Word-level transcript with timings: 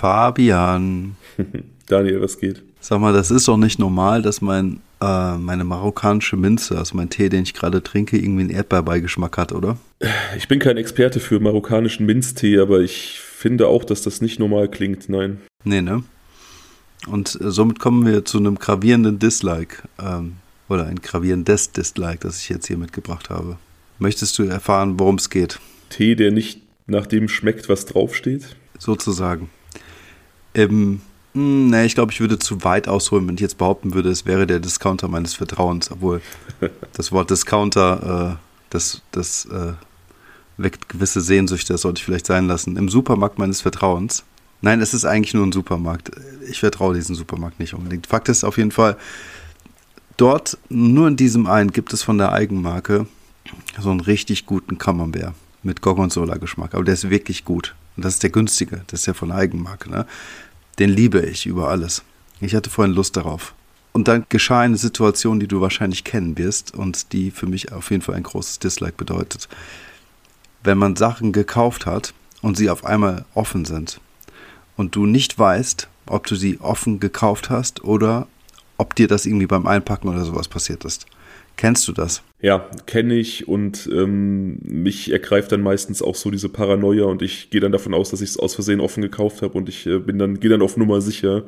Fabian. 0.00 1.16
Daniel, 1.86 2.22
was 2.22 2.38
geht? 2.38 2.62
Sag 2.80 3.00
mal, 3.00 3.12
das 3.12 3.30
ist 3.30 3.46
doch 3.48 3.58
nicht 3.58 3.78
normal, 3.78 4.22
dass 4.22 4.40
mein, 4.40 4.80
äh, 5.02 5.36
meine 5.36 5.64
marokkanische 5.64 6.38
Minze, 6.38 6.78
also 6.78 6.96
mein 6.96 7.10
Tee, 7.10 7.28
den 7.28 7.42
ich 7.42 7.52
gerade 7.52 7.82
trinke, 7.82 8.16
irgendwie 8.16 8.44
einen 8.44 8.50
Erdbeerbeigeschmack 8.50 9.36
hat, 9.36 9.52
oder? 9.52 9.76
Ich 10.38 10.48
bin 10.48 10.58
kein 10.58 10.78
Experte 10.78 11.20
für 11.20 11.38
marokkanischen 11.38 12.06
Minztee, 12.06 12.58
aber 12.60 12.80
ich 12.80 13.20
finde 13.20 13.68
auch, 13.68 13.84
dass 13.84 14.00
das 14.00 14.22
nicht 14.22 14.38
normal 14.38 14.68
klingt, 14.68 15.10
nein. 15.10 15.38
Nee, 15.64 15.82
ne? 15.82 16.02
Und 17.06 17.38
äh, 17.38 17.50
somit 17.50 17.78
kommen 17.78 18.06
wir 18.06 18.24
zu 18.24 18.38
einem 18.38 18.54
gravierenden 18.54 19.18
Dislike. 19.18 19.82
Ähm, 20.02 20.36
oder 20.70 20.86
ein 20.86 21.02
gravierendes 21.02 21.72
Dislike, 21.72 22.20
das 22.20 22.40
ich 22.40 22.48
jetzt 22.48 22.68
hier 22.68 22.78
mitgebracht 22.78 23.28
habe. 23.28 23.58
Möchtest 23.98 24.38
du 24.38 24.44
erfahren, 24.44 24.98
worum 24.98 25.16
es 25.16 25.28
geht? 25.28 25.58
Tee, 25.90 26.14
der 26.14 26.30
nicht 26.30 26.62
nach 26.86 27.06
dem 27.06 27.28
schmeckt, 27.28 27.68
was 27.68 27.84
draufsteht? 27.84 28.56
Sozusagen. 28.78 29.50
Im, 30.52 31.00
hm, 31.34 31.70
nee, 31.70 31.84
ich 31.84 31.94
glaube, 31.94 32.12
ich 32.12 32.20
würde 32.20 32.38
zu 32.38 32.64
weit 32.64 32.88
ausholen, 32.88 33.26
wenn 33.28 33.34
ich 33.34 33.40
jetzt 33.40 33.58
behaupten 33.58 33.94
würde, 33.94 34.10
es 34.10 34.26
wäre 34.26 34.46
der 34.46 34.60
Discounter 34.60 35.08
meines 35.08 35.34
Vertrauens, 35.34 35.90
obwohl 35.90 36.20
das 36.92 37.12
Wort 37.12 37.30
Discounter, 37.30 38.38
äh, 38.38 38.44
das, 38.70 39.02
das 39.12 39.46
äh, 39.46 39.72
weckt 40.56 40.88
gewisse 40.88 41.20
Sehnsüchte, 41.20 41.72
das 41.72 41.82
sollte 41.82 42.00
ich 42.00 42.04
vielleicht 42.04 42.26
sein 42.26 42.46
lassen. 42.46 42.76
Im 42.76 42.88
Supermarkt 42.88 43.38
meines 43.38 43.60
Vertrauens. 43.60 44.24
Nein, 44.62 44.80
es 44.80 44.92
ist 44.92 45.04
eigentlich 45.04 45.32
nur 45.32 45.46
ein 45.46 45.52
Supermarkt. 45.52 46.10
Ich 46.48 46.60
vertraue 46.60 46.94
diesem 46.94 47.14
Supermarkt 47.14 47.60
nicht 47.60 47.72
unbedingt. 47.74 48.06
Fakt 48.06 48.28
ist 48.28 48.44
auf 48.44 48.58
jeden 48.58 48.72
Fall, 48.72 48.96
dort, 50.18 50.58
nur 50.68 51.08
in 51.08 51.16
diesem 51.16 51.46
einen, 51.46 51.72
gibt 51.72 51.92
es 51.92 52.02
von 52.02 52.18
der 52.18 52.32
Eigenmarke 52.32 53.06
so 53.80 53.90
einen 53.90 54.00
richtig 54.00 54.46
guten 54.46 54.76
Camembert 54.76 55.34
mit 55.62 55.80
Gorgonzola-Geschmack. 55.80 56.74
Aber 56.74 56.84
der 56.84 56.94
ist 56.94 57.08
wirklich 57.08 57.44
gut. 57.44 57.74
Und 58.00 58.06
das 58.06 58.14
ist 58.14 58.22
der 58.22 58.30
günstige. 58.30 58.80
Das 58.86 59.00
ist 59.00 59.06
ja 59.06 59.12
von 59.12 59.28
der 59.28 59.36
Eigenmarke. 59.36 59.90
Ne? 59.90 60.06
Den 60.78 60.88
liebe 60.88 61.20
ich 61.20 61.44
über 61.44 61.68
alles. 61.68 62.02
Ich 62.40 62.54
hatte 62.54 62.70
vorhin 62.70 62.94
Lust 62.94 63.14
darauf. 63.14 63.54
Und 63.92 64.08
dann 64.08 64.24
geschah 64.30 64.60
eine 64.60 64.78
Situation, 64.78 65.38
die 65.38 65.46
du 65.46 65.60
wahrscheinlich 65.60 66.02
kennen 66.02 66.38
wirst 66.38 66.74
und 66.74 67.12
die 67.12 67.30
für 67.30 67.44
mich 67.44 67.72
auf 67.72 67.90
jeden 67.90 68.02
Fall 68.02 68.14
ein 68.14 68.22
großes 68.22 68.58
Dislike 68.58 68.94
bedeutet. 68.96 69.50
Wenn 70.64 70.78
man 70.78 70.96
Sachen 70.96 71.32
gekauft 71.32 71.84
hat 71.84 72.14
und 72.40 72.56
sie 72.56 72.70
auf 72.70 72.86
einmal 72.86 73.26
offen 73.34 73.66
sind 73.66 74.00
und 74.78 74.96
du 74.96 75.04
nicht 75.04 75.38
weißt, 75.38 75.86
ob 76.06 76.26
du 76.26 76.36
sie 76.36 76.58
offen 76.58 77.00
gekauft 77.00 77.50
hast 77.50 77.84
oder 77.84 78.28
ob 78.78 78.94
dir 78.94 79.08
das 79.08 79.26
irgendwie 79.26 79.46
beim 79.46 79.66
Einpacken 79.66 80.08
oder 80.08 80.24
sowas 80.24 80.48
passiert 80.48 80.86
ist. 80.86 81.04
Kennst 81.60 81.86
du 81.88 81.92
das? 81.92 82.22
Ja, 82.40 82.70
kenne 82.86 83.16
ich 83.16 83.46
und 83.46 83.86
ähm, 83.92 84.60
mich 84.62 85.12
ergreift 85.12 85.52
dann 85.52 85.60
meistens 85.60 86.00
auch 86.00 86.14
so 86.14 86.30
diese 86.30 86.48
Paranoia 86.48 87.04
und 87.04 87.20
ich 87.20 87.50
gehe 87.50 87.60
dann 87.60 87.70
davon 87.70 87.92
aus, 87.92 88.08
dass 88.08 88.22
ich 88.22 88.30
es 88.30 88.38
aus 88.38 88.54
Versehen 88.54 88.80
offen 88.80 89.02
gekauft 89.02 89.42
habe 89.42 89.58
und 89.58 89.68
ich 89.68 89.86
äh, 89.86 89.98
bin 89.98 90.18
dann, 90.18 90.40
gehe 90.40 90.48
dann 90.48 90.62
auf 90.62 90.78
Nummer 90.78 91.02
sicher 91.02 91.42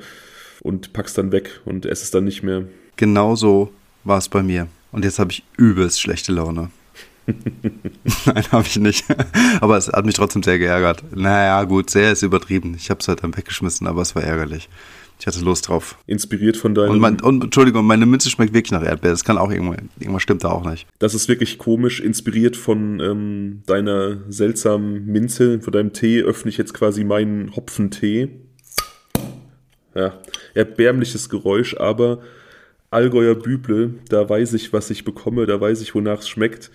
und 0.60 0.92
pack's 0.92 1.14
dann 1.14 1.33
weg 1.33 1.62
und 1.64 1.86
esse 1.86 2.02
es 2.02 2.10
dann 2.10 2.24
nicht 2.24 2.42
mehr. 2.42 2.64
Genauso 2.96 3.72
war 4.05 4.18
es 4.18 4.28
bei 4.28 4.42
mir. 4.42 4.68
Und 4.90 5.06
jetzt 5.06 5.18
habe 5.18 5.33
ich 5.33 5.44
übelst 5.56 5.98
schlechte 5.98 6.30
Laune. 6.30 6.68
Nein, 8.27 8.44
habe 8.52 8.66
ich 8.66 8.77
nicht. 8.77 9.06
aber 9.62 9.78
es 9.78 9.88
hat 9.88 10.05
mich 10.05 10.16
trotzdem 10.16 10.42
sehr 10.42 10.58
geärgert. 10.58 11.02
Naja, 11.16 11.64
gut, 11.64 11.88
sehr 11.88 12.12
ist 12.12 12.20
übertrieben. 12.20 12.74
Ich 12.77 12.90
habe 12.90 13.00
es 13.00 13.08
halt 13.08 13.22
dann 13.22 13.34
weggeschmissen, 13.34 13.86
aber 13.86 14.02
es 14.02 14.14
war 14.14 14.22
ärgerlich. 14.22 14.68
Ich 15.23 15.27
hatte 15.28 15.39
Lust 15.39 15.69
drauf. 15.69 15.98
Inspiriert 16.09 16.56
von 16.56 16.75
deinem. 16.75 16.91
Und, 16.91 16.98
mein, 16.98 17.20
und 17.20 17.45
Entschuldigung, 17.45 17.87
meine 17.87 18.06
Münze 18.06 18.28
schmeckt 18.28 18.52
wirklich 18.52 18.73
nach 18.73 18.83
Erdbeer. 18.83 19.13
Das 19.13 19.23
kann 19.23 19.39
auch 19.39 19.52
irgendwann, 19.52 19.89
irgendwas 20.01 20.24
stimmt 20.24 20.42
da 20.42 20.48
auch 20.48 20.69
nicht. 20.69 20.89
Das 20.98 21.14
ist 21.14 21.29
wirklich 21.29 21.58
komisch. 21.58 22.01
Inspiriert 22.01 22.57
von 22.57 22.98
ähm, 22.98 23.63
deiner 23.67 24.19
seltsamen 24.29 25.07
Minze, 25.07 25.61
von 25.61 25.73
deinem 25.73 25.92
Tee, 25.92 26.23
öffne 26.23 26.48
ich 26.48 26.58
jetzt 26.58 26.74
quasi 26.74 27.05
meinen 27.05 27.55
Hopfentee. 27.55 28.30
Ja, 29.95 30.19
erbärmliches 30.55 31.29
Geräusch, 31.29 31.77
aber 31.77 32.19
Allgäuer 32.91 33.36
Büble, 33.36 33.95
da 34.08 34.29
weiß 34.29 34.55
ich, 34.55 34.73
was 34.73 34.91
ich 34.91 35.05
bekomme, 35.05 35.46
da 35.46 35.61
weiß 35.61 35.83
ich, 35.83 35.95
wonach 35.95 36.19
es 36.19 36.29
schmeckt. 36.29 36.73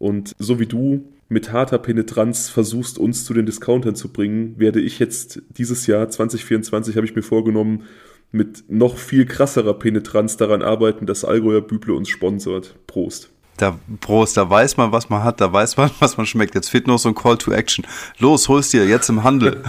Und 0.00 0.34
so 0.40 0.58
wie 0.58 0.66
du 0.66 1.04
mit 1.32 1.52
harter 1.52 1.78
Penetranz 1.78 2.48
versuchst, 2.48 2.98
uns 2.98 3.24
zu 3.24 3.34
den 3.34 3.46
Discountern 3.46 3.94
zu 3.94 4.12
bringen, 4.12 4.54
werde 4.58 4.80
ich 4.80 4.98
jetzt 4.98 5.42
dieses 5.48 5.86
Jahr 5.86 6.08
2024, 6.08 6.96
habe 6.96 7.06
ich 7.06 7.16
mir 7.16 7.22
vorgenommen, 7.22 7.84
mit 8.30 8.64
noch 8.68 8.96
viel 8.96 9.26
krasserer 9.26 9.74
Penetranz 9.74 10.36
daran 10.36 10.62
arbeiten, 10.62 11.06
dass 11.06 11.24
Allgäuer 11.24 11.60
Büble 11.60 11.94
uns 11.94 12.08
sponsort. 12.08 12.76
Prost. 12.86 13.30
Da, 13.58 13.78
Prost, 14.00 14.38
da 14.38 14.48
weiß 14.48 14.78
man, 14.78 14.92
was 14.92 15.10
man 15.10 15.22
hat, 15.22 15.40
da 15.40 15.52
weiß 15.52 15.76
man, 15.76 15.90
was 15.98 16.16
man 16.16 16.26
schmeckt. 16.26 16.54
Jetzt 16.54 16.70
fehlt 16.70 16.86
nur 16.86 16.98
so 16.98 17.08
ein 17.08 17.14
Call 17.14 17.36
to 17.36 17.52
Action. 17.52 17.86
Los, 18.18 18.48
holst 18.48 18.72
dir 18.72 18.86
jetzt 18.86 19.08
im 19.08 19.22
Handel. 19.22 19.62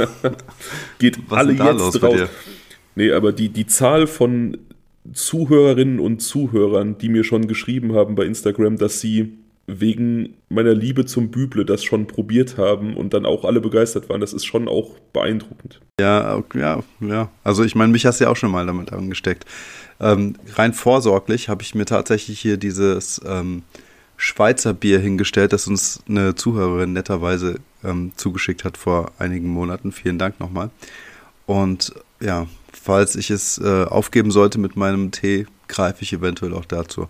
Geht 1.00 1.20
was 1.30 1.40
alle 1.40 1.54
jetzt 1.54 1.80
los 1.80 1.94
drauf. 1.96 2.30
Nee, 2.96 3.12
aber 3.12 3.34
die, 3.34 3.50
die 3.50 3.66
Zahl 3.66 4.08
von 4.08 4.58
Zuhörerinnen 5.12 6.00
und 6.00 6.22
Zuhörern, 6.22 6.98
die 6.98 7.10
mir 7.10 7.24
schon 7.24 7.48
geschrieben 7.48 7.94
haben 7.94 8.16
bei 8.16 8.26
Instagram, 8.26 8.78
dass 8.78 9.02
sie 9.02 9.38
wegen 9.66 10.36
meiner 10.50 10.74
Liebe 10.74 11.06
zum 11.06 11.32
Büble 11.32 11.64
das 11.66 11.84
schon 11.84 12.06
probiert 12.08 12.58
haben 12.58 12.98
und 12.98 13.14
dann 13.14 13.26
auch 13.26 13.46
alle 13.46 13.62
begeistert 13.62 14.10
waren. 14.10 14.20
Das 14.20 14.34
ist 14.34 14.46
schon 14.46 14.68
auch 14.68 15.00
beeindruckend. 15.14 15.80
Ja, 16.00 16.44
ja, 16.54 16.84
ja. 17.00 17.30
Also 17.44 17.64
ich 17.64 17.76
meine, 17.76 17.92
mich 17.92 18.06
hast 18.06 18.20
du 18.20 18.26
ja 18.26 18.30
auch 18.30 18.36
schon 18.36 18.52
mal 18.52 18.66
damit 18.66 18.92
angesteckt. 18.92 19.46
Ähm, 20.02 20.36
rein 20.56 20.74
vorsorglich 20.74 21.48
habe 21.48 21.64
ich 21.64 21.76
mir 21.76 21.86
tatsächlich 21.86 22.40
hier 22.40 22.58
dieses 22.58 23.22
ähm, 23.26 23.64
Schweizer 24.18 24.74
Bier 24.74 25.00
hingestellt, 25.00 25.54
das 25.54 25.68
uns 25.68 26.04
eine 26.10 26.36
Zuhörerin 26.36 26.94
netterweise 26.94 27.60
ähm, 27.84 28.12
zugeschickt 28.16 28.66
hat 28.66 28.78
vor 28.78 29.12
einigen 29.18 29.48
Monaten. 29.48 29.92
Vielen 29.92 30.20
Dank 30.20 30.40
nochmal. 30.40 30.72
Und 31.46 31.94
ja, 32.20 32.48
falls 32.72 33.16
ich 33.16 33.30
es 33.30 33.60
äh, 33.60 33.86
aufgeben 33.86 34.32
sollte 34.32 34.60
mit 34.60 34.76
meinem 34.76 35.12
Tee, 35.12 35.46
greife 35.68 36.04
ich 36.04 36.14
eventuell 36.14 36.54
auch 36.54 36.66
dazu. 36.66 37.08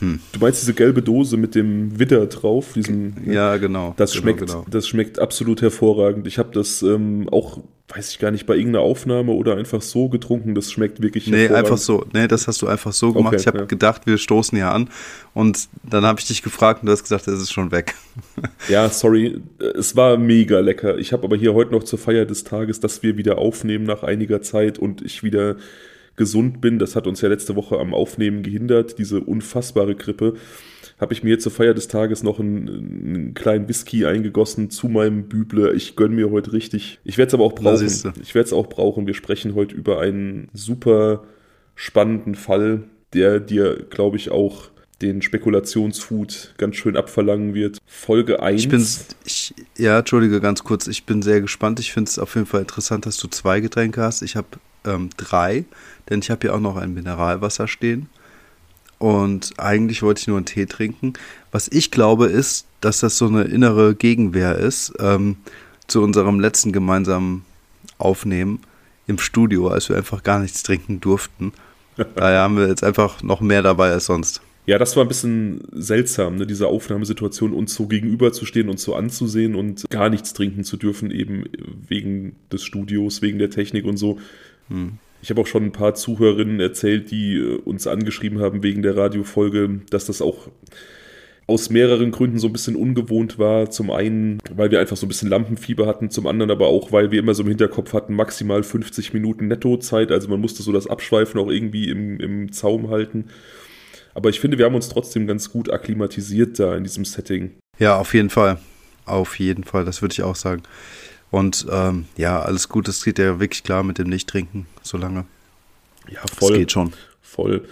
Hm. 0.00 0.20
Du 0.32 0.40
meinst 0.40 0.62
diese 0.62 0.74
gelbe 0.74 1.02
Dose 1.02 1.36
mit 1.36 1.54
dem 1.54 1.98
Widder 1.98 2.26
drauf? 2.26 2.72
Diesen, 2.74 3.30
ja, 3.30 3.56
genau. 3.56 3.94
Das, 3.96 4.12
genau, 4.12 4.22
schmeckt, 4.22 4.40
genau. 4.40 4.64
das 4.70 4.86
schmeckt 4.86 5.18
absolut 5.18 5.60
hervorragend. 5.60 6.26
Ich 6.26 6.38
habe 6.38 6.50
das 6.52 6.82
ähm, 6.82 7.28
auch, 7.30 7.60
weiß 7.88 8.10
ich 8.12 8.20
gar 8.20 8.30
nicht, 8.30 8.46
bei 8.46 8.54
irgendeiner 8.54 8.84
Aufnahme 8.84 9.32
oder 9.32 9.56
einfach 9.56 9.82
so 9.82 10.08
getrunken. 10.08 10.54
Das 10.54 10.70
schmeckt 10.70 11.02
wirklich 11.02 11.26
nee, 11.26 11.48
hervorragend. 11.48 11.64
Nee, 11.64 11.72
einfach 11.72 11.78
so. 11.78 12.06
Nee, 12.12 12.28
das 12.28 12.46
hast 12.46 12.62
du 12.62 12.68
einfach 12.68 12.92
so 12.92 13.12
gemacht. 13.12 13.34
Okay, 13.34 13.40
ich 13.40 13.46
habe 13.48 13.58
ja. 13.58 13.64
gedacht, 13.64 14.06
wir 14.06 14.18
stoßen 14.18 14.56
hier 14.56 14.70
an. 14.70 14.88
Und 15.34 15.68
dann 15.82 16.04
habe 16.04 16.20
ich 16.20 16.26
dich 16.26 16.42
gefragt 16.42 16.82
und 16.82 16.86
du 16.86 16.92
hast 16.92 17.02
gesagt, 17.02 17.26
es 17.26 17.40
ist 17.40 17.52
schon 17.52 17.72
weg. 17.72 17.94
ja, 18.68 18.88
sorry. 18.90 19.40
Es 19.58 19.96
war 19.96 20.16
mega 20.16 20.60
lecker. 20.60 20.96
Ich 20.98 21.12
habe 21.12 21.24
aber 21.24 21.36
hier 21.36 21.54
heute 21.54 21.72
noch 21.72 21.82
zur 21.82 21.98
Feier 21.98 22.24
des 22.24 22.44
Tages, 22.44 22.78
dass 22.78 23.02
wir 23.02 23.16
wieder 23.16 23.38
aufnehmen 23.38 23.84
nach 23.84 24.04
einiger 24.04 24.42
Zeit 24.42 24.78
und 24.78 25.02
ich 25.02 25.24
wieder 25.24 25.56
gesund 26.18 26.60
bin. 26.60 26.78
Das 26.78 26.94
hat 26.94 27.06
uns 27.06 27.22
ja 27.22 27.30
letzte 27.30 27.56
Woche 27.56 27.78
am 27.78 27.94
Aufnehmen 27.94 28.42
gehindert, 28.42 28.98
diese 28.98 29.20
unfassbare 29.20 29.94
Grippe. 29.94 30.34
Habe 31.00 31.14
ich 31.14 31.22
mir 31.22 31.38
zur 31.38 31.52
Feier 31.52 31.74
des 31.74 31.88
Tages 31.88 32.22
noch 32.22 32.40
einen, 32.40 32.68
einen 32.68 33.34
kleinen 33.34 33.68
Whisky 33.68 34.04
eingegossen 34.04 34.68
zu 34.68 34.88
meinem 34.88 35.28
Büble. 35.28 35.72
Ich 35.72 35.96
gönne 35.96 36.16
mir 36.16 36.30
heute 36.30 36.52
richtig. 36.52 36.98
Ich 37.04 37.16
werde 37.16 37.28
es 37.28 37.34
aber 37.34 37.44
auch 37.44 37.54
brauchen. 37.54 37.86
Ich 38.20 38.34
werde 38.34 38.46
es 38.46 38.52
auch 38.52 38.66
brauchen. 38.66 39.06
Wir 39.06 39.14
sprechen 39.14 39.54
heute 39.54 39.74
über 39.74 40.00
einen 40.00 40.48
super 40.52 41.24
spannenden 41.76 42.34
Fall, 42.34 42.82
der 43.14 43.40
dir, 43.40 43.86
glaube 43.88 44.16
ich, 44.16 44.30
auch 44.30 44.70
den 45.00 45.22
Spekulationsfood 45.22 46.54
ganz 46.58 46.76
schön 46.76 46.96
abverlangen 46.96 47.54
wird. 47.54 47.78
Folge 47.86 48.42
1. 48.42 48.60
Ich 48.60 48.68
bin, 48.68 48.86
ich, 49.24 49.54
ja, 49.76 50.00
entschuldige 50.00 50.40
ganz 50.40 50.64
kurz, 50.64 50.88
ich 50.88 51.04
bin 51.04 51.22
sehr 51.22 51.40
gespannt. 51.40 51.78
Ich 51.78 51.92
finde 51.92 52.08
es 52.08 52.18
auf 52.18 52.34
jeden 52.34 52.46
Fall 52.46 52.62
interessant, 52.62 53.06
dass 53.06 53.16
du 53.16 53.28
zwei 53.28 53.60
Getränke 53.60 54.02
hast. 54.02 54.22
Ich 54.22 54.34
habe 54.34 54.48
ähm, 54.84 55.10
drei, 55.16 55.64
denn 56.10 56.20
ich 56.20 56.30
habe 56.30 56.40
hier 56.42 56.54
auch 56.54 56.60
noch 56.60 56.76
ein 56.76 56.94
Mineralwasser 56.94 57.68
stehen. 57.68 58.08
Und 58.98 59.54
eigentlich 59.58 60.02
wollte 60.02 60.20
ich 60.20 60.26
nur 60.26 60.36
einen 60.36 60.46
Tee 60.46 60.66
trinken. 60.66 61.12
Was 61.52 61.68
ich 61.68 61.90
glaube, 61.90 62.26
ist, 62.26 62.66
dass 62.80 63.00
das 63.00 63.16
so 63.16 63.26
eine 63.26 63.44
innere 63.44 63.94
Gegenwehr 63.94 64.56
ist 64.56 64.92
ähm, 64.98 65.36
zu 65.86 66.02
unserem 66.02 66.40
letzten 66.40 66.72
gemeinsamen 66.72 67.44
Aufnehmen 67.98 68.60
im 69.06 69.18
Studio, 69.18 69.68
als 69.68 69.88
wir 69.88 69.96
einfach 69.96 70.22
gar 70.22 70.40
nichts 70.40 70.62
trinken 70.62 71.00
durften. 71.00 71.52
Daher 72.16 72.40
haben 72.40 72.56
wir 72.56 72.68
jetzt 72.68 72.84
einfach 72.84 73.22
noch 73.22 73.40
mehr 73.40 73.62
dabei 73.62 73.90
als 73.90 74.06
sonst. 74.06 74.40
Ja, 74.66 74.78
das 74.78 74.96
war 74.96 75.04
ein 75.04 75.08
bisschen 75.08 75.62
seltsam, 75.72 76.36
ne, 76.36 76.46
diese 76.46 76.66
Aufnahmesituation, 76.66 77.54
uns 77.54 77.74
so 77.74 77.86
gegenüberzustehen 77.86 78.68
und 78.68 78.78
so 78.78 78.94
anzusehen 78.94 79.54
und 79.54 79.88
gar 79.88 80.10
nichts 80.10 80.34
trinken 80.34 80.62
zu 80.62 80.76
dürfen, 80.76 81.10
eben 81.10 81.44
wegen 81.88 82.36
des 82.52 82.64
Studios, 82.64 83.22
wegen 83.22 83.38
der 83.38 83.48
Technik 83.48 83.86
und 83.86 83.96
so. 83.96 84.18
Hm. 84.68 84.98
Ich 85.20 85.30
habe 85.30 85.40
auch 85.40 85.46
schon 85.46 85.64
ein 85.64 85.72
paar 85.72 85.94
Zuhörerinnen 85.94 86.60
erzählt, 86.60 87.10
die 87.10 87.36
äh, 87.36 87.56
uns 87.56 87.86
angeschrieben 87.86 88.40
haben 88.40 88.62
wegen 88.62 88.82
der 88.82 88.96
Radiofolge, 88.96 89.80
dass 89.90 90.06
das 90.06 90.22
auch 90.22 90.48
aus 91.48 91.70
mehreren 91.70 92.10
Gründen 92.10 92.38
so 92.38 92.46
ein 92.46 92.52
bisschen 92.52 92.76
ungewohnt 92.76 93.38
war. 93.38 93.70
Zum 93.70 93.90
einen, 93.90 94.38
weil 94.54 94.70
wir 94.70 94.80
einfach 94.80 94.98
so 94.98 95.06
ein 95.06 95.08
bisschen 95.08 95.30
Lampenfieber 95.30 95.86
hatten, 95.86 96.10
zum 96.10 96.26
anderen 96.26 96.50
aber 96.50 96.68
auch, 96.68 96.92
weil 96.92 97.10
wir 97.10 97.18
immer 97.18 97.34
so 97.34 97.42
im 97.42 97.48
Hinterkopf 97.48 97.94
hatten, 97.94 98.14
maximal 98.14 98.62
50 98.62 99.14
Minuten 99.14 99.48
Nettozeit. 99.48 100.12
Also 100.12 100.28
man 100.28 100.40
musste 100.40 100.62
so 100.62 100.72
das 100.72 100.86
Abschweifen 100.86 101.40
auch 101.40 101.48
irgendwie 101.48 101.88
im, 101.88 102.20
im 102.20 102.52
Zaum 102.52 102.90
halten. 102.90 103.30
Aber 104.14 104.28
ich 104.28 104.40
finde, 104.40 104.58
wir 104.58 104.66
haben 104.66 104.74
uns 104.74 104.90
trotzdem 104.90 105.26
ganz 105.26 105.50
gut 105.50 105.70
akklimatisiert 105.70 106.58
da 106.58 106.76
in 106.76 106.84
diesem 106.84 107.06
Setting. 107.06 107.52
Ja, 107.78 107.96
auf 107.96 108.12
jeden 108.12 108.30
Fall. 108.30 108.58
Auf 109.06 109.38
jeden 109.38 109.64
Fall, 109.64 109.86
das 109.86 110.02
würde 110.02 110.12
ich 110.12 110.22
auch 110.22 110.36
sagen. 110.36 110.62
Und 111.30 111.66
ähm, 111.70 112.06
ja, 112.16 112.40
alles 112.40 112.68
gut, 112.68 112.88
es 112.88 113.04
geht 113.04 113.18
ja 113.18 113.40
wirklich 113.40 113.62
klar 113.62 113.82
mit 113.82 113.98
dem 113.98 114.08
Nicht-Trinken, 114.08 114.66
solange. 114.82 115.24
Ja, 116.10 116.20
voll. 116.34 116.52
Es 116.52 116.58
geht 116.58 116.72
schon. 116.72 116.92
Voll. 117.20 117.64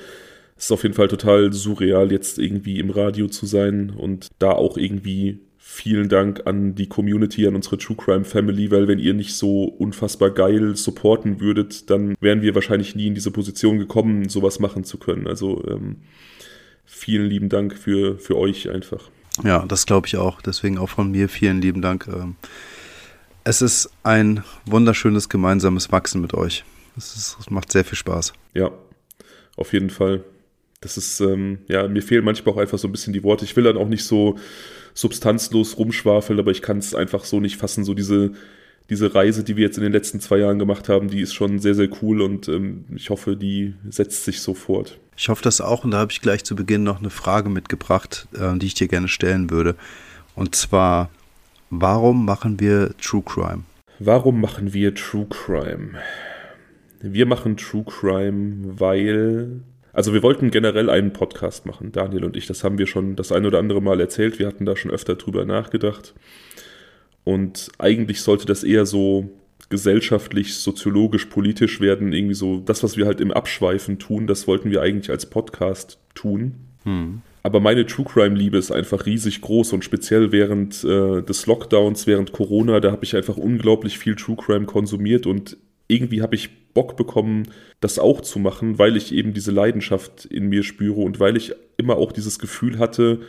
Es 0.56 0.66
ist 0.66 0.72
auf 0.72 0.82
jeden 0.82 0.94
Fall 0.94 1.08
total 1.08 1.52
surreal, 1.52 2.12
jetzt 2.12 2.38
irgendwie 2.38 2.78
im 2.78 2.90
Radio 2.90 3.28
zu 3.28 3.46
sein 3.46 3.90
und 3.90 4.28
da 4.38 4.50
auch 4.52 4.76
irgendwie 4.76 5.40
vielen 5.58 6.08
Dank 6.08 6.46
an 6.46 6.74
die 6.74 6.86
Community, 6.86 7.46
an 7.46 7.54
unsere 7.54 7.76
True 7.76 7.96
Crime 7.96 8.24
Family, 8.24 8.70
weil 8.70 8.88
wenn 8.88 8.98
ihr 8.98 9.12
nicht 9.12 9.34
so 9.34 9.64
unfassbar 9.64 10.30
geil 10.30 10.76
supporten 10.76 11.40
würdet, 11.40 11.90
dann 11.90 12.14
wären 12.20 12.40
wir 12.40 12.54
wahrscheinlich 12.54 12.94
nie 12.94 13.08
in 13.08 13.14
diese 13.14 13.30
Position 13.30 13.78
gekommen, 13.78 14.28
sowas 14.28 14.60
machen 14.60 14.84
zu 14.84 14.96
können. 14.96 15.26
Also 15.26 15.62
ähm, 15.66 15.96
vielen 16.84 17.26
lieben 17.26 17.48
Dank 17.48 17.76
für, 17.76 18.18
für 18.18 18.36
euch 18.38 18.70
einfach. 18.70 19.10
Ja, 19.44 19.66
das 19.66 19.84
glaube 19.84 20.06
ich 20.06 20.16
auch. 20.16 20.40
Deswegen 20.40 20.78
auch 20.78 20.88
von 20.88 21.10
mir 21.10 21.28
vielen 21.28 21.60
lieben 21.60 21.82
Dank. 21.82 22.06
Ähm, 22.08 22.36
es 23.46 23.62
ist 23.62 23.90
ein 24.02 24.42
wunderschönes 24.64 25.28
gemeinsames 25.28 25.92
Wachsen 25.92 26.20
mit 26.20 26.34
euch. 26.34 26.64
Es, 26.96 27.36
macht 27.48 27.70
sehr 27.70 27.84
viel 27.84 27.96
Spaß. 27.96 28.32
Ja, 28.54 28.72
auf 29.56 29.72
jeden 29.72 29.90
Fall. 29.90 30.24
Das 30.80 30.96
ist, 30.96 31.20
ähm, 31.20 31.58
ja, 31.68 31.86
mir 31.86 32.02
fehlen 32.02 32.24
manchmal 32.24 32.54
auch 32.54 32.58
einfach 32.58 32.78
so 32.78 32.88
ein 32.88 32.92
bisschen 32.92 33.12
die 33.12 33.22
Worte. 33.22 33.44
Ich 33.44 33.54
will 33.54 33.62
dann 33.62 33.76
auch 33.76 33.86
nicht 33.86 34.04
so 34.04 34.36
substanzlos 34.94 35.78
rumschwafeln, 35.78 36.40
aber 36.40 36.50
ich 36.50 36.60
kann 36.60 36.78
es 36.78 36.92
einfach 36.92 37.24
so 37.24 37.38
nicht 37.38 37.56
fassen. 37.56 37.84
So 37.84 37.94
diese, 37.94 38.32
diese 38.90 39.14
Reise, 39.14 39.44
die 39.44 39.56
wir 39.56 39.64
jetzt 39.64 39.76
in 39.76 39.84
den 39.84 39.92
letzten 39.92 40.18
zwei 40.18 40.38
Jahren 40.38 40.58
gemacht 40.58 40.88
haben, 40.88 41.08
die 41.08 41.20
ist 41.20 41.32
schon 41.32 41.60
sehr, 41.60 41.76
sehr 41.76 41.88
cool 42.02 42.22
und 42.22 42.48
ähm, 42.48 42.84
ich 42.96 43.10
hoffe, 43.10 43.36
die 43.36 43.74
setzt 43.88 44.24
sich 44.24 44.40
so 44.40 44.54
fort. 44.54 44.98
Ich 45.16 45.28
hoffe 45.28 45.42
das 45.42 45.60
auch 45.60 45.84
und 45.84 45.92
da 45.92 45.98
habe 45.98 46.10
ich 46.10 46.20
gleich 46.20 46.42
zu 46.42 46.56
Beginn 46.56 46.82
noch 46.82 46.98
eine 46.98 47.10
Frage 47.10 47.48
mitgebracht, 47.48 48.26
äh, 48.36 48.58
die 48.58 48.66
ich 48.66 48.74
dir 48.74 48.88
gerne 48.88 49.06
stellen 49.06 49.50
würde. 49.50 49.76
Und 50.34 50.56
zwar, 50.56 51.10
warum 51.70 52.24
machen 52.24 52.60
wir 52.60 52.96
True 52.98 53.22
Crime? 53.24 53.64
Warum 53.98 54.40
machen 54.40 54.72
wir 54.72 54.94
True 54.94 55.26
Crime? 55.28 55.92
Wir 57.00 57.26
machen 57.26 57.56
True 57.56 57.84
Crime, 57.84 58.78
weil 58.78 59.60
also 59.96 60.12
wir 60.12 60.22
wollten 60.22 60.50
generell 60.50 60.90
einen 60.90 61.14
Podcast 61.14 61.64
machen, 61.64 61.90
Daniel 61.90 62.24
und 62.24 62.36
ich. 62.36 62.46
Das 62.46 62.62
haben 62.62 62.76
wir 62.76 62.86
schon 62.86 63.16
das 63.16 63.32
ein 63.32 63.46
oder 63.46 63.58
andere 63.58 63.80
Mal 63.80 63.98
erzählt. 63.98 64.38
Wir 64.38 64.46
hatten 64.46 64.66
da 64.66 64.76
schon 64.76 64.90
öfter 64.90 65.14
drüber 65.14 65.46
nachgedacht. 65.46 66.12
Und 67.24 67.70
eigentlich 67.78 68.20
sollte 68.20 68.44
das 68.44 68.62
eher 68.62 68.84
so 68.84 69.30
gesellschaftlich, 69.70 70.54
soziologisch, 70.56 71.24
politisch 71.24 71.80
werden. 71.80 72.12
Irgendwie 72.12 72.34
so 72.34 72.60
das, 72.60 72.82
was 72.82 72.98
wir 72.98 73.06
halt 73.06 73.22
im 73.22 73.32
Abschweifen 73.32 73.98
tun, 73.98 74.26
das 74.26 74.46
wollten 74.46 74.70
wir 74.70 74.82
eigentlich 74.82 75.08
als 75.08 75.30
Podcast 75.30 75.98
tun. 76.14 76.56
Hm. 76.84 77.22
Aber 77.46 77.60
meine 77.60 77.86
True 77.86 78.04
Crime-Liebe 78.04 78.58
ist 78.58 78.72
einfach 78.72 79.06
riesig 79.06 79.40
groß 79.40 79.72
und 79.72 79.84
speziell 79.84 80.32
während 80.32 80.82
äh, 80.82 81.22
des 81.22 81.46
Lockdowns, 81.46 82.08
während 82.08 82.32
Corona, 82.32 82.80
da 82.80 82.90
habe 82.90 83.04
ich 83.04 83.14
einfach 83.14 83.36
unglaublich 83.36 84.00
viel 84.00 84.16
True 84.16 84.34
Crime 84.34 84.66
konsumiert 84.66 85.26
und 85.26 85.56
irgendwie 85.86 86.22
habe 86.22 86.34
ich 86.34 86.72
Bock 86.74 86.96
bekommen, 86.96 87.44
das 87.78 88.00
auch 88.00 88.20
zu 88.20 88.40
machen, 88.40 88.80
weil 88.80 88.96
ich 88.96 89.14
eben 89.14 89.32
diese 89.32 89.52
Leidenschaft 89.52 90.24
in 90.24 90.48
mir 90.48 90.64
spüre 90.64 91.02
und 91.02 91.20
weil 91.20 91.36
ich 91.36 91.52
immer 91.76 91.98
auch 91.98 92.10
dieses 92.10 92.40
Gefühl 92.40 92.80
hatte, 92.80 93.20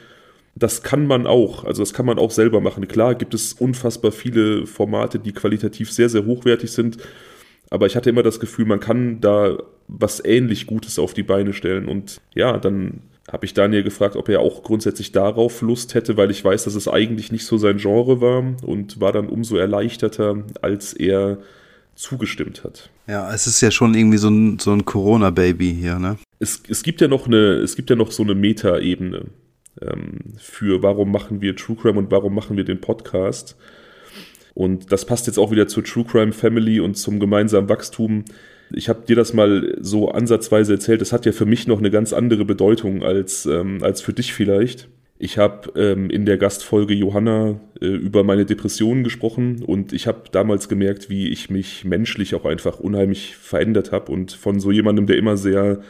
das 0.56 0.82
kann 0.82 1.06
man 1.06 1.28
auch, 1.28 1.64
also 1.64 1.84
das 1.84 1.94
kann 1.94 2.08
man 2.08 2.18
auch 2.18 2.32
selber 2.32 2.60
machen. 2.60 2.88
Klar 2.88 3.14
gibt 3.14 3.36
es 3.36 3.54
unfassbar 3.54 4.12
viele 4.12 4.66
Formate, 4.66 5.20
die 5.20 5.32
qualitativ 5.32 5.92
sehr, 5.92 6.10
sehr 6.10 6.26
hochwertig 6.26 6.72
sind, 6.72 6.98
aber 7.70 7.86
ich 7.86 7.96
hatte 7.96 8.10
immer 8.10 8.24
das 8.24 8.40
Gefühl, 8.40 8.66
man 8.66 8.80
kann 8.80 9.22
da 9.22 9.60
was 9.88 10.26
ähnlich 10.26 10.66
Gutes 10.66 10.98
auf 10.98 11.14
die 11.14 11.22
Beine 11.22 11.54
stellen 11.54 11.88
und 11.88 12.20
ja, 12.34 12.58
dann 12.58 13.02
habe 13.32 13.46
ich 13.46 13.54
Daniel 13.54 13.84
gefragt, 13.84 14.16
ob 14.16 14.30
er 14.30 14.40
auch 14.40 14.64
grundsätzlich 14.64 15.12
darauf 15.12 15.62
Lust 15.62 15.94
hätte, 15.94 16.16
weil 16.18 16.32
ich 16.32 16.44
weiß, 16.44 16.64
dass 16.64 16.76
es 16.76 16.88
eigentlich 16.88 17.32
nicht 17.32 17.46
so 17.46 17.58
sein 17.58 17.78
Genre 17.78 18.22
war 18.22 18.56
und 18.64 19.02
war 19.02 19.12
dann 19.12 19.28
umso 19.28 19.58
erleichterter, 19.58 20.44
als 20.62 20.94
er 20.94 21.40
zugestimmt 21.96 22.64
hat. 22.64 22.90
Ja, 23.08 23.34
es 23.34 23.48
ist 23.48 23.60
ja 23.62 23.72
schon 23.72 23.96
irgendwie 23.96 24.18
so 24.18 24.30
ein, 24.30 24.60
so 24.60 24.72
ein 24.72 24.86
Corona-Baby 24.86 25.76
hier, 25.80 26.00
ne? 26.00 26.18
Es, 26.40 26.62
es 26.70 26.84
gibt 26.84 27.02
ja 27.02 27.08
noch 27.08 27.26
eine, 27.26 27.56
es 27.56 27.76
gibt 27.76 27.90
ja 27.90 27.96
noch 27.96 28.12
so 28.12 28.24
eine 28.24 28.36
Meta-Ebene 28.36 29.26
ähm, 29.82 30.20
für 30.38 30.82
warum 30.84 31.12
machen 31.12 31.42
wir 31.42 31.56
True 31.56 31.76
Crime 31.76 32.00
und 32.00 32.12
warum 32.12 32.34
machen 32.34 32.58
wir 32.58 32.64
den 32.64 32.82
Podcast. 32.82 33.58
Und 34.54 34.92
das 34.92 35.06
passt 35.06 35.28
jetzt 35.28 35.38
auch 35.38 35.52
wieder 35.52 35.68
zur 35.68 35.84
True 35.84 36.06
Crime 36.06 36.32
Family 36.32 36.80
und 36.80 36.96
zum 36.96 37.20
gemeinsamen 37.20 37.70
Wachstum. 37.70 38.26
Ich 38.72 38.90
habe 38.90 39.04
dir 39.08 39.16
das 39.16 39.34
mal 39.34 39.78
so 39.80 40.10
ansatzweise 40.10 40.74
erzählt. 40.74 41.02
Das 41.02 41.14
hat 41.14 41.26
ja 41.26 41.32
für 41.32 41.46
mich 41.46 41.68
noch 41.68 41.80
eine 41.80 41.92
ganz 41.92 42.14
andere 42.14 42.46
Bedeutung 42.46 43.04
als, 43.04 43.46
ähm, 43.46 43.80
als 43.82 44.02
für 44.02 44.14
dich 44.14 44.34
vielleicht. 44.34 44.90
Ich 45.20 45.38
habe 45.38 45.72
ähm, 45.76 46.10
in 46.10 46.26
der 46.26 46.38
Gastfolge 46.38 46.94
Johanna 46.94 47.60
äh, 47.82 47.88
über 47.88 48.24
meine 48.24 48.46
Depressionen 48.46 49.04
gesprochen 49.04 49.64
und 49.64 49.92
ich 49.92 50.06
habe 50.06 50.24
damals 50.32 50.70
gemerkt, 50.70 51.10
wie 51.10 51.30
ich 51.30 51.50
mich 51.50 51.86
menschlich 51.86 52.36
auch 52.36 52.46
einfach 52.46 52.80
unheimlich 52.80 53.36
verändert 53.36 53.92
habe 53.92 54.12
und 54.12 54.32
von 54.32 54.60
so 54.60 54.72
jemandem, 54.72 55.08
der 55.08 55.18
immer 55.18 55.36
sehr 55.36 55.82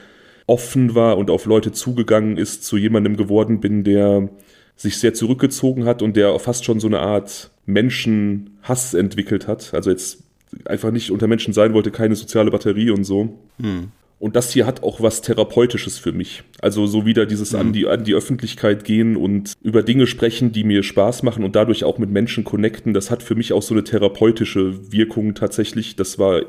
offen 0.45 0.95
war 0.95 1.17
und 1.17 1.29
auf 1.29 1.45
Leute 1.45 1.73
zugegangen 1.73 2.37
ist, 2.37 2.63
zu 2.63 2.77
jemandem 2.77 3.17
geworden 3.17 3.59
bin, 3.59 3.83
der 3.83 4.29
sich 4.77 4.97
sehr 4.97 5.13
zurückgezogen 5.13 5.83
hat 5.83 6.01
und 6.01 6.15
der 6.15 6.37
fast 6.39 6.63
schon 6.63 6.79
so 6.79 6.87
eine 6.87 6.99
Art 6.99 7.51
Menschenhass 7.65 8.93
entwickelt 8.93 9.47
hat. 9.47 9.73
Also 9.73 9.89
jetzt 9.89 10.23
einfach 10.65 10.91
nicht 10.91 11.11
unter 11.11 11.27
Menschen 11.27 11.53
sein 11.53 11.73
wollte, 11.73 11.91
keine 11.91 12.15
soziale 12.15 12.51
Batterie 12.51 12.89
und 12.89 13.03
so. 13.03 13.39
Hm. 13.61 13.91
Und 14.19 14.35
das 14.35 14.51
hier 14.51 14.65
hat 14.65 14.81
auch 14.81 14.99
was 14.99 15.21
Therapeutisches 15.21 15.99
für 15.99 16.11
mich. 16.11 16.43
Also 16.59 16.87
so 16.87 17.05
wieder 17.05 17.27
dieses 17.27 17.53
mhm. 17.53 17.59
an, 17.59 17.73
die, 17.73 17.87
an 17.87 18.03
die 18.03 18.15
Öffentlichkeit 18.15 18.83
gehen 18.83 19.15
und 19.15 19.53
über 19.61 19.83
Dinge 19.83 20.07
sprechen, 20.07 20.51
die 20.51 20.63
mir 20.63 20.81
Spaß 20.81 21.21
machen 21.21 21.43
und 21.43 21.55
dadurch 21.55 21.83
auch 21.83 21.99
mit 21.99 22.09
Menschen 22.09 22.43
connecten, 22.43 22.95
das 22.95 23.11
hat 23.11 23.21
für 23.21 23.35
mich 23.35 23.53
auch 23.53 23.61
so 23.61 23.75
eine 23.75 23.83
therapeutische 23.83 24.91
Wirkung 24.91 25.35
tatsächlich. 25.35 25.97
Das 25.97 26.17
war 26.17 26.41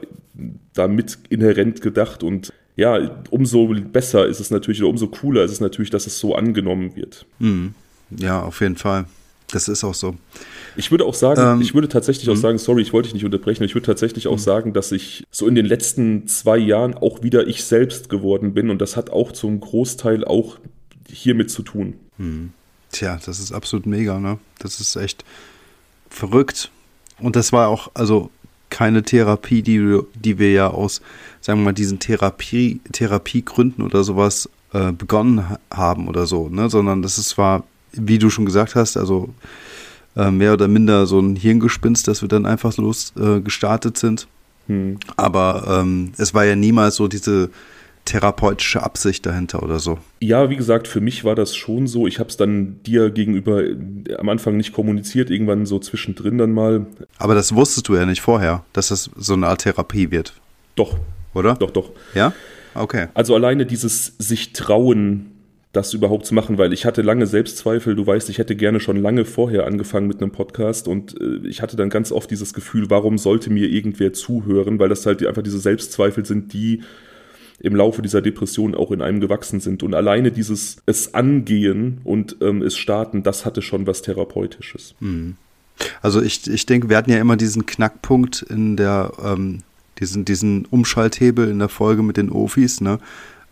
damit 0.72 1.18
inhärent 1.28 1.82
gedacht 1.82 2.22
und 2.22 2.52
ja, 2.76 3.22
umso 3.30 3.66
besser 3.66 4.26
ist 4.26 4.40
es 4.40 4.50
natürlich 4.50 4.80
oder 4.80 4.90
umso 4.90 5.08
cooler 5.08 5.42
ist 5.42 5.50
es 5.50 5.60
natürlich, 5.60 5.90
dass 5.90 6.06
es 6.06 6.18
so 6.18 6.36
angenommen 6.36 6.96
wird. 6.96 7.26
Mhm. 7.38 7.74
Ja, 8.16 8.42
auf 8.42 8.60
jeden 8.62 8.76
Fall. 8.76 9.04
Das 9.50 9.66
ist 9.68 9.82
auch 9.82 9.94
so. 9.94 10.14
Ich 10.76 10.90
würde 10.90 11.04
auch 11.06 11.14
sagen, 11.14 11.40
ähm, 11.40 11.60
ich 11.62 11.74
würde 11.74 11.88
tatsächlich 11.88 12.28
auch 12.28 12.34
mhm. 12.34 12.40
sagen, 12.40 12.58
sorry, 12.58 12.82
ich 12.82 12.92
wollte 12.92 13.06
dich 13.06 13.14
nicht 13.14 13.24
unterbrechen, 13.24 13.64
ich 13.64 13.74
würde 13.74 13.86
tatsächlich 13.86 14.28
auch 14.28 14.36
mhm. 14.36 14.38
sagen, 14.38 14.72
dass 14.74 14.92
ich 14.92 15.24
so 15.30 15.46
in 15.46 15.54
den 15.54 15.66
letzten 15.66 16.26
zwei 16.26 16.58
Jahren 16.58 16.94
auch 16.94 17.22
wieder 17.22 17.46
ich 17.46 17.64
selbst 17.64 18.10
geworden 18.10 18.52
bin 18.52 18.68
und 18.70 18.80
das 18.80 18.96
hat 18.96 19.10
auch 19.10 19.32
zum 19.32 19.60
Großteil 19.60 20.24
auch 20.24 20.58
hiermit 21.10 21.50
zu 21.50 21.62
tun. 21.62 21.94
Mhm. 22.18 22.52
Tja, 22.92 23.18
das 23.24 23.38
ist 23.38 23.52
absolut 23.52 23.86
mega, 23.86 24.18
ne? 24.18 24.38
Das 24.58 24.80
ist 24.80 24.96
echt 24.96 25.24
verrückt. 26.10 26.70
Und 27.18 27.36
das 27.36 27.52
war 27.52 27.68
auch, 27.68 27.90
also 27.94 28.30
keine 28.70 29.02
Therapie, 29.02 29.62
die, 29.62 29.98
die 30.14 30.38
wir 30.38 30.52
ja 30.52 30.68
aus, 30.68 31.00
sagen 31.40 31.60
wir 31.60 31.66
mal, 31.66 31.72
diesen 31.72 31.98
Therapie, 31.98 32.80
Therapiegründen 32.92 33.84
oder 33.84 34.04
sowas 34.04 34.48
äh, 34.72 34.92
begonnen 34.92 35.44
haben 35.70 36.08
oder 36.08 36.26
so, 36.26 36.48
ne? 36.48 36.68
Sondern 36.70 37.02
das 37.02 37.18
ist 37.18 37.30
zwar, 37.30 37.64
wie 37.92 38.18
du 38.18 38.30
schon 38.30 38.46
gesagt 38.46 38.74
hast, 38.74 38.96
also 38.96 39.30
äh, 40.16 40.30
mehr 40.30 40.52
oder 40.52 40.68
minder 40.68 41.06
so 41.06 41.20
ein 41.20 41.36
Hirngespinst, 41.36 42.08
dass 42.08 42.22
wir 42.22 42.28
dann 42.28 42.46
einfach 42.46 42.76
los 42.76 43.12
äh, 43.18 43.40
gestartet 43.40 43.96
sind. 43.98 44.26
Hm. 44.66 44.98
Aber 45.16 45.80
ähm, 45.80 46.12
es 46.18 46.34
war 46.34 46.44
ja 46.44 46.56
niemals 46.56 46.96
so 46.96 47.08
diese 47.08 47.50
therapeutische 48.04 48.82
Absicht 48.82 49.26
dahinter 49.26 49.62
oder 49.62 49.78
so. 49.78 49.98
Ja, 50.20 50.48
wie 50.48 50.56
gesagt, 50.56 50.88
für 50.88 51.00
mich 51.00 51.24
war 51.24 51.34
das 51.34 51.54
schon 51.54 51.86
so. 51.86 52.06
Ich 52.06 52.18
habe 52.18 52.30
es 52.30 52.38
dann 52.38 52.82
dir 52.82 53.10
gegenüber 53.10 53.62
äh, 53.62 53.76
am 54.18 54.28
Anfang 54.30 54.56
nicht 54.56 54.72
kommuniziert, 54.72 55.30
irgendwann 55.30 55.66
so 55.66 55.78
zwischendrin 55.78 56.38
dann 56.38 56.52
mal. 56.52 56.86
Aber 57.18 57.34
das 57.34 57.54
wusstest 57.54 57.88
du 57.88 57.96
ja 57.96 58.06
nicht 58.06 58.22
vorher, 58.22 58.64
dass 58.72 58.88
das 58.88 59.10
so 59.16 59.34
eine 59.34 59.46
Art 59.46 59.62
Therapie 59.62 60.10
wird. 60.10 60.32
Doch. 60.74 60.96
Oder? 61.34 61.54
Doch, 61.54 61.70
doch. 61.70 61.90
Ja? 62.14 62.32
Okay. 62.74 63.08
Also 63.12 63.34
alleine 63.34 63.66
dieses 63.66 64.14
sich 64.18 64.52
trauen, 64.54 65.32
das 65.72 65.92
überhaupt 65.92 66.24
zu 66.26 66.34
machen, 66.34 66.56
weil 66.56 66.72
ich 66.72 66.86
hatte 66.86 67.02
lange 67.02 67.26
Selbstzweifel. 67.26 67.94
Du 67.94 68.06
weißt, 68.06 68.30
ich 68.30 68.38
hätte 68.38 68.56
gerne 68.56 68.80
schon 68.80 68.96
lange 68.96 69.24
vorher 69.24 69.66
angefangen 69.66 70.06
mit 70.06 70.22
einem 70.22 70.32
Podcast 70.32 70.88
und 70.88 71.20
äh, 71.20 71.46
ich 71.46 71.60
hatte 71.60 71.76
dann 71.76 71.90
ganz 71.90 72.10
oft 72.10 72.30
dieses 72.30 72.54
Gefühl, 72.54 72.88
warum 72.90 73.18
sollte 73.18 73.50
mir 73.50 73.68
irgendwer 73.68 74.12
zuhören, 74.12 74.78
weil 74.78 74.88
das 74.88 75.04
halt 75.04 75.24
einfach 75.26 75.42
diese 75.42 75.58
Selbstzweifel 75.58 76.24
sind, 76.24 76.52
die 76.52 76.82
im 77.60 77.74
Laufe 77.74 78.02
dieser 78.02 78.22
Depression 78.22 78.74
auch 78.74 78.92
in 78.92 79.02
einem 79.02 79.20
gewachsen 79.20 79.60
sind. 79.60 79.82
Und 79.82 79.94
alleine 79.94 80.30
dieses 80.30 80.78
es 80.86 81.14
angehen 81.14 82.00
und 82.04 82.36
ähm, 82.40 82.62
es 82.62 82.76
starten, 82.76 83.22
das 83.22 83.44
hatte 83.44 83.62
schon 83.62 83.86
was 83.86 84.02
Therapeutisches. 84.02 84.94
Hm. 85.00 85.36
Also 86.00 86.22
ich, 86.22 86.48
ich 86.48 86.66
denke, 86.66 86.88
wir 86.88 86.96
hatten 86.96 87.10
ja 87.10 87.18
immer 87.18 87.36
diesen 87.36 87.66
Knackpunkt 87.66 88.42
in 88.42 88.76
der, 88.76 89.12
ähm, 89.22 89.58
diesen, 89.98 90.24
diesen 90.24 90.66
Umschalthebel 90.66 91.48
in 91.48 91.58
der 91.58 91.68
Folge 91.68 92.02
mit 92.02 92.16
den 92.16 92.30
Ofis, 92.30 92.80
ne? 92.80 92.98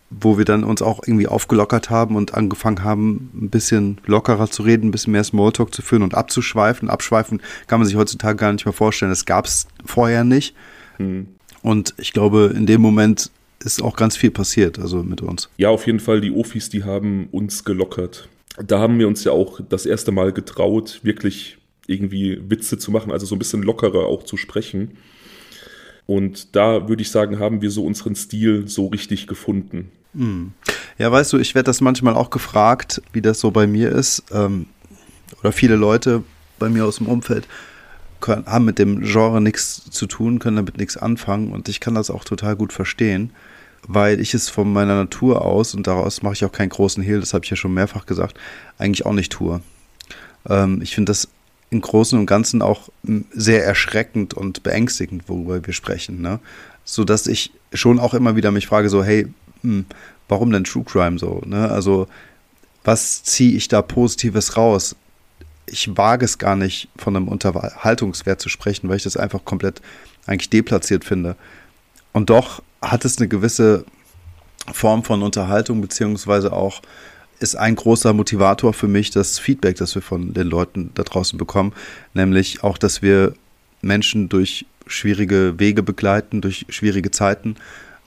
Wo 0.09 0.37
wir 0.37 0.45
dann 0.45 0.63
uns 0.63 0.81
auch 0.81 1.01
irgendwie 1.05 1.27
aufgelockert 1.27 1.89
haben 1.89 2.15
und 2.15 2.33
angefangen 2.33 2.83
haben, 2.83 3.29
ein 3.33 3.49
bisschen 3.49 3.99
lockerer 4.05 4.49
zu 4.49 4.63
reden, 4.63 4.87
ein 4.87 4.91
bisschen 4.91 5.11
mehr 5.11 5.23
Smalltalk 5.23 5.73
zu 5.73 5.81
führen 5.81 6.03
und 6.03 6.15
abzuschweifen. 6.15 6.89
Abschweifen 6.89 7.41
kann 7.67 7.79
man 7.79 7.87
sich 7.87 7.97
heutzutage 7.97 8.37
gar 8.37 8.53
nicht 8.53 8.65
mehr 8.65 8.73
vorstellen. 8.73 9.11
Das 9.11 9.25
gab 9.25 9.45
es 9.45 9.67
vorher 9.85 10.23
nicht. 10.23 10.55
Hm. 10.97 11.27
Und 11.61 11.93
ich 11.97 12.13
glaube, 12.13 12.53
in 12.55 12.65
dem 12.65 12.81
Moment 12.81 13.31
ist 13.63 13.81
auch 13.81 13.95
ganz 13.95 14.15
viel 14.15 14.31
passiert, 14.31 14.79
also 14.79 15.03
mit 15.03 15.21
uns. 15.21 15.49
Ja, 15.57 15.69
auf 15.69 15.85
jeden 15.87 15.99
Fall, 15.99 16.21
die 16.21 16.31
Ofis, 16.31 16.69
die 16.69 16.83
haben 16.83 17.27
uns 17.31 17.63
gelockert. 17.63 18.29
Da 18.65 18.79
haben 18.79 18.99
wir 18.99 19.07
uns 19.07 19.23
ja 19.23 19.31
auch 19.31 19.59
das 19.67 19.85
erste 19.85 20.11
Mal 20.11 20.31
getraut, 20.31 21.01
wirklich 21.03 21.57
irgendwie 21.87 22.39
Witze 22.49 22.77
zu 22.77 22.91
machen, 22.91 23.11
also 23.11 23.25
so 23.25 23.35
ein 23.35 23.39
bisschen 23.39 23.63
lockerer 23.63 24.05
auch 24.05 24.23
zu 24.23 24.37
sprechen. 24.37 24.97
Und 26.07 26.55
da 26.55 26.87
würde 26.87 27.01
ich 27.01 27.11
sagen, 27.11 27.37
haben 27.37 27.61
wir 27.61 27.69
so 27.69 27.85
unseren 27.85 28.15
Stil 28.15 28.67
so 28.67 28.87
richtig 28.87 29.27
gefunden. 29.27 29.91
Hm. 30.15 30.53
Ja, 30.97 31.11
weißt 31.11 31.33
du, 31.33 31.37
ich 31.37 31.53
werde 31.53 31.65
das 31.65 31.81
manchmal 31.81 32.15
auch 32.15 32.29
gefragt, 32.29 33.01
wie 33.13 33.21
das 33.21 33.39
so 33.39 33.51
bei 33.51 33.67
mir 33.67 33.91
ist. 33.91 34.23
Ähm, 34.31 34.67
oder 35.41 35.51
viele 35.51 35.75
Leute 35.75 36.23
bei 36.57 36.69
mir 36.69 36.85
aus 36.85 36.97
dem 36.97 37.07
Umfeld 37.07 37.47
können, 38.21 38.45
haben 38.45 38.65
mit 38.65 38.79
dem 38.79 39.01
Genre 39.01 39.41
nichts 39.41 39.83
zu 39.91 40.07
tun, 40.07 40.39
können 40.39 40.55
damit 40.55 40.77
nichts 40.77 40.97
anfangen. 40.97 41.51
Und 41.51 41.69
ich 41.69 41.81
kann 41.81 41.93
das 41.93 42.09
auch 42.09 42.23
total 42.23 42.55
gut 42.55 42.73
verstehen, 42.73 43.31
weil 43.85 44.19
ich 44.19 44.33
es 44.33 44.49
von 44.49 44.71
meiner 44.71 44.95
Natur 44.95 45.43
aus, 45.43 45.75
und 45.75 45.87
daraus 45.87 46.23
mache 46.23 46.33
ich 46.33 46.45
auch 46.45 46.51
keinen 46.51 46.69
großen 46.69 47.03
Hehl, 47.03 47.19
das 47.19 47.33
habe 47.33 47.43
ich 47.43 47.51
ja 47.51 47.57
schon 47.57 47.73
mehrfach 47.73 48.05
gesagt, 48.05 48.37
eigentlich 48.77 49.05
auch 49.05 49.13
nicht 49.13 49.31
tue. 49.31 49.61
Ähm, 50.49 50.81
ich 50.81 50.95
finde 50.95 51.11
das 51.11 51.27
im 51.69 51.81
Großen 51.81 52.17
und 52.17 52.25
Ganzen 52.25 52.61
auch 52.61 52.89
sehr 53.31 53.65
erschreckend 53.65 54.33
und 54.33 54.63
beängstigend, 54.63 55.27
worüber 55.27 55.65
wir 55.65 55.73
sprechen. 55.73 56.21
Ne? 56.21 56.39
So 56.85 57.03
dass 57.03 57.27
ich 57.27 57.51
schon 57.73 57.99
auch 57.99 58.13
immer 58.13 58.35
wieder 58.35 58.51
mich 58.51 58.67
frage, 58.67 58.89
so, 58.89 59.03
hey, 59.03 59.27
hm, 59.61 59.85
warum 60.27 60.51
denn 60.51 60.63
True 60.63 60.83
Crime 60.83 61.19
so? 61.19 61.41
Ne? 61.45 61.69
Also, 61.69 62.07
was 62.83 63.23
ziehe 63.23 63.55
ich 63.57 63.67
da 63.67 63.81
Positives 63.81 64.55
raus? 64.55 64.95
Ich 65.65 65.97
wage 65.97 66.23
es 66.23 66.37
gar 66.37 66.55
nicht, 66.55 66.87
von 66.95 67.15
einem 67.15 67.27
Unterhaltungswert 67.27 68.39
zu 68.39 68.47
sprechen, 68.47 68.87
weil 68.87 68.95
ich 68.95 69.03
das 69.03 69.17
einfach 69.17 69.43
komplett 69.43 69.81
eigentlich 70.25 70.49
deplatziert 70.49 71.03
finde. 71.03 71.35
Und 72.13 72.29
doch 72.29 72.61
hat 72.81 73.03
es 73.03 73.17
eine 73.17 73.27
gewisse 73.27 73.83
Form 74.71 75.03
von 75.03 75.21
Unterhaltung, 75.21 75.81
beziehungsweise 75.81 76.53
auch 76.53 76.81
ist 77.39 77.55
ein 77.55 77.75
großer 77.75 78.13
Motivator 78.13 78.73
für 78.73 78.87
mich 78.87 79.11
das 79.11 79.39
Feedback, 79.39 79.77
das 79.77 79.95
wir 79.95 80.01
von 80.01 80.33
den 80.33 80.47
Leuten 80.47 80.91
da 80.95 81.03
draußen 81.03 81.37
bekommen, 81.37 81.73
nämlich 82.13 82.63
auch, 82.63 82.77
dass 82.77 83.01
wir 83.01 83.33
Menschen 83.81 84.29
durch 84.29 84.65
schwierige 84.87 85.55
Wege 85.57 85.83
begleiten, 85.83 86.41
durch 86.41 86.65
schwierige 86.69 87.11
Zeiten 87.11 87.55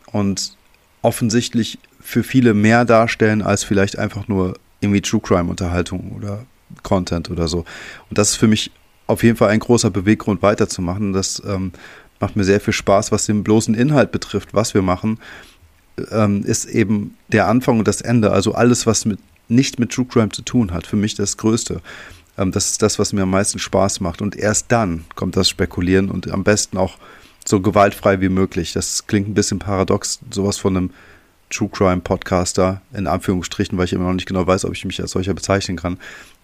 und 0.06 0.56
offensichtlich 1.02 1.78
für 2.00 2.22
viele 2.22 2.54
mehr 2.54 2.84
darstellen 2.84 3.42
als 3.42 3.64
vielleicht 3.64 3.99
einfach 3.99 4.28
nur 4.28 4.54
irgendwie 4.80 5.02
True 5.02 5.20
Crime 5.20 5.50
Unterhaltung 5.50 6.12
oder 6.16 6.46
Content 6.82 7.30
oder 7.30 7.49
so. 7.49 7.64
Und 8.08 8.18
das 8.18 8.30
ist 8.30 8.37
für 8.37 8.49
mich 8.49 8.70
auf 9.06 9.22
jeden 9.22 9.37
Fall 9.37 9.50
ein 9.50 9.60
großer 9.60 9.90
Beweggrund 9.90 10.42
weiterzumachen. 10.42 11.12
Das 11.12 11.42
ähm, 11.46 11.72
macht 12.18 12.37
mir 12.37 12.44
sehr 12.44 12.60
viel 12.60 12.72
Spaß, 12.72 13.12
was 13.12 13.26
den 13.26 13.44
bloßen 13.44 13.75
Inhalt 13.75 14.12
betrifft, 14.12 14.54
was 14.54 14.75
wir 14.75 14.82
machen 14.82 15.18
ähm, 16.11 16.44
ist 16.44 16.66
eben 16.66 17.16
der 17.28 17.49
Anfang 17.49 17.78
und 17.78 17.88
das 17.88 18.00
Ende. 18.00 18.32
Also 18.32 18.54
alles, 18.54 18.87
was 18.87 19.04
mit, 19.04 19.18
nicht 19.49 19.78
mit 19.78 19.92
True 19.92 20.06
Crime 20.06 20.30
zu 20.30 20.42
tun 20.42 20.73
hat, 20.73 20.87
für 20.87 20.97
mich 20.97 21.14
das 21.14 21.37
Größte. 21.37 21.80
Ähm, 22.38 22.52
das 22.52 22.70
ist 22.70 22.82
das, 22.82 22.99
was 22.99 23.12
mir 23.12 23.23
am 23.23 23.30
meisten 23.30 23.59
Spaß 23.59 24.00
macht. 24.00 24.23
Und 24.23 24.37
erst 24.37 24.73
dann 24.73 25.04
kommt 25.14 25.37
das 25.37 25.49
Spekulieren 25.49 26.11
und 26.11 26.30
am 26.30 26.44
besten 26.44 26.76
auch 26.76 26.99
so 27.44 27.61
gewaltfrei 27.61 28.20
wie 28.20 28.28
möglich. 28.28 28.73
Das 28.73 29.06
klingt 29.06 29.28
ein 29.28 29.35
bisschen 29.35 29.59
paradox, 29.59 30.20
sowas 30.30 30.59
von 30.59 30.76
einem 30.76 30.90
True 31.50 31.68
Crime 31.68 32.00
Podcaster, 32.00 32.80
in 32.92 33.06
Anführungsstrichen, 33.06 33.76
weil 33.76 33.87
ich 33.87 33.92
immer 33.92 34.04
noch 34.04 34.14
nicht 34.14 34.26
genau 34.26 34.47
weiß, 34.47 34.64
ob 34.64 34.73
ich 34.73 34.85
mich 34.85 35.00
als 35.00 35.11
solcher 35.11 35.35
bezeichnen 35.35 35.76
kann, 35.76 35.99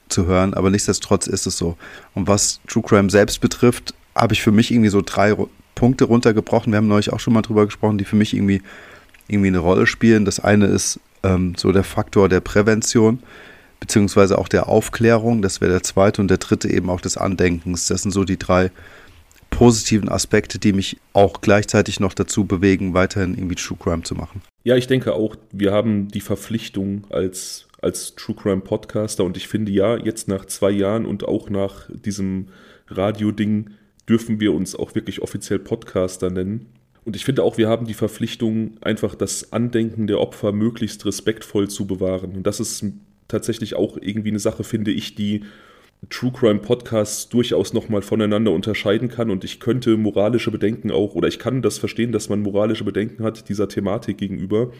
zu 0.08 0.26
hören. 0.26 0.54
Aber 0.54 0.70
nichtsdestotrotz 0.70 1.26
ist 1.26 1.46
es 1.46 1.56
so. 1.56 1.76
Und 2.14 2.26
was 2.26 2.60
True 2.66 2.82
Crime 2.82 3.10
selbst 3.10 3.40
betrifft, 3.40 3.94
habe 4.14 4.34
ich 4.34 4.42
für 4.42 4.52
mich 4.52 4.72
irgendwie 4.72 4.90
so 4.90 5.02
drei 5.02 5.36
Punkte 5.74 6.04
runtergebrochen. 6.04 6.72
Wir 6.72 6.78
haben 6.78 6.88
neulich 6.88 7.12
auch 7.12 7.20
schon 7.20 7.34
mal 7.34 7.42
drüber 7.42 7.66
gesprochen, 7.66 7.98
die 7.98 8.04
für 8.04 8.16
mich 8.16 8.34
irgendwie 8.34 8.62
irgendwie 9.28 9.48
eine 9.48 9.58
Rolle 9.58 9.86
spielen. 9.86 10.24
Das 10.24 10.40
eine 10.40 10.66
ist 10.66 11.00
ähm, 11.22 11.54
so 11.56 11.72
der 11.72 11.84
Faktor 11.84 12.28
der 12.28 12.40
Prävention, 12.40 13.20
beziehungsweise 13.80 14.38
auch 14.38 14.48
der 14.48 14.68
Aufklärung. 14.68 15.42
Das 15.42 15.60
wäre 15.60 15.72
der 15.72 15.82
zweite. 15.82 16.20
Und 16.20 16.28
der 16.28 16.38
dritte 16.38 16.68
eben 16.68 16.90
auch 16.90 17.00
des 17.00 17.16
Andenkens. 17.16 17.86
Das 17.86 18.02
sind 18.02 18.12
so 18.12 18.24
die 18.24 18.38
drei 18.38 18.70
positiven 19.50 20.08
Aspekte, 20.08 20.58
die 20.58 20.72
mich 20.72 20.98
auch 21.12 21.40
gleichzeitig 21.40 22.00
noch 22.00 22.14
dazu 22.14 22.44
bewegen, 22.44 22.94
weiterhin 22.94 23.34
irgendwie 23.34 23.54
True 23.54 23.78
Crime 23.80 24.02
zu 24.02 24.14
machen. 24.14 24.42
Ja, 24.64 24.76
ich 24.76 24.86
denke 24.86 25.14
auch, 25.14 25.36
wir 25.52 25.72
haben 25.72 26.08
die 26.08 26.20
Verpflichtung 26.20 27.04
als, 27.10 27.66
als 27.80 28.14
True 28.16 28.36
Crime 28.36 28.60
Podcaster 28.60 29.24
und 29.24 29.36
ich 29.36 29.48
finde 29.48 29.72
ja, 29.72 29.96
jetzt 29.96 30.28
nach 30.28 30.44
zwei 30.44 30.70
Jahren 30.70 31.06
und 31.06 31.24
auch 31.24 31.48
nach 31.48 31.88
diesem 31.88 32.48
Radio-Ding 32.88 33.70
dürfen 34.08 34.40
wir 34.40 34.52
uns 34.52 34.76
auch 34.76 34.94
wirklich 34.94 35.22
offiziell 35.22 35.58
Podcaster 35.58 36.30
nennen. 36.30 36.66
Und 37.06 37.14
ich 37.14 37.24
finde 37.24 37.44
auch, 37.44 37.56
wir 37.56 37.68
haben 37.68 37.86
die 37.86 37.94
Verpflichtung, 37.94 38.78
einfach 38.80 39.14
das 39.14 39.52
Andenken 39.52 40.08
der 40.08 40.20
Opfer 40.20 40.50
möglichst 40.50 41.06
respektvoll 41.06 41.68
zu 41.68 41.86
bewahren. 41.86 42.32
Und 42.34 42.48
das 42.48 42.58
ist 42.58 42.84
tatsächlich 43.28 43.76
auch 43.76 43.96
irgendwie 44.00 44.30
eine 44.30 44.40
Sache, 44.40 44.64
finde 44.64 44.90
ich, 44.90 45.14
die 45.14 45.44
True 46.10 46.32
Crime 46.32 46.58
Podcasts 46.58 47.28
durchaus 47.28 47.72
nochmal 47.72 48.02
voneinander 48.02 48.50
unterscheiden 48.50 49.08
kann. 49.08 49.30
Und 49.30 49.44
ich 49.44 49.60
könnte 49.60 49.96
moralische 49.96 50.50
Bedenken 50.50 50.90
auch, 50.90 51.14
oder 51.14 51.28
ich 51.28 51.38
kann 51.38 51.62
das 51.62 51.78
verstehen, 51.78 52.10
dass 52.10 52.28
man 52.28 52.42
moralische 52.42 52.82
Bedenken 52.82 53.22
hat 53.22 53.48
dieser 53.48 53.68
Thematik 53.68 54.18
gegenüber. 54.18 54.72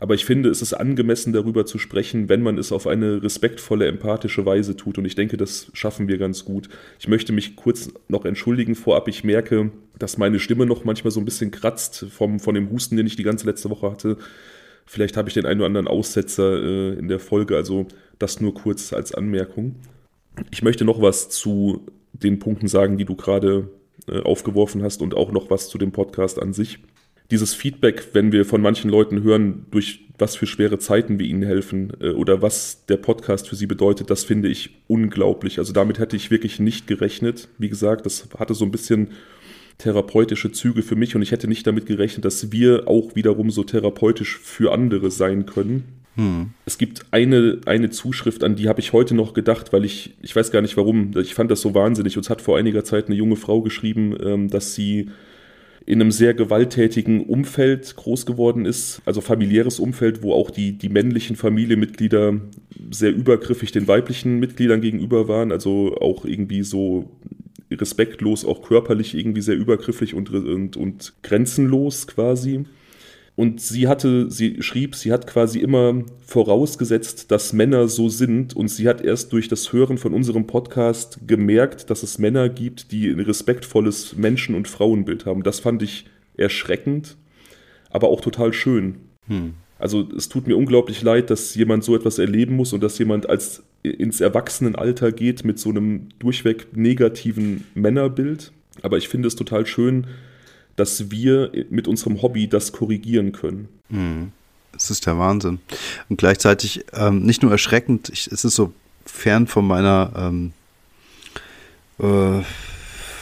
Aber 0.00 0.14
ich 0.14 0.24
finde, 0.24 0.48
es 0.48 0.62
ist 0.62 0.72
angemessen, 0.72 1.34
darüber 1.34 1.66
zu 1.66 1.78
sprechen, 1.78 2.30
wenn 2.30 2.42
man 2.42 2.56
es 2.56 2.72
auf 2.72 2.86
eine 2.86 3.22
respektvolle, 3.22 3.86
empathische 3.86 4.46
Weise 4.46 4.74
tut. 4.74 4.96
Und 4.96 5.04
ich 5.04 5.14
denke, 5.14 5.36
das 5.36 5.70
schaffen 5.74 6.08
wir 6.08 6.16
ganz 6.16 6.46
gut. 6.46 6.70
Ich 6.98 7.06
möchte 7.06 7.34
mich 7.34 7.54
kurz 7.54 7.92
noch 8.08 8.24
entschuldigen 8.24 8.74
vorab. 8.74 9.08
Ich 9.08 9.24
merke, 9.24 9.70
dass 9.98 10.16
meine 10.16 10.38
Stimme 10.38 10.64
noch 10.64 10.84
manchmal 10.84 11.10
so 11.10 11.20
ein 11.20 11.26
bisschen 11.26 11.50
kratzt 11.50 12.06
vom, 12.10 12.40
von 12.40 12.54
dem 12.54 12.70
Husten, 12.70 12.96
den 12.96 13.06
ich 13.06 13.16
die 13.16 13.24
ganze 13.24 13.46
letzte 13.46 13.68
Woche 13.68 13.90
hatte. 13.90 14.16
Vielleicht 14.86 15.18
habe 15.18 15.28
ich 15.28 15.34
den 15.34 15.44
einen 15.44 15.60
oder 15.60 15.66
anderen 15.66 15.86
Aussetzer 15.86 16.62
äh, 16.62 16.98
in 16.98 17.08
der 17.08 17.20
Folge. 17.20 17.56
Also 17.56 17.86
das 18.18 18.40
nur 18.40 18.54
kurz 18.54 18.94
als 18.94 19.12
Anmerkung. 19.12 19.76
Ich 20.50 20.62
möchte 20.62 20.86
noch 20.86 21.02
was 21.02 21.28
zu 21.28 21.84
den 22.14 22.38
Punkten 22.38 22.68
sagen, 22.68 22.96
die 22.96 23.04
du 23.04 23.16
gerade 23.16 23.68
äh, 24.08 24.20
aufgeworfen 24.20 24.82
hast 24.82 25.02
und 25.02 25.14
auch 25.14 25.30
noch 25.30 25.50
was 25.50 25.68
zu 25.68 25.76
dem 25.76 25.92
Podcast 25.92 26.40
an 26.40 26.54
sich 26.54 26.78
dieses 27.30 27.54
Feedback, 27.54 28.08
wenn 28.12 28.32
wir 28.32 28.44
von 28.44 28.60
manchen 28.60 28.90
Leuten 28.90 29.22
hören, 29.22 29.66
durch 29.70 30.00
was 30.18 30.36
für 30.36 30.46
schwere 30.46 30.78
Zeiten 30.78 31.18
wir 31.18 31.26
ihnen 31.26 31.42
helfen 31.42 31.92
äh, 32.00 32.10
oder 32.10 32.42
was 32.42 32.84
der 32.86 32.96
Podcast 32.96 33.48
für 33.48 33.56
sie 33.56 33.66
bedeutet, 33.66 34.10
das 34.10 34.24
finde 34.24 34.48
ich 34.48 34.70
unglaublich. 34.86 35.58
Also 35.58 35.72
damit 35.72 35.98
hätte 35.98 36.16
ich 36.16 36.30
wirklich 36.30 36.60
nicht 36.60 36.86
gerechnet. 36.86 37.48
Wie 37.58 37.68
gesagt, 37.68 38.06
das 38.06 38.28
hatte 38.38 38.54
so 38.54 38.64
ein 38.64 38.70
bisschen 38.70 39.08
therapeutische 39.78 40.52
Züge 40.52 40.82
für 40.82 40.96
mich 40.96 41.16
und 41.16 41.22
ich 41.22 41.32
hätte 41.32 41.48
nicht 41.48 41.66
damit 41.66 41.86
gerechnet, 41.86 42.24
dass 42.24 42.52
wir 42.52 42.86
auch 42.86 43.14
wiederum 43.14 43.50
so 43.50 43.64
therapeutisch 43.64 44.38
für 44.38 44.72
andere 44.72 45.10
sein 45.10 45.46
können. 45.46 45.84
Hm. 46.16 46.50
Es 46.66 46.76
gibt 46.76 47.06
eine, 47.12 47.60
eine 47.64 47.88
Zuschrift, 47.88 48.44
an 48.44 48.56
die 48.56 48.68
habe 48.68 48.80
ich 48.80 48.92
heute 48.92 49.14
noch 49.14 49.32
gedacht, 49.32 49.72
weil 49.72 49.84
ich, 49.84 50.16
ich 50.20 50.36
weiß 50.36 50.50
gar 50.50 50.60
nicht 50.60 50.76
warum, 50.76 51.16
ich 51.16 51.34
fand 51.34 51.50
das 51.50 51.62
so 51.62 51.74
wahnsinnig. 51.74 52.18
Uns 52.18 52.28
hat 52.28 52.42
vor 52.42 52.58
einiger 52.58 52.84
Zeit 52.84 53.06
eine 53.06 53.16
junge 53.16 53.36
Frau 53.36 53.62
geschrieben, 53.62 54.14
ähm, 54.22 54.50
dass 54.50 54.74
sie 54.74 55.10
in 55.86 56.00
einem 56.00 56.10
sehr 56.10 56.34
gewalttätigen 56.34 57.24
Umfeld 57.24 57.96
groß 57.96 58.26
geworden 58.26 58.66
ist, 58.66 59.02
also 59.04 59.20
familiäres 59.20 59.80
Umfeld, 59.80 60.22
wo 60.22 60.34
auch 60.34 60.50
die, 60.50 60.72
die 60.72 60.88
männlichen 60.88 61.36
Familienmitglieder 61.36 62.40
sehr 62.90 63.12
übergriffig 63.12 63.72
den 63.72 63.88
weiblichen 63.88 64.38
Mitgliedern 64.38 64.80
gegenüber 64.80 65.28
waren, 65.28 65.52
also 65.52 65.96
auch 65.96 66.24
irgendwie 66.24 66.62
so 66.62 67.10
respektlos, 67.70 68.44
auch 68.44 68.62
körperlich 68.62 69.14
irgendwie 69.14 69.42
sehr 69.42 69.56
übergriffig 69.56 70.14
und, 70.14 70.30
und, 70.30 70.76
und 70.76 71.12
grenzenlos 71.22 72.06
quasi. 72.06 72.64
Und 73.36 73.60
sie 73.60 73.88
hatte, 73.88 74.30
sie 74.30 74.62
schrieb, 74.62 74.94
sie 74.94 75.12
hat 75.12 75.26
quasi 75.26 75.60
immer 75.60 76.02
vorausgesetzt, 76.26 77.30
dass 77.30 77.52
Männer 77.52 77.88
so 77.88 78.08
sind. 78.08 78.54
Und 78.54 78.68
sie 78.68 78.86
hat 78.86 79.00
erst 79.00 79.32
durch 79.32 79.48
das 79.48 79.72
Hören 79.72 79.98
von 79.98 80.12
unserem 80.12 80.46
Podcast 80.46 81.20
gemerkt, 81.26 81.90
dass 81.90 82.02
es 82.02 82.18
Männer 82.18 82.48
gibt, 82.48 82.92
die 82.92 83.08
ein 83.08 83.20
respektvolles 83.20 84.16
Menschen- 84.16 84.54
und 84.54 84.68
Frauenbild 84.68 85.26
haben. 85.26 85.42
Das 85.42 85.60
fand 85.60 85.82
ich 85.82 86.06
erschreckend, 86.36 87.16
aber 87.88 88.08
auch 88.08 88.20
total 88.20 88.52
schön. 88.52 88.96
Hm. 89.26 89.54
Also 89.78 90.06
es 90.14 90.28
tut 90.28 90.46
mir 90.46 90.56
unglaublich 90.56 91.00
leid, 91.00 91.30
dass 91.30 91.54
jemand 91.54 91.84
so 91.84 91.96
etwas 91.96 92.18
erleben 92.18 92.54
muss 92.54 92.74
und 92.74 92.82
dass 92.82 92.98
jemand 92.98 93.28
als 93.30 93.62
ins 93.82 94.20
Erwachsenenalter 94.20 95.10
geht 95.10 95.44
mit 95.44 95.58
so 95.58 95.70
einem 95.70 96.10
durchweg 96.18 96.76
negativen 96.76 97.64
Männerbild. 97.74 98.52
Aber 98.82 98.98
ich 98.98 99.08
finde 99.08 99.28
es 99.28 99.36
total 99.36 99.64
schön, 99.66 100.06
dass 100.76 101.10
wir 101.10 101.50
mit 101.70 101.88
unserem 101.88 102.22
Hobby 102.22 102.48
das 102.48 102.72
korrigieren 102.72 103.32
können. 103.32 103.68
Mhm. 103.88 104.32
Das 104.72 104.90
ist 104.90 105.06
der 105.06 105.18
Wahnsinn. 105.18 105.58
Und 106.08 106.16
gleichzeitig 106.16 106.84
ähm, 106.92 107.22
nicht 107.24 107.42
nur 107.42 107.50
erschreckend, 107.50 108.08
ich, 108.08 108.28
es 108.28 108.44
ist 108.44 108.54
so 108.54 108.72
fern 109.04 109.46
von 109.46 109.66
meiner, 109.66 110.12
ähm, 110.16 110.52
äh, 111.98 112.42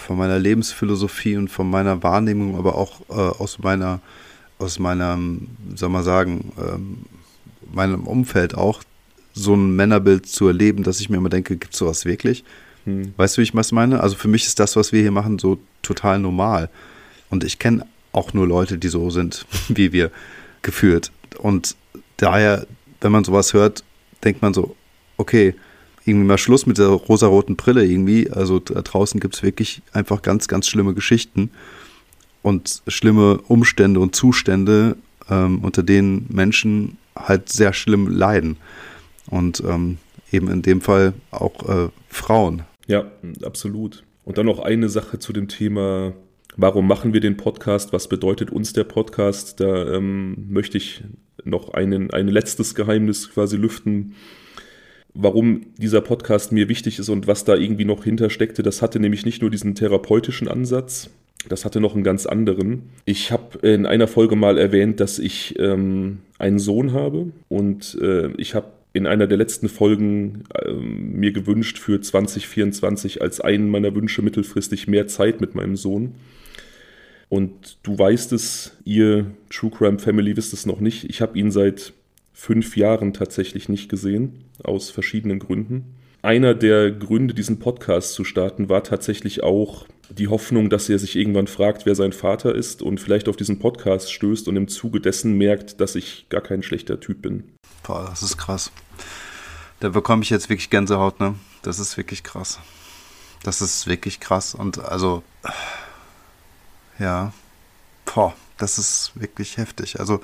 von 0.07 0.17
meiner 0.17 0.39
Lebensphilosophie 0.39 1.37
und 1.37 1.49
von 1.49 1.69
meiner 1.69 2.03
Wahrnehmung, 2.03 2.57
aber 2.57 2.77
auch 2.77 3.01
äh, 3.09 3.15
aus 3.15 3.59
meiner, 3.59 4.01
aus 4.59 4.79
meinem, 4.79 5.49
soll 5.75 5.89
man 5.89 6.05
sagen, 6.05 6.53
ähm, 6.59 6.99
meinem 7.73 8.07
Umfeld 8.07 8.55
auch, 8.55 8.83
so 9.35 9.55
ein 9.55 9.77
Männerbild 9.77 10.27
zu 10.27 10.49
erleben, 10.49 10.83
dass 10.83 11.01
ich 11.01 11.11
mir 11.11 11.17
immer 11.17 11.29
denke, 11.29 11.57
gibt 11.57 11.73
es 11.73 11.79
sowas 11.79 12.05
wirklich? 12.05 12.45
Hm. 12.85 13.15
Weißt 13.17 13.37
du, 13.37 13.41
wie 13.41 13.45
ich 13.45 13.55
was 13.55 13.73
meine? 13.73 14.01
Also 14.01 14.17
für 14.17 14.29
mich 14.29 14.47
ist 14.47 14.59
das, 14.59 14.77
was 14.77 14.93
wir 14.93 15.01
hier 15.01 15.13
machen, 15.13 15.39
so 15.39 15.59
total 15.83 16.19
normal. 16.19 16.71
Und 17.31 17.45
ich 17.45 17.59
kenne 17.59 17.87
auch 18.13 18.33
nur 18.33 18.47
Leute, 18.47 18.79
die 18.79 18.89
so 18.89 19.11
sind 19.11 19.47
wie 19.69 19.93
wir 19.93 20.11
geführt. 20.63 21.13
Und 21.39 21.77
daher, 22.17 22.67
wenn 23.01 23.13
man 23.13 23.25
sowas 23.25 23.53
hört, 23.53 23.85
denkt 24.25 24.43
man 24.43 24.55
so, 24.55 24.77
okay, 25.17 25.55
irgendwie 26.05 26.27
mal 26.27 26.39
Schluss 26.39 26.67
mit 26.67 26.79
der 26.79 26.89
rosaroten 26.89 27.57
Brille 27.57 27.85
irgendwie. 27.85 28.31
Also 28.31 28.59
da 28.59 28.81
draußen 28.81 29.21
gibt 29.21 29.37
es 29.37 29.43
wirklich 29.43 29.83
einfach 29.93 30.23
ganz, 30.23 30.49
ganz 30.49 30.67
schlimme 30.67 30.95
Geschichten 30.95 31.51
und 32.43 32.83
schlimme 32.89 33.39
Umstände 33.43 34.01
und 34.01 34.17
Zustände, 34.17 34.97
ähm, 35.29 35.61
unter 35.63 35.83
denen 35.83 36.27
Menschen 36.31 36.97
halt 37.15 37.51
sehr 37.51 37.73
schlimm 37.73 38.09
leiden. 38.09 38.57
Und 39.27 39.63
ähm, 39.67 39.99
eben 40.33 40.49
in 40.51 40.63
dem 40.63 40.81
Fall 40.81 41.13
auch 41.31 41.69
äh, 41.69 41.89
Frauen. 42.09 42.63
Ja, 42.87 43.05
absolut. 43.43 44.03
Und 44.25 44.39
dann 44.39 44.47
noch 44.47 44.61
eine 44.61 44.89
Sache 44.89 45.19
zu 45.19 45.33
dem 45.33 45.49
Thema, 45.49 46.15
warum 46.57 46.87
machen 46.87 47.13
wir 47.13 47.21
den 47.21 47.37
Podcast? 47.37 47.93
Was 47.93 48.09
bedeutet 48.09 48.51
uns 48.51 48.73
der 48.73 48.85
Podcast? 48.85 49.61
Da 49.61 49.95
ähm, 49.95 50.47
möchte 50.49 50.79
ich 50.79 51.03
noch 51.45 51.75
einen, 51.75 52.11
ein 52.11 52.29
letztes 52.29 52.75
Geheimnis 52.75 53.31
quasi 53.31 53.57
lüften, 53.57 54.15
warum 55.15 55.67
dieser 55.79 56.01
Podcast 56.01 56.53
mir 56.53 56.69
wichtig 56.69 56.99
ist 56.99 57.09
und 57.09 57.27
was 57.27 57.45
da 57.45 57.55
irgendwie 57.55 57.85
noch 57.85 58.05
hintersteckte. 58.05 58.63
Das 58.63 58.83
hatte 58.83 59.01
nämlich 59.01 59.25
nicht 59.25 59.43
nur 59.43 59.51
diesen 59.51 59.75
therapeutischen 59.75 60.49
Ansatz, 60.49 61.11
das 61.49 61.65
hatte 61.65 61.81
noch 61.81 61.95
einen 61.95 62.05
ganz 62.05 62.27
anderen. 62.27 62.91
Ich 63.05 63.31
habe 63.31 63.59
in 63.67 63.87
einer 63.87 64.09
Folge 64.09 64.37
mal 64.37 64.59
erwähnt, 64.59 65.01
dass 65.01 65.19
ich 65.19 65.59
ähm, 65.59 66.19
einen 66.39 66.59
Sohn 66.59 66.93
habe 66.93 67.33
und 67.49 67.97
äh, 68.01 68.33
ich 68.39 68.55
habe 68.55 68.67
in 68.93 69.07
einer 69.07 69.27
der 69.27 69.39
letzten 69.39 69.69
Folgen 69.69 70.45
äh, 70.55 70.73
mir 70.73 71.33
gewünscht 71.33 71.79
für 71.79 72.01
2024 72.01 73.23
als 73.23 73.41
einen 73.41 73.71
meiner 73.71 73.95
Wünsche 73.95 74.23
mittelfristig 74.23 74.89
mehr 74.89 75.07
Zeit 75.07 75.41
mit 75.41 75.55
meinem 75.55 75.77
Sohn. 75.77 76.17
Und 77.29 77.79
du 77.83 77.99
weißt 77.99 78.33
es, 78.33 78.77
ihr 78.85 79.31
True 79.51 79.71
Crime 79.71 79.99
Family 79.99 80.37
wisst 80.37 80.53
es 80.53 80.67
noch 80.67 80.81
nicht. 80.81 81.05
Ich 81.05 81.21
habe 81.21 81.39
ihn 81.39 81.51
seit 81.51 81.93
fünf 82.33 82.77
Jahren 82.77 83.13
tatsächlich 83.13 83.69
nicht 83.69 83.89
gesehen, 83.89 84.45
aus 84.63 84.91
verschiedenen 84.91 85.39
Gründen. 85.39 85.95
Einer 86.23 86.55
der 86.55 86.91
Gründe, 86.91 87.35
diesen 87.35 87.59
Podcast 87.59 88.15
zu 88.15 88.25
starten, 88.25 88.69
war 88.69 88.83
tatsächlich 88.83 89.43
auch 89.43 89.87
die 90.11 90.29
Hoffnung, 90.29 90.71
dass 90.71 90.89
er 90.89 90.99
sich 90.99 91.17
irgendwann 91.17 91.47
fragt, 91.47 91.85
wer 91.87 91.95
sein 91.95 92.13
Vater 92.13 92.55
ist 92.55 92.83
und 92.83 92.99
vielleicht 93.01 93.29
auf 93.29 93.37
diesen 93.37 93.59
Podcast 93.59 94.13
stößt 94.13 94.49
und 94.49 94.57
im 94.57 94.69
Zuge 94.69 95.01
dessen 95.01 95.35
merkt, 95.35 95.81
dass 95.81 95.95
ich 95.95 96.27
gar 96.29 96.41
kein 96.41 96.63
schlechter 96.63 96.99
Typ 96.99 97.23
bin. 97.23 97.45
Boah, 97.83 98.07
das 98.09 98.23
ist 98.23 98.37
krass. 98.37 98.73
Da 99.81 99.91
bekomme 99.91 100.23
ich 100.23 100.31
jetzt 100.31 100.49
wirklich 100.49 100.71
Gänsehaut, 100.71 101.21
ne? 101.21 101.35
Das 101.63 101.79
ist 101.79 101.97
wirklich 101.97 102.25
krass. 102.25 102.59
Das 103.43 103.61
ist 103.61 103.87
wirklich 103.87 104.19
krass. 104.19 104.55
Und 104.55 104.79
also, 104.79 105.23
ja, 106.99 107.33
boah, 108.05 108.35
das 108.57 108.79
ist 108.79 109.13
wirklich 109.15 109.57
heftig. 109.57 110.01
Also, 110.01 110.21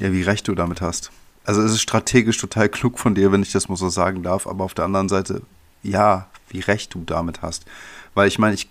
ja, 0.00 0.12
wie 0.12 0.22
recht 0.22 0.48
du 0.48 0.54
damit 0.54 0.80
hast. 0.80 1.10
Also, 1.44 1.62
es 1.62 1.72
ist 1.72 1.82
strategisch 1.82 2.38
total 2.38 2.68
klug 2.68 2.98
von 2.98 3.14
dir, 3.14 3.32
wenn 3.32 3.42
ich 3.42 3.52
das 3.52 3.68
mal 3.68 3.76
so 3.76 3.88
sagen 3.88 4.22
darf, 4.22 4.46
aber 4.46 4.64
auf 4.64 4.74
der 4.74 4.86
anderen 4.86 5.08
Seite, 5.08 5.42
ja, 5.82 6.26
wie 6.48 6.60
recht 6.60 6.94
du 6.94 7.02
damit 7.04 7.42
hast. 7.42 7.64
Weil 8.14 8.28
ich 8.28 8.38
meine, 8.38 8.54
ich, 8.54 8.68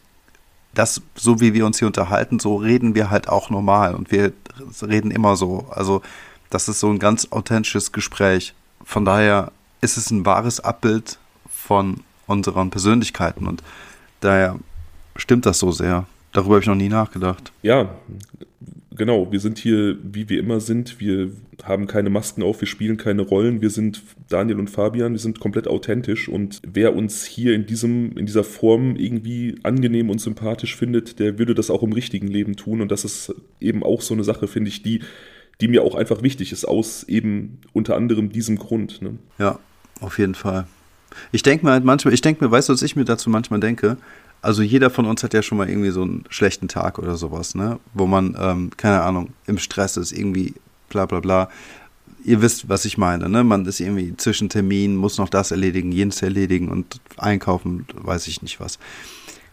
das, 0.74 1.02
so 1.16 1.40
wie 1.40 1.54
wir 1.54 1.66
uns 1.66 1.80
hier 1.80 1.88
unterhalten, 1.88 2.40
so 2.40 2.56
reden 2.56 2.96
wir 2.96 3.10
halt 3.10 3.30
auch 3.30 3.50
normal 3.50 3.94
und 3.94 4.12
wir 4.12 4.34
reden 4.82 5.12
immer 5.12 5.36
so. 5.36 5.68
Also, 5.70 6.02
das 6.50 6.68
ist 6.68 6.80
so 6.80 6.90
ein 6.90 7.00
ganz 7.00 7.28
authentisches 7.32 7.92
Gespräch. 7.92 8.54
Von 8.84 9.06
daher 9.06 9.52
ist 9.82 9.98
es 9.98 10.12
ein 10.12 10.26
wahres 10.26 10.60
Abbild 10.60 11.20
von 11.50 12.04
unseren 12.26 12.70
Persönlichkeiten 12.70 13.48
und 13.48 13.64
daher 14.22 14.58
stimmt 15.16 15.46
das 15.46 15.60
so 15.60 15.72
sehr. 15.72 16.06
Darüber 16.34 16.56
habe 16.56 16.62
ich 16.62 16.68
noch 16.68 16.76
nie 16.76 16.90
nachgedacht. 16.90 17.52
Ja, 17.62 17.96
genau. 18.96 19.32
Wir 19.32 19.40
sind 19.40 19.60
hier, 19.60 19.98
wie 20.04 20.28
wir 20.30 20.40
immer 20.40 20.60
sind. 20.60 21.00
Wir 21.00 21.32
haben 21.64 21.88
keine 21.88 22.10
Masken 22.10 22.44
auf, 22.44 22.60
wir 22.60 22.68
spielen 22.68 22.98
keine 22.98 23.22
Rollen. 23.22 23.62
Wir 23.62 23.70
sind 23.70 24.02
Daniel 24.30 24.60
und 24.60 24.70
Fabian, 24.70 25.14
wir 25.14 25.20
sind 25.20 25.40
komplett 25.40 25.68
authentisch. 25.68 26.28
Und 26.28 26.62
wer 26.66 26.96
uns 26.96 27.24
hier 27.24 27.54
in, 27.54 27.66
diesem, 27.66 28.18
in 28.18 28.26
dieser 28.26 28.44
Form 28.44 28.96
irgendwie 28.96 29.56
angenehm 29.64 30.10
und 30.10 30.20
sympathisch 30.20 30.76
findet, 30.76 31.20
der 31.20 31.38
würde 31.38 31.54
das 31.54 31.70
auch 31.70 31.84
im 31.84 31.94
richtigen 31.94 32.28
Leben 32.28 32.56
tun. 32.56 32.82
Und 32.82 32.92
das 32.92 33.06
ist 33.06 33.34
eben 33.60 33.84
auch 33.84 34.02
so 34.02 34.16
eine 34.16 34.24
Sache, 34.24 34.48
finde 34.48 34.70
ich, 34.70 34.82
die, 34.82 35.02
die 35.62 35.68
mir 35.68 35.84
auch 35.84 35.94
einfach 35.94 36.24
wichtig 36.24 36.52
ist, 36.52 36.66
aus 36.66 37.04
eben 37.04 37.60
unter 37.74 37.96
anderem 37.96 38.32
diesem 38.32 38.58
Grund. 38.58 39.02
Ne? 39.04 39.18
Ja, 39.38 39.60
auf 40.02 40.18
jeden 40.18 40.36
Fall. 40.36 40.68
Ich 41.32 41.44
denke 41.44 41.66
mir 41.66 41.72
halt 41.72 41.86
manchmal, 41.86 42.14
ich 42.14 42.22
denke 42.22 42.44
mir, 42.44 42.50
weißt 42.50 42.70
du, 42.70 42.74
was 42.74 42.82
ich 42.82 42.96
mir 42.96 43.06
dazu 43.06 43.30
manchmal 43.30 43.60
denke? 43.60 43.98
Also 44.44 44.62
jeder 44.62 44.90
von 44.90 45.06
uns 45.06 45.24
hat 45.24 45.34
ja 45.34 45.42
schon 45.42 45.58
mal 45.58 45.70
irgendwie 45.70 45.92
so 45.92 46.02
einen 46.02 46.26
schlechten 46.28 46.68
Tag 46.68 47.00
oder 47.00 47.16
sowas, 47.16 47.56
ne? 47.56 47.80
Wo 47.94 48.06
man, 48.08 48.36
ähm, 48.38 48.72
keine 48.76 49.02
Ahnung, 49.02 49.30
im 49.48 49.58
Stress 49.58 49.96
ist, 49.96 50.12
irgendwie 50.12 50.54
bla 50.90 51.06
bla 51.06 51.22
bla. 51.22 51.50
Ihr 52.26 52.42
wisst, 52.42 52.68
was 52.68 52.84
ich 52.84 52.98
meine, 52.98 53.30
ne? 53.30 53.46
Man 53.46 53.66
ist 53.66 53.80
irgendwie 53.80 54.16
zwischen 54.18 54.50
Terminen, 54.50 54.98
muss 54.98 55.18
noch 55.18 55.30
das 55.30 55.52
erledigen, 55.52 55.94
jenes 55.94 56.22
erledigen 56.22 56.68
und 56.68 57.00
einkaufen, 57.18 57.88
weiß 57.96 58.28
ich 58.28 58.42
nicht 58.42 58.60
was. 58.60 58.80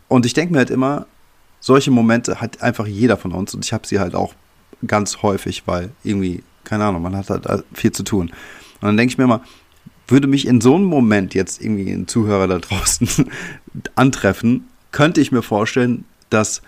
Und 0.09 0.27
ich 0.27 0.35
denke 0.35 0.53
mir 0.53 0.59
halt 0.59 0.71
immer, 0.71 1.07
solche 1.61 1.93
Momente 1.93 2.41
hat 2.41 2.61
einfach 2.61 2.89
jeder 2.89 3.17
von 3.17 3.31
uns 3.31 3.55
und 3.55 3.65
ich 3.65 3.73
habe 3.73 3.87
sie 3.87 4.01
halt 4.01 4.17
auch 4.17 4.35
ganz 4.85 5.23
häufig, 5.23 5.63
weil 5.67 5.91
irgendwie, 6.03 6.43
keine 6.65 6.85
Ahnung, 6.85 7.03
man 7.03 7.17
hat 7.17 7.31
halt 7.31 7.65
viel 7.73 7.93
zu 7.93 8.03
tun. 8.03 8.31
Und 8.81 8.87
dann 8.87 8.97
denke 8.97 9.13
ich 9.13 9.19
mir 9.19 9.25
immer, 9.25 9.45
würde 10.09 10.27
mich 10.27 10.49
in 10.49 10.61
so 10.61 10.75
einem 10.75 10.85
Moment 10.85 11.35
jetzt 11.35 11.63
irgendwie 11.63 11.91
ein 11.93 12.09
Zuhörer 12.09 12.49
da 12.49 12.59
draußen 12.59 13.31
antreffen, 13.95 14.67
könnte 14.93 15.21
ich 15.21 15.33
mir 15.33 15.43
vorstellen, 15.43 16.05
dass 16.31 16.63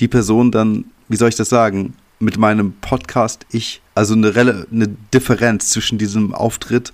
die 0.00 0.08
Person 0.08 0.50
dann, 0.50 0.86
wie 1.08 1.16
soll 1.16 1.28
ich 1.28 1.36
das 1.36 1.48
sagen, 1.48 1.94
mit 2.18 2.36
meinem 2.36 2.72
Podcast 2.80 3.46
ich, 3.50 3.80
also 3.94 4.14
eine, 4.14 4.66
eine 4.70 4.88
Differenz 5.12 5.70
zwischen 5.70 5.98
diesem 5.98 6.34
Auftritt 6.34 6.92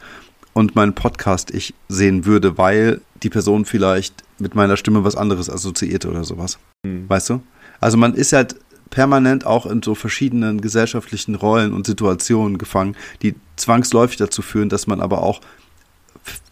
und 0.53 0.75
meinem 0.75 0.95
Podcast 0.95 1.51
ich 1.51 1.75
sehen 1.89 2.25
würde, 2.25 2.57
weil 2.57 3.01
die 3.23 3.29
Person 3.29 3.65
vielleicht 3.65 4.23
mit 4.39 4.55
meiner 4.55 4.77
Stimme 4.77 5.05
was 5.05 5.17
anderes 5.17 5.51
assoziierte 5.51 6.09
oder 6.09 6.25
sowas. 6.25 6.59
Mhm. 6.85 7.09
Weißt 7.09 7.31
du? 7.31 7.43
Also 7.81 7.97
man 7.97 8.15
ist 8.15 8.33
halt 8.33 8.57
permanent 8.91 9.45
auch 9.45 9.67
in 9.67 9.83
so 9.83 9.95
verschiedenen 9.95 10.61
gesellschaftlichen 10.61 11.35
Rollen 11.35 11.73
und 11.73 11.87
Situationen 11.87 12.57
gefangen, 12.57 12.97
die 13.23 13.35
zwangsläufig 13.57 14.17
dazu 14.17 14.43
führen, 14.43 14.69
dass 14.69 14.87
man 14.87 15.01
aber 15.01 15.23
auch 15.23 15.41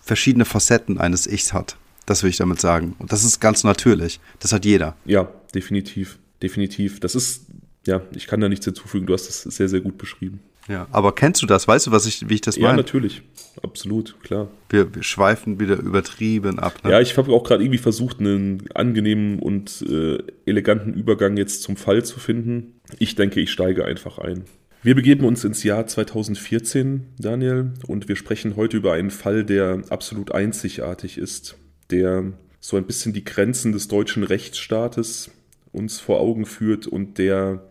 verschiedene 0.02 0.44
Facetten 0.44 0.98
eines 0.98 1.26
Ichs 1.26 1.52
hat. 1.52 1.76
Das 2.06 2.22
will 2.22 2.30
ich 2.30 2.36
damit 2.36 2.60
sagen. 2.60 2.94
Und 2.98 3.12
das 3.12 3.24
ist 3.24 3.40
ganz 3.40 3.64
natürlich. 3.64 4.20
Das 4.38 4.52
hat 4.52 4.64
jeder. 4.64 4.96
Ja, 5.04 5.28
definitiv. 5.54 6.18
Definitiv. 6.42 7.00
Das 7.00 7.14
ist, 7.14 7.46
ja, 7.86 8.02
ich 8.14 8.26
kann 8.26 8.40
da 8.40 8.48
nichts 8.48 8.64
hinzufügen. 8.64 9.06
Du 9.06 9.14
hast 9.14 9.28
es 9.28 9.42
sehr, 9.42 9.68
sehr 9.68 9.80
gut 9.80 9.96
beschrieben. 9.98 10.40
Ja, 10.68 10.86
aber 10.92 11.14
kennst 11.14 11.42
du 11.42 11.46
das? 11.46 11.68
Weißt 11.68 11.86
du, 11.86 11.90
was 11.90 12.06
ich, 12.06 12.28
wie 12.28 12.34
ich 12.34 12.40
das 12.40 12.56
meine? 12.56 12.68
Ja, 12.68 12.76
natürlich. 12.76 13.22
Absolut, 13.62 14.16
klar. 14.22 14.48
Wir, 14.70 14.94
wir 14.94 15.02
schweifen 15.02 15.60
wieder 15.60 15.78
übertrieben 15.78 16.58
ab. 16.58 16.82
Ne? 16.82 16.90
Ja, 16.90 17.00
ich 17.00 17.16
habe 17.18 17.32
auch 17.32 17.44
gerade 17.44 17.62
irgendwie 17.62 17.78
versucht, 17.78 18.18
einen 18.20 18.64
angenehmen 18.74 19.38
und 19.40 19.82
äh, 19.82 20.18
eleganten 20.46 20.94
Übergang 20.94 21.36
jetzt 21.36 21.62
zum 21.62 21.76
Fall 21.76 22.02
zu 22.04 22.18
finden. 22.18 22.80
Ich 22.98 23.14
denke, 23.14 23.40
ich 23.40 23.52
steige 23.52 23.84
einfach 23.84 24.18
ein. 24.18 24.44
Wir 24.82 24.94
begeben 24.94 25.24
uns 25.24 25.44
ins 25.44 25.62
Jahr 25.64 25.86
2014, 25.86 27.06
Daniel, 27.18 27.72
und 27.86 28.08
wir 28.08 28.16
sprechen 28.16 28.56
heute 28.56 28.76
über 28.76 28.92
einen 28.92 29.10
Fall, 29.10 29.44
der 29.44 29.82
absolut 29.90 30.32
einzigartig 30.32 31.18
ist 31.18 31.56
der 31.94 32.32
so 32.60 32.76
ein 32.76 32.86
bisschen 32.86 33.12
die 33.12 33.24
Grenzen 33.24 33.72
des 33.72 33.88
deutschen 33.88 34.24
Rechtsstaates 34.24 35.30
uns 35.72 36.00
vor 36.00 36.20
Augen 36.20 36.44
führt 36.44 36.86
und 36.86 37.18
der 37.18 37.62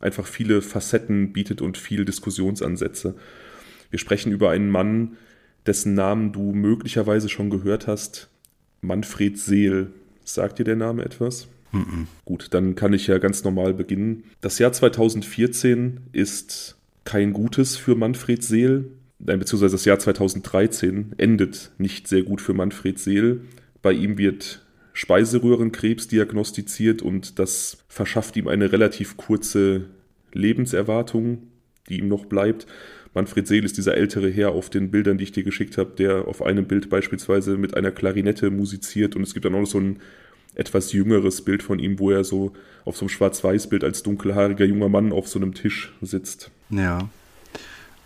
einfach 0.00 0.26
viele 0.26 0.62
Facetten 0.62 1.32
bietet 1.32 1.60
und 1.60 1.78
viel 1.78 2.04
Diskussionsansätze. 2.04 3.14
Wir 3.90 3.98
sprechen 3.98 4.32
über 4.32 4.50
einen 4.50 4.70
Mann, 4.70 5.16
dessen 5.66 5.94
Namen 5.94 6.32
du 6.32 6.52
möglicherweise 6.52 7.28
schon 7.28 7.50
gehört 7.50 7.86
hast, 7.86 8.28
Manfred 8.80 9.38
Seel. 9.38 9.88
Sagt 10.24 10.58
dir 10.58 10.64
der 10.64 10.76
Name 10.76 11.04
etwas? 11.04 11.48
Mm 11.72 11.78
-mm. 11.78 12.06
Gut, 12.24 12.48
dann 12.50 12.74
kann 12.74 12.92
ich 12.92 13.06
ja 13.06 13.18
ganz 13.18 13.44
normal 13.44 13.74
beginnen. 13.74 14.24
Das 14.40 14.58
Jahr 14.58 14.72
2014 14.72 16.00
ist 16.12 16.76
kein 17.04 17.32
gutes 17.32 17.76
für 17.76 17.94
Manfred 17.94 18.42
Seel, 18.42 18.90
beziehungsweise 19.18 19.74
das 19.74 19.84
Jahr 19.84 19.98
2013 19.98 21.14
endet 21.16 21.72
nicht 21.78 22.06
sehr 22.08 22.22
gut 22.22 22.40
für 22.40 22.54
Manfred 22.54 22.98
Seel. 22.98 23.40
Bei 23.86 23.92
ihm 23.92 24.18
wird 24.18 24.62
Speiseröhrenkrebs 24.94 26.08
diagnostiziert 26.08 27.02
und 27.02 27.38
das 27.38 27.84
verschafft 27.86 28.36
ihm 28.36 28.48
eine 28.48 28.72
relativ 28.72 29.16
kurze 29.16 29.84
Lebenserwartung, 30.32 31.46
die 31.88 32.00
ihm 32.00 32.08
noch 32.08 32.24
bleibt. 32.24 32.66
Manfred 33.14 33.46
Seel 33.46 33.64
ist 33.64 33.76
dieser 33.76 33.96
ältere 33.96 34.28
Herr 34.28 34.50
auf 34.50 34.70
den 34.70 34.90
Bildern, 34.90 35.18
die 35.18 35.22
ich 35.22 35.30
dir 35.30 35.44
geschickt 35.44 35.78
habe, 35.78 35.92
der 35.96 36.26
auf 36.26 36.42
einem 36.42 36.66
Bild 36.66 36.90
beispielsweise 36.90 37.56
mit 37.58 37.76
einer 37.76 37.92
Klarinette 37.92 38.50
musiziert 38.50 39.14
und 39.14 39.22
es 39.22 39.34
gibt 39.34 39.44
dann 39.44 39.54
auch 39.54 39.60
noch 39.60 39.66
so 39.68 39.78
ein 39.78 40.00
etwas 40.56 40.90
jüngeres 40.92 41.42
Bild 41.42 41.62
von 41.62 41.78
ihm, 41.78 42.00
wo 42.00 42.10
er 42.10 42.24
so 42.24 42.54
auf 42.84 42.96
so 42.96 43.04
einem 43.04 43.10
Schwarz-Weiß-Bild 43.10 43.84
als 43.84 44.02
dunkelhaariger 44.02 44.64
junger 44.64 44.88
Mann 44.88 45.12
auf 45.12 45.28
so 45.28 45.38
einem 45.38 45.54
Tisch 45.54 45.94
sitzt. 46.02 46.50
Ja. 46.70 47.08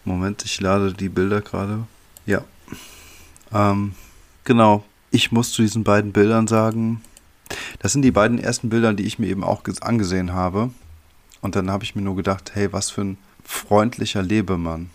Moment, 0.04 0.44
ich 0.44 0.60
lade 0.60 0.92
die 0.92 1.08
Bilder 1.08 1.40
gerade. 1.40 1.86
Ja. 2.26 2.44
Ähm, 3.50 3.94
genau 4.44 4.84
ich 5.10 5.32
muss 5.32 5.52
zu 5.52 5.62
diesen 5.62 5.84
beiden 5.84 6.12
Bildern 6.12 6.46
sagen, 6.46 7.02
das 7.80 7.92
sind 7.92 8.02
die 8.02 8.10
beiden 8.10 8.38
ersten 8.38 8.68
Bilder, 8.68 8.92
die 8.92 9.04
ich 9.04 9.18
mir 9.18 9.26
eben 9.26 9.44
auch 9.44 9.62
angesehen 9.80 10.32
habe. 10.32 10.70
Und 11.40 11.56
dann 11.56 11.70
habe 11.70 11.84
ich 11.84 11.96
mir 11.96 12.02
nur 12.02 12.16
gedacht, 12.16 12.52
hey, 12.54 12.72
was 12.72 12.90
für 12.90 13.02
ein 13.02 13.18
freundlicher 13.44 14.22
Lebemann. 14.22 14.90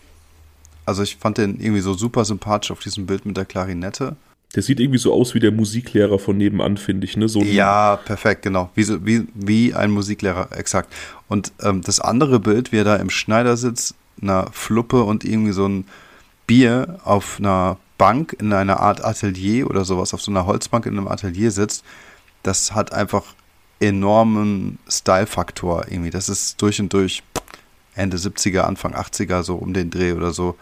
Also 0.85 1.03
ich 1.03 1.17
fand 1.17 1.37
den 1.39 1.59
irgendwie 1.59 1.81
so 1.81 1.93
super 1.93 2.23
sympathisch 2.25 2.71
auf 2.71 2.79
diesem 2.79 3.05
Bild 3.05 3.25
mit 3.25 3.35
der 3.35 3.45
Klarinette. 3.45 4.15
Der 4.53 4.63
sieht 4.63 4.79
irgendwie 4.79 4.99
so 4.99 5.13
aus 5.13 5.33
wie 5.33 5.39
der 5.39 5.51
Musiklehrer 5.51 6.19
von 6.19 6.37
nebenan, 6.37 6.77
finde 6.77 7.05
ich. 7.05 7.17
Ne? 7.17 7.27
So 7.27 7.41
ja, 7.41 7.97
perfekt, 7.97 8.43
genau. 8.43 8.69
Wie, 8.75 8.87
wie, 9.05 9.27
wie 9.33 9.73
ein 9.73 9.91
Musiklehrer, 9.91 10.49
exakt. 10.51 10.93
Und 11.27 11.51
ähm, 11.61 11.81
das 11.81 11.99
andere 11.99 12.39
Bild, 12.39 12.71
wie 12.71 12.77
er 12.77 12.83
da 12.83 12.95
im 12.95 13.09
Schneidersitz, 13.09 13.95
einer 14.21 14.47
Fluppe 14.53 15.03
und 15.03 15.25
irgendwie 15.25 15.51
so 15.51 15.67
ein 15.67 15.85
Bier 16.47 16.99
auf 17.03 17.37
einer 17.39 17.77
Bank 17.97 18.35
in 18.39 18.51
einer 18.53 18.79
Art 18.79 19.03
Atelier 19.03 19.69
oder 19.69 19.85
sowas, 19.85 20.13
auf 20.13 20.21
so 20.21 20.31
einer 20.31 20.45
Holzbank 20.45 20.85
in 20.85 20.97
einem 20.97 21.07
Atelier 21.07 21.51
sitzt, 21.51 21.83
das 22.43 22.73
hat 22.73 22.93
einfach 22.93 23.23
enormen 23.79 24.77
Style-Faktor 24.89 25.85
irgendwie. 25.89 26.09
Das 26.09 26.29
ist 26.29 26.61
durch 26.61 26.79
und 26.79 26.93
durch 26.93 27.23
Ende 27.95 28.17
70er, 28.17 28.61
Anfang 28.61 28.93
80er, 28.93 29.43
so 29.43 29.55
um 29.55 29.73
den 29.73 29.89
Dreh 29.89 30.13
oder 30.13 30.31
so. 30.31 30.55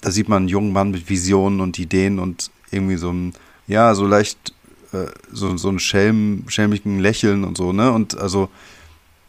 Da 0.00 0.10
sieht 0.10 0.28
man 0.28 0.38
einen 0.38 0.48
jungen 0.48 0.72
Mann 0.72 0.90
mit 0.90 1.08
Visionen 1.08 1.60
und 1.60 1.78
Ideen 1.78 2.18
und 2.18 2.50
irgendwie 2.70 2.96
so 2.96 3.10
ein, 3.10 3.32
ja, 3.66 3.94
so 3.94 4.06
leicht, 4.06 4.52
äh, 4.92 5.06
so, 5.32 5.56
so 5.56 5.70
ein 5.70 5.78
Schelm, 5.78 6.44
schelmigen 6.48 7.00
Lächeln 7.00 7.44
und 7.44 7.56
so, 7.56 7.72
ne? 7.72 7.90
Und 7.90 8.18
also, 8.18 8.50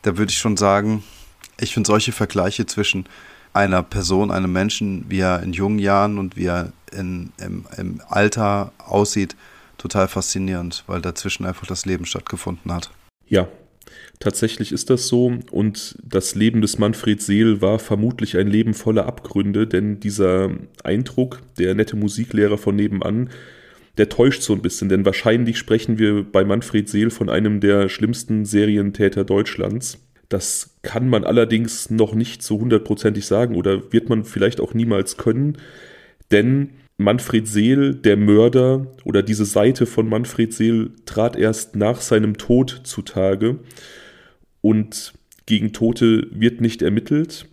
da 0.02 0.18
würde 0.18 0.32
ich 0.32 0.38
schon 0.38 0.58
sagen, 0.58 1.04
ich 1.60 1.74
finde 1.74 1.88
solche 1.88 2.12
Vergleiche 2.12 2.66
zwischen 2.66 3.06
einer 3.54 3.84
Person, 3.84 4.32
einem 4.32 4.52
Menschen, 4.52 5.06
wie 5.08 5.20
er 5.20 5.42
in 5.42 5.54
jungen 5.54 5.80
Jahren 5.80 6.18
und 6.18 6.36
wie 6.36 6.46
er 6.46 6.74
in, 6.98 7.32
im, 7.40 7.66
im 7.78 8.02
Alter 8.08 8.72
aussieht, 8.78 9.36
total 9.78 10.08
faszinierend, 10.08 10.84
weil 10.88 11.02
dazwischen 11.02 11.46
einfach 11.46 11.68
das 11.68 11.86
Leben 11.86 12.06
stattgefunden 12.06 12.74
hat. 12.74 12.92
Ja, 13.28 13.48
tatsächlich 14.20 14.72
ist 14.72 14.90
das 14.90 15.08
so. 15.08 15.38
Und 15.52 15.98
das 16.04 16.36
Leben 16.36 16.62
des 16.62 16.78
Manfred 16.78 17.22
Seel 17.22 17.62
war 17.62 17.80
vermutlich 17.80 18.38
ein 18.38 18.48
Leben 18.48 18.74
voller 18.74 19.06
Abgründe, 19.06 19.68
denn 19.68 20.00
dieser 20.00 20.52
Eindruck, 20.84 21.42
der 21.58 21.76
nette 21.76 21.96
Musiklehrer 21.96 22.58
von 22.58 22.76
nebenan, 22.76 23.30
der 23.98 24.10
täuscht 24.10 24.42
so 24.42 24.54
ein 24.54 24.62
bisschen, 24.62 24.90
denn 24.90 25.06
wahrscheinlich 25.06 25.58
sprechen 25.58 25.98
wir 25.98 26.24
bei 26.24 26.44
Manfred 26.44 26.90
Seel 26.90 27.10
von 27.10 27.30
einem 27.30 27.62
der 27.62 27.88
schlimmsten 27.88 28.46
Serientäter 28.46 29.24
Deutschlands. 29.24 30.00
Das 30.28 30.76
kann 30.82 31.08
man 31.08 31.24
allerdings 31.24 31.90
noch 31.90 32.14
nicht 32.14 32.44
so 32.44 32.60
hundertprozentig 32.60 33.26
sagen 33.26 33.56
oder 33.56 33.94
wird 33.94 34.10
man 34.10 34.26
vielleicht 34.26 34.60
auch 34.60 34.74
niemals 34.74 35.18
können, 35.18 35.58
denn 36.32 36.72
Manfred 36.98 37.48
Seel, 37.48 37.94
der 37.94 38.16
Mörder 38.16 38.88
oder 39.04 39.22
diese 39.22 39.46
Seite 39.46 39.86
von 39.86 40.08
Manfred 40.08 40.54
Seel 40.54 40.92
trat 41.06 41.36
erst 41.36 41.76
nach 41.76 42.00
seinem 42.02 42.38
Tod 42.38 42.82
zutage 42.84 43.60
und 44.62 45.14
gegen 45.46 45.74
Tote 45.74 46.28
wird 46.32 46.62
nicht 46.62 46.82
ermittelt 46.82 47.48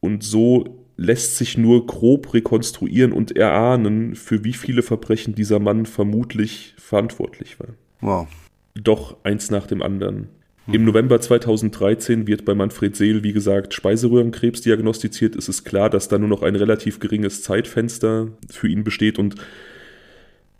und 0.00 0.22
so 0.22 0.84
lässt 0.96 1.36
sich 1.36 1.56
nur 1.56 1.86
grob 1.86 2.34
rekonstruieren 2.34 3.12
und 3.12 3.36
erahnen, 3.36 4.14
für 4.14 4.44
wie 4.44 4.52
viele 4.52 4.82
Verbrechen 4.82 5.34
dieser 5.34 5.58
Mann 5.58 5.86
vermutlich 5.86 6.74
verantwortlich 6.76 7.58
war. 7.58 7.68
Wow. 8.00 8.28
Doch 8.74 9.16
eins 9.24 9.50
nach 9.50 9.66
dem 9.66 9.82
anderen. 9.82 10.28
Im 10.70 10.84
November 10.84 11.20
2013 11.20 12.28
wird 12.28 12.44
bei 12.44 12.54
Manfred 12.54 12.94
Seel, 12.94 13.24
wie 13.24 13.32
gesagt, 13.32 13.74
Speiseröhrenkrebs 13.74 14.60
diagnostiziert. 14.60 15.34
Es 15.34 15.48
ist 15.48 15.64
klar, 15.64 15.90
dass 15.90 16.06
da 16.06 16.18
nur 16.18 16.28
noch 16.28 16.42
ein 16.42 16.54
relativ 16.54 17.00
geringes 17.00 17.42
Zeitfenster 17.42 18.28
für 18.48 18.68
ihn 18.68 18.84
besteht 18.84 19.18
und 19.18 19.34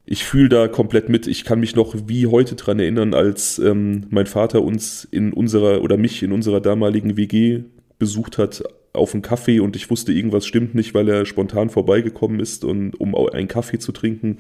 ich 0.05 0.25
fühle 0.25 0.49
da 0.49 0.67
komplett 0.67 1.09
mit. 1.09 1.29
Ich 1.29 1.45
kann 1.45 1.61
mich 1.61 1.77
noch 1.77 1.95
wie 2.09 2.27
heute 2.27 2.57
dran 2.57 2.81
erinnern, 2.81 3.15
als 3.15 3.61
ähm, 3.61 4.07
mein 4.11 4.27
Vater 4.27 4.63
uns 4.63 5.05
in 5.05 5.33
unserer 5.33 5.83
oder 5.83 5.97
mich 5.97 6.25
in 6.25 6.33
unserer 6.33 6.61
damaligen 6.61 7.17
WG 7.17 7.63
besucht 8.01 8.39
hat 8.39 8.65
auf 8.93 9.15
einen 9.15 9.23
Kaffee 9.23 9.61
und 9.61 9.77
ich 9.77 9.89
wusste, 9.89 10.13
irgendwas 10.13 10.45
stimmt 10.45 10.75
nicht, 10.75 10.95
weil 10.95 11.09
er 11.09 11.25
spontan 11.25 11.71
vorbeigekommen 11.71 12.41
ist 12.41 12.65
und 12.65 13.01
um 13.01 13.15
einen 13.15 13.49
Kaffee 13.49 13.79
zu 13.79 13.93
trinken. 13.93 14.39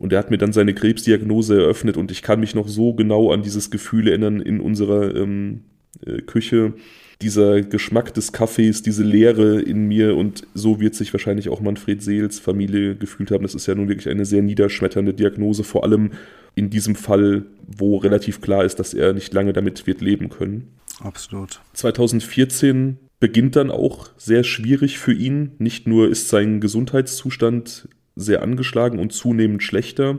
Und 0.00 0.14
er 0.14 0.18
hat 0.18 0.30
mir 0.30 0.38
dann 0.38 0.54
seine 0.54 0.72
Krebsdiagnose 0.72 1.60
eröffnet 1.60 1.98
und 1.98 2.10
ich 2.10 2.22
kann 2.22 2.40
mich 2.40 2.54
noch 2.54 2.66
so 2.66 2.94
genau 2.94 3.30
an 3.32 3.42
dieses 3.42 3.70
Gefühl 3.70 4.08
erinnern 4.08 4.40
in 4.40 4.58
unserer 4.58 5.14
ähm, 5.14 5.60
äh, 6.04 6.22
Küche. 6.22 6.72
Dieser 7.20 7.60
Geschmack 7.60 8.14
des 8.14 8.32
Kaffees, 8.32 8.82
diese 8.82 9.04
Leere 9.04 9.60
in 9.60 9.86
mir 9.86 10.16
und 10.16 10.46
so 10.54 10.80
wird 10.80 10.94
sich 10.94 11.12
wahrscheinlich 11.12 11.50
auch 11.50 11.60
Manfred 11.60 12.02
Seels 12.02 12.38
Familie 12.38 12.96
gefühlt 12.96 13.30
haben. 13.30 13.42
Das 13.42 13.54
ist 13.54 13.66
ja 13.66 13.74
nun 13.74 13.90
wirklich 13.90 14.08
eine 14.08 14.24
sehr 14.24 14.40
niederschmetternde 14.40 15.12
Diagnose, 15.12 15.64
vor 15.64 15.84
allem 15.84 16.12
in 16.54 16.70
diesem 16.70 16.94
Fall, 16.94 17.44
wo 17.66 17.98
relativ 17.98 18.40
klar 18.40 18.64
ist, 18.64 18.78
dass 18.78 18.94
er 18.94 19.12
nicht 19.12 19.34
lange 19.34 19.52
damit 19.52 19.86
wird 19.86 20.00
leben 20.00 20.30
können. 20.30 20.68
Absolut. 21.00 21.60
2014 21.74 22.96
beginnt 23.20 23.54
dann 23.54 23.70
auch 23.70 24.08
sehr 24.16 24.44
schwierig 24.44 24.98
für 24.98 25.12
ihn. 25.12 25.52
Nicht 25.58 25.86
nur 25.86 26.08
ist 26.08 26.30
sein 26.30 26.58
Gesundheitszustand 26.58 27.86
sehr 28.16 28.42
angeschlagen 28.42 28.98
und 28.98 29.12
zunehmend 29.12 29.62
schlechter. 29.62 30.18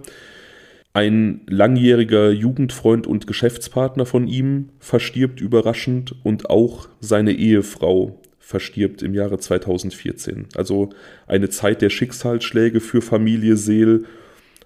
Ein 0.93 1.41
langjähriger 1.47 2.31
Jugendfreund 2.31 3.07
und 3.07 3.25
Geschäftspartner 3.25 4.05
von 4.05 4.27
ihm 4.27 4.69
verstirbt 4.79 5.39
überraschend 5.39 6.15
und 6.23 6.49
auch 6.49 6.89
seine 6.99 7.31
Ehefrau 7.31 8.19
verstirbt 8.39 9.01
im 9.01 9.13
Jahre 9.13 9.39
2014. 9.39 10.47
Also 10.55 10.89
eine 11.27 11.49
Zeit 11.49 11.81
der 11.81 11.89
Schicksalsschläge 11.89 12.81
für 12.81 13.01
Familie 13.01 13.55
Seel 13.55 14.03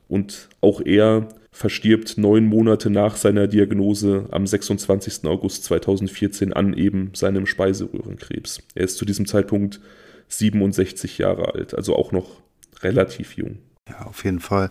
und 0.07 0.49
auch 0.61 0.81
er 0.81 1.29
verstirbt 1.51 2.17
neun 2.17 2.45
Monate 2.45 2.89
nach 2.89 3.15
seiner 3.15 3.47
Diagnose 3.47 4.25
am 4.31 4.45
26. 4.45 5.25
August 5.25 5.63
2014 5.65 6.51
an 6.51 6.73
eben 6.73 7.11
seinem 7.13 7.45
Speiseröhrenkrebs. 7.45 8.61
Er 8.73 8.83
ist 8.83 8.97
zu 8.97 9.05
diesem 9.05 9.25
Zeitpunkt 9.25 9.79
67 10.27 11.19
Jahre 11.19 11.53
alt, 11.53 11.75
also 11.75 11.95
auch 11.95 12.11
noch 12.11 12.41
relativ 12.83 13.33
jung. 13.37 13.57
Ja, 13.89 14.05
auf 14.05 14.23
jeden 14.23 14.39
Fall. 14.39 14.69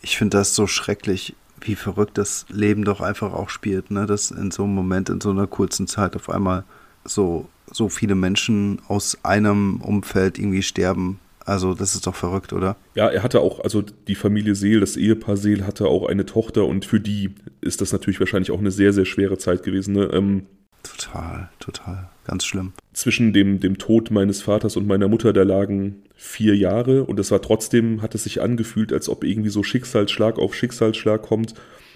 Ich 0.00 0.16
finde 0.16 0.38
das 0.38 0.54
so 0.54 0.66
schrecklich, 0.66 1.34
wie 1.60 1.74
verrückt 1.74 2.18
das 2.18 2.46
Leben 2.48 2.84
doch 2.84 3.00
einfach 3.00 3.32
auch 3.32 3.50
spielt, 3.50 3.90
ne? 3.90 4.06
Dass 4.06 4.30
in 4.30 4.50
so 4.50 4.64
einem 4.64 4.74
Moment, 4.74 5.08
in 5.08 5.20
so 5.20 5.30
einer 5.30 5.46
kurzen 5.46 5.86
Zeit 5.86 6.14
auf 6.14 6.30
einmal 6.30 6.64
so, 7.04 7.48
so 7.70 7.88
viele 7.88 8.14
Menschen 8.14 8.80
aus 8.88 9.18
einem 9.24 9.80
Umfeld 9.80 10.38
irgendwie 10.38 10.62
sterben. 10.62 11.18
Also, 11.44 11.74
das 11.74 11.94
ist 11.94 12.06
doch 12.06 12.14
verrückt, 12.14 12.52
oder? 12.52 12.76
Ja, 12.94 13.08
er 13.08 13.22
hatte 13.22 13.40
auch, 13.40 13.60
also 13.60 13.82
die 13.82 14.14
Familie 14.14 14.54
Seel, 14.54 14.80
das 14.80 14.96
Ehepaar 14.96 15.38
Seel 15.38 15.66
hatte 15.66 15.86
auch 15.86 16.06
eine 16.06 16.26
Tochter 16.26 16.66
und 16.66 16.84
für 16.84 17.00
die 17.00 17.34
ist 17.62 17.80
das 17.80 17.90
natürlich 17.92 18.20
wahrscheinlich 18.20 18.50
auch 18.50 18.58
eine 18.58 18.70
sehr, 18.70 18.92
sehr 18.92 19.06
schwere 19.06 19.38
Zeit 19.38 19.62
gewesen. 19.62 19.94
Ne? 19.94 20.10
Ähm, 20.12 20.46
total, 20.82 21.48
total. 21.58 22.10
Ganz 22.24 22.44
schlimm. 22.44 22.74
Zwischen 22.92 23.32
dem, 23.32 23.60
dem 23.60 23.78
Tod 23.78 24.10
meines 24.10 24.42
Vaters 24.42 24.76
und 24.76 24.86
meiner 24.86 25.08
Mutter, 25.08 25.32
da 25.32 25.42
lagen 25.42 26.02
vier 26.20 26.56
Jahre 26.56 27.04
und 27.04 27.20
es 27.20 27.30
war 27.30 27.40
trotzdem, 27.40 28.02
hat 28.02 28.16
es 28.16 28.24
sich 28.24 28.42
angefühlt, 28.42 28.92
als 28.92 29.08
ob 29.08 29.22
irgendwie 29.22 29.50
so 29.50 29.62
Schicksalsschlag 29.62 30.40
auf 30.40 30.52
Schicksalsschlag 30.52 31.22
kommt. 31.22 31.54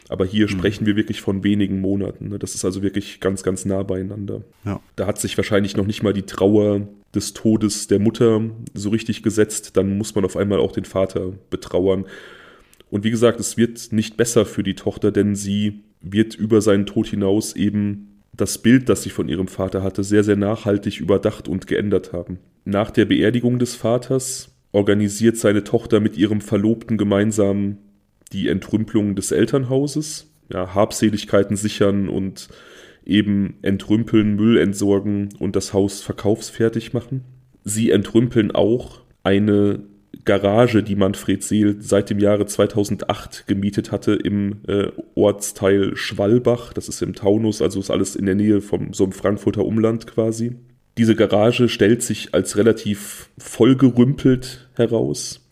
Aber 0.09 0.25
hier 0.25 0.45
mhm. 0.45 0.51
sprechen 0.51 0.87
wir 0.87 0.95
wirklich 0.95 1.21
von 1.21 1.43
wenigen 1.43 1.81
Monaten. 1.81 2.29
Ne? 2.29 2.39
Das 2.39 2.55
ist 2.55 2.65
also 2.65 2.83
wirklich 2.83 3.19
ganz, 3.19 3.43
ganz 3.43 3.65
nah 3.65 3.83
beieinander. 3.83 4.43
Ja. 4.65 4.81
Da 4.95 5.07
hat 5.09 5.19
sich 5.19 5.37
wahrscheinlich 5.37 5.77
noch 5.77 5.87
nicht 5.87 6.05
mal 6.05 6.13
die 6.13 6.23
Trauer 6.23 6.87
des 7.13 7.33
Todes 7.33 7.89
der 7.89 7.99
Mutter 7.99 8.43
so 8.75 8.91
richtig 8.91 9.25
gesetzt. 9.25 9.77
Dann 9.77 9.99
muss 9.99 10.15
man 10.15 10.25
auf 10.25 10.37
einmal 10.37 10.61
auch 10.61 10.73
den 10.73 10.85
Vater 10.85 11.33
betrauern. 11.51 12.07
Und 12.91 13.03
wie 13.03 13.11
gesagt, 13.11 13.41
es 13.41 13.57
wird 13.57 13.91
nicht 13.91 14.17
besser 14.17 14.47
für 14.47 14.63
die 14.63 14.75
Tochter, 14.75 15.11
denn 15.11 15.35
sie 15.35 15.81
wird 16.01 16.37
über 16.37 16.61
seinen 16.61 16.87
Tod 16.87 17.09
hinaus 17.09 17.57
eben 17.57 18.12
das 18.35 18.59
Bild, 18.59 18.88
das 18.88 19.03
sie 19.03 19.11
von 19.11 19.29
ihrem 19.29 19.49
Vater 19.49 19.83
hatte, 19.83 20.05
sehr, 20.05 20.25
sehr 20.25 20.37
nachhaltig 20.37 21.01
überdacht 21.01 21.49
und 21.49 21.66
geändert 21.66 22.12
haben. 22.12 22.38
Nach 22.64 22.90
der 22.90 23.05
Beerdigung 23.05 23.59
des 23.59 23.75
Vaters 23.75 24.55
organisiert 24.73 25.37
seine 25.37 25.64
Tochter 25.64 26.01
mit 26.01 26.16
ihrem 26.16 26.40
Verlobten 26.40 26.97
gemeinsam 26.97 27.79
die 28.33 28.49
Entrümpelung 28.49 29.14
des 29.14 29.31
Elternhauses, 29.31 30.33
ja, 30.51 30.75
Habseligkeiten 30.75 31.57
sichern 31.57 32.09
und 32.09 32.49
eben 33.05 33.59
entrümpeln, 33.62 34.37
Müll 34.37 34.59
entsorgen 34.59 35.31
und 35.38 35.57
das 35.57 35.73
Haus 35.73 36.01
verkaufsfertig 36.01 36.92
machen. 36.95 37.25
Sie 37.64 37.90
entrümpeln 37.90 38.51
auch 38.51 39.03
eine 39.23 39.81
Garage, 40.25 40.83
die 40.83 40.96
Manfred 40.96 41.42
Seel 41.42 41.77
seit 41.81 42.11
dem 42.11 42.18
Jahre 42.18 42.46
2008 42.46 43.46
gemietet 43.46 43.92
hatte 43.92 44.12
im 44.12 44.61
äh, 44.68 44.88
Ortsteil 45.14 45.96
Schwalbach. 45.96 46.72
Das 46.72 46.88
ist 46.88 47.03
im 47.03 47.14
Taunus, 47.14 47.62
also 47.62 47.81
ist 47.81 47.90
alles 47.90 48.14
in 48.14 48.27
der 48.27 48.35
Nähe 48.35 48.61
vom 48.61 48.92
so 48.92 49.05
einem 49.05 49.12
Frankfurter 49.12 49.64
Umland 49.64 50.07
quasi. 50.07 50.57
Diese 50.98 51.16
Garage 51.16 51.68
stellt 51.68 52.03
sich 52.03 52.35
als 52.35 52.57
relativ 52.57 53.31
vollgerümpelt 53.38 54.68
heraus. 54.75 55.46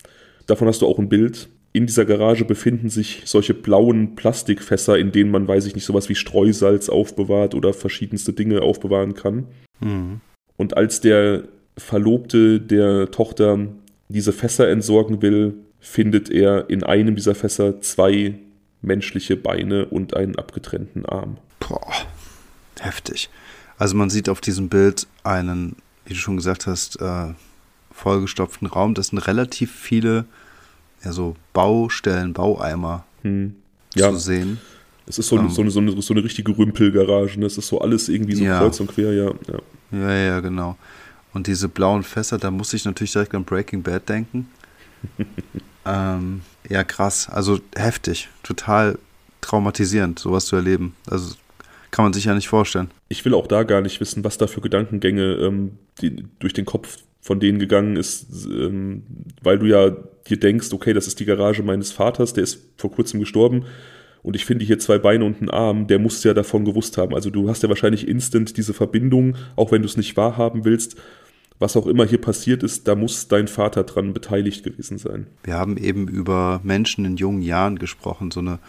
Davon 0.45 0.67
hast 0.67 0.81
du 0.81 0.87
auch 0.87 0.99
ein 0.99 1.09
Bild. 1.09 1.49
In 1.73 1.87
dieser 1.87 2.05
Garage 2.05 2.45
befinden 2.45 2.89
sich 2.89 3.23
solche 3.25 3.53
blauen 3.53 4.15
Plastikfässer, 4.15 4.97
in 4.99 5.11
denen 5.11 5.31
man, 5.31 5.47
weiß 5.47 5.65
ich 5.65 5.75
nicht, 5.75 5.85
sowas 5.85 6.09
wie 6.09 6.15
Streusalz 6.15 6.89
aufbewahrt 6.89 7.55
oder 7.55 7.73
verschiedenste 7.73 8.33
Dinge 8.33 8.61
aufbewahren 8.61 9.13
kann. 9.13 9.47
Mhm. 9.79 10.21
Und 10.57 10.77
als 10.77 11.01
der 11.01 11.45
Verlobte 11.77 12.59
der 12.59 13.09
Tochter 13.11 13.67
diese 14.11 14.33
Fässer 14.33 14.69
entsorgen 14.69 15.21
will, 15.21 15.53
findet 15.79 16.29
er 16.29 16.69
in 16.69 16.83
einem 16.83 17.15
dieser 17.15 17.35
Fässer 17.35 17.81
zwei 17.81 18.35
menschliche 18.81 19.35
Beine 19.35 19.85
und 19.85 20.15
einen 20.15 20.35
abgetrennten 20.35 21.05
Arm. 21.05 21.37
Boah, 21.59 21.93
heftig. 22.79 23.29
Also 23.77 23.95
man 23.95 24.09
sieht 24.09 24.29
auf 24.29 24.41
diesem 24.41 24.69
Bild 24.69 25.07
einen, 25.23 25.75
wie 26.05 26.13
du 26.13 26.19
schon 26.19 26.37
gesagt 26.37 26.67
hast, 26.67 27.01
äh, 27.01 27.33
vollgestopften 27.91 28.67
Raum. 28.67 28.93
Das 28.93 29.07
sind 29.07 29.19
relativ 29.19 29.73
viele 29.73 30.25
ja, 31.03 31.11
so 31.11 31.35
Baustellen, 31.53 32.33
Baueimer 32.33 33.05
hm. 33.23 33.55
ja. 33.95 34.11
zu 34.11 34.17
sehen. 34.17 34.59
Es 35.07 35.17
ist 35.17 35.27
so, 35.27 35.35
um, 35.35 35.49
so, 35.49 35.61
eine, 35.61 35.71
so, 35.71 35.79
eine, 35.79 35.99
so 36.01 36.13
eine 36.13 36.23
richtige 36.23 36.57
Rümpelgarage. 36.57 37.39
Ne? 37.39 37.47
Es 37.47 37.57
ist 37.57 37.67
so 37.67 37.81
alles 37.81 38.07
irgendwie 38.07 38.35
so 38.35 38.43
ja. 38.43 38.59
kreuz 38.59 38.79
und 38.79 38.87
quer, 38.87 39.13
ja, 39.13 39.31
ja. 39.47 39.59
Ja, 39.91 40.15
ja, 40.15 40.39
genau. 40.39 40.77
Und 41.33 41.47
diese 41.47 41.69
blauen 41.69 42.03
Fässer, 42.03 42.37
da 42.37 42.51
muss 42.51 42.73
ich 42.73 42.85
natürlich 42.85 43.13
direkt 43.13 43.33
an 43.33 43.45
Breaking 43.45 43.83
Bad 43.83 44.09
denken. 44.09 44.49
ähm, 45.85 46.41
ja, 46.69 46.83
krass. 46.83 47.29
Also 47.29 47.59
heftig. 47.75 48.29
Total 48.43 48.97
traumatisierend, 49.39 50.19
sowas 50.19 50.45
zu 50.45 50.55
erleben. 50.55 50.95
Also 51.09 51.35
kann 51.89 52.05
man 52.05 52.13
sich 52.13 52.25
ja 52.25 52.33
nicht 52.33 52.47
vorstellen. 52.47 52.89
Ich 53.09 53.25
will 53.25 53.33
auch 53.33 53.47
da 53.47 53.63
gar 53.63 53.81
nicht 53.81 53.99
wissen, 53.99 54.23
was 54.23 54.37
da 54.37 54.47
für 54.47 54.61
Gedankengänge 54.61 55.33
ähm, 55.35 55.77
die, 56.01 56.25
durch 56.39 56.53
den 56.53 56.65
Kopf 56.65 56.97
von 57.21 57.39
denen 57.39 57.59
gegangen 57.59 57.97
ist, 57.97 58.27
ähm, 58.45 59.03
weil 59.41 59.59
du 59.59 59.67
ja 59.67 59.91
dir 60.27 60.39
denkst, 60.39 60.71
okay, 60.71 60.93
das 60.93 61.07
ist 61.07 61.19
die 61.19 61.25
Garage 61.25 61.63
meines 61.63 61.91
Vaters, 61.91 62.33
der 62.33 62.43
ist 62.43 62.59
vor 62.77 62.91
kurzem 62.91 63.19
gestorben 63.19 63.65
und 64.23 64.35
ich 64.35 64.45
finde 64.45 64.65
hier 64.65 64.79
zwei 64.79 64.97
Beine 64.97 65.25
und 65.25 65.39
einen 65.39 65.49
Arm, 65.49 65.87
der 65.87 65.99
muss 65.99 66.23
ja 66.23 66.33
davon 66.33 66.65
gewusst 66.65 66.97
haben. 66.97 67.15
Also 67.15 67.29
du 67.29 67.49
hast 67.49 67.63
ja 67.63 67.69
wahrscheinlich 67.69 68.07
instant 68.07 68.55
diese 68.57 68.73
Verbindung, 68.73 69.35
auch 69.55 69.71
wenn 69.71 69.81
du 69.81 69.87
es 69.87 69.97
nicht 69.97 70.15
wahrhaben 70.15 70.63
willst. 70.63 70.95
Was 71.59 71.77
auch 71.77 71.85
immer 71.85 72.05
hier 72.05 72.19
passiert 72.19 72.63
ist, 72.63 72.87
da 72.87 72.95
muss 72.95 73.27
dein 73.27 73.47
Vater 73.47 73.83
dran 73.83 74.13
beteiligt 74.13 74.63
gewesen 74.63 74.97
sein. 74.97 75.27
Wir 75.43 75.55
haben 75.55 75.77
eben 75.77 76.07
über 76.07 76.59
Menschen 76.63 77.05
in 77.05 77.17
jungen 77.17 77.41
Jahren 77.41 77.77
gesprochen. 77.77 78.31
So 78.31 78.39
eine 78.39 78.59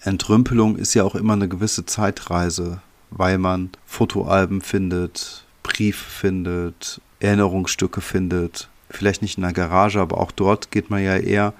Entrümpelung 0.00 0.76
ist 0.76 0.94
ja 0.94 1.04
auch 1.04 1.14
immer 1.14 1.34
eine 1.34 1.48
gewisse 1.48 1.84
Zeitreise, 1.84 2.80
weil 3.10 3.38
man 3.38 3.70
Fotoalben 3.84 4.60
findet, 4.62 5.44
Briefe 5.62 6.10
findet, 6.10 7.00
Erinnerungsstücke 7.20 8.00
findet. 8.00 8.68
Vielleicht 8.90 9.20
nicht 9.20 9.36
in 9.36 9.42
der 9.42 9.52
Garage, 9.52 10.00
aber 10.00 10.18
auch 10.18 10.32
dort 10.32 10.70
geht 10.70 10.88
man 10.88 11.02
ja 11.02 11.16
eher 11.16 11.52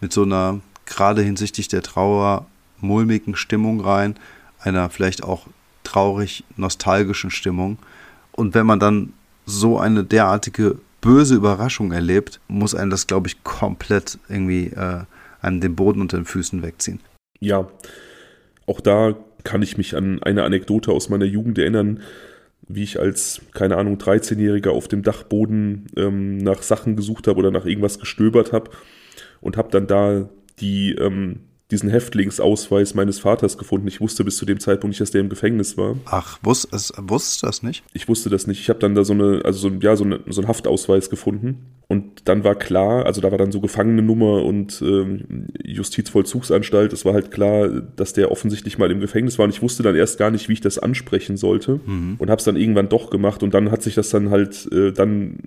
mit 0.00 0.12
so 0.12 0.22
einer, 0.22 0.60
gerade 0.86 1.22
hinsichtlich 1.22 1.68
der 1.68 1.82
Trauer, 1.82 2.46
mulmigen 2.82 3.34
Stimmung 3.34 3.80
rein, 3.80 4.16
einer 4.60 4.90
vielleicht 4.90 5.22
auch 5.24 5.46
traurig 5.84 6.44
nostalgischen 6.56 7.30
Stimmung. 7.30 7.78
Und 8.32 8.54
wenn 8.54 8.66
man 8.66 8.80
dann 8.80 9.12
so 9.46 9.78
eine 9.78 10.04
derartige 10.04 10.78
böse 11.00 11.34
Überraschung 11.34 11.92
erlebt, 11.92 12.40
muss 12.48 12.74
einem 12.74 12.90
das, 12.90 13.06
glaube 13.06 13.28
ich, 13.28 13.42
komplett 13.42 14.18
irgendwie 14.28 14.66
äh, 14.68 15.00
einem 15.40 15.60
den 15.60 15.74
Boden 15.74 16.00
unter 16.00 16.16
den 16.16 16.26
Füßen 16.26 16.62
wegziehen. 16.62 17.00
Ja, 17.40 17.68
auch 18.66 18.80
da 18.80 19.14
kann 19.44 19.62
ich 19.62 19.76
mich 19.76 19.96
an 19.96 20.22
eine 20.22 20.44
Anekdote 20.44 20.92
aus 20.92 21.08
meiner 21.08 21.24
Jugend 21.24 21.58
erinnern, 21.58 22.00
wie 22.68 22.84
ich 22.84 23.00
als, 23.00 23.40
keine 23.52 23.76
Ahnung, 23.76 23.98
13-Jähriger 23.98 24.70
auf 24.70 24.86
dem 24.86 25.02
Dachboden 25.02 25.86
ähm, 25.96 26.38
nach 26.38 26.62
Sachen 26.62 26.94
gesucht 26.94 27.26
habe 27.26 27.40
oder 27.40 27.50
nach 27.50 27.66
irgendwas 27.66 27.98
gestöbert 27.98 28.52
habe 28.52 28.70
und 29.40 29.56
habe 29.56 29.70
dann 29.70 29.88
da 29.88 30.28
die 30.60 30.92
ähm, 30.92 31.40
diesen 31.72 31.90
Häftlingsausweis 31.90 32.94
meines 32.94 33.18
Vaters 33.18 33.58
gefunden. 33.58 33.88
Ich 33.88 34.00
wusste 34.00 34.24
bis 34.24 34.36
zu 34.36 34.46
dem 34.46 34.60
Zeitpunkt 34.60 34.92
nicht, 34.92 35.00
dass 35.00 35.10
der 35.10 35.22
im 35.22 35.28
Gefängnis 35.28 35.76
war. 35.76 35.96
Ach, 36.04 36.38
wusst, 36.42 36.72
es, 36.72 36.92
wusste 36.98 37.46
das 37.46 37.62
nicht? 37.62 37.82
Ich 37.94 38.08
wusste 38.08 38.30
das 38.30 38.46
nicht. 38.46 38.60
Ich 38.60 38.68
habe 38.68 38.78
dann 38.78 38.94
da 38.94 39.04
so 39.04 39.14
eine, 39.14 39.40
also 39.44 39.68
so, 39.68 39.74
ja, 39.80 39.96
so, 39.96 40.04
eine, 40.04 40.20
so 40.28 40.42
einen 40.42 40.48
Haftausweis 40.48 41.10
gefunden. 41.10 41.66
Und 41.88 42.28
dann 42.28 42.44
war 42.44 42.54
klar, 42.54 43.06
also 43.06 43.20
da 43.20 43.30
war 43.30 43.38
dann 43.38 43.52
so 43.52 43.60
Gefangenennummer 43.60 44.44
und 44.44 44.80
ähm, 44.82 45.48
Justizvollzugsanstalt. 45.64 46.92
Es 46.92 47.04
war 47.04 47.14
halt 47.14 47.30
klar, 47.30 47.68
dass 47.68 48.12
der 48.12 48.30
offensichtlich 48.30 48.78
mal 48.78 48.90
im 48.90 49.00
Gefängnis 49.00 49.38
war. 49.38 49.44
Und 49.44 49.50
ich 49.50 49.62
wusste 49.62 49.82
dann 49.82 49.96
erst 49.96 50.18
gar 50.18 50.30
nicht, 50.30 50.48
wie 50.48 50.54
ich 50.54 50.60
das 50.60 50.78
ansprechen 50.78 51.36
sollte. 51.36 51.80
Mhm. 51.84 52.16
Und 52.18 52.30
habe 52.30 52.38
es 52.38 52.44
dann 52.44 52.56
irgendwann 52.56 52.88
doch 52.88 53.10
gemacht. 53.10 53.42
Und 53.42 53.54
dann 53.54 53.70
hat 53.70 53.82
sich 53.82 53.94
das 53.94 54.10
dann 54.10 54.30
halt, 54.30 54.68
äh, 54.72 54.92
dann 54.92 55.38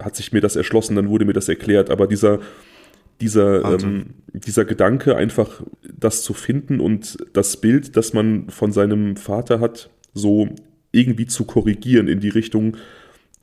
hat 0.00 0.16
sich 0.16 0.32
mir 0.32 0.40
das 0.40 0.56
erschlossen, 0.56 0.96
dann 0.96 1.08
wurde 1.08 1.24
mir 1.24 1.32
das 1.32 1.48
erklärt. 1.48 1.90
Aber 1.90 2.06
dieser 2.06 2.40
dieser, 3.20 3.64
ähm, 3.64 4.14
dieser 4.32 4.64
Gedanke, 4.64 5.16
einfach 5.16 5.62
das 5.82 6.22
zu 6.22 6.34
finden 6.34 6.80
und 6.80 7.16
das 7.32 7.58
Bild, 7.58 7.96
das 7.96 8.12
man 8.12 8.50
von 8.50 8.72
seinem 8.72 9.16
Vater 9.16 9.60
hat, 9.60 9.90
so 10.12 10.48
irgendwie 10.92 11.26
zu 11.26 11.44
korrigieren 11.44 12.08
in 12.08 12.20
die 12.20 12.28
Richtung, 12.28 12.76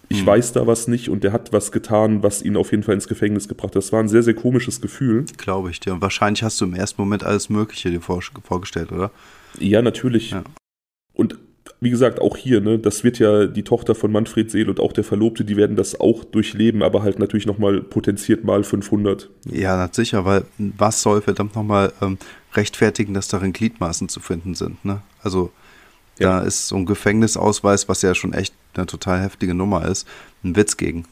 ich 0.09 0.19
hm. 0.19 0.27
weiß 0.27 0.53
da 0.53 0.67
was 0.67 0.87
nicht 0.87 1.09
und 1.09 1.23
der 1.23 1.31
hat 1.31 1.53
was 1.53 1.71
getan, 1.71 2.23
was 2.23 2.41
ihn 2.41 2.57
auf 2.57 2.71
jeden 2.71 2.83
Fall 2.83 2.95
ins 2.95 3.07
Gefängnis 3.07 3.47
gebracht 3.47 3.69
hat. 3.69 3.77
Das 3.77 3.91
war 3.91 3.99
ein 3.99 4.09
sehr, 4.09 4.23
sehr 4.23 4.33
komisches 4.33 4.81
Gefühl. 4.81 5.25
Glaube 5.37 5.71
ich 5.71 5.79
dir. 5.79 5.93
Und 5.93 6.01
wahrscheinlich 6.01 6.43
hast 6.43 6.59
du 6.61 6.65
im 6.65 6.73
ersten 6.73 7.01
Moment 7.01 7.23
alles 7.23 7.49
Mögliche 7.49 7.89
dir 7.89 8.01
vorgestellt, 8.01 8.91
oder? 8.91 9.11
Ja, 9.59 9.81
natürlich. 9.81 10.31
Ja. 10.31 10.43
Und 11.13 11.37
wie 11.83 11.89
gesagt, 11.89 12.21
auch 12.21 12.37
hier, 12.37 12.61
ne, 12.61 12.79
das 12.79 13.03
wird 13.03 13.19
ja 13.19 13.45
die 13.45 13.63
Tochter 13.63 13.95
von 13.95 14.11
Manfred 14.11 14.49
Seel 14.49 14.69
und 14.69 14.79
auch 14.79 14.93
der 14.93 15.03
Verlobte, 15.03 15.43
die 15.43 15.57
werden 15.57 15.75
das 15.75 15.99
auch 15.99 16.23
durchleben, 16.23 16.81
aber 16.81 17.03
halt 17.03 17.19
natürlich 17.19 17.45
nochmal 17.45 17.81
potenziert 17.81 18.43
mal 18.43 18.63
500. 18.63 19.29
Ja, 19.51 19.89
sicher, 19.91 20.25
weil 20.25 20.45
was 20.57 21.01
soll 21.01 21.21
verdammt 21.21 21.55
nochmal 21.55 21.91
ähm, 22.01 22.17
rechtfertigen, 22.53 23.13
dass 23.13 23.27
darin 23.27 23.53
Gliedmaßen 23.53 24.09
zu 24.09 24.19
finden 24.19 24.55
sind, 24.55 24.83
ne? 24.85 25.01
Also, 25.21 25.51
ja. 26.19 26.39
da 26.39 26.45
ist 26.45 26.67
so 26.67 26.75
ein 26.75 26.85
Gefängnisausweis, 26.85 27.89
was 27.89 28.01
ja 28.01 28.15
schon 28.15 28.33
echt 28.33 28.53
eine 28.75 28.85
total 28.85 29.21
heftige 29.21 29.53
Nummer 29.53 29.85
ist, 29.85 30.07
ein 30.43 30.55
Witz 30.55 30.77
gegen. 30.77 31.05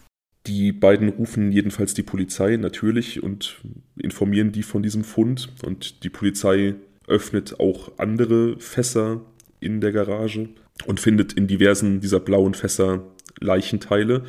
Die 0.48 0.72
beiden 0.72 1.10
rufen 1.10 1.52
jedenfalls 1.52 1.94
die 1.94 2.04
Polizei 2.04 2.58
natürlich 2.58 3.22
und 3.22 3.62
informieren 3.98 4.52
die 4.52 4.64
von 4.64 4.82
diesem 4.82 5.04
Fund 5.04 5.50
und 5.64 6.04
die 6.04 6.10
Polizei 6.10 6.76
öffnet 7.08 7.60
auch 7.60 7.92
andere 7.98 8.60
Fässer 8.60 9.22
in 9.62 9.80
der 9.80 9.94
Garage 9.94 10.50
und 10.86 11.00
findet 11.00 11.34
in 11.34 11.48
diversen 11.48 12.02
dieser 12.02 12.20
blauen 12.20 12.54
Fässer 12.54 13.08
Leichenteile 13.40 14.26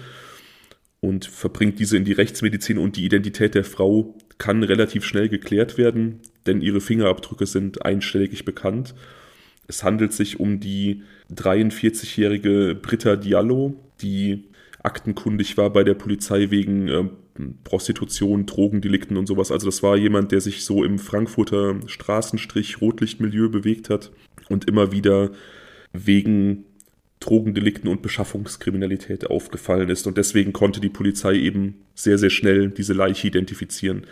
und 1.01 1.25
verbringt 1.25 1.81
diese 1.81 1.97
in 1.97 2.05
die 2.05 2.12
Rechtsmedizin 2.12 2.79
und 2.79 2.97
die 2.97 3.05
Identität 3.05 3.55
der 3.57 3.64
Frau 3.64 4.14
kann 4.38 4.62
relativ 4.62 5.05
schnell 5.05 5.29
geklärt 5.29 5.79
werden, 5.79 6.21
denn 6.47 6.61
ihre 6.61 6.81
Fingerabdrücke 6.81 7.47
sind 7.47 7.85
einstellig 7.85 8.45
bekannt. 8.45 8.95
Es 9.66 9.83
handelt 9.83 10.12
sich 10.12 10.38
um 10.38 10.61
die 10.61 11.03
43-jährige 11.35 12.77
Britta 12.81 13.16
Diallo, 13.16 13.75
die 14.01 14.45
aktenkundig 14.83 15.57
war 15.57 15.71
bei 15.71 15.85
der 15.85 15.95
Polizei 15.95 16.51
wegen 16.51 16.88
äh, 16.88 17.05
Prostitution, 17.64 18.47
Drogendelikten 18.47 19.16
und 19.16 19.27
sowas. 19.27 19.51
Also 19.51 19.66
das 19.66 19.83
war 19.83 19.97
jemand, 19.97 20.33
der 20.33 20.40
sich 20.40 20.64
so 20.64 20.85
im 20.85 20.99
Frankfurter 20.99 21.77
Straßenstrich 21.87 22.81
Rotlichtmilieu 22.81 23.49
bewegt 23.49 23.90
hat 23.90 24.11
und 24.53 24.69
immer 24.69 24.93
wieder 24.93 25.31
wegen 25.93 26.65
Drogendelikten 27.21 27.88
und 27.88 28.03
Beschaffungskriminalität 28.03 29.31
aufgefallen 29.31 29.88
ist. 29.88 30.07
Und 30.07 30.17
deswegen 30.17 30.53
konnte 30.53 30.81
die 30.81 30.88
Polizei 30.88 31.35
eben 31.35 31.83
sehr, 31.95 32.19
sehr 32.19 32.31
schnell 32.31 32.71
diese 32.71 32.95
Leiche 32.95 33.29
identifizieren. 33.29 34.07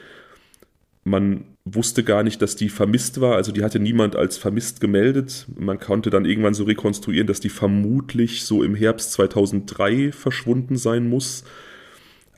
Man 1.02 1.44
wusste 1.64 2.04
gar 2.04 2.22
nicht, 2.22 2.42
dass 2.42 2.56
die 2.56 2.68
vermisst 2.68 3.20
war, 3.20 3.36
also 3.36 3.52
die 3.52 3.64
hatte 3.64 3.80
niemand 3.80 4.16
als 4.16 4.38
vermisst 4.38 4.80
gemeldet. 4.80 5.46
Man 5.58 5.80
konnte 5.80 6.10
dann 6.10 6.24
irgendwann 6.24 6.54
so 6.54 6.64
rekonstruieren, 6.64 7.26
dass 7.26 7.40
die 7.40 7.48
vermutlich 7.48 8.44
so 8.44 8.62
im 8.62 8.74
Herbst 8.74 9.12
2003 9.12 10.12
verschwunden 10.12 10.76
sein 10.76 11.08
muss. 11.08 11.44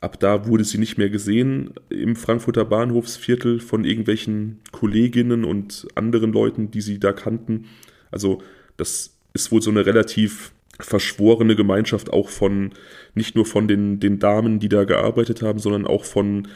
Ab 0.01 0.19
da 0.19 0.47
wurde 0.47 0.63
sie 0.63 0.77
nicht 0.77 0.97
mehr 0.97 1.09
gesehen 1.09 1.71
im 1.89 2.15
Frankfurter 2.15 2.65
Bahnhofsviertel 2.65 3.59
von 3.59 3.85
irgendwelchen 3.85 4.59
Kolleginnen 4.71 5.45
und 5.45 5.87
anderen 5.95 6.33
Leuten, 6.33 6.71
die 6.71 6.81
sie 6.81 6.99
da 6.99 7.13
kannten. 7.13 7.65
Also 8.13 8.41
das 8.77 9.11
ist 9.33 9.51
wohl 9.51 9.61
so 9.61 9.71
eine 9.71 9.85
relativ 9.85 10.53
verschworene 10.79 11.55
Gemeinschaft 11.55 12.11
auch 12.11 12.29
von, 12.29 12.71
nicht 13.13 13.35
nur 13.35 13.45
von 13.45 13.67
den, 13.67 13.99
den 13.99 14.19
Damen, 14.19 14.59
die 14.59 14.69
da 14.69 14.85
gearbeitet 14.85 15.41
haben, 15.41 15.59
sondern 15.59 15.85
auch 15.85 16.05
von 16.05 16.47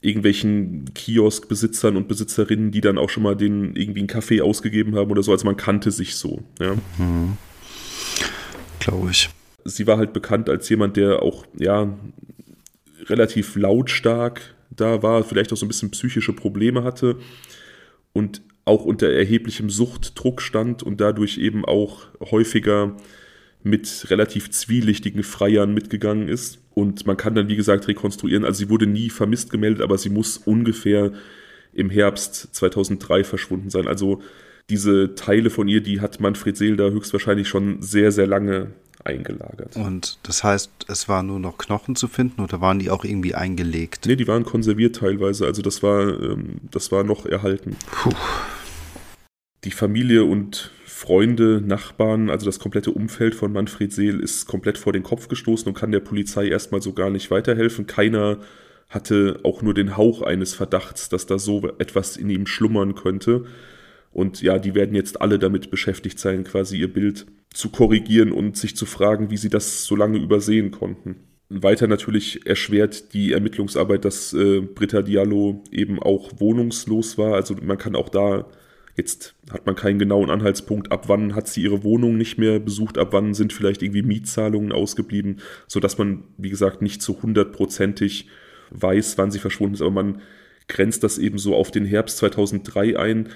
irgendwelchen 0.00 0.92
Kioskbesitzern 0.94 1.96
und 1.96 2.08
Besitzerinnen, 2.08 2.70
die 2.72 2.80
dann 2.80 2.98
auch 2.98 3.08
schon 3.08 3.22
mal 3.22 3.36
den 3.36 3.76
irgendwie 3.76 4.00
einen 4.00 4.08
Kaffee 4.08 4.40
ausgegeben 4.40 4.96
haben 4.96 5.10
oder 5.10 5.22
so. 5.22 5.32
Also 5.32 5.44
man 5.44 5.56
kannte 5.56 5.90
sich 5.90 6.16
so. 6.16 6.42
Ja. 6.60 6.74
Mhm. 6.98 7.36
Glaube 8.80 9.10
ich. 9.10 9.30
Sie 9.64 9.86
war 9.86 9.98
halt 9.98 10.12
bekannt 10.12 10.48
als 10.48 10.68
jemand, 10.68 10.96
der 10.96 11.22
auch, 11.22 11.46
ja, 11.56 11.96
relativ 13.08 13.54
lautstark 13.54 14.40
da 14.70 15.02
war, 15.02 15.22
vielleicht 15.22 15.52
auch 15.52 15.56
so 15.56 15.66
ein 15.66 15.68
bisschen 15.68 15.90
psychische 15.90 16.32
Probleme 16.32 16.82
hatte 16.82 17.18
und 18.12 18.42
auch 18.64 18.84
unter 18.84 19.10
erheblichem 19.10 19.70
Suchtdruck 19.70 20.40
stand 20.40 20.82
und 20.82 21.00
dadurch 21.00 21.38
eben 21.38 21.64
auch 21.64 22.06
häufiger 22.20 22.96
mit 23.64 24.06
relativ 24.10 24.50
zwielichtigen 24.50 25.22
Freiern 25.22 25.74
mitgegangen 25.74 26.28
ist. 26.28 26.58
Und 26.74 27.06
man 27.06 27.16
kann 27.16 27.34
dann, 27.34 27.48
wie 27.48 27.56
gesagt, 27.56 27.88
rekonstruieren, 27.88 28.44
also 28.44 28.58
sie 28.58 28.70
wurde 28.70 28.86
nie 28.86 29.10
vermisst 29.10 29.50
gemeldet, 29.50 29.82
aber 29.82 29.98
sie 29.98 30.10
muss 30.10 30.38
ungefähr 30.38 31.12
im 31.72 31.90
Herbst 31.90 32.54
2003 32.54 33.24
verschwunden 33.24 33.70
sein. 33.70 33.88
Also 33.88 34.22
diese 34.70 35.14
Teile 35.14 35.50
von 35.50 35.68
ihr, 35.68 35.80
die 35.80 36.00
hat 36.00 36.20
Manfred 36.20 36.56
Seel 36.56 36.76
da 36.76 36.90
höchstwahrscheinlich 36.90 37.48
schon 37.48 37.82
sehr, 37.82 38.12
sehr 38.12 38.26
lange 38.26 38.72
eingelagert. 39.04 39.76
Und 39.76 40.18
das 40.22 40.44
heißt, 40.44 40.70
es 40.88 41.08
waren 41.08 41.26
nur 41.26 41.38
noch 41.38 41.58
Knochen 41.58 41.96
zu 41.96 42.08
finden 42.08 42.40
oder 42.40 42.60
waren 42.60 42.78
die 42.78 42.90
auch 42.90 43.04
irgendwie 43.04 43.34
eingelegt? 43.34 44.06
Nee, 44.06 44.16
die 44.16 44.28
waren 44.28 44.44
konserviert 44.44 44.96
teilweise. 44.96 45.46
Also 45.46 45.62
das 45.62 45.82
war, 45.82 46.02
ähm, 46.02 46.60
das 46.70 46.92
war 46.92 47.04
noch 47.04 47.26
erhalten. 47.26 47.76
Puh. 47.90 48.12
Die 49.64 49.70
Familie 49.70 50.24
und 50.24 50.72
Freunde, 50.84 51.60
Nachbarn, 51.60 52.30
also 52.30 52.46
das 52.46 52.58
komplette 52.58 52.92
Umfeld 52.92 53.34
von 53.34 53.52
Manfred 53.52 53.92
Seel 53.92 54.20
ist 54.20 54.46
komplett 54.46 54.78
vor 54.78 54.92
den 54.92 55.02
Kopf 55.02 55.28
gestoßen 55.28 55.66
und 55.66 55.74
kann 55.74 55.90
der 55.90 56.00
Polizei 56.00 56.48
erstmal 56.48 56.80
so 56.80 56.92
gar 56.92 57.10
nicht 57.10 57.30
weiterhelfen. 57.30 57.86
Keiner 57.86 58.38
hatte 58.88 59.40
auch 59.42 59.62
nur 59.62 59.74
den 59.74 59.96
Hauch 59.96 60.22
eines 60.22 60.54
Verdachts, 60.54 61.08
dass 61.08 61.26
da 61.26 61.38
so 61.38 61.68
etwas 61.78 62.16
in 62.16 62.30
ihm 62.30 62.46
schlummern 62.46 62.94
könnte. 62.94 63.46
Und 64.12 64.42
ja, 64.42 64.58
die 64.58 64.74
werden 64.74 64.94
jetzt 64.94 65.20
alle 65.20 65.38
damit 65.38 65.70
beschäftigt 65.70 66.18
sein, 66.18 66.44
quasi 66.44 66.78
ihr 66.78 66.92
Bild 66.92 67.26
zu 67.52 67.70
korrigieren 67.70 68.32
und 68.32 68.56
sich 68.56 68.76
zu 68.76 68.86
fragen, 68.86 69.30
wie 69.30 69.36
sie 69.36 69.48
das 69.48 69.84
so 69.84 69.96
lange 69.96 70.18
übersehen 70.18 70.70
konnten. 70.70 71.16
Weiter 71.48 71.86
natürlich 71.86 72.46
erschwert 72.46 73.12
die 73.12 73.32
Ermittlungsarbeit, 73.32 74.04
dass 74.04 74.32
äh, 74.32 74.60
Britta 74.60 75.02
Diallo 75.02 75.62
eben 75.70 75.98
auch 75.98 76.30
wohnungslos 76.38 77.18
war. 77.18 77.34
Also 77.34 77.54
man 77.60 77.76
kann 77.76 77.94
auch 77.94 78.08
da, 78.08 78.46
jetzt 78.96 79.34
hat 79.50 79.66
man 79.66 79.74
keinen 79.74 79.98
genauen 79.98 80.30
Anhaltspunkt, 80.30 80.90
ab 80.92 81.08
wann 81.08 81.34
hat 81.34 81.48
sie 81.48 81.62
ihre 81.62 81.84
Wohnung 81.84 82.16
nicht 82.16 82.38
mehr 82.38 82.58
besucht, 82.58 82.96
ab 82.96 83.08
wann 83.12 83.34
sind 83.34 83.52
vielleicht 83.52 83.82
irgendwie 83.82 84.02
Mietzahlungen 84.02 84.72
ausgeblieben, 84.72 85.40
sodass 85.66 85.98
man, 85.98 86.24
wie 86.38 86.50
gesagt, 86.50 86.80
nicht 86.80 87.02
zu 87.02 87.22
hundertprozentig 87.22 88.28
weiß, 88.70 89.18
wann 89.18 89.30
sie 89.30 89.38
verschwunden 89.38 89.74
ist. 89.74 89.82
Aber 89.82 89.90
man 89.90 90.22
grenzt 90.68 91.02
das 91.02 91.18
eben 91.18 91.36
so 91.36 91.54
auf 91.54 91.70
den 91.70 91.84
Herbst 91.84 92.16
2003 92.18 92.98
ein 92.98 93.28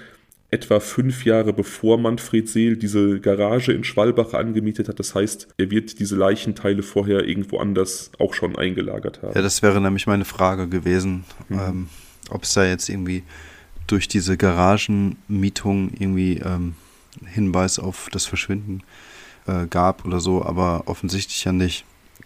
etwa 0.49 0.79
fünf 0.79 1.25
Jahre 1.25 1.51
bevor 1.51 1.97
Manfred 1.97 2.47
Seel 2.47 2.77
diese 2.77 3.19
Garage 3.19 3.73
in 3.73 3.83
Schwalbach 3.83 4.33
angemietet 4.33 4.87
hat. 4.87 4.99
Das 4.99 5.13
heißt, 5.13 5.49
er 5.57 5.69
wird 5.71 5.99
diese 5.99 6.15
Leichenteile 6.15 6.83
vorher 6.83 7.27
irgendwo 7.27 7.57
anders 7.57 8.11
auch 8.17 8.33
schon 8.33 8.55
eingelagert 8.55 9.21
haben. 9.21 9.33
Ja, 9.35 9.41
das 9.41 9.61
wäre 9.61 9.81
nämlich 9.81 10.07
meine 10.07 10.25
Frage 10.25 10.69
gewesen, 10.69 11.25
mhm. 11.49 11.59
ähm, 11.59 11.89
ob 12.29 12.43
es 12.43 12.53
da 12.53 12.65
jetzt 12.65 12.87
irgendwie 12.87 13.23
durch 13.87 14.07
diese 14.07 14.37
Garagenmietung 14.37 15.91
irgendwie 15.97 16.37
ähm, 16.37 16.75
Hinweis 17.25 17.79
auf 17.79 18.09
das 18.11 18.25
Verschwinden 18.25 18.83
äh, 19.47 19.67
gab 19.67 20.05
oder 20.05 20.19
so, 20.19 20.43
aber 20.43 20.83
offensichtlich 20.85 21.43
ja 21.43 21.51
nicht. 21.51 21.85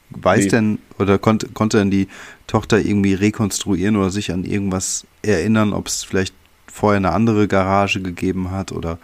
Weiß 0.09 0.43
nee. 0.45 0.49
denn 0.49 0.79
oder 0.99 1.17
konnte, 1.17 1.47
konnte 1.49 1.77
denn 1.77 1.89
die 1.89 2.07
Tochter 2.45 2.79
irgendwie 2.79 3.13
rekonstruieren 3.13 3.95
oder 3.95 4.09
sich 4.09 4.31
an 4.31 4.43
irgendwas 4.43 5.07
erinnern, 5.21 5.71
ob 5.73 5.87
es 5.87 6.03
vielleicht 6.03 6.35
vorher 6.71 6.97
eine 6.97 7.11
andere 7.11 7.47
Garage 7.47 8.01
gegeben 8.01 8.51
hat 8.51 8.71
oder 8.71 8.97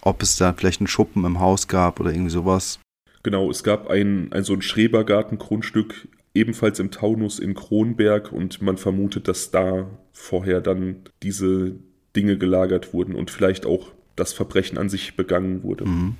ob 0.00 0.22
es 0.22 0.36
da 0.36 0.52
vielleicht 0.52 0.80
einen 0.80 0.86
Schuppen 0.86 1.24
im 1.24 1.40
Haus 1.40 1.68
gab 1.68 1.98
oder 1.98 2.10
irgendwie 2.10 2.30
sowas. 2.30 2.78
Genau, 3.22 3.50
es 3.50 3.64
gab 3.64 3.88
ein, 3.88 4.32
ein 4.32 4.44
so 4.44 4.52
ein 4.52 4.62
Schrebergartengrundstück 4.62 6.08
ebenfalls 6.32 6.78
im 6.78 6.90
Taunus 6.90 7.38
in 7.38 7.54
Kronberg 7.54 8.30
und 8.30 8.62
man 8.62 8.76
vermutet, 8.76 9.26
dass 9.26 9.50
da 9.50 9.86
vorher 10.12 10.60
dann 10.60 10.96
diese 11.22 11.74
Dinge 12.14 12.38
gelagert 12.38 12.92
wurden 12.92 13.14
und 13.14 13.30
vielleicht 13.30 13.66
auch 13.66 13.90
das 14.14 14.32
Verbrechen 14.32 14.78
an 14.78 14.88
sich 14.88 15.16
begangen 15.16 15.62
wurde. 15.62 15.86
Mhm. 15.86 16.16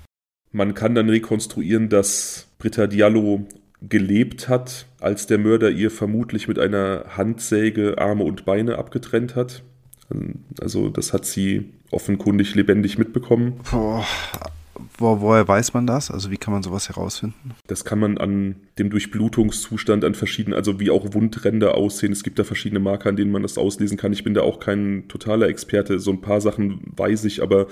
Man 0.52 0.74
kann 0.74 0.94
dann 0.94 1.10
rekonstruieren, 1.10 1.88
dass 1.88 2.48
Britta 2.58 2.86
Diallo 2.86 3.46
gelebt 3.82 4.48
hat, 4.48 4.86
als 5.00 5.26
der 5.26 5.38
Mörder 5.38 5.70
ihr 5.70 5.90
vermutlich 5.90 6.48
mit 6.48 6.58
einer 6.58 7.04
Handsäge 7.16 7.98
Arme 7.98 8.24
und 8.24 8.44
Beine 8.44 8.78
abgetrennt 8.78 9.36
hat. 9.36 9.62
Also 10.60 10.88
das 10.88 11.12
hat 11.12 11.26
sie 11.26 11.72
offenkundig 11.90 12.54
lebendig 12.54 12.98
mitbekommen. 12.98 13.60
Boah. 13.70 14.04
Wo, 14.98 15.20
woher 15.20 15.46
weiß 15.46 15.74
man 15.74 15.86
das? 15.86 16.10
Also 16.10 16.30
wie 16.30 16.36
kann 16.36 16.52
man 16.52 16.62
sowas 16.62 16.88
herausfinden? 16.88 17.52
Das 17.66 17.84
kann 17.84 17.98
man 17.98 18.18
an 18.18 18.56
dem 18.78 18.90
Durchblutungszustand, 18.90 20.04
an 20.04 20.14
verschiedenen, 20.14 20.56
also 20.56 20.80
wie 20.80 20.90
auch 20.90 21.14
Wundränder 21.14 21.74
aussehen. 21.74 22.12
Es 22.12 22.22
gibt 22.22 22.38
da 22.38 22.44
verschiedene 22.44 22.80
Marker, 22.80 23.08
an 23.08 23.16
denen 23.16 23.30
man 23.30 23.42
das 23.42 23.58
auslesen 23.58 23.96
kann. 23.96 24.12
Ich 24.12 24.24
bin 24.24 24.34
da 24.34 24.42
auch 24.42 24.60
kein 24.60 25.08
totaler 25.08 25.48
Experte. 25.48 25.98
So 25.98 26.10
ein 26.12 26.20
paar 26.20 26.40
Sachen 26.40 26.80
weiß 26.96 27.24
ich, 27.24 27.42
aber 27.42 27.66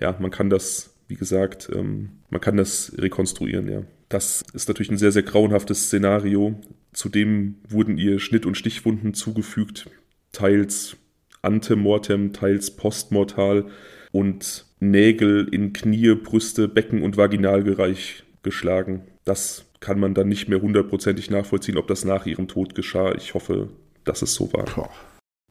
ja, 0.00 0.14
man 0.18 0.30
kann 0.30 0.50
das, 0.50 0.94
wie 1.08 1.16
gesagt, 1.16 1.70
ähm, 1.74 2.10
man 2.30 2.40
kann 2.40 2.56
das 2.56 2.92
rekonstruieren, 2.98 3.70
ja. 3.70 3.82
Das 4.08 4.44
ist 4.52 4.68
natürlich 4.68 4.90
ein 4.90 4.98
sehr, 4.98 5.12
sehr 5.12 5.22
grauenhaftes 5.22 5.86
Szenario. 5.86 6.60
Zudem 6.92 7.56
wurden 7.68 7.98
ihr 7.98 8.20
Schnitt- 8.20 8.46
und 8.46 8.56
Stichwunden 8.56 9.14
zugefügt, 9.14 9.90
teils 10.32 10.96
antemortem, 11.44 12.32
teils 12.32 12.70
postmortal 12.72 13.66
und 14.12 14.66
Nägel 14.80 15.48
in 15.50 15.72
Knie, 15.72 16.14
Brüste, 16.14 16.68
Becken 16.68 17.02
und 17.02 17.16
Vaginalbereich 17.16 18.24
geschlagen. 18.42 19.02
Das 19.24 19.64
kann 19.80 19.98
man 19.98 20.14
dann 20.14 20.28
nicht 20.28 20.48
mehr 20.48 20.60
hundertprozentig 20.60 21.30
nachvollziehen, 21.30 21.78
ob 21.78 21.88
das 21.88 22.04
nach 22.04 22.26
ihrem 22.26 22.48
Tod 22.48 22.74
geschah. 22.74 23.14
Ich 23.14 23.34
hoffe, 23.34 23.68
dass 24.04 24.22
es 24.22 24.34
so 24.34 24.52
war. 24.52 24.64
Boah. 24.64 24.90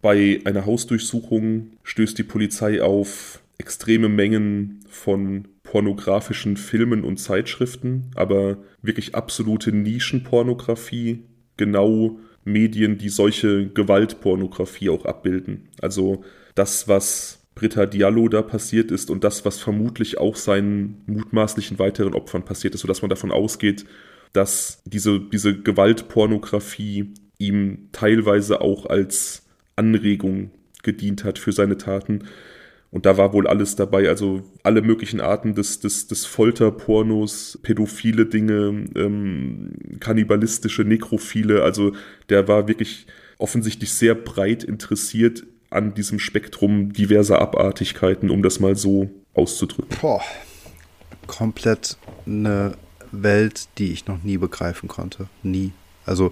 Bei 0.02 0.42
einer 0.44 0.66
Hausdurchsuchung 0.66 1.78
stößt 1.84 2.18
die 2.18 2.24
Polizei 2.24 2.82
auf 2.82 3.42
extreme 3.58 4.10
Mengen 4.10 4.84
von 4.90 5.48
pornografischen 5.64 6.58
Filmen 6.58 7.04
und 7.04 7.18
Zeitschriften, 7.18 8.12
aber 8.16 8.58
wirklich 8.82 9.16
absolute 9.16 9.72
Nischenpornografie, 9.72 11.24
genau 11.58 12.20
Medien, 12.46 12.98
die 12.98 13.10
solche 13.10 13.68
Gewaltpornografie 13.68 14.90
auch 14.90 15.06
abbilden. 15.06 15.70
Also 15.82 16.24
das, 16.56 16.88
was 16.88 17.40
Britta 17.56 17.86
Diallo 17.86 18.28
da 18.30 18.42
passiert 18.42 18.92
ist 18.92 19.10
und 19.10 19.24
das, 19.24 19.46
was 19.46 19.60
vermutlich 19.60 20.18
auch 20.18 20.36
seinen 20.36 21.02
mutmaßlichen 21.06 21.80
weiteren 21.80 22.14
Opfern 22.14 22.44
passiert 22.44 22.76
ist, 22.76 22.82
sodass 22.82 23.02
man 23.02 23.10
davon 23.10 23.32
ausgeht, 23.32 23.86
dass 24.34 24.82
diese, 24.86 25.20
diese 25.20 25.60
Gewaltpornografie 25.60 27.14
ihm 27.38 27.90
teilweise 27.92 28.62
auch 28.62 28.88
als 28.88 29.44
Anregung 29.76 30.52
gedient 30.82 31.24
hat 31.24 31.40
für 31.40 31.52
seine 31.52 31.78
Taten. 31.78 32.24
Und 32.94 33.08
da 33.08 33.18
war 33.18 33.34
wohl 33.34 33.48
alles 33.48 33.76
dabei, 33.76 34.08
also 34.08 34.44
alle 34.62 34.84
möglichen 34.84 35.20
Arten 35.20 35.56
des, 35.56 35.80
des, 35.80 36.06
des 36.06 36.28
Folterpornos, 36.28 37.58
pädophile 37.64 38.28
Dinge, 38.28 38.86
ähm, 38.96 39.72
kannibalistische, 40.00 40.84
nekrophile. 40.84 41.64
Also 41.64 41.94
der 42.30 42.48
war 42.48 42.68
wirklich 42.68 43.08
offensichtlich 43.40 43.92
sehr 43.94 44.14
breit 44.14 44.64
interessiert 44.64 45.44
an 45.72 45.96
diesem 45.96 46.20
Spektrum 46.20 46.94
diverser 46.94 47.42
Abartigkeiten, 47.42 48.30
um 48.30 48.44
das 48.44 48.60
mal 48.60 48.76
so 48.76 49.10
auszudrücken. 49.34 49.98
Boah, 50.00 50.22
komplett 51.26 51.98
eine 52.28 52.76
Welt, 53.12 53.70
die 53.80 53.92
ich 53.92 54.06
noch 54.06 54.22
nie 54.22 54.38
begreifen 54.38 54.88
konnte. 54.88 55.28
Nie. 55.42 55.72
Also, 56.06 56.32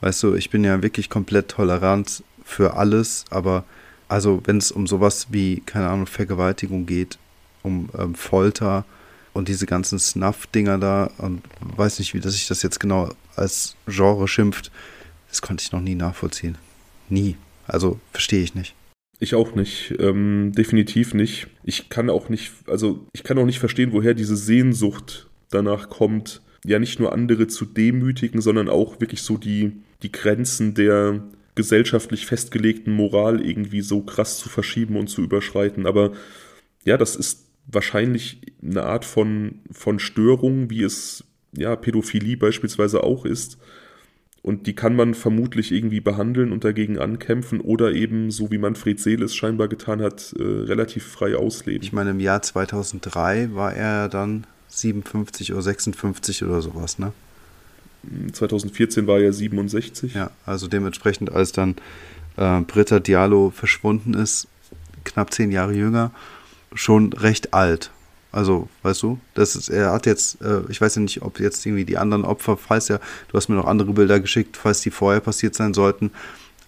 weißt 0.00 0.22
du, 0.22 0.34
ich 0.34 0.48
bin 0.48 0.64
ja 0.64 0.82
wirklich 0.82 1.10
komplett 1.10 1.48
tolerant 1.48 2.24
für 2.42 2.78
alles, 2.78 3.26
aber 3.28 3.66
also 4.10 4.42
wenn 4.44 4.56
es 4.58 4.72
um 4.72 4.88
sowas 4.88 5.28
wie, 5.30 5.62
keine 5.64 5.88
Ahnung, 5.88 6.06
Vergewaltigung 6.06 6.84
geht, 6.84 7.18
um 7.62 7.88
ähm, 7.96 8.16
Folter 8.16 8.84
und 9.32 9.46
diese 9.46 9.66
ganzen 9.66 10.00
Snuff-Dinger 10.00 10.78
da 10.78 11.10
und 11.18 11.42
weiß 11.60 12.00
nicht, 12.00 12.12
wie 12.12 12.20
das 12.20 12.32
sich 12.32 12.48
das 12.48 12.62
jetzt 12.62 12.80
genau 12.80 13.14
als 13.36 13.76
Genre 13.86 14.26
schimpft, 14.26 14.72
das 15.28 15.42
konnte 15.42 15.62
ich 15.62 15.70
noch 15.70 15.80
nie 15.80 15.94
nachvollziehen. 15.94 16.58
Nie. 17.08 17.36
Also 17.68 18.00
verstehe 18.10 18.42
ich 18.42 18.56
nicht. 18.56 18.74
Ich 19.20 19.36
auch 19.36 19.54
nicht, 19.54 19.94
ähm, 20.00 20.52
definitiv 20.56 21.14
nicht. 21.14 21.46
Ich 21.62 21.88
kann 21.88 22.10
auch 22.10 22.28
nicht, 22.28 22.52
also 22.66 23.06
ich 23.12 23.22
kann 23.22 23.38
auch 23.38 23.46
nicht 23.46 23.60
verstehen, 23.60 23.92
woher 23.92 24.14
diese 24.14 24.36
Sehnsucht 24.36 25.28
danach 25.50 25.88
kommt, 25.88 26.42
ja 26.64 26.80
nicht 26.80 26.98
nur 26.98 27.12
andere 27.12 27.46
zu 27.46 27.64
demütigen, 27.64 28.40
sondern 28.40 28.68
auch 28.68 29.00
wirklich 29.00 29.22
so 29.22 29.36
die, 29.36 29.72
die 30.02 30.10
Grenzen 30.10 30.74
der, 30.74 31.22
gesellschaftlich 31.60 32.24
festgelegten 32.24 32.90
Moral 32.94 33.44
irgendwie 33.44 33.82
so 33.82 34.00
krass 34.00 34.38
zu 34.38 34.48
verschieben 34.48 34.96
und 34.96 35.08
zu 35.08 35.20
überschreiten. 35.20 35.84
Aber 35.84 36.12
ja, 36.84 36.96
das 36.96 37.16
ist 37.16 37.48
wahrscheinlich 37.66 38.40
eine 38.62 38.84
Art 38.84 39.04
von, 39.04 39.60
von 39.70 39.98
Störung, 39.98 40.70
wie 40.70 40.82
es 40.82 41.22
ja 41.52 41.76
Pädophilie 41.76 42.38
beispielsweise 42.38 43.04
auch 43.04 43.26
ist. 43.26 43.58
Und 44.40 44.66
die 44.66 44.74
kann 44.74 44.96
man 44.96 45.12
vermutlich 45.12 45.70
irgendwie 45.70 46.00
behandeln 46.00 46.50
und 46.50 46.64
dagegen 46.64 46.98
ankämpfen 46.98 47.60
oder 47.60 47.92
eben, 47.92 48.30
so 48.30 48.50
wie 48.50 48.56
Manfred 48.56 48.98
Seel 48.98 49.22
es 49.22 49.34
scheinbar 49.34 49.68
getan 49.68 50.00
hat, 50.00 50.34
äh, 50.38 50.42
relativ 50.42 51.04
frei 51.04 51.36
ausleben. 51.36 51.82
Ich 51.82 51.92
meine, 51.92 52.12
im 52.12 52.20
Jahr 52.20 52.40
2003 52.40 53.50
war 53.52 53.74
er 53.74 54.08
dann 54.08 54.46
57 54.68 55.52
oder 55.52 55.60
56 55.60 56.42
oder 56.42 56.62
sowas, 56.62 56.98
ne? 56.98 57.12
2014 58.32 59.06
war 59.06 59.20
er 59.20 59.32
67. 59.32 60.14
Ja, 60.14 60.30
also 60.46 60.68
dementsprechend, 60.68 61.32
als 61.32 61.52
dann 61.52 61.76
äh, 62.36 62.60
Britta 62.62 63.00
Diallo 63.00 63.50
verschwunden 63.50 64.14
ist, 64.14 64.48
knapp 65.04 65.32
zehn 65.32 65.52
Jahre 65.52 65.74
jünger, 65.74 66.12
schon 66.74 67.12
recht 67.12 67.54
alt. 67.54 67.90
Also, 68.32 68.68
weißt 68.82 69.02
du, 69.02 69.18
das 69.34 69.56
ist, 69.56 69.68
er 69.70 69.92
hat 69.92 70.06
jetzt, 70.06 70.40
äh, 70.40 70.60
ich 70.68 70.80
weiß 70.80 70.94
ja 70.96 71.02
nicht, 71.02 71.22
ob 71.22 71.40
jetzt 71.40 71.66
irgendwie 71.66 71.84
die 71.84 71.98
anderen 71.98 72.24
Opfer, 72.24 72.56
falls 72.56 72.88
ja, 72.88 72.98
du 73.28 73.36
hast 73.36 73.48
mir 73.48 73.56
noch 73.56 73.66
andere 73.66 73.92
Bilder 73.92 74.20
geschickt, 74.20 74.56
falls 74.56 74.82
die 74.82 74.90
vorher 74.90 75.20
passiert 75.20 75.54
sein 75.54 75.74
sollten, 75.74 76.12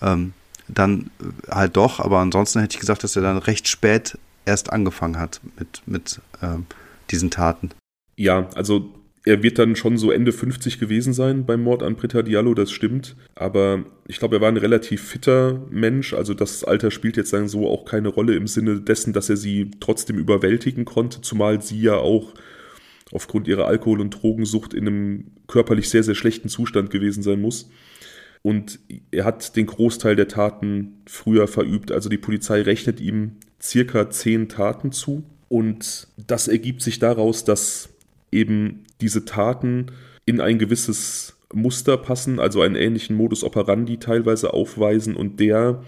ähm, 0.01 0.33
dann 0.66 1.11
halt 1.49 1.76
doch, 1.76 2.01
aber 2.01 2.18
ansonsten 2.18 2.61
hätte 2.61 2.74
ich 2.74 2.80
gesagt, 2.80 3.05
dass 3.05 3.14
er 3.14 3.22
dann 3.22 3.39
recht 3.39 3.68
spät 3.68 4.18
erst 4.45 4.72
angefangen 4.72 5.18
hat 5.18 5.41
mit, 5.57 5.83
mit 5.87 6.20
ähm, 6.43 6.66
diesen 7.11 7.30
Taten. 7.30 7.70
Ja, 8.16 8.49
also 8.55 8.93
er 9.25 9.43
wird 9.43 9.59
dann 9.59 9.77
schon 9.77 9.99
so 9.99 10.11
Ende 10.11 10.33
50 10.33 10.81
gewesen 10.81 11.12
sein 11.12 11.47
beim 11.47 11.62
Mord 11.62 11.83
an 11.83 11.95
Britta 11.95 12.23
Diallo, 12.23 12.55
das 12.55 12.73
stimmt. 12.73 13.14
Aber 13.37 13.85
ich 14.09 14.18
glaube, 14.18 14.37
er 14.37 14.41
war 14.41 14.49
ein 14.49 14.57
relativ 14.57 15.03
fitter 15.03 15.64
Mensch. 15.70 16.12
Also 16.12 16.35
das 16.35 16.64
Alter 16.64 16.91
spielt 16.91 17.16
jetzt 17.16 17.33
dann 17.33 17.47
so 17.47 17.68
auch 17.68 17.85
keine 17.85 18.09
Rolle 18.09 18.35
im 18.35 18.49
Sinne 18.49 18.81
dessen, 18.81 19.12
dass 19.12 19.31
er 19.31 19.37
sie 19.37 19.70
trotzdem 19.79 20.18
überwältigen 20.18 20.85
konnte, 20.85 21.20
zumal 21.20 21.62
sie 21.62 21.81
ja 21.81 21.95
auch 21.95 22.35
aufgrund 23.12 23.47
ihrer 23.47 23.66
Alkohol- 23.66 24.01
und 24.01 24.11
Drogensucht 24.11 24.75
in 24.75 24.89
einem 24.89 25.25
körperlich 25.47 25.89
sehr, 25.89 26.03
sehr 26.03 26.14
schlechten 26.14 26.49
Zustand 26.49 26.91
gewesen 26.91 27.23
sein 27.23 27.41
muss. 27.41 27.70
und 28.43 28.81
er 29.12 29.25
hat 29.25 29.55
den 29.55 29.66
Großteil 29.66 30.16
der 30.16 30.27
Taten 30.27 30.95
früher 31.07 31.47
verübt. 31.47 31.93
Also 31.93 32.09
die 32.09 32.18
Polizei 32.18 32.62
rechnet 32.62 33.01
ihm 33.01 33.37
circa 33.62 34.11
zehn 34.11 34.49
Taten 34.49 34.91
zu 34.91 35.23
und 35.49 36.09
das 36.16 36.49
ergibt 36.49 36.83
sich 36.83 36.99
daraus, 36.99 37.45
dass 37.45 37.89
eben 38.33 38.85
diese 39.03 39.24
Taten 39.24 39.86
in 40.24 40.40
ein 40.40 40.59
gewisses 40.59 41.36
Muster 41.53 41.96
passen, 41.96 42.40
also 42.40 42.62
einen 42.62 42.76
ähnlichen 42.76 43.16
Modus 43.16 43.44
operandi 43.44 43.98
teilweise 43.98 44.55
aufweisen 44.55 45.16
und 45.16 45.38
der 45.40 45.82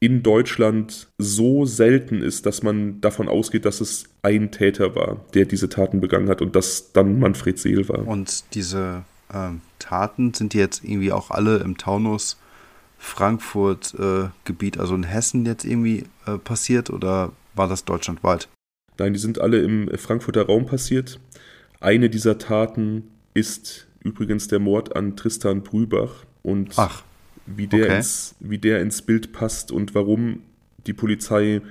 in 0.00 0.22
Deutschland 0.22 1.08
so 1.18 1.64
selten 1.64 2.20
ist, 2.20 2.46
dass 2.46 2.62
man 2.62 3.00
davon 3.00 3.28
ausgeht, 3.28 3.64
dass 3.64 3.80
es 3.80 4.04
ein 4.22 4.50
Täter 4.50 4.94
war, 4.94 5.24
der 5.34 5.46
diese 5.46 5.68
Taten 5.68 6.00
begangen 6.00 6.28
hat 6.28 6.42
und 6.42 6.56
das 6.56 6.92
dann 6.92 7.18
Manfred 7.18 7.58
Seel 7.58 7.88
war. 7.88 8.06
Und 8.06 8.44
diese 8.54 9.04
ähm, 9.32 9.60
Taten 9.78 10.34
sind 10.34 10.52
die 10.52 10.58
jetzt 10.58 10.84
irgendwie 10.84 11.12
auch 11.12 11.30
alle 11.30 11.58
im 11.58 11.78
Taunus 11.78 12.38
Frankfurt-Gebiet, 12.98 14.76
äh, 14.76 14.80
also 14.80 14.94
in 14.94 15.04
Hessen 15.04 15.46
jetzt 15.46 15.64
irgendwie 15.64 16.04
äh, 16.26 16.38
passiert 16.38 16.90
oder 16.90 17.32
war 17.54 17.68
das 17.68 17.84
deutschlandweit? 17.84 18.48
Nein, 18.98 19.12
die 19.12 19.18
sind 19.18 19.40
alle 19.40 19.60
im 19.60 19.88
Frankfurter 19.96 20.46
Raum 20.46 20.66
passiert. 20.66 21.18
Eine 21.80 22.10
dieser 22.10 22.38
Taten 22.38 23.04
ist 23.34 23.86
übrigens 24.02 24.48
der 24.48 24.58
Mord 24.58 24.96
an 24.96 25.16
Tristan 25.16 25.62
Brübach 25.62 26.24
und 26.42 26.72
Ach, 26.76 27.02
wie, 27.46 27.66
der 27.66 27.86
okay. 27.86 27.96
ins, 27.96 28.34
wie 28.40 28.58
der 28.58 28.80
ins 28.80 29.02
Bild 29.02 29.32
passt 29.32 29.72
und 29.72 29.94
warum 29.94 30.42
die 30.86 30.92
Polizei 30.92 31.62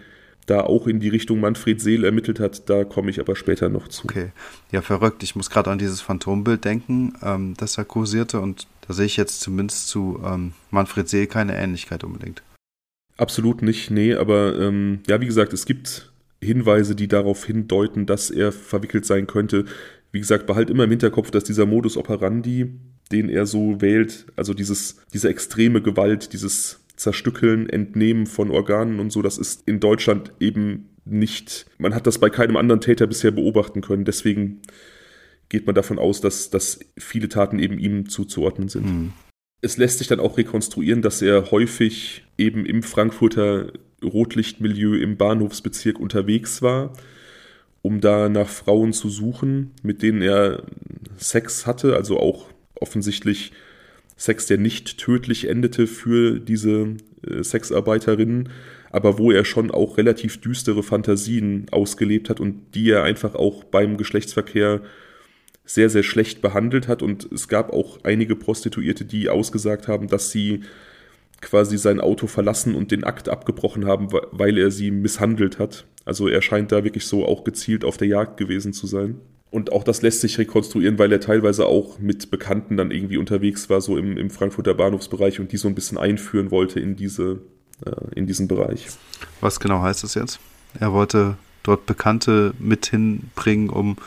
da 0.45 0.61
auch 0.61 0.87
in 0.87 0.99
die 0.99 1.09
Richtung 1.09 1.39
Manfred 1.39 1.79
Seel 1.79 2.03
ermittelt 2.03 2.39
hat, 2.39 2.69
da 2.69 2.83
komme 2.83 3.09
ich 3.09 3.19
aber 3.19 3.35
später 3.35 3.69
noch 3.69 3.87
zu. 3.87 4.03
Okay, 4.05 4.31
ja, 4.71 4.81
verrückt. 4.81 5.23
Ich 5.23 5.35
muss 5.35 5.49
gerade 5.49 5.71
an 5.71 5.79
dieses 5.79 6.01
Phantombild 6.01 6.65
denken, 6.65 7.13
ähm, 7.21 7.53
das 7.57 7.77
er 7.77 7.85
kursierte 7.85 8.41
und 8.41 8.67
da 8.85 8.93
sehe 8.93 9.05
ich 9.05 9.15
jetzt 9.15 9.39
zumindest 9.41 9.87
zu 9.87 10.21
ähm, 10.25 10.53
Manfred 10.69 11.07
Seel 11.07 11.27
keine 11.27 11.55
Ähnlichkeit 11.55 12.03
unbedingt. 12.03 12.43
Absolut 13.15 13.61
nicht, 13.61 13.91
nee, 13.91 14.15
aber 14.15 14.59
ähm, 14.59 14.99
ja, 15.07 15.21
wie 15.21 15.27
gesagt, 15.27 15.53
es 15.53 15.65
gibt 15.65 16.11
Hinweise, 16.43 16.95
die 16.95 17.07
darauf 17.07 17.45
hindeuten, 17.45 18.05
dass 18.05 18.29
er 18.29 18.51
verwickelt 18.51 19.05
sein 19.05 19.27
könnte. 19.27 19.65
Wie 20.11 20.19
gesagt, 20.19 20.45
behalt 20.45 20.69
immer 20.69 20.83
im 20.83 20.91
Hinterkopf, 20.91 21.31
dass 21.31 21.43
dieser 21.43 21.65
Modus 21.65 21.97
operandi, 21.97 22.71
den 23.11 23.29
er 23.29 23.45
so 23.45 23.81
wählt, 23.81 24.27
also 24.35 24.53
dieses, 24.53 24.97
diese 25.13 25.29
extreme 25.29 25.81
Gewalt, 25.81 26.33
dieses 26.33 26.81
Zerstückeln, 26.95 27.67
Entnehmen 27.67 28.27
von 28.27 28.51
Organen 28.51 28.99
und 28.99 29.11
so, 29.11 29.21
das 29.21 29.37
ist 29.37 29.67
in 29.67 29.79
Deutschland 29.79 30.31
eben 30.39 30.89
nicht, 31.05 31.65
man 31.77 31.93
hat 31.93 32.07
das 32.07 32.19
bei 32.19 32.29
keinem 32.29 32.55
anderen 32.55 32.81
Täter 32.81 33.07
bisher 33.07 33.31
beobachten 33.31 33.81
können. 33.81 34.05
Deswegen 34.05 34.61
geht 35.49 35.65
man 35.65 35.75
davon 35.75 35.99
aus, 35.99 36.21
dass, 36.21 36.49
dass 36.49 36.79
viele 36.97 37.29
Taten 37.29 37.59
eben 37.59 37.77
ihm 37.77 38.07
zuzuordnen 38.09 38.69
sind. 38.69 38.85
Hm. 38.85 39.13
Es 39.61 39.77
lässt 39.77 39.99
sich 39.99 40.07
dann 40.07 40.19
auch 40.19 40.37
rekonstruieren, 40.37 41.01
dass 41.01 41.21
er 41.21 41.51
häufig 41.51 42.25
eben 42.37 42.65
im 42.65 42.83
Frankfurter 42.83 43.71
Rotlichtmilieu 44.03 44.95
im 44.95 45.17
Bahnhofsbezirk 45.17 45.99
unterwegs 45.99 46.61
war, 46.61 46.93
um 47.81 48.01
da 48.01 48.29
nach 48.29 48.49
Frauen 48.49 48.93
zu 48.93 49.09
suchen, 49.09 49.71
mit 49.81 50.01
denen 50.01 50.21
er 50.21 50.63
Sex 51.17 51.65
hatte, 51.65 51.95
also 51.95 52.19
auch 52.19 52.47
offensichtlich 52.75 53.51
Sex, 54.15 54.45
der 54.45 54.57
nicht 54.57 54.97
tödlich 54.97 55.49
endete 55.49 55.87
für 55.87 56.39
diese 56.39 56.97
äh, 57.27 57.43
Sexarbeiterinnen, 57.43 58.49
aber 58.91 59.17
wo 59.17 59.31
er 59.31 59.43
schon 59.43 59.71
auch 59.71 59.97
relativ 59.97 60.39
düstere 60.39 60.83
Fantasien 60.83 61.65
ausgelebt 61.71 62.29
hat 62.29 62.39
und 62.39 62.75
die 62.75 62.91
er 62.91 63.03
einfach 63.03 63.35
auch 63.35 63.63
beim 63.63 63.97
Geschlechtsverkehr 63.97 64.81
sehr, 65.65 65.89
sehr 65.89 66.03
schlecht 66.03 66.41
behandelt 66.41 66.87
hat. 66.87 67.01
Und 67.01 67.31
es 67.31 67.47
gab 67.47 67.71
auch 67.71 68.03
einige 68.03 68.35
Prostituierte, 68.35 69.05
die 69.05 69.29
ausgesagt 69.29 69.87
haben, 69.87 70.07
dass 70.07 70.31
sie 70.31 70.61
quasi 71.43 71.77
sein 71.77 71.99
Auto 71.99 72.27
verlassen 72.27 72.75
und 72.75 72.91
den 72.91 73.03
Akt 73.03 73.29
abgebrochen 73.29 73.85
haben, 73.85 74.07
weil 74.31 74.57
er 74.57 74.71
sie 74.71 74.91
misshandelt 74.91 75.59
hat. 75.59 75.85
Also 76.05 76.27
er 76.27 76.41
scheint 76.41 76.71
da 76.71 76.83
wirklich 76.83 77.05
so 77.05 77.25
auch 77.25 77.43
gezielt 77.43 77.85
auf 77.85 77.97
der 77.97 78.07
Jagd 78.07 78.37
gewesen 78.37 78.73
zu 78.73 78.87
sein. 78.87 79.19
Und 79.51 79.71
auch 79.71 79.83
das 79.83 80.01
lässt 80.01 80.21
sich 80.21 80.39
rekonstruieren, 80.39 80.97
weil 80.97 81.11
er 81.11 81.19
teilweise 81.19 81.67
auch 81.67 81.99
mit 81.99 82.31
Bekannten 82.31 82.75
dann 82.75 82.89
irgendwie 82.89 83.17
unterwegs 83.17 83.69
war, 83.69 83.81
so 83.81 83.97
im, 83.97 84.17
im 84.17 84.31
Frankfurter 84.31 84.73
Bahnhofsbereich 84.73 85.39
und 85.39 85.51
die 85.51 85.57
so 85.57 85.67
ein 85.67 85.75
bisschen 85.75 85.99
einführen 85.99 86.49
wollte 86.49 86.79
in, 86.79 86.95
diese, 86.95 87.41
äh, 87.85 87.91
in 88.15 88.25
diesen 88.25 88.47
Bereich. 88.47 88.87
Was 89.41 89.59
genau 89.59 89.83
heißt 89.83 90.03
das 90.03 90.15
jetzt? 90.15 90.39
Er 90.79 90.91
wollte 90.91 91.37
dort 91.61 91.85
Bekannte 91.85 92.55
mit 92.57 92.87
hinbringen, 92.87 93.69
um 93.69 93.97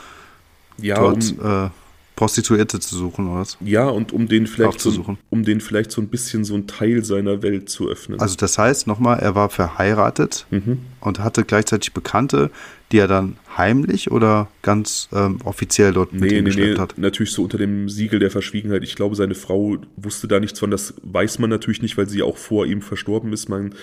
ja, 0.78 0.97
dort 0.97 1.32
um, 1.39 1.66
äh, 1.66 1.70
Prostituierte 2.17 2.81
zu 2.81 2.97
suchen, 2.97 3.29
oder 3.29 3.41
was? 3.41 3.59
Ja, 3.61 3.89
und 3.89 4.12
um 4.12 4.27
den 4.27 4.47
vielleicht 4.47 4.81
so, 4.81 5.17
um 5.29 5.45
den 5.45 5.61
vielleicht 5.61 5.93
so 5.93 6.01
ein 6.01 6.09
bisschen 6.09 6.45
so 6.45 6.55
ein 6.55 6.67
Teil 6.67 7.05
seiner 7.05 7.43
Welt 7.43 7.69
zu 7.69 7.89
öffnen. 7.89 8.19
Also 8.19 8.37
das 8.37 8.57
heißt 8.57 8.87
nochmal, 8.87 9.19
er 9.19 9.35
war 9.35 9.51
verheiratet 9.51 10.47
mhm. 10.51 10.79
und 11.01 11.19
hatte 11.21 11.45
gleichzeitig 11.45 11.93
Bekannte, 11.93 12.51
die 12.91 12.99
er 12.99 13.07
dann 13.07 13.37
heimlich 13.55 14.11
oder 14.11 14.49
ganz 14.62 15.11
ähm, 15.12 15.41
offiziell 15.45 15.93
dort 15.93 16.14
mit 16.14 16.31
Nee, 16.31 16.41
nee, 16.41 16.55
nee, 16.55 16.79
hat. 16.79 16.97
natürlich 16.97 17.33
so 17.33 17.43
unter 17.43 17.59
dem 17.59 17.91
Siegel 17.91 18.19
der 18.19 18.31
Verschwiegenheit. 18.31 18.83
Ich 18.83 18.97
glaube, 18.97 19.14
seine 19.14 19.35
Frau 19.35 19.77
wusste 19.97 20.27
da 20.27 20.41
nichts 20.41 20.59
von. 20.59 20.71
Das 20.71 20.95
weiß 21.03 21.39
man 21.39 21.51
natürlich 21.51 21.83
nicht, 21.83 21.99
weil 21.99 22.09
sie 22.09 22.23
auch 22.23 22.39
vor 22.39 22.64
ihm 22.64 22.81
verstorben 22.81 23.35
ist. 23.35 23.51
Man 23.51 23.75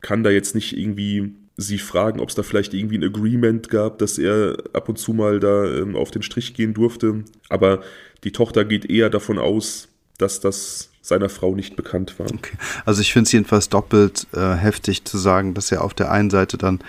kann 0.00 0.24
da 0.24 0.30
jetzt 0.30 0.54
nicht 0.54 0.76
irgendwie 0.76 1.34
sie 1.58 1.78
fragen, 1.78 2.20
ob 2.20 2.28
es 2.28 2.36
da 2.36 2.44
vielleicht 2.44 2.72
irgendwie 2.72 2.96
ein 2.96 3.04
Agreement 3.04 3.68
gab, 3.68 3.98
dass 3.98 4.16
er 4.16 4.56
ab 4.72 4.88
und 4.88 4.96
zu 4.96 5.12
mal 5.12 5.40
da 5.40 5.64
ähm, 5.64 5.96
auf 5.96 6.12
den 6.12 6.22
Strich 6.22 6.54
gehen 6.54 6.72
durfte. 6.72 7.24
Aber 7.48 7.80
die 8.22 8.30
Tochter 8.30 8.64
geht 8.64 8.88
eher 8.88 9.10
davon 9.10 9.38
aus, 9.38 9.88
dass 10.18 10.38
das 10.40 10.90
seiner 11.02 11.28
Frau 11.28 11.54
nicht 11.56 11.74
bekannt 11.74 12.18
war. 12.18 12.26
Okay. 12.32 12.56
Also 12.84 13.00
ich 13.00 13.12
finde 13.12 13.26
es 13.26 13.32
jedenfalls 13.32 13.68
doppelt 13.68 14.28
äh, 14.34 14.54
heftig 14.54 15.04
zu 15.04 15.18
sagen, 15.18 15.54
dass 15.54 15.72
er 15.72 15.82
auf 15.82 15.94
der 15.94 16.12
einen 16.12 16.30
Seite 16.30 16.58
dann 16.58 16.80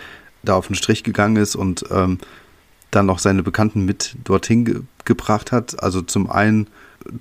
da 0.43 0.53
auf 0.53 0.67
den 0.67 0.75
Strich 0.75 1.03
gegangen 1.03 1.37
ist 1.37 1.55
und 1.55 1.85
ähm, 1.89 2.19
dann 2.91 3.07
noch 3.07 3.19
seine 3.19 3.41
Bekannten 3.41 3.85
mit 3.85 4.15
dorthin 4.23 4.65
ge 4.65 4.81
gebracht 5.05 5.51
hat. 5.51 5.81
Also 5.81 6.03
zum 6.03 6.29
einen 6.29 6.67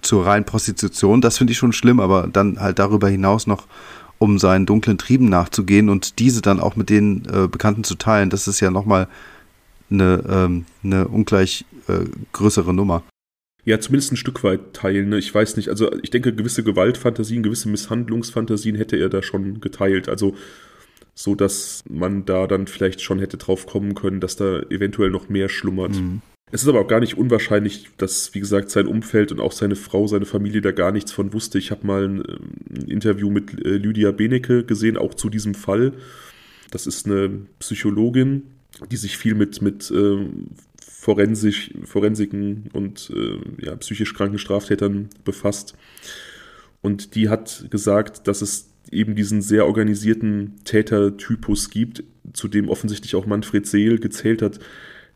zur 0.03 0.27
reinen 0.27 0.45
Prostitution, 0.45 1.23
das 1.23 1.39
finde 1.39 1.53
ich 1.53 1.59
schon 1.59 1.73
schlimm, 1.73 2.01
aber 2.01 2.27
dann 2.27 2.61
halt 2.61 2.79
darüber 2.79 3.09
hinaus 3.09 3.47
noch 3.47 3.67
um 4.19 4.39
seinen 4.39 4.67
dunklen 4.67 4.99
Trieben 4.99 5.29
nachzugehen 5.29 5.89
und 5.89 6.19
diese 6.19 6.43
dann 6.43 6.61
auch 6.61 6.77
mit 6.77 6.91
den 6.91 7.25
äh, 7.27 7.49
Bekannten 7.49 7.85
zu 7.85 7.95
teilen, 7.95 8.31
das 8.31 8.49
ist 8.49 8.61
ja 8.61 8.71
nochmal 8.71 9.09
eine, 9.91 10.23
ähm, 10.29 10.65
eine 10.83 11.09
ungleich 11.09 11.65
äh, 11.89 12.05
größere 12.33 12.75
Nummer. 12.75 13.03
Ja, 13.65 13.79
zumindest 13.81 14.13
ein 14.13 14.17
Stück 14.17 14.43
weit 14.45 14.73
teilen. 14.73 15.11
Ne? 15.11 15.19
Ich 15.19 15.35
weiß 15.35 15.57
nicht, 15.57 15.69
also 15.69 15.93
ich 16.03 16.11
denke, 16.11 16.35
gewisse 16.35 16.65
Gewaltfantasien, 16.65 17.43
gewisse 17.43 17.69
Misshandlungsfantasien 17.69 18.77
hätte 18.77 18.97
er 18.97 19.09
da 19.09 19.23
schon 19.23 19.61
geteilt. 19.61 20.09
Also 20.09 20.35
so, 21.15 21.35
dass 21.35 21.83
man 21.89 22.25
da 22.25 22.47
dann 22.47 22.67
vielleicht 22.67 23.03
schon 23.03 23.19
hätte 23.19 23.37
drauf 23.37 23.67
kommen 23.67 23.95
können, 23.95 24.21
dass 24.21 24.37
da 24.37 24.61
eventuell 24.71 25.11
noch 25.11 25.29
mehr 25.29 25.49
schlummert. 25.49 25.97
Mhm. 25.97 26.23
Es 26.51 26.63
ist 26.63 26.69
aber 26.69 26.81
auch 26.81 26.89
gar 26.89 27.01
nicht 27.01 27.19
unwahrscheinlich, 27.19 27.89
dass, 27.99 28.35
wie 28.35 28.41
gesagt, 28.41 28.71
sein 28.71 28.87
Umfeld 28.87 29.33
und 29.33 29.41
auch 29.41 29.53
seine 29.53 29.77
Frau, 29.77 30.07
seine 30.07 30.25
Familie 30.25 30.61
da 30.61 30.73
gar 30.73 30.93
nichts 30.93 31.13
von 31.13 31.33
wusste. 31.33 31.59
Ich 31.59 31.71
habe 31.71 31.87
mal 31.87 32.05
ein, 32.05 32.21
ein, 32.21 32.89
Interview 32.89 33.31
mit 33.31 33.65
äh, 33.65 33.77
Lydia 33.77 34.13
Benecke 34.13 34.65
gesehen, 34.65 34.97
auch 34.97 35.15
zu 35.15 35.29
diesem 35.29 35.55
Fall. 35.55 35.93
Das 36.71 36.87
ist 36.87 37.07
eine 37.07 37.47
Psychologin, 37.59 38.45
die 38.91 38.97
sich 38.97 39.19
viel 39.19 39.35
mit, 39.35 39.61
mit 39.61 39.91
äh, 39.91 40.27
Forensisch, 40.87 41.71
Forensiken 41.85 42.71
und 42.73 43.11
äh, 43.15 43.65
ja, 43.65 43.77
psychisch 43.77 44.15
kranken 44.15 44.39
Straftätern 44.39 45.11
befasst. 45.25 45.75
Und 46.81 47.15
die 47.15 47.29
hat 47.29 47.67
gesagt, 47.71 48.27
dass 48.27 48.43
es 48.43 48.69
eben 48.91 49.15
diesen 49.15 49.43
sehr 49.43 49.67
organisierten 49.67 50.57
Tätertypus 50.65 51.71
gibt, 51.71 52.05
zu 52.33 52.49
dem 52.49 52.69
offensichtlich 52.69 53.15
auch 53.17 53.27
Manfred 53.27 53.67
Seel 53.67 53.99
gezählt 53.99 54.43
hat, 54.43 54.59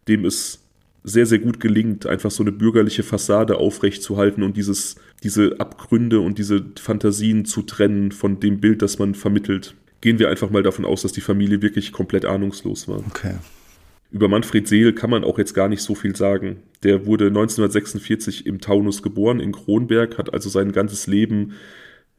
dem 0.09 0.25
es 0.25 0.62
sehr, 1.05 1.27
sehr 1.27 1.39
gut 1.39 1.61
gelingt, 1.61 2.07
einfach 2.07 2.31
so 2.31 2.43
eine 2.43 2.53
bürgerliche 2.53 3.03
Fassade 3.03 3.57
aufrechtzuhalten 3.57 4.43
und 4.43 4.57
dieses, 4.57 4.97
diese 5.23 5.59
Abgründe 5.59 6.21
und 6.21 6.39
diese 6.39 6.65
Fantasien 6.81 7.45
zu 7.45 7.63
trennen 7.63 8.13
von 8.13 8.41
dem 8.41 8.61
Bild, 8.61 8.83
das 8.83 8.99
man 8.99 9.15
vermittelt. 9.15 9.75
Gehen 10.01 10.19
wir 10.19 10.29
einfach 10.29 10.51
mal 10.51 10.63
davon 10.63 10.85
aus, 10.85 11.03
dass 11.03 11.13
die 11.13 11.21
Familie 11.21 11.63
wirklich 11.63 11.93
komplett 11.93 12.25
ahnungslos 12.25 12.89
war. 12.89 12.99
Okay. 13.09 13.35
Über 14.11 14.29
Manfred 14.29 14.69
Seel 14.69 14.93
kann 14.93 15.11
man 15.11 15.25
auch 15.25 15.39
jetzt 15.39 15.55
gar 15.55 15.69
nicht 15.69 15.83
so 15.83 15.95
viel 15.95 16.15
sagen. 16.15 16.59
Der 16.83 17.07
wurde 17.07 17.29
1946 17.29 18.47
im 18.47 18.61
Taunus 18.61 19.03
geboren, 19.03 19.41
in 19.41 19.53
Kronberg, 19.53 20.19
hat 20.19 20.35
also 20.35 20.49
sein 20.49 20.73
ganzes 20.73 21.07
Leben 21.07 21.55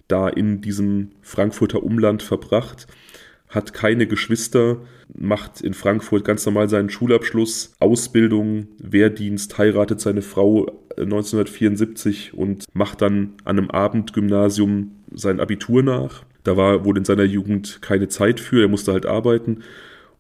da 0.08 0.28
in 0.28 0.62
diesem 0.62 1.12
Frankfurter 1.22 1.84
Umland 1.84 2.24
verbracht 2.24 2.88
hat 3.54 3.74
keine 3.74 4.08
Geschwister, 4.08 4.78
macht 5.16 5.62
in 5.62 5.74
Frankfurt 5.74 6.26
ganz 6.26 6.46
normal 6.46 6.70
seinen 6.70 6.90
Schulabschluss, 6.90 7.74
Ausbildung, 7.80 8.68
Wehrdienst, 8.80 9.58
heiratet 9.58 10.02
seine 10.02 10.22
Frau 10.22 10.72
1974 10.98 12.34
und 12.34 12.66
macht 12.74 13.02
dann 13.02 13.34
an 13.44 13.60
einem 13.60 13.70
Abendgymnasium 13.70 14.92
sein 15.14 15.40
Abitur 15.40 15.84
nach. 15.84 16.24
Da 16.44 16.58
war 16.58 16.84
wohl 16.84 16.98
in 16.98 17.06
seiner 17.06 17.24
Jugend 17.24 17.82
keine 17.82 18.08
Zeit 18.08 18.40
für, 18.40 18.62
er 18.62 18.68
musste 18.68 18.92
halt 18.92 19.06
arbeiten 19.06 19.64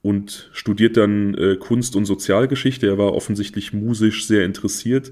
und 0.01 0.49
studiert 0.53 0.97
dann 0.97 1.33
äh, 1.33 1.55
Kunst 1.57 1.95
und 1.95 2.05
Sozialgeschichte. 2.05 2.87
Er 2.87 2.97
war 2.97 3.13
offensichtlich 3.13 3.73
musisch 3.73 4.27
sehr 4.27 4.45
interessiert, 4.45 5.11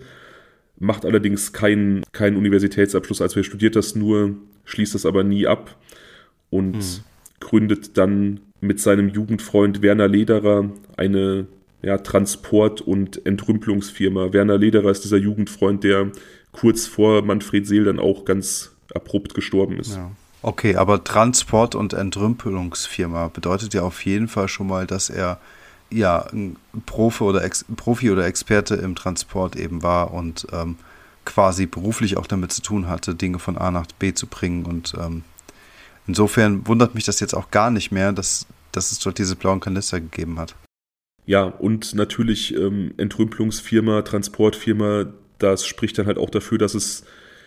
macht 0.77 1.05
allerdings 1.05 1.53
keinen, 1.53 2.03
keinen 2.11 2.37
Universitätsabschluss. 2.37 3.21
Also 3.21 3.39
er 3.39 3.43
studiert 3.43 3.75
das 3.75 3.95
nur, 3.95 4.35
schließt 4.65 4.93
das 4.93 5.05
aber 5.05 5.23
nie 5.23 5.47
ab 5.47 5.77
und 6.49 6.75
hm. 6.75 7.03
Gründet 7.41 7.97
dann 7.97 8.39
mit 8.61 8.79
seinem 8.79 9.09
Jugendfreund 9.09 9.81
Werner 9.81 10.07
Lederer 10.07 10.69
eine 10.95 11.47
ja, 11.81 11.97
Transport- 11.97 12.81
und 12.81 13.25
Entrümpelungsfirma. 13.25 14.31
Werner 14.31 14.57
Lederer 14.57 14.91
ist 14.91 15.03
dieser 15.03 15.17
Jugendfreund, 15.17 15.83
der 15.83 16.11
kurz 16.51 16.87
vor 16.87 17.23
Manfred 17.23 17.67
Seel 17.67 17.85
dann 17.85 17.99
auch 17.99 18.23
ganz 18.23 18.71
abrupt 18.93 19.33
gestorben 19.33 19.79
ist. 19.79 19.95
Ja. 19.95 20.11
Okay, 20.43 20.75
aber 20.75 21.03
Transport- 21.03 21.75
und 21.75 21.93
Entrümpelungsfirma 21.93 23.27
bedeutet 23.27 23.73
ja 23.73 23.83
auf 23.83 24.05
jeden 24.05 24.27
Fall 24.27 24.47
schon 24.47 24.67
mal, 24.67 24.87
dass 24.87 25.09
er 25.09 25.39
ja 25.91 26.25
ein 26.31 26.55
Profi 26.85 27.23
oder, 27.23 27.43
Ex 27.43 27.65
Profi 27.75 28.11
oder 28.11 28.25
Experte 28.25 28.75
im 28.75 28.95
Transport 28.95 29.55
eben 29.55 29.83
war 29.83 30.13
und 30.13 30.47
ähm, 30.51 30.77
quasi 31.25 31.67
beruflich 31.67 32.17
auch 32.17 32.27
damit 32.27 32.51
zu 32.51 32.61
tun 32.61 32.87
hatte, 32.87 33.13
Dinge 33.13 33.39
von 33.39 33.57
A 33.57 33.69
nach 33.69 33.85
B 33.99 34.13
zu 34.13 34.25
bringen. 34.25 34.65
Und 34.65 34.93
ähm, 34.99 35.23
insofern 36.07 36.67
wundert 36.67 36.95
mich 36.95 37.05
das 37.05 37.19
jetzt 37.19 37.33
auch 37.33 37.51
gar 37.51 37.71
nicht 37.71 37.91
mehr, 37.91 38.11
dass, 38.11 38.45
dass 38.71 38.91
es 38.91 38.99
dort 38.99 39.17
diese 39.17 39.35
blauen 39.35 39.59
Kanister 39.59 39.99
gegeben 39.99 40.39
hat. 40.39 40.55
Ja, 41.25 41.43
und 41.43 41.93
natürlich 41.93 42.55
ähm, 42.55 42.93
Entrümpelungsfirma, 42.97 44.01
Transportfirma, 44.01 45.05
das 45.37 45.65
spricht 45.65 45.97
dann 45.97 46.07
halt 46.07 46.17
auch 46.17 46.29
dafür, 46.29 46.57
dass 46.57 46.73
es 46.73 47.03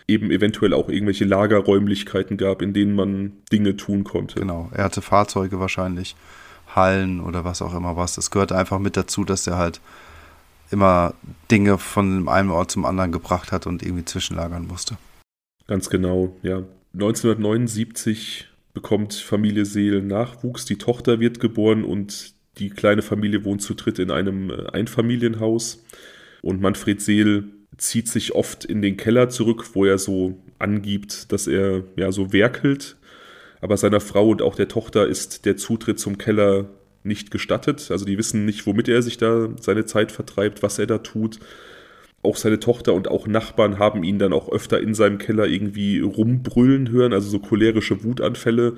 eben 0.07 0.31
eventuell 0.31 0.73
auch 0.73 0.89
irgendwelche 0.89 1.25
Lagerräumlichkeiten 1.25 2.37
gab, 2.37 2.61
in 2.61 2.73
denen 2.73 2.95
man 2.95 3.33
Dinge 3.51 3.75
tun 3.75 4.03
konnte. 4.03 4.39
Genau, 4.39 4.69
er 4.73 4.85
hatte 4.85 5.01
Fahrzeuge 5.01 5.59
wahrscheinlich, 5.59 6.15
Hallen 6.75 7.21
oder 7.21 7.45
was 7.45 7.61
auch 7.61 7.73
immer 7.73 7.95
was. 7.95 8.15
Das 8.15 8.31
gehört 8.31 8.51
einfach 8.51 8.79
mit 8.79 8.97
dazu, 8.97 9.23
dass 9.23 9.47
er 9.47 9.57
halt 9.57 9.81
immer 10.71 11.13
Dinge 11.49 11.77
von 11.77 12.27
einem 12.27 12.51
Ort 12.51 12.71
zum 12.71 12.85
anderen 12.85 13.11
gebracht 13.11 13.51
hat 13.51 13.65
und 13.67 13.83
irgendwie 13.83 14.05
zwischenlagern 14.05 14.67
musste. 14.67 14.97
Ganz 15.67 15.89
genau, 15.89 16.35
ja. 16.43 16.63
1979 16.95 18.47
bekommt 18.73 19.13
Familie 19.13 19.65
Seel 19.65 20.01
Nachwuchs, 20.01 20.63
die 20.65 20.77
Tochter 20.77 21.19
wird 21.19 21.41
geboren 21.41 21.83
und 21.83 22.33
die 22.57 22.69
kleine 22.69 23.01
Familie 23.01 23.43
wohnt 23.43 23.61
zu 23.61 23.73
dritt 23.73 23.99
in 23.99 24.11
einem 24.11 24.49
äh, 24.49 24.67
Einfamilienhaus. 24.71 25.83
Und 26.41 26.61
Manfred 26.61 27.01
Seel 27.01 27.45
zieht 27.77 28.07
sich 28.07 28.33
oft 28.33 28.63
in 28.63 28.81
den 28.81 28.95
Keller 28.95 29.27
zurück, 29.27 29.71
wo 29.73 29.83
er 29.83 29.97
so 29.97 30.39
angibt, 30.57 31.33
dass 31.33 31.47
er 31.47 31.83
ja 31.97 32.13
so 32.13 32.31
werkelt. 32.31 32.95
Aber 33.59 33.75
seiner 33.75 33.99
Frau 33.99 34.29
und 34.29 34.41
auch 34.41 34.55
der 34.55 34.69
Tochter 34.69 35.07
ist 35.07 35.45
der 35.45 35.57
Zutritt 35.57 35.99
zum 35.99 36.17
Keller 36.17 36.69
nicht 37.03 37.29
gestattet. 37.29 37.91
Also 37.91 38.05
die 38.05 38.17
wissen 38.17 38.45
nicht, 38.45 38.65
womit 38.65 38.87
er 38.87 39.01
sich 39.01 39.17
da 39.17 39.49
seine 39.59 39.85
Zeit 39.85 40.13
vertreibt, 40.13 40.63
was 40.63 40.79
er 40.79 40.87
da 40.87 40.99
tut. 40.99 41.39
Auch 42.25 42.37
seine 42.37 42.59
Tochter 42.59 42.93
und 42.93 43.07
auch 43.07 43.27
Nachbarn 43.27 43.79
haben 43.79 44.03
ihn 44.03 44.19
dann 44.19 44.33
auch 44.33 44.51
öfter 44.51 44.81
in 44.81 44.93
seinem 44.93 45.17
Keller 45.17 45.47
irgendwie 45.47 45.99
rumbrüllen 45.99 46.89
hören, 46.89 47.13
also 47.13 47.29
so 47.29 47.39
cholerische 47.39 48.03
Wutanfälle 48.03 48.77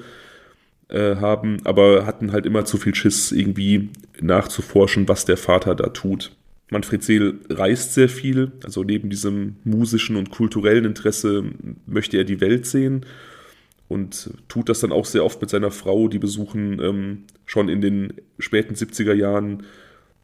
äh, 0.90 1.16
haben, 1.16 1.58
aber 1.64 2.06
hatten 2.06 2.32
halt 2.32 2.46
immer 2.46 2.66
zu 2.66 2.78
viel 2.78 2.96
Schiss, 2.96 3.32
irgendwie 3.32 3.90
nachzuforschen, 4.22 5.08
was 5.08 5.26
der 5.26 5.38
Vater 5.38 5.76
da 5.76 5.90
tut. 5.90 6.32
Manfred 6.70 7.04
Seel 7.04 7.40
reist 7.50 7.94
sehr 7.94 8.10
viel, 8.10 8.52
also 8.64 8.84
neben 8.84 9.10
diesem 9.10 9.56
musischen 9.64 10.18
und 10.18 10.32
kulturellen 10.32 10.86
Interesse 10.86 11.46
möchte 11.86 12.18
er 12.18 12.26
die 12.26 12.42
Welt 12.42 12.66
sehen 12.66 13.06
und 13.88 14.32
tut 14.50 14.68
das 14.70 14.82
dann 14.82 14.92
auch 14.92 15.06
sehr 15.06 15.24
oft 15.24 15.40
mit 15.40 15.50
seiner 15.50 15.72
Frau. 15.72 16.08
Die 16.10 16.20
besuchen 16.20 16.82
ähm, 16.82 17.24
schon 17.46 17.70
in 17.70 17.82
den 17.82 18.14
späten 18.38 18.76
70er 18.76 19.14
Jahren, 19.14 19.64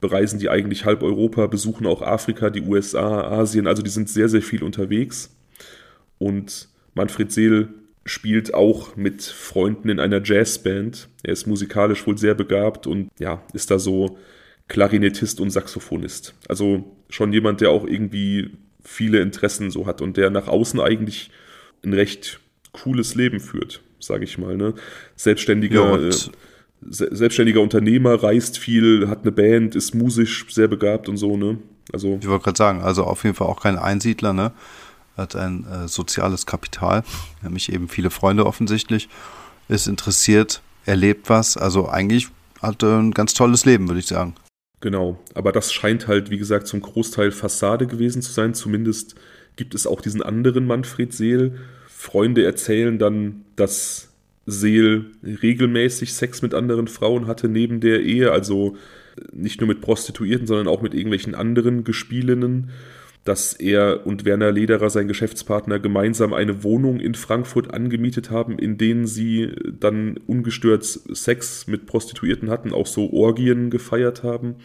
bereisen 0.03 0.37
die 0.37 0.49
eigentlich 0.49 0.83
halb 0.83 1.01
Europa, 1.01 1.47
besuchen 1.47 1.87
auch 1.87 2.01
Afrika, 2.01 2.49
die 2.49 2.61
USA, 2.61 3.21
Asien, 3.21 3.67
also 3.67 3.81
die 3.81 3.89
sind 3.89 4.09
sehr, 4.09 4.27
sehr 4.27 4.41
viel 4.41 4.61
unterwegs. 4.61 5.33
Und 6.19 6.67
Manfred 6.93 7.31
Seel 7.31 7.69
spielt 8.05 8.53
auch 8.53 8.97
mit 8.97 9.23
Freunden 9.23 9.87
in 9.87 10.01
einer 10.01 10.21
Jazzband. 10.21 11.07
Er 11.23 11.31
ist 11.31 11.47
musikalisch 11.47 12.05
wohl 12.05 12.17
sehr 12.17 12.35
begabt 12.35 12.85
und 12.85 13.09
ja, 13.17 13.41
ist 13.53 13.71
da 13.71 13.79
so 13.79 14.17
Klarinettist 14.67 15.39
und 15.39 15.51
Saxophonist. 15.51 16.35
Also 16.49 16.83
schon 17.09 17.31
jemand, 17.31 17.61
der 17.61 17.69
auch 17.69 17.87
irgendwie 17.87 18.51
viele 18.83 19.21
Interessen 19.21 19.71
so 19.71 19.87
hat 19.87 20.01
und 20.01 20.17
der 20.17 20.29
nach 20.29 20.49
außen 20.49 20.81
eigentlich 20.81 21.31
ein 21.81 21.93
recht 21.93 22.41
cooles 22.73 23.15
Leben 23.15 23.39
führt, 23.39 23.81
sage 23.99 24.25
ich 24.25 24.37
mal. 24.37 24.57
Ne? 24.57 24.73
Selbstständiger, 25.15 25.97
ja, 25.97 26.09
äh, 26.09 26.13
selbstständiger 26.89 27.61
Unternehmer, 27.61 28.21
reist 28.21 28.57
viel, 28.57 29.07
hat 29.07 29.21
eine 29.21 29.31
Band, 29.31 29.75
ist 29.75 29.95
musisch 29.95 30.45
sehr 30.49 30.67
begabt 30.67 31.09
und 31.09 31.17
so. 31.17 31.37
Ne? 31.37 31.57
Also 31.91 32.17
ich 32.21 32.27
wollte 32.27 32.45
gerade 32.45 32.57
sagen, 32.57 32.81
also 32.81 33.03
auf 33.03 33.23
jeden 33.23 33.35
Fall 33.35 33.47
auch 33.47 33.61
kein 33.61 33.77
Einsiedler, 33.77 34.33
ne? 34.33 34.51
hat 35.17 35.35
ein 35.35 35.65
äh, 35.67 35.87
soziales 35.87 36.45
Kapital, 36.45 37.03
nämlich 37.41 37.71
eben 37.71 37.87
viele 37.87 38.09
Freunde 38.09 38.45
offensichtlich, 38.45 39.09
ist 39.67 39.87
interessiert, 39.87 40.61
erlebt 40.85 41.29
was, 41.29 41.55
also 41.55 41.87
eigentlich 41.87 42.29
hat 42.61 42.81
er 42.83 42.99
ein 42.99 43.11
ganz 43.11 43.33
tolles 43.33 43.65
Leben, 43.65 43.87
würde 43.87 43.99
ich 43.99 44.07
sagen. 44.07 44.35
Genau, 44.79 45.19
aber 45.33 45.51
das 45.51 45.71
scheint 45.71 46.07
halt, 46.07 46.29
wie 46.29 46.37
gesagt, 46.37 46.67
zum 46.67 46.81
Großteil 46.81 47.31
Fassade 47.31 47.87
gewesen 47.87 48.21
zu 48.21 48.33
sein. 48.33 48.53
Zumindest 48.53 49.15
gibt 49.55 49.75
es 49.75 49.87
auch 49.87 50.01
diesen 50.01 50.21
anderen 50.21 50.65
Manfred 50.65 51.13
Seel. 51.13 51.57
Freunde 51.87 52.43
erzählen 52.43 52.99
dann, 52.99 53.45
dass 53.55 54.09
Seel 54.45 55.05
regelmäßig 55.23 56.13
Sex 56.13 56.41
mit 56.41 56.53
anderen 56.53 56.87
Frauen 56.87 57.27
hatte 57.27 57.47
neben 57.47 57.79
der 57.79 58.01
Ehe, 58.01 58.31
also 58.31 58.75
nicht 59.31 59.61
nur 59.61 59.67
mit 59.67 59.81
Prostituierten, 59.81 60.47
sondern 60.47 60.67
auch 60.67 60.81
mit 60.81 60.93
irgendwelchen 60.93 61.35
anderen 61.35 61.83
Gespielinnen 61.83 62.71
dass 63.23 63.53
er 63.53 64.05
und 64.05 64.25
Werner 64.25 64.51
Lederer, 64.51 64.89
sein 64.89 65.07
Geschäftspartner, 65.07 65.79
gemeinsam 65.79 66.33
eine 66.33 66.63
Wohnung 66.63 66.99
in 66.99 67.15
Frankfurt 67.15 67.73
angemietet 67.73 68.29
haben, 68.31 68.59
in 68.59 68.77
denen 68.77 69.07
sie 69.07 69.51
dann 69.79 70.17
ungestört 70.27 70.83
Sex 70.83 71.67
mit 71.67 71.85
Prostituierten 71.85 72.49
hatten, 72.49 72.73
auch 72.73 72.87
so 72.87 73.13
Orgien 73.13 73.69
gefeiert 73.69 74.23
haben. 74.23 74.55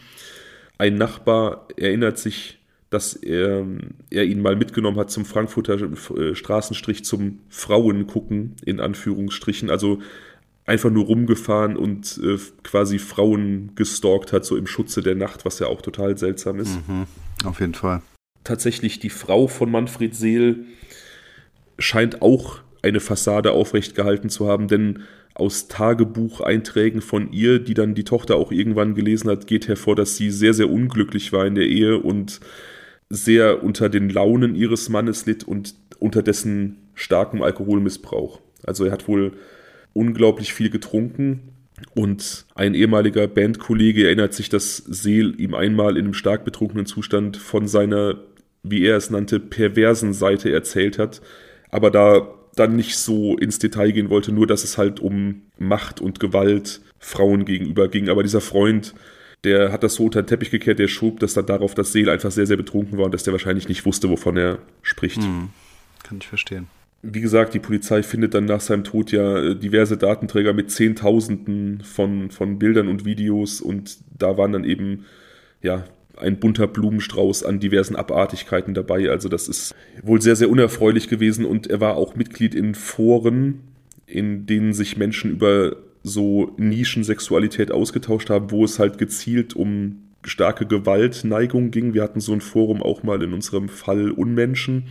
Ein 0.77 0.97
Nachbar 0.97 1.69
erinnert 1.77 2.19
sich, 2.19 2.58
dass 2.91 3.15
er, 3.15 3.67
er 4.11 4.25
ihn 4.25 4.41
mal 4.41 4.57
mitgenommen 4.57 4.99
hat 4.99 5.11
zum 5.11 5.25
Frankfurter 5.25 5.79
äh, 6.17 6.35
Straßenstrich 6.35 7.05
zum 7.05 7.41
Frauengucken, 7.49 8.57
in 8.65 8.81
Anführungsstrichen. 8.81 9.71
Also 9.71 10.01
einfach 10.65 10.91
nur 10.91 11.07
rumgefahren 11.07 11.77
und 11.77 12.21
äh, 12.23 12.39
quasi 12.63 12.99
Frauen 12.99 13.73
gestalkt 13.75 14.33
hat, 14.33 14.45
so 14.45 14.57
im 14.57 14.67
Schutze 14.67 15.03
der 15.03 15.15
Nacht, 15.15 15.45
was 15.45 15.59
ja 15.59 15.67
auch 15.67 15.83
total 15.83 16.19
seltsam 16.19 16.61
ist. 16.61 16.77
Mhm, 16.89 17.07
auf 17.45 17.61
jeden 17.61 17.75
Fall 17.75 18.03
tatsächlich 18.49 18.99
die 18.99 19.11
Frau 19.11 19.47
von 19.47 19.71
Manfred 19.71 20.15
Seel 20.15 20.65
scheint 21.79 22.23
auch 22.23 22.61
eine 22.83 23.01
Fassade 23.01 23.53
aufrecht 23.53 23.95
gehalten 23.95 24.31
zu 24.31 24.49
haben, 24.49 24.69
denn 24.69 25.03
aus 25.35 25.69
Tagebucheinträgen 25.69 27.03
von 27.03 27.31
ihr, 27.31 27.59
die 27.59 27.75
dann 27.75 27.95
die 27.95 28.05
Tochter 28.05 28.37
auch 28.37 28.51
irgendwann 28.51 28.95
gelesen 28.95 29.31
hat, 29.31 29.47
geht 29.47 29.69
hervor, 29.69 29.95
dass 29.95 30.17
sie 30.17 30.31
sehr, 30.31 30.55
sehr 30.55 30.71
unglücklich 30.71 31.33
war 31.33 31.47
in 31.47 31.55
der 31.55 31.67
Ehe 31.67 31.99
und 31.99 32.41
sehr 33.11 33.63
unter 33.63 33.89
den 33.89 34.11
Launen 34.11 34.55
ihres 34.55 34.89
Mannes 34.89 35.27
litt 35.27 35.45
und 35.45 35.75
unter 35.99 36.23
dessen 36.23 36.77
starkem 36.95 37.43
Alkoholmissbrauch. 37.43 38.41
Also 38.65 38.85
er 38.85 38.93
hat 38.93 39.09
wohl 39.09 39.33
unglaublich 39.95 40.53
viel 40.53 40.71
getrunken 40.71 41.41
und 41.95 42.47
ein 42.55 42.75
ehemaliger 42.75 43.27
Bandkollege 43.29 44.07
erinnert 44.07 44.35
sich, 44.35 44.49
dass 44.49 44.77
Seel 44.77 45.41
ihm 45.41 45.55
einmal 45.55 45.97
in 45.97 46.05
einem 46.05 46.15
stark 46.15 46.45
betrunkenen 46.45 46.87
Zustand 46.87 47.37
von 47.37 47.69
seiner 47.69 48.17
wie 48.63 48.85
er 48.85 48.97
es 48.97 49.11
nannte, 49.11 49.41
perversen 49.41 50.13
Seite 50.13 50.53
erzählt 50.53 50.99
hat, 50.99 51.21
aber 51.71 51.91
da 51.91 52.35
dann 52.55 52.77
nicht 52.77 52.97
so 52.97 53.37
ins 53.37 53.59
Detail 53.59 53.93
gehen 53.93 54.11
wollte, 54.11 54.33
nur 54.33 54.47
dass 54.47 54.65
es 54.65 54.79
halt 54.79 55.01
um 55.01 55.43
Macht 55.59 56.01
und 56.01 56.19
Gewalt 56.19 56.81
Frauen 56.99 57.45
gegenüber 57.45 57.89
ging. 57.89 58.09
Aber 58.09 58.25
dieser 58.25 58.41
Freund, 58.41 58.95
der 59.45 59.73
hat 59.73 59.83
das 59.83 59.95
so 59.95 60.05
unter 60.05 60.23
den 60.23 60.27
Teppich 60.27 60.51
gekehrt, 60.51 60.79
der 60.79 60.89
schob 60.89 61.21
das 61.21 61.35
dann 61.35 61.47
darauf, 61.47 61.75
dass 61.75 61.93
Seel 61.93 62.11
einfach 62.11 62.31
sehr, 62.31 62.47
sehr 62.47 62.57
betrunken 62.57 62.99
war 62.99 63.07
und 63.07 63.15
dass 63.15 63.23
der 63.23 63.33
wahrscheinlich 63.33 63.69
nicht 63.69 63.85
wusste, 63.87 64.09
wovon 64.11 64.37
er 64.37 64.59
spricht. 64.83 65.23
Hm, 65.23 65.51
kann 66.03 66.19
ich 66.21 66.29
verstehen. 66.29 66.67
Wie 67.03 67.21
gesagt, 67.21 67.55
die 67.55 67.61
Polizei 67.61 68.03
findet 68.03 68.35
dann 68.35 68.47
nach 68.47 68.61
seinem 68.61 68.83
Tod 68.83 69.13
ja 69.13 69.39
äh, 69.39 69.55
diverse 69.55 69.97
Datenträger 69.97 70.53
mit 70.53 70.71
Zehntausenden 70.73 71.83
von, 71.83 72.31
von 72.33 72.59
Bildern 72.59 72.89
und 72.89 73.05
Videos 73.05 73.61
und 73.61 73.99
da 74.19 74.37
waren 74.37 74.53
dann 74.53 74.65
eben 74.65 75.05
ja 75.63 75.85
ein 76.17 76.41
bunter 76.41 76.67
Blumenstrauß 76.67 77.45
an 77.45 77.61
diversen 77.61 77.95
Abartigkeiten 77.95 78.75
dabei. 78.75 79.09
Also 79.11 79.29
das 79.29 79.47
ist 79.47 79.77
wohl 80.03 80.21
sehr, 80.21 80.35
sehr 80.35 80.51
unerfreulich 80.51 81.09
gewesen 81.09 81.45
und 81.45 81.69
er 81.69 81.81
war 81.81 81.97
auch 81.97 82.17
Mitglied 82.17 82.57
in 82.57 82.75
Foren, 82.75 83.61
in 84.07 84.47
denen 84.47 84.73
sich 84.73 84.97
Menschen 84.97 85.31
über 85.31 85.77
so 86.09 86.55
Nischensexualität 86.57 87.71
ausgetauscht 87.71 88.31
haben, 88.31 88.51
wo 88.51 88.65
es 88.65 88.79
halt 88.79 88.99
gezielt 88.99 89.55
um 89.55 90.03
starke 90.25 90.67
Gewaltneigung 90.67 91.71
ging. 91.71 91.95
Wir 91.95 92.03
hatten 92.03 92.21
so 92.21 92.33
ein 92.33 92.41
Forum 92.41 92.83
auch 92.83 93.03
mal 93.03 93.23
in 93.23 93.33
unserem 93.33 93.69
Fall 93.69 94.11
Unmenschen, 94.11 94.87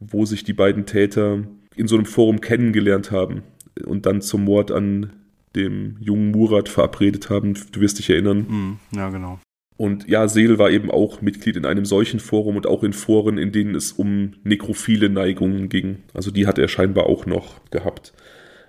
wo 0.00 0.24
sich 0.24 0.44
die 0.44 0.52
beiden 0.52 0.86
Täter 0.86 1.44
in 1.76 1.88
so 1.88 1.96
einem 1.96 2.06
Forum 2.06 2.40
kennengelernt 2.40 3.10
haben 3.10 3.42
und 3.84 4.06
dann 4.06 4.20
zum 4.20 4.44
Mord 4.44 4.70
an 4.70 5.12
dem 5.54 5.96
jungen 6.00 6.30
Murat 6.30 6.68
verabredet 6.68 7.30
haben. 7.30 7.54
Du 7.72 7.80
wirst 7.80 7.98
dich 7.98 8.10
erinnern. 8.10 8.78
Mm, 8.92 8.96
ja, 8.96 9.10
genau. 9.10 9.38
Und 9.76 10.06
ja, 10.06 10.28
Seel 10.28 10.58
war 10.58 10.70
eben 10.70 10.90
auch 10.90 11.22
Mitglied 11.22 11.56
in 11.56 11.66
einem 11.66 11.84
solchen 11.84 12.20
Forum 12.20 12.56
und 12.56 12.66
auch 12.66 12.84
in 12.84 12.92
Foren, 12.92 13.38
in 13.38 13.52
denen 13.52 13.74
es 13.74 13.92
um 13.92 14.34
nekrophile 14.44 15.08
Neigungen 15.08 15.68
ging. 15.68 15.98
Also 16.14 16.30
die 16.30 16.46
hat 16.46 16.58
er 16.58 16.68
scheinbar 16.68 17.06
auch 17.06 17.26
noch 17.26 17.60
gehabt. 17.70 18.12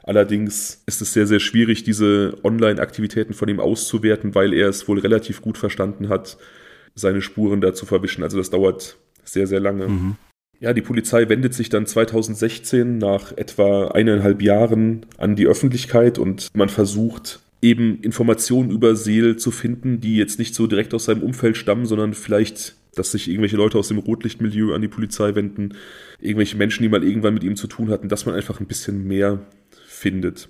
Allerdings 0.04 0.84
ist 0.86 1.02
es 1.02 1.14
sehr, 1.14 1.26
sehr 1.26 1.40
schwierig, 1.40 1.84
diese 1.84 2.38
Online-Aktivitäten 2.44 3.34
von 3.34 3.48
ihm 3.48 3.60
auszuwerten, 3.60 4.36
weil 4.36 4.54
er 4.54 4.68
es 4.68 4.88
wohl 4.88 5.00
relativ 5.00 5.42
gut 5.42 5.58
verstanden 5.58 6.10
hat, 6.10 6.38
seine 6.94 7.22
Spuren 7.22 7.62
da 7.62 7.74
zu 7.74 7.86
verwischen. 7.86 8.24
Also 8.24 8.38
das 8.38 8.50
dauert 8.50 8.98
sehr, 9.24 9.48
sehr 9.48 9.62
lange. 9.62 9.88
Mhm. 9.88 10.16
Ja, 10.60 10.74
die 10.74 10.82
Polizei 10.82 11.28
wendet 11.30 11.54
sich 11.54 11.70
dann 11.70 11.86
2016 11.86 12.98
nach 12.98 13.36
etwa 13.36 13.90
eineinhalb 13.90 14.42
Jahren 14.42 15.06
an 15.18 15.36
die 15.36 15.48
Öffentlichkeit 15.48 16.20
und 16.20 16.48
man 16.54 16.70
versucht 16.70 17.40
eben 17.62 18.02
Informationen 18.02 18.72
über 18.72 18.96
Seel 18.96 19.38
zu 19.38 19.52
finden, 19.52 20.02
die 20.02 20.18
jetzt 20.18 20.38
nicht 20.38 20.54
so 20.54 20.68
direkt 20.68 20.94
aus 20.94 21.06
seinem 21.06 21.24
Umfeld 21.24 21.58
stammen, 21.58 21.86
sondern 21.86 22.14
vielleicht, 22.14 22.76
dass 22.96 23.12
sich 23.12 23.30
irgendwelche 23.30 23.58
Leute 23.58 23.78
aus 23.78 23.88
dem 23.88 23.98
Rotlichtmilieu 23.98 24.74
an 24.74 24.82
die 24.82 24.90
Polizei 24.90 25.34
wenden, 25.34 25.76
irgendwelche 26.20 26.58
Menschen, 26.58 26.84
die 26.84 26.90
mal 26.90 27.04
irgendwann 27.04 27.34
mit 27.34 27.44
ihm 27.44 27.56
zu 27.56 27.68
tun 27.68 27.90
hatten, 27.90 28.10
dass 28.10 28.26
man 28.26 28.36
einfach 28.36 28.60
ein 28.60 28.68
bisschen 28.68 29.08
mehr 29.08 29.40
findet. 30.04 30.50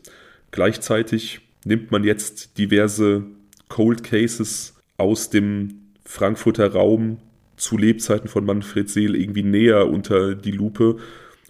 Gleichzeitig 0.51 1.41
nimmt 1.63 1.91
man 1.91 2.03
jetzt 2.03 2.57
diverse 2.57 3.23
Cold 3.69 4.03
Cases 4.03 4.73
aus 4.97 5.29
dem 5.29 5.75
Frankfurter 6.05 6.73
Raum 6.73 7.17
zu 7.55 7.77
Lebzeiten 7.77 8.27
von 8.27 8.45
Manfred 8.45 8.89
Seel 8.89 9.15
irgendwie 9.15 9.43
näher 9.43 9.87
unter 9.87 10.33
die 10.33 10.51
Lupe 10.51 10.97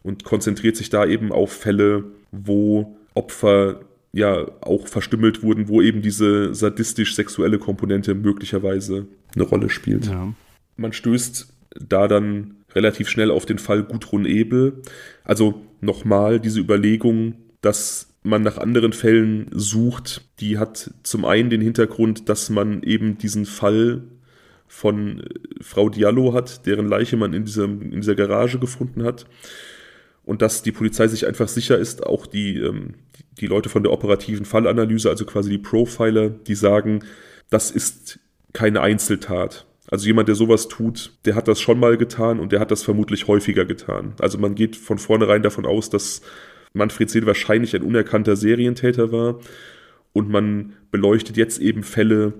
und 0.03 0.25
konzentriert 0.25 0.75
sich 0.75 0.89
da 0.89 1.05
eben 1.05 1.31
auf 1.31 1.53
Fälle, 1.53 2.03
wo 2.31 2.97
Opfer 3.13 3.79
ja 4.11 4.45
auch 4.61 4.87
verstümmelt 4.87 5.41
wurden, 5.41 5.69
wo 5.69 5.81
eben 5.81 6.01
diese 6.01 6.53
sadistisch-sexuelle 6.53 7.57
Komponente 7.57 8.13
möglicherweise 8.15 9.07
eine 9.33 9.43
Rolle 9.45 9.69
spielt. 9.69 10.07
Ja. 10.07 10.33
Man 10.75 10.93
stößt 10.93 11.47
da 11.79 12.07
dann 12.07 12.57
relativ 12.75 13.07
schnell 13.09 13.31
auf 13.31 13.45
den 13.45 13.59
Fall 13.59 13.83
Gudrun 13.83 14.25
Ebel. 14.25 14.81
Also 15.23 15.61
nochmal 15.81 16.39
diese 16.39 16.59
Überlegung, 16.59 17.35
dass 17.63 18.09
man 18.23 18.43
nach 18.43 18.57
anderen 18.57 18.93
Fällen 18.93 19.47
sucht, 19.51 20.25
die 20.39 20.57
hat 20.57 20.91
zum 21.01 21.25
einen 21.25 21.49
den 21.49 21.61
Hintergrund, 21.61 22.29
dass 22.29 22.49
man 22.49 22.83
eben 22.83 23.17
diesen 23.17 23.45
Fall 23.45 24.03
von 24.67 25.19
äh, 25.19 25.23
Frau 25.61 25.89
Diallo 25.89 26.33
hat, 26.33 26.65
deren 26.65 26.87
Leiche 26.87 27.17
man 27.17 27.33
in, 27.33 27.45
diesem, 27.45 27.81
in 27.81 28.01
dieser 28.01 28.15
Garage 28.15 28.59
gefunden 28.59 29.03
hat. 29.03 29.25
Und 30.25 30.41
dass 30.41 30.61
die 30.61 30.71
Polizei 30.71 31.07
sich 31.07 31.25
einfach 31.25 31.47
sicher 31.47 31.77
ist, 31.77 32.05
auch 32.05 32.25
die, 32.25 32.57
ähm, 32.57 32.95
die 33.39 33.47
Leute 33.47 33.69
von 33.69 33.83
der 33.83 33.91
operativen 33.91 34.45
Fallanalyse, 34.45 35.09
also 35.09 35.25
quasi 35.25 35.49
die 35.49 35.57
Profiler, 35.57 36.29
die 36.29 36.55
sagen, 36.55 37.03
das 37.49 37.71
ist 37.71 38.19
keine 38.51 38.81
Einzeltat. 38.81 39.65
Also 39.89 40.05
jemand, 40.05 40.27
der 40.27 40.35
sowas 40.35 40.67
tut, 40.67 41.13
der 41.25 41.35
hat 41.35 41.47
das 41.47 41.61
schon 41.61 41.79
mal 41.79 41.97
getan 41.97 42.39
und 42.39 42.51
der 42.51 42.59
hat 42.59 42.71
das 42.71 42.83
vermutlich 42.83 43.27
häufiger 43.27 43.65
getan. 43.65 44.13
Also 44.19 44.37
man 44.37 44.55
geht 44.55 44.75
von 44.75 44.97
vornherein 44.97 45.43
davon 45.43 45.65
aus, 45.65 45.89
dass 45.89 46.21
Manfred 46.73 47.09
Seel 47.09 47.25
wahrscheinlich 47.25 47.75
ein 47.75 47.83
unerkannter 47.83 48.35
Serientäter 48.35 49.11
war 49.11 49.39
und 50.11 50.29
man 50.29 50.73
beleuchtet 50.91 51.37
jetzt 51.37 51.59
eben 51.59 51.83
Fälle, 51.83 52.33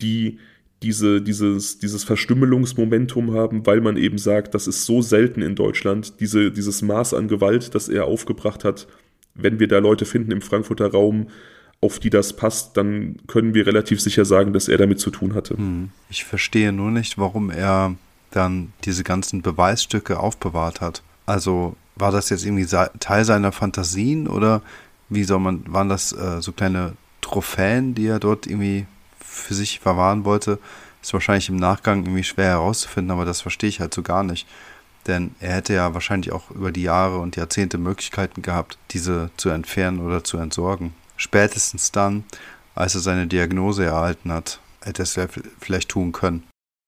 die 0.00 0.38
diese, 0.82 1.22
dieses, 1.22 1.78
dieses 1.78 2.04
Verstümmelungsmomentum 2.04 3.34
haben, 3.34 3.66
weil 3.66 3.80
man 3.80 3.96
eben 3.96 4.18
sagt, 4.18 4.54
das 4.54 4.66
ist 4.66 4.84
so 4.84 5.00
selten 5.00 5.40
in 5.40 5.54
Deutschland, 5.54 6.20
diese, 6.20 6.50
dieses 6.52 6.82
Maß 6.82 7.14
an 7.14 7.28
Gewalt, 7.28 7.74
das 7.74 7.88
er 7.88 8.04
aufgebracht 8.04 8.62
hat. 8.62 8.86
Wenn 9.34 9.58
wir 9.58 9.68
da 9.68 9.78
Leute 9.78 10.04
finden 10.04 10.32
im 10.32 10.42
Frankfurter 10.42 10.90
Raum, 10.90 11.28
auf 11.80 11.98
die 11.98 12.10
das 12.10 12.34
passt, 12.34 12.76
dann 12.76 13.16
können 13.26 13.54
wir 13.54 13.66
relativ 13.66 14.00
sicher 14.00 14.24
sagen, 14.24 14.52
dass 14.52 14.68
er 14.68 14.78
damit 14.78 14.98
zu 14.98 15.10
tun 15.10 15.34
hatte. 15.34 15.56
Hm. 15.56 15.90
Ich 16.10 16.24
verstehe 16.24 16.72
nur 16.72 16.90
nicht, 16.90 17.18
warum 17.18 17.50
er 17.50 17.96
dann 18.30 18.72
diese 18.84 19.04
ganzen 19.04 19.42
Beweisstücke 19.42 20.18
aufbewahrt 20.18 20.80
hat. 20.80 21.02
Also 21.26 21.76
war 21.96 22.12
das 22.12 22.30
jetzt 22.30 22.44
irgendwie 22.44 22.66
Teil 23.00 23.24
seiner 23.24 23.52
Fantasien 23.52 24.28
oder 24.28 24.62
wie 25.08 25.24
soll 25.24 25.40
man, 25.40 25.64
waren 25.72 25.88
das 25.88 26.12
äh, 26.12 26.40
so 26.40 26.52
kleine 26.52 26.92
Trophäen, 27.20 27.94
die 27.94 28.06
er 28.06 28.18
dort 28.18 28.46
irgendwie 28.46 28.86
für 29.18 29.54
sich 29.54 29.80
verwahren 29.80 30.24
wollte, 30.24 30.58
ist 31.02 31.12
wahrscheinlich 31.12 31.48
im 31.48 31.56
Nachgang 31.56 32.04
irgendwie 32.04 32.24
schwer 32.24 32.50
herauszufinden, 32.50 33.10
aber 33.10 33.24
das 33.24 33.40
verstehe 33.40 33.68
ich 33.68 33.80
halt 33.80 33.94
so 33.94 34.02
gar 34.02 34.22
nicht. 34.22 34.46
Denn 35.06 35.34
er 35.40 35.54
hätte 35.54 35.72
ja 35.72 35.94
wahrscheinlich 35.94 36.32
auch 36.32 36.50
über 36.50 36.72
die 36.72 36.82
Jahre 36.82 37.18
und 37.18 37.36
Jahrzehnte 37.36 37.78
Möglichkeiten 37.78 38.42
gehabt, 38.42 38.76
diese 38.90 39.30
zu 39.36 39.50
entfernen 39.50 40.00
oder 40.00 40.24
zu 40.24 40.36
entsorgen. 40.36 40.94
Spätestens 41.16 41.92
dann, 41.92 42.24
als 42.74 42.94
er 42.96 43.00
seine 43.00 43.28
Diagnose 43.28 43.84
erhalten 43.84 44.32
hat, 44.32 44.58
hätte 44.82 45.02
er 45.02 45.04
es 45.04 45.28
vielleicht 45.60 45.90
tun 45.90 46.10
können. 46.12 46.42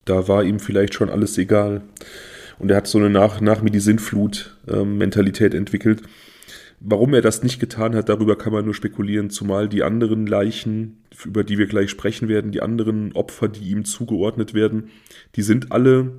Da 0.05 0.27
war 0.27 0.43
ihm 0.43 0.59
vielleicht 0.59 0.95
schon 0.95 1.11
alles 1.11 1.39
egal. 1.39 1.83
Und 2.59 2.71
er 2.71 2.77
hat 2.77 2.87
so 2.87 2.99
eine 2.99 3.11
nach, 3.11 3.41
nach 3.41 3.63
mir 3.63 3.71
die 3.71 3.81
Sinnflut-Mentalität 3.81 5.55
ähm, 5.55 5.61
entwickelt. 5.61 6.03
Warum 6.81 7.13
er 7.15 7.23
das 7.23 7.43
nicht 7.43 7.59
getan 7.59 7.95
hat, 7.97 8.09
darüber 8.09 8.37
kann 8.37 8.53
man 8.53 8.65
nur 8.65 8.75
spekulieren, 8.75 9.31
zumal 9.31 9.69
die 9.69 9.83
anderen 9.83 10.27
Leichen, 10.27 11.03
über 11.25 11.43
die 11.43 11.59
wir 11.59 11.67
gleich 11.67 11.91
sprechen 11.91 12.29
werden, 12.29 12.53
die 12.53 12.63
anderen 12.63 13.13
Opfer, 13.15 13.49
die 13.49 13.71
ihm 13.71 13.85
zugeordnet 13.85 14.55
werden, 14.55 14.91
die 15.35 15.43
sind 15.43 15.73
alle 15.73 16.13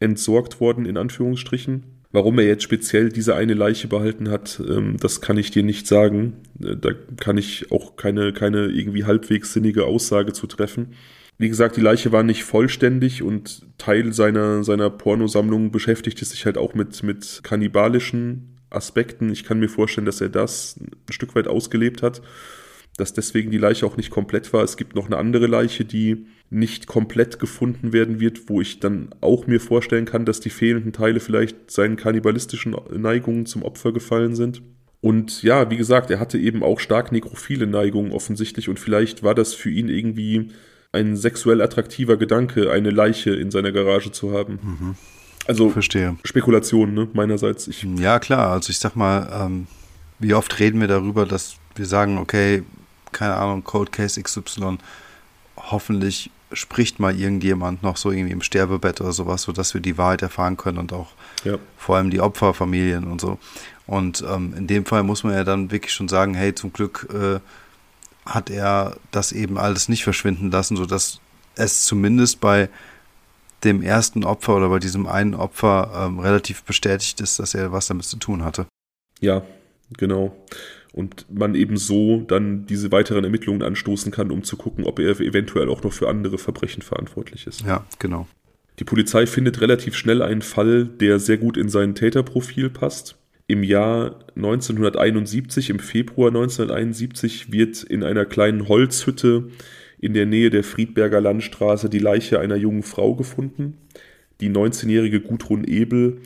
entsorgt 0.00 0.60
worden, 0.60 0.84
in 0.84 0.96
Anführungsstrichen. 0.96 1.84
Warum 2.12 2.40
er 2.40 2.46
jetzt 2.46 2.64
speziell 2.64 3.10
diese 3.10 3.36
eine 3.36 3.54
Leiche 3.54 3.86
behalten 3.86 4.30
hat, 4.30 4.60
ähm, 4.68 4.96
das 4.98 5.20
kann 5.20 5.38
ich 5.38 5.52
dir 5.52 5.62
nicht 5.62 5.86
sagen. 5.86 6.38
Äh, 6.60 6.76
da 6.76 6.90
kann 7.16 7.38
ich 7.38 7.70
auch 7.70 7.94
keine, 7.94 8.32
keine 8.32 8.66
irgendwie 8.66 9.04
halbwegs 9.04 9.52
sinnige 9.52 9.84
Aussage 9.84 10.32
zu 10.32 10.48
treffen. 10.48 10.94
Wie 11.40 11.48
gesagt, 11.48 11.78
die 11.78 11.80
Leiche 11.80 12.12
war 12.12 12.22
nicht 12.22 12.44
vollständig 12.44 13.22
und 13.22 13.62
Teil 13.78 14.12
seiner, 14.12 14.62
seiner 14.62 14.90
Pornosammlung 14.90 15.70
beschäftigte 15.70 16.26
sich 16.26 16.44
halt 16.44 16.58
auch 16.58 16.74
mit, 16.74 17.02
mit 17.02 17.40
kannibalischen 17.42 18.58
Aspekten. 18.68 19.32
Ich 19.32 19.44
kann 19.44 19.58
mir 19.58 19.70
vorstellen, 19.70 20.04
dass 20.04 20.20
er 20.20 20.28
das 20.28 20.76
ein 20.78 20.90
Stück 21.10 21.34
weit 21.34 21.48
ausgelebt 21.48 22.02
hat, 22.02 22.20
dass 22.98 23.14
deswegen 23.14 23.50
die 23.50 23.56
Leiche 23.56 23.86
auch 23.86 23.96
nicht 23.96 24.10
komplett 24.10 24.52
war. 24.52 24.62
Es 24.62 24.76
gibt 24.76 24.94
noch 24.94 25.06
eine 25.06 25.16
andere 25.16 25.46
Leiche, 25.46 25.86
die 25.86 26.26
nicht 26.50 26.86
komplett 26.86 27.38
gefunden 27.38 27.94
werden 27.94 28.20
wird, 28.20 28.50
wo 28.50 28.60
ich 28.60 28.78
dann 28.78 29.08
auch 29.22 29.46
mir 29.46 29.60
vorstellen 29.60 30.04
kann, 30.04 30.26
dass 30.26 30.40
die 30.40 30.50
fehlenden 30.50 30.92
Teile 30.92 31.20
vielleicht 31.20 31.70
seinen 31.70 31.96
kannibalistischen 31.96 32.76
Neigungen 32.94 33.46
zum 33.46 33.62
Opfer 33.62 33.94
gefallen 33.94 34.34
sind. 34.34 34.60
Und 35.00 35.42
ja, 35.42 35.70
wie 35.70 35.78
gesagt, 35.78 36.10
er 36.10 36.20
hatte 36.20 36.36
eben 36.36 36.62
auch 36.62 36.80
stark 36.80 37.12
nekrophile 37.12 37.66
Neigungen 37.66 38.12
offensichtlich 38.12 38.68
und 38.68 38.78
vielleicht 38.78 39.22
war 39.22 39.34
das 39.34 39.54
für 39.54 39.70
ihn 39.70 39.88
irgendwie 39.88 40.50
ein 40.92 41.16
sexuell 41.16 41.62
attraktiver 41.62 42.16
Gedanke, 42.16 42.70
eine 42.70 42.90
Leiche 42.90 43.30
in 43.30 43.50
seiner 43.50 43.72
Garage 43.72 44.10
zu 44.10 44.36
haben. 44.36 44.58
Mhm. 44.62 44.94
Also 45.46 45.70
Verstehe. 45.70 46.16
Spekulation, 46.24 46.94
ne, 46.94 47.08
meinerseits. 47.12 47.68
Ich 47.68 47.82
ja, 47.82 48.18
klar. 48.18 48.50
Also 48.50 48.70
ich 48.70 48.78
sag 48.78 48.96
mal, 48.96 49.28
ähm, 49.32 49.66
wie 50.18 50.34
oft 50.34 50.58
reden 50.58 50.80
wir 50.80 50.88
darüber, 50.88 51.26
dass 51.26 51.56
wir 51.76 51.86
sagen, 51.86 52.18
okay, 52.18 52.62
keine 53.12 53.34
Ahnung, 53.34 53.64
Cold 53.64 53.92
Case 53.92 54.20
XY, 54.20 54.78
hoffentlich 55.56 56.30
spricht 56.52 56.98
mal 56.98 57.18
irgendjemand 57.18 57.82
noch 57.82 57.96
so 57.96 58.10
irgendwie 58.10 58.32
im 58.32 58.42
Sterbebett 58.42 59.00
oder 59.00 59.12
sowas, 59.12 59.42
sodass 59.42 59.72
wir 59.72 59.80
die 59.80 59.96
Wahrheit 59.96 60.22
erfahren 60.22 60.56
können 60.56 60.78
und 60.78 60.92
auch 60.92 61.08
ja. 61.44 61.58
vor 61.76 61.96
allem 61.96 62.10
die 62.10 62.20
Opferfamilien 62.20 63.04
und 63.04 63.20
so. 63.20 63.38
Und 63.86 64.24
ähm, 64.28 64.54
in 64.56 64.66
dem 64.66 64.84
Fall 64.84 65.02
muss 65.04 65.24
man 65.24 65.34
ja 65.34 65.44
dann 65.44 65.70
wirklich 65.70 65.92
schon 65.92 66.08
sagen, 66.08 66.34
hey, 66.34 66.54
zum 66.54 66.72
Glück 66.72 67.08
äh, 67.12 67.40
hat 68.30 68.48
er 68.48 68.96
das 69.10 69.32
eben 69.32 69.58
alles 69.58 69.88
nicht 69.88 70.04
verschwinden 70.04 70.50
lassen, 70.50 70.76
sodass 70.76 71.20
es 71.56 71.84
zumindest 71.84 72.40
bei 72.40 72.68
dem 73.64 73.82
ersten 73.82 74.24
Opfer 74.24 74.56
oder 74.56 74.68
bei 74.68 74.78
diesem 74.78 75.06
einen 75.06 75.34
Opfer 75.34 76.06
ähm, 76.06 76.20
relativ 76.20 76.62
bestätigt 76.62 77.20
ist, 77.20 77.38
dass 77.38 77.54
er 77.54 77.72
was 77.72 77.88
damit 77.88 78.06
zu 78.06 78.16
tun 78.16 78.44
hatte. 78.44 78.66
Ja, 79.20 79.42
genau. 79.98 80.34
Und 80.92 81.26
man 81.30 81.54
eben 81.54 81.76
so 81.76 82.20
dann 82.20 82.66
diese 82.66 82.90
weiteren 82.90 83.24
Ermittlungen 83.24 83.62
anstoßen 83.62 84.10
kann, 84.12 84.30
um 84.30 84.44
zu 84.44 84.56
gucken, 84.56 84.84
ob 84.84 84.98
er 84.98 85.20
eventuell 85.20 85.68
auch 85.68 85.82
noch 85.82 85.92
für 85.92 86.08
andere 86.08 86.38
Verbrechen 86.38 86.82
verantwortlich 86.82 87.46
ist. 87.46 87.62
Ja, 87.62 87.84
genau. 87.98 88.26
Die 88.78 88.84
Polizei 88.84 89.26
findet 89.26 89.60
relativ 89.60 89.94
schnell 89.94 90.22
einen 90.22 90.42
Fall, 90.42 90.86
der 90.86 91.18
sehr 91.18 91.36
gut 91.36 91.56
in 91.56 91.68
sein 91.68 91.94
Täterprofil 91.94 92.70
passt. 92.70 93.19
Im 93.50 93.64
Jahr 93.64 94.14
1971, 94.36 95.70
im 95.70 95.80
Februar 95.80 96.28
1971, 96.28 97.50
wird 97.50 97.82
in 97.82 98.04
einer 98.04 98.24
kleinen 98.24 98.68
Holzhütte 98.68 99.48
in 99.98 100.14
der 100.14 100.24
Nähe 100.24 100.50
der 100.50 100.62
Friedberger 100.62 101.20
Landstraße 101.20 101.90
die 101.90 101.98
Leiche 101.98 102.38
einer 102.38 102.54
jungen 102.54 102.84
Frau 102.84 103.16
gefunden. 103.16 103.76
Die 104.40 104.50
19-jährige 104.50 105.20
Gudrun 105.20 105.64
Ebel 105.64 106.20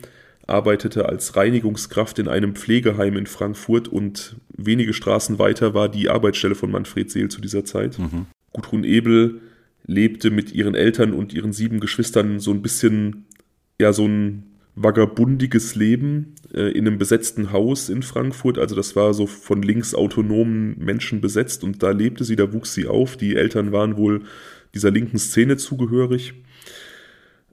arbeitete 0.45 1.09
als 1.09 1.35
Reinigungskraft 1.35 2.19
in 2.19 2.27
einem 2.27 2.53
Pflegeheim 2.53 3.17
in 3.17 3.25
Frankfurt 3.25 3.87
und 3.87 4.35
wenige 4.55 4.93
Straßen 4.93 5.39
weiter 5.39 5.73
war 5.73 5.89
die 5.89 6.09
Arbeitsstelle 6.09 6.53
von 6.53 6.69
Manfred 6.69 7.09
Seel 7.09 7.29
zu 7.29 7.41
dieser 7.41 7.65
Zeit. 7.65 7.97
Mhm. 7.97 8.27
Gudrun 8.53 8.83
Ebel 8.83 9.41
lebte 9.87 10.29
mit 10.29 10.53
ihren 10.53 10.75
Eltern 10.75 11.11
und 11.11 11.33
ihren 11.33 11.53
sieben 11.53 11.79
Geschwistern 11.79 12.39
so 12.39 12.51
ein 12.51 12.61
bisschen, 12.61 13.25
ja, 13.81 13.93
so 13.93 14.05
ein 14.05 14.43
vagabundiges 14.75 15.75
Leben 15.75 16.35
äh, 16.53 16.71
in 16.71 16.87
einem 16.87 16.97
besetzten 16.97 17.51
Haus 17.51 17.89
in 17.89 18.03
Frankfurt. 18.03 18.57
Also 18.57 18.75
das 18.75 18.95
war 18.95 19.13
so 19.13 19.25
von 19.25 19.61
links 19.61 19.95
autonomen 19.95 20.77
Menschen 20.77 21.21
besetzt 21.21 21.63
und 21.63 21.81
da 21.81 21.91
lebte 21.91 22.23
sie, 22.23 22.35
da 22.35 22.51
wuchs 22.51 22.73
sie 22.73 22.87
auf. 22.87 23.17
Die 23.17 23.35
Eltern 23.35 23.71
waren 23.71 23.97
wohl 23.97 24.23
dieser 24.73 24.91
linken 24.91 25.17
Szene 25.17 25.57
zugehörig. 25.57 26.33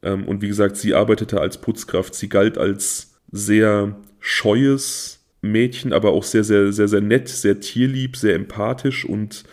Ähm, 0.03 0.25
und 0.25 0.43
wie 0.43 0.49
gesagt, 0.49 0.77
sie 0.77 0.95
arbeitete 0.95 1.41
als 1.41 1.61
Putzkraft. 1.61 2.15
Sie 2.15 2.29
galt 2.29 2.59
als 2.59 3.15
sehr 3.31 3.97
scheues 4.19 5.21
Mädchen, 5.41 5.93
aber 5.93 6.11
auch 6.11 6.25
sehr, 6.25 6.45
sehr, 6.45 6.73
sehr, 6.73 6.89
sehr 6.89 7.01
nett, 7.01 7.29
sehr 7.29 7.61
tierlieb, 7.61 8.17
sehr 8.17 8.35
empathisch 8.35 9.05
und 9.05 9.45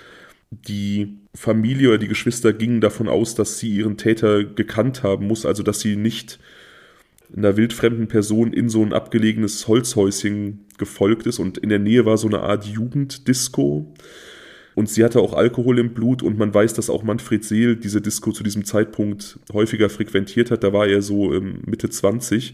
die 0.52 1.20
Familie 1.36 1.90
oder 1.90 1.98
die 2.00 2.08
Geschwister 2.08 2.54
gingen 2.54 2.82
davon 2.82 3.08
aus, 3.08 3.36
dass 3.36 3.60
sie 3.60 3.70
ihren 3.76 3.98
Täter 3.98 4.44
gekannt 4.44 5.04
haben 5.04 5.28
muss, 5.28 5.46
also 5.46 5.62
dass 5.62 5.80
sie 5.80 5.96
nicht 5.96 6.40
einer 7.36 7.58
wildfremden 7.58 8.08
Person 8.08 8.54
in 8.54 8.70
so 8.70 8.82
ein 8.82 8.94
abgelegenes 8.94 9.68
Holzhäuschen 9.68 10.66
gefolgt 10.78 11.28
ist 11.28 11.40
und 11.40 11.58
in 11.58 11.70
der 11.70 11.80
Nähe 11.80 12.06
war 12.06 12.18
so 12.18 12.28
eine 12.28 12.42
Art 12.42 12.66
Jugenddisco. 12.66 13.94
Und 14.76 14.90
sie 14.90 15.04
hatte 15.04 15.20
auch 15.20 15.34
Alkohol 15.34 15.78
im 15.78 15.94
Blut 15.94 16.24
und 16.24 16.38
man 16.38 16.54
weiß, 16.54 16.74
dass 16.74 16.90
auch 16.90 17.04
Manfred 17.04 17.44
Seel 17.44 17.76
diese 17.76 18.02
Disco 18.02 18.32
zu 18.32 18.44
diesem 18.44 18.64
Zeitpunkt 18.64 19.38
häufiger 19.52 19.90
frequentiert 19.90 20.52
hat. 20.52 20.64
Da 20.64 20.72
war 20.72 20.88
er 20.88 21.02
so 21.02 21.34
ähm, 21.34 21.62
Mitte 21.66 21.90
20. 21.90 22.54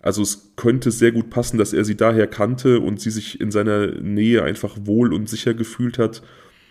Also 0.00 0.22
es 0.22 0.52
könnte 0.56 0.90
sehr 0.90 1.10
gut 1.10 1.30
passen, 1.30 1.56
dass 1.56 1.72
er 1.72 1.84
sie 1.84 1.96
daher 1.96 2.26
kannte 2.26 2.80
und 2.80 3.00
sie 3.00 3.10
sich 3.10 3.40
in 3.40 3.50
seiner 3.50 3.86
Nähe 3.86 4.42
einfach 4.42 4.76
wohl 4.84 5.14
und 5.14 5.28
sicher 5.28 5.54
gefühlt 5.54 5.98
hat 5.98 6.22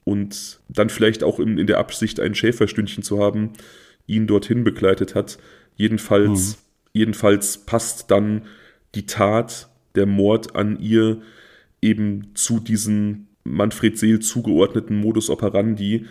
und 0.03 0.59
dann 0.69 0.89
vielleicht 0.89 1.23
auch 1.23 1.39
in, 1.39 1.57
in 1.57 1.67
der 1.67 1.79
Absicht, 1.79 2.19
ein 2.19 2.35
Schäferstündchen 2.35 3.03
zu 3.03 3.19
haben, 3.19 3.53
ihn 4.05 4.27
dorthin 4.27 4.63
begleitet 4.63 5.15
hat. 5.15 5.37
Jedenfalls, 5.75 6.53
hm. 6.53 6.59
Jedenfalls 6.97 7.65
passt 7.65 8.11
dann 8.11 8.43
die 8.95 9.05
Tat, 9.05 9.69
der 9.95 10.05
Mord 10.05 10.55
an 10.55 10.79
ihr 10.79 11.21
eben 11.81 12.31
zu 12.35 12.59
diesen 12.59 13.27
Manfred 13.43 13.97
Seel 13.97 14.19
zugeordneten 14.19 14.97
Modus 14.97 15.29
operandi. 15.29 16.05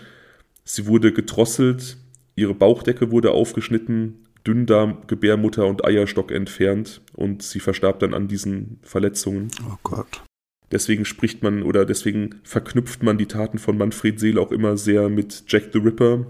Sie 0.65 0.87
wurde 0.87 1.13
gedrosselt, 1.13 1.97
ihre 2.35 2.55
Bauchdecke 2.55 3.11
wurde 3.11 3.33
aufgeschnitten, 3.33 4.27
Dünndarm, 4.47 4.99
Gebärmutter 5.07 5.67
und 5.67 5.85
Eierstock 5.85 6.31
entfernt 6.31 7.01
und 7.15 7.43
sie 7.43 7.61
verstarb 7.61 7.99
dann 7.99 8.15
an 8.15 8.29
diesen 8.29 8.79
Verletzungen. 8.83 9.51
Oh 9.69 9.77
Gott. 9.83 10.23
Deswegen 10.73 11.05
spricht 11.05 11.43
man 11.43 11.63
oder 11.63 11.85
deswegen 11.85 12.41
verknüpft 12.43 13.03
man 13.03 13.19
die 13.19 13.27
Taten 13.27 13.59
von 13.59 13.79
Manfred 13.79 14.19
Seel 14.19 14.39
auch 14.39 14.53
immer 14.53 14.77
sehr 14.77 15.09
mit 15.09 15.45
Jack 15.49 15.71
the 15.73 15.79
Ripper, 15.79 16.27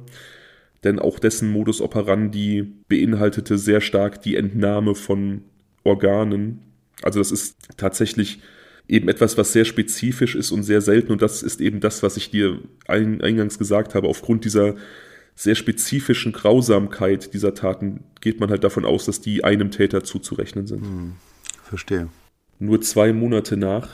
denn 0.87 0.99
auch 0.99 1.18
dessen 1.18 1.51
Modus 1.51 1.80
operandi 1.80 2.64
beinhaltete 2.89 3.59
sehr 3.59 3.80
stark 3.80 4.22
die 4.22 4.37
Entnahme 4.37 4.95
von 4.95 5.43
Organen. 5.84 6.62
Also 7.03 7.18
das 7.18 7.32
ist 7.32 7.57
tatsächlich 7.76 8.41
eben 8.89 9.09
etwas, 9.09 9.37
was 9.37 9.53
sehr 9.53 9.64
spezifisch 9.64 10.34
ist 10.34 10.53
und 10.53 10.62
sehr 10.62 10.80
selten. 10.80 11.12
Und 11.12 11.22
das 11.22 11.43
ist 11.43 11.61
eben 11.61 11.80
das, 11.80 12.03
was 12.03 12.16
ich 12.16 12.30
dir 12.30 12.61
ein, 12.87 13.20
eingangs 13.20 13.59
gesagt 13.59 13.95
habe. 13.95 14.09
Aufgrund 14.09 14.45
dieser 14.45 14.76
sehr 15.34 15.57
spezifischen 15.57 16.32
Grausamkeit 16.32 17.34
dieser 17.34 17.53
Taten 17.53 18.05
geht 18.20 18.41
man 18.41 18.51
halt 18.51 18.64
davon 18.64 18.84
aus, 18.84 19.05
dass 19.05 19.20
die 19.20 19.45
einem 19.45 19.70
Täter 19.70 20.05
zuzurechnen 20.05 20.66
sind. 20.66 20.82
Hm, 20.82 21.12
verstehe. 21.64 22.09
Nur 22.59 22.80
zwei 22.80 23.12
Monate 23.12 23.57
nach 23.57 23.89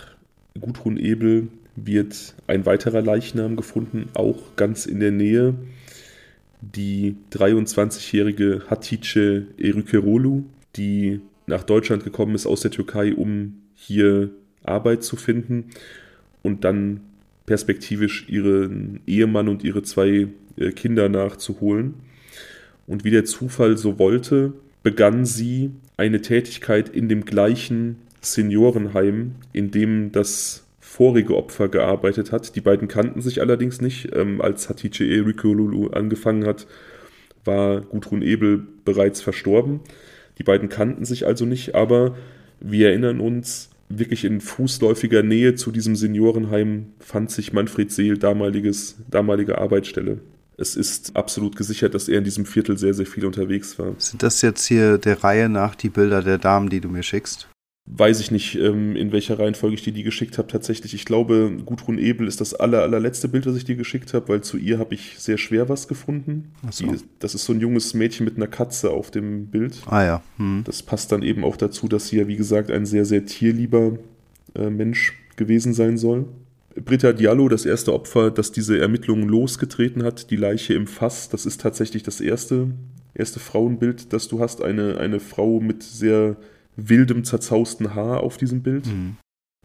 Gudrun 0.61 0.99
Ebel 0.99 1.49
wird 1.75 2.35
ein 2.47 2.67
weiterer 2.67 3.03
Leichnam 3.03 3.57
gefunden, 3.57 4.11
auch 4.15 4.39
ganz 4.57 4.87
in 4.87 5.01
der 5.01 5.11
Nähe. 5.11 5.55
Die 6.63 7.17
23-jährige 7.33 8.63
Hatice 8.71 9.43
Erükerolu, 9.59 10.45
die 10.77 11.21
nach 11.47 11.65
Deutschland 11.65 12.05
gekommen 12.05 12.35
ist 12.37 12.47
aus 12.47 12.61
der 12.61 12.71
Türkei, 12.71 13.15
um 13.15 13.63
hier 13.75 14.31
Arbeit 14.63 15.03
zu 15.03 15.17
finden 15.17 15.67
und 16.43 16.65
dann 16.65 17.01
perspektivisch 17.47 18.29
ihren 18.29 19.01
Ehemann 19.07 19.49
und 19.49 19.65
ihre 19.65 19.83
zwei 19.83 20.29
äh, 20.57 20.71
Kinder 20.71 21.09
nachzuholen. 21.09 21.95
Und 22.87 23.05
wie 23.05 23.11
der 23.11 23.25
Zufall 23.25 23.77
so 23.77 23.99
wollte, 23.99 24.53
begann 24.83 25.25
sie 25.25 25.71
eine 25.97 26.21
Tätigkeit 26.21 26.89
in 26.89 27.09
dem 27.09 27.25
gleichen 27.25 27.97
Seniorenheim, 28.21 29.33
in 29.53 29.71
dem 29.71 30.13
das 30.13 30.65
vorige 30.93 31.35
Opfer 31.39 31.69
gearbeitet 31.69 32.33
hat. 32.33 32.55
Die 32.55 32.61
beiden 32.61 32.87
kannten 32.87 33.23
sich 33.23 33.41
allerdings 33.41 33.81
nicht. 33.81 34.15
Ähm, 34.15 34.43
als 34.43 34.69
Hatice 34.69 35.01
Erikolulu 35.01 35.89
angefangen 35.89 36.47
hat, 36.47 36.67
war 37.47 37.81
Gudrun 37.81 38.21
Ebel 38.21 38.67
bereits 38.85 39.23
verstorben. 39.23 39.81
Die 40.37 40.43
beiden 40.43 40.69
kannten 40.69 41.07
sich 41.07 41.27
also 41.27 41.47
nicht, 41.47 41.75
aber 41.75 42.15
wir 42.61 42.91
erinnern 42.91 43.21
uns, 43.21 43.71
wirklich 43.89 44.25
in 44.27 44.43
fußläufiger 44.43 45.23
Nähe 45.23 45.55
zu 45.55 45.71
diesem 45.71 45.97
Seniorenheim 45.97 46.93
fand 46.99 47.31
sich 47.31 47.55
Manfred 47.55 47.91
Seel 47.91 48.19
damaliges, 48.19 48.97
damalige 49.11 49.59
Arbeitsstelle. 49.59 50.19
Es 50.59 50.77
ist 50.77 51.17
absolut 51.17 51.57
gesichert, 51.57 51.95
dass 51.95 52.09
er 52.09 52.19
in 52.19 52.25
diesem 52.25 52.45
Viertel 52.45 52.77
sehr, 52.77 52.93
sehr 52.93 53.07
viel 53.07 53.25
unterwegs 53.25 53.79
war. 53.79 53.95
Sind 53.97 54.23
das 54.23 54.43
jetzt 54.43 54.67
hier 54.67 54.99
der 54.99 55.25
Reihe 55.25 55.49
nach 55.49 55.75
die 55.75 55.89
Bilder 55.89 56.23
der 56.23 56.37
Damen, 56.37 56.69
die 56.69 56.81
du 56.81 56.91
mir 56.91 57.03
schickst? 57.03 57.49
Weiß 57.85 58.21
ich 58.21 58.31
nicht, 58.31 58.55
ähm, 58.55 58.95
in 58.95 59.11
welcher 59.11 59.41
Reihenfolge 59.41 59.75
ich 59.75 59.83
dir 59.83 59.93
die 59.93 60.05
geschickt 60.05 60.39
habe. 60.39 60.47
Tatsächlich, 60.47 60.95
ich 60.95 61.05
glaube, 61.05 61.57
Gudrun 61.67 61.99
Ebel 61.99 62.29
ist 62.29 62.41
das 62.41 62.55
aller, 62.55 62.81
allerletzte 62.81 63.27
Bild, 63.27 63.45
was 63.45 63.57
ich 63.57 63.65
dir 63.65 63.75
geschickt 63.75 64.15
habe, 64.15 64.29
weil 64.29 64.41
zu 64.43 64.57
ihr 64.57 64.79
habe 64.79 64.95
ich 64.95 65.19
sehr 65.19 65.37
schwer 65.37 65.69
was 65.69 65.89
gefunden. 65.89 66.53
So. 66.71 66.87
Die, 66.87 66.99
das 67.19 67.35
ist 67.35 67.45
so 67.45 67.53
ein 67.53 67.61
junges 67.61 67.93
Mädchen 67.93 68.25
mit 68.25 68.37
einer 68.37 68.47
Katze 68.47 68.91
auf 68.91 69.11
dem 69.11 69.47
Bild. 69.47 69.83
Ah 69.87 70.05
ja. 70.05 70.23
Hm. 70.37 70.63
Das 70.65 70.83
passt 70.85 71.11
dann 71.11 71.23
eben 71.23 71.45
auch 71.45 71.57
dazu, 71.57 71.89
dass 71.89 72.07
sie 72.07 72.19
ja, 72.19 72.29
wie 72.29 72.37
gesagt, 72.37 72.71
ein 72.71 72.87
sehr, 72.87 73.05
sehr 73.05 73.27
tierlieber 73.27 73.99
äh, 74.55 74.71
Mensch 74.71 75.15
gewesen 75.35 75.75
sein 75.75 75.99
soll. 75.99 76.27
Britta 76.77 77.13
Diallo, 77.13 77.49
das 77.49 77.67
erste 77.67 77.93
Opfer, 77.93 78.31
das 78.31 78.53
diese 78.53 78.79
Ermittlungen 78.79 79.29
losgetreten 79.29 80.05
hat, 80.05 80.31
die 80.31 80.37
Leiche 80.37 80.75
im 80.75 80.87
Fass, 80.87 81.29
das 81.29 81.47
ist 81.47 81.61
tatsächlich 81.61 82.05
das 82.05 82.21
erste, 82.21 82.71
erste 83.13 83.41
Frauenbild, 83.41 84.13
das 84.13 84.29
du 84.29 84.41
hast. 84.41 84.63
Eine, 84.63 84.99
eine 84.99 85.21
Frau 85.21 85.61
mit 85.61 85.83
sehr 85.83 86.37
wildem, 86.77 87.25
zerzausten 87.25 87.95
Haar 87.95 88.21
auf 88.21 88.37
diesem 88.37 88.63
Bild. 88.63 88.87
Mhm. 88.87 89.17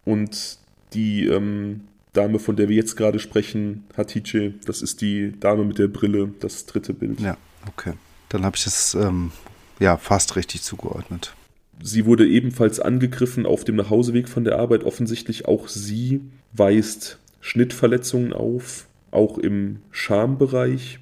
Und 0.04 0.58
die 0.92 1.26
ähm, 1.26 1.82
Dame, 2.12 2.38
von 2.38 2.56
der 2.56 2.68
wir 2.68 2.76
jetzt 2.76 2.96
gerade 2.96 3.18
sprechen, 3.18 3.84
Hatice, 3.96 4.54
das 4.64 4.82
ist 4.82 5.00
die 5.00 5.38
Dame 5.38 5.64
mit 5.64 5.78
der 5.78 5.88
Brille, 5.88 6.32
das 6.40 6.66
dritte 6.66 6.94
Bild. 6.94 7.20
Ja, 7.20 7.36
okay. 7.66 7.92
Dann 8.28 8.44
habe 8.44 8.56
ich 8.56 8.66
es 8.66 8.94
ähm, 8.94 9.32
ja 9.78 9.96
fast 9.96 10.36
richtig 10.36 10.62
zugeordnet. 10.62 11.34
Sie 11.82 12.06
wurde 12.06 12.26
ebenfalls 12.26 12.80
angegriffen 12.80 13.46
auf 13.46 13.64
dem 13.64 13.76
Nachhauseweg 13.76 14.28
von 14.28 14.44
der 14.44 14.58
Arbeit. 14.58 14.84
Offensichtlich 14.84 15.46
auch 15.46 15.68
sie 15.68 16.20
weist 16.52 17.18
Schnittverletzungen 17.40 18.32
auf, 18.32 18.86
auch 19.10 19.38
im 19.38 19.78
Schambereich. 19.90 20.98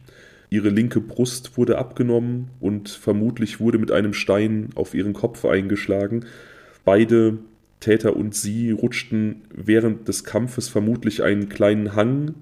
Ihre 0.50 0.68
linke 0.68 1.00
Brust 1.00 1.56
wurde 1.56 1.78
abgenommen 1.78 2.48
und 2.60 2.88
vermutlich 2.88 3.60
wurde 3.60 3.78
mit 3.78 3.90
einem 3.90 4.12
Stein 4.12 4.70
auf 4.74 4.94
ihren 4.94 5.12
Kopf 5.12 5.44
eingeschlagen. 5.44 6.24
Beide 6.84 7.38
Täter 7.80 8.16
und 8.16 8.34
sie 8.34 8.70
rutschten 8.70 9.42
während 9.54 10.08
des 10.08 10.24
Kampfes 10.24 10.68
vermutlich 10.68 11.22
einen 11.22 11.48
kleinen 11.48 11.94
Hang 11.94 12.34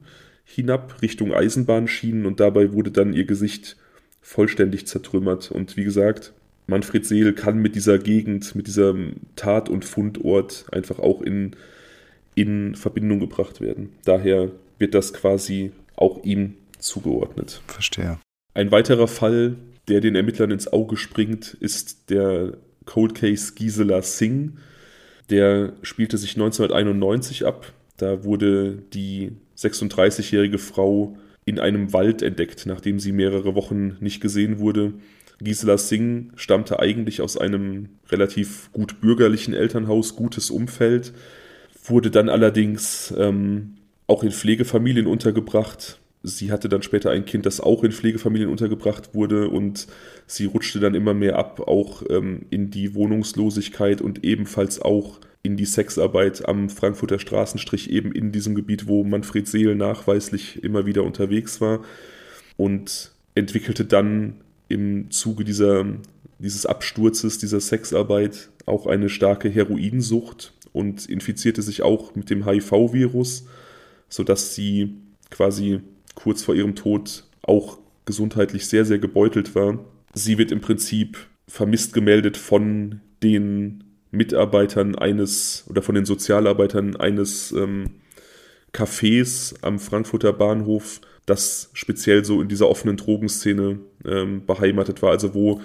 hinab 0.45 1.03
Richtung 1.03 1.33
Eisenbahnschienen 1.33 2.27
und 2.27 2.41
dabei 2.41 2.73
wurde 2.73 2.91
dann 2.91 3.15
ihr 3.15 3.25
Gesicht 3.25 3.77
vollständig 4.21 4.87
zertrümmert. 4.87 5.51
Und 5.51 5.77
wie 5.77 5.85
gesagt, 5.85 6.33
Manfred 6.67 7.05
Seel 7.05 7.33
kann 7.33 7.59
mit 7.59 7.75
dieser 7.75 7.99
Gegend, 7.99 8.55
mit 8.55 8.67
diesem 8.67 9.17
Tat- 9.37 9.69
und 9.69 9.85
Fundort 9.85 10.67
einfach 10.73 10.99
auch 10.99 11.21
in, 11.21 11.57
in 12.35 12.75
Verbindung 12.75 13.21
gebracht 13.21 13.61
werden. 13.61 13.91
Daher 14.05 14.51
wird 14.79 14.95
das 14.95 15.13
quasi 15.13 15.73
auch 15.97 16.23
ihm 16.25 16.55
zugeordnet. 16.85 17.63
Verstehe. 17.67 18.19
Ein 18.55 18.71
weiterer 18.71 19.09
Fall, 19.09 19.57
der 19.89 20.01
den 20.01 20.15
Ermittlern 20.15 20.51
ins 20.51 20.73
Auge 20.73 20.97
springt, 20.97 21.55
ist 21.55 22.11
der 22.11 22.57
Cold 22.85 23.15
Case 23.15 23.55
Gisela 23.55 24.03
Singh. 24.03 24.53
Der 25.31 25.73
spielte 25.83 26.19
sich 26.19 26.35
1991 26.35 27.47
ab. 27.47 27.73
Da 27.97 28.25
wurde 28.25 28.83
die 28.93 29.33
36-jährige 29.57 30.59
Frau 30.59 31.17
in 31.45 31.59
einem 31.59 31.93
Wald 31.93 32.23
entdeckt, 32.23 32.67
nachdem 32.67 32.99
sie 32.99 33.13
mehrere 33.13 33.55
Wochen 33.55 33.97
nicht 34.01 34.21
gesehen 34.21 34.59
wurde. 34.59 34.95
Gisela 35.41 35.79
Singh 35.79 36.31
stammte 36.37 36.79
eigentlich 36.79 37.21
aus 37.21 37.37
einem 37.37 37.89
relativ 38.09 38.71
gut 38.73 39.01
bürgerlichen 39.01 39.53
Elternhaus, 39.53 40.17
gutes 40.17 40.51
Umfeld, 40.51 41.13
wurde 41.85 42.11
dann 42.11 42.29
allerdings 42.29 43.13
ähm, 43.19 43.75
auch 44.07 44.23
in 44.23 44.31
Pflegefamilien 44.31 45.07
untergebracht, 45.07 45.99
sie 46.25 46.51
hatte 46.51 46.71
dann 46.71 46.83
später 46.83 47.11
ein 47.11 47.27
Kind, 47.27 47.45
das 47.45 47.61
auch 47.61 47.85
in 47.85 47.93
Pflegefamilien 47.93 48.51
untergebracht 48.51 49.15
wurde 49.15 49.49
und 49.49 49.87
sie 50.27 50.47
rutschte 50.47 50.81
dann 50.81 50.95
immer 50.95 51.13
mehr 51.13 51.39
ab, 51.39 51.61
auch 51.61 52.03
ähm, 52.09 52.47
in 52.51 52.71
die 52.71 52.95
Wohnungslosigkeit 52.95 54.01
und 54.01 54.25
ebenfalls 54.25 54.81
auch 54.81 55.21
in 55.43 55.59
die 55.59 55.67
Sexarbeit 55.67 56.49
am 56.49 56.71
Frankfurter 56.71 57.19
Straßenstrich, 57.19 57.91
eben 57.91 58.11
in 58.13 58.33
diesem 58.33 58.55
Gebiet, 58.55 58.89
wo 58.89 59.05
Manfred 59.05 59.47
Seel 59.47 59.75
nachweislich 59.75 60.65
immer 60.65 60.87
wieder 60.87 61.05
unterwegs 61.05 61.61
war 61.61 61.85
und 62.57 63.13
entwickelte 63.35 63.85
dann 63.85 64.37
im 64.69 65.11
Zuge 65.11 65.45
dieser, 65.45 65.85
dieses 66.39 66.65
Absturzes, 66.65 67.37
dieser 67.37 67.61
Sexarbeit 67.61 68.49
auch 68.65 68.87
eine 68.87 69.11
starke 69.11 69.51
Heroinsucht 69.51 70.55
und 70.73 71.05
infizierte 71.07 71.61
sich 71.61 71.83
auch 71.83 72.15
mit 72.15 72.31
dem 72.31 72.47
HIV-Virus, 72.47 73.45
sodass 74.09 74.55
sie 74.55 74.95
quasi 75.31 75.83
kurz 76.15 76.43
vor 76.43 76.55
ihrem 76.55 76.75
Tod 76.75 77.25
auch 77.43 77.79
gesundheitlich 78.05 78.67
sehr, 78.67 78.85
sehr 78.85 78.99
gebeutelt 78.99 79.55
war. 79.55 79.79
Sie 80.13 80.39
wird 80.39 80.53
im 80.53 80.61
Prinzip 80.61 81.19
vermisst 81.49 81.93
gemeldet 81.93 82.37
von 82.37 83.01
den 83.23 83.85
Mitarbeitern 84.11 84.95
eines 84.95 85.65
oder 85.69 85.83
von 85.83 85.95
den 85.95 86.05
Sozialarbeitern 86.05 86.97
eines 86.97 87.53
ähm, 87.53 87.91
Cafés 88.73 89.55
am 89.63 89.79
Frankfurter 89.79 90.33
Bahnhof, 90.33 91.01
das 91.27 91.71
speziell 91.73 92.25
so 92.25 92.41
in 92.41 92.49
dieser 92.49 92.69
offenen 92.69 92.97
Drogenszene 92.97 93.79
ähm, 94.05 94.47
beheimatet 94.47 95.03
war, 95.03 95.11
also 95.11 95.35
wo 95.35 95.61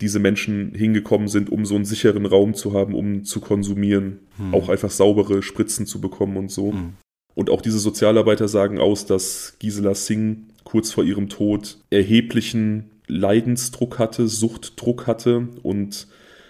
diese 0.00 0.18
Menschen 0.18 0.74
hingekommen 0.74 1.28
sind, 1.28 1.50
um 1.50 1.64
so 1.64 1.76
einen 1.76 1.84
sicheren 1.84 2.26
Raum 2.26 2.54
zu 2.54 2.72
haben, 2.72 2.94
um 2.94 3.24
zu 3.24 3.40
konsumieren, 3.40 4.18
hm. 4.36 4.52
auch 4.52 4.68
einfach 4.68 4.90
saubere 4.90 5.42
Spritzen 5.42 5.86
zu 5.86 6.00
bekommen 6.00 6.36
und 6.36 6.50
so. 6.50 6.72
Hm. 6.72 6.94
Und 7.34 7.50
auch 7.50 7.62
diese 7.62 7.78
Sozialarbeiter 7.78 8.48
sagen 8.48 8.78
aus, 8.78 9.06
dass 9.06 9.54
Gisela 9.58 9.94
Singh 9.94 10.42
kurz 10.64 10.92
vor 10.92 11.04
ihrem 11.04 11.28
Tod 11.28 11.78
erheblichen 11.90 12.90
Leidensdruck 13.06 13.98
hatte, 13.98 14.28
Suchtdruck 14.28 15.06
hatte 15.06 15.48
und 15.62 16.06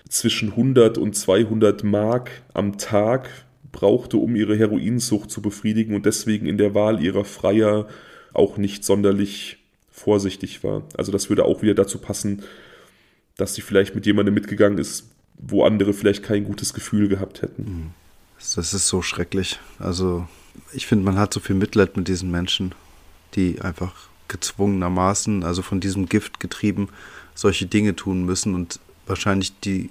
zwischen 0.09 0.51
100 0.51 0.99
und 0.99 1.15
200 1.17 1.85
Mark 1.85 2.31
am 2.53 2.79
Tag 2.79 3.29
brauchte, 3.71 4.19
um 4.19 4.37
ihre 4.37 4.57
Heroinsucht 4.57 5.31
zu 5.31 5.41
befriedigen 5.41 5.95
und 5.95 6.05
deswegen 6.05 6.47
in 6.47 6.59
der 6.59 6.75
Wahl 6.75 7.03
ihrer 7.03 7.25
Freier 7.25 7.89
auch 8.35 8.59
nicht 8.59 8.85
sonderlich 8.85 9.59
vorsichtig 9.91 10.63
war. 10.63 10.83
Also 10.97 11.13
das 11.13 11.29
würde 11.31 11.45
auch 11.45 11.63
wieder 11.63 11.75
dazu 11.75 11.99
passen, 11.99 12.43
dass 13.37 13.55
sie 13.55 13.63
vielleicht 13.63 13.95
mit 13.95 14.05
jemandem 14.05 14.35
mitgegangen 14.35 14.79
ist, 14.79 15.09
wo 15.39 15.65
andere 15.65 15.93
vielleicht 15.95 16.23
kein 16.23 16.45
gutes 16.45 16.75
Gefühl 16.75 17.09
gehabt 17.09 17.43
hätten. 17.43 17.63
Mhm. 17.63 17.91
Das 18.39 18.75
ist 18.75 18.89
so 18.89 19.03
schrecklich. 19.03 19.59
Also 19.79 20.27
ich 20.73 20.87
finde, 20.87 21.05
man 21.05 21.19
hat 21.19 21.33
so 21.33 21.41
viel 21.41 21.57
Mitleid 21.57 21.97
mit 21.97 22.09
diesen 22.09 22.31
Menschen, 22.31 22.75
die 23.35 23.61
einfach 23.61 23.93
gezwungenermaßen, 24.29 25.45
also 25.45 25.63
von 25.63 25.81
diesem 25.81 26.07
Gift 26.07 26.41
getrieben, 26.41 26.89
solche 27.35 27.67
Dinge 27.67 27.97
tun 27.97 28.25
müssen 28.25 28.55
und 28.55 28.81
wahrscheinlich 29.07 29.59
die 29.61 29.91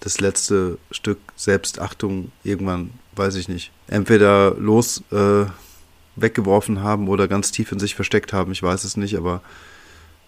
das 0.00 0.20
letzte 0.20 0.78
Stück 0.90 1.18
Selbstachtung 1.34 2.30
irgendwann, 2.42 2.90
weiß 3.16 3.36
ich 3.36 3.48
nicht, 3.48 3.72
entweder 3.86 4.54
los 4.54 5.02
äh, 5.10 5.46
weggeworfen 6.16 6.82
haben 6.82 7.08
oder 7.08 7.26
ganz 7.26 7.50
tief 7.52 7.72
in 7.72 7.78
sich 7.78 7.94
versteckt 7.94 8.32
haben. 8.32 8.52
Ich 8.52 8.62
weiß 8.62 8.84
es 8.84 8.96
nicht, 8.96 9.16
aber 9.16 9.42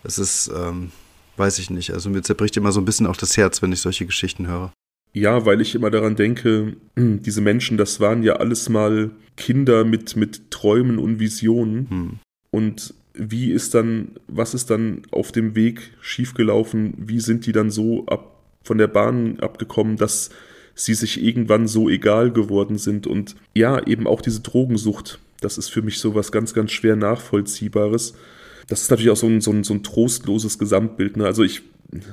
es 0.03 0.18
ist, 0.18 0.51
ähm, 0.55 0.93
weiß 1.37 1.59
ich 1.59 1.70
nicht. 1.70 1.93
Also 1.93 2.09
mir 2.09 2.22
zerbricht 2.22 2.57
immer 2.57 2.72
so 2.72 2.81
ein 2.81 2.85
bisschen 2.85 3.07
auch 3.07 3.16
das 3.16 3.37
Herz, 3.37 3.61
wenn 3.61 3.72
ich 3.72 3.81
solche 3.81 4.07
Geschichten 4.07 4.47
höre. 4.47 4.72
Ja, 5.17 5.47
weil 5.47 5.62
ich 5.62 5.75
immer 5.75 5.91
daran 5.91 6.14
denke, 6.14 6.77
diese 6.97 7.41
Menschen, 7.41 7.79
das 7.79 8.01
waren 8.01 8.23
ja 8.23 8.35
alles 8.35 8.69
mal 8.69 9.11
Kinder 9.39 9.85
mit, 9.85 10.14
mit 10.14 10.51
Träumen 10.51 10.99
und 10.99 11.19
Visionen. 11.19 11.89
Hm. 11.89 12.19
Und 12.51 12.95
wie 13.14 13.51
ist 13.51 13.75
dann, 13.75 14.09
was 14.29 14.53
ist 14.53 14.69
dann 14.69 15.03
auf 15.11 15.33
dem 15.33 15.55
Weg 15.55 15.95
schiefgelaufen? 16.03 16.93
Wie 16.99 17.21
sind 17.21 17.47
die 17.47 17.53
dann 17.53 17.71
so 17.71 18.05
ab, 18.05 18.43
von 18.62 18.77
der 18.77 18.89
Bahn 18.89 19.41
abgekommen, 19.41 19.97
dass 19.97 20.29
sie 20.75 20.93
sich 20.93 21.25
irgendwann 21.25 21.67
so 21.67 21.89
egal 21.89 22.31
geworden 22.31 22.77
sind? 22.77 23.07
Und 23.07 23.37
ja, 23.55 23.87
eben 23.87 24.07
auch 24.07 24.21
diese 24.21 24.41
Drogensucht, 24.41 25.19
das 25.41 25.57
ist 25.57 25.71
für 25.71 25.81
mich 25.81 25.99
so 25.99 26.14
was 26.14 26.31
ganz, 26.31 26.53
ganz 26.53 26.73
schwer 26.73 26.95
nachvollziehbares. 26.95 28.12
Das 28.69 28.83
ist 28.83 28.91
natürlich 28.91 29.12
auch 29.12 29.17
so 29.17 29.29
ein, 29.29 29.41
so 29.41 29.51
ein, 29.51 29.64
so 29.64 29.73
ein 29.73 29.83
trostloses 29.83 30.59
Gesamtbild. 30.59 31.17
Ne? 31.17 31.25
Also 31.25 31.43
ich, 31.43 31.62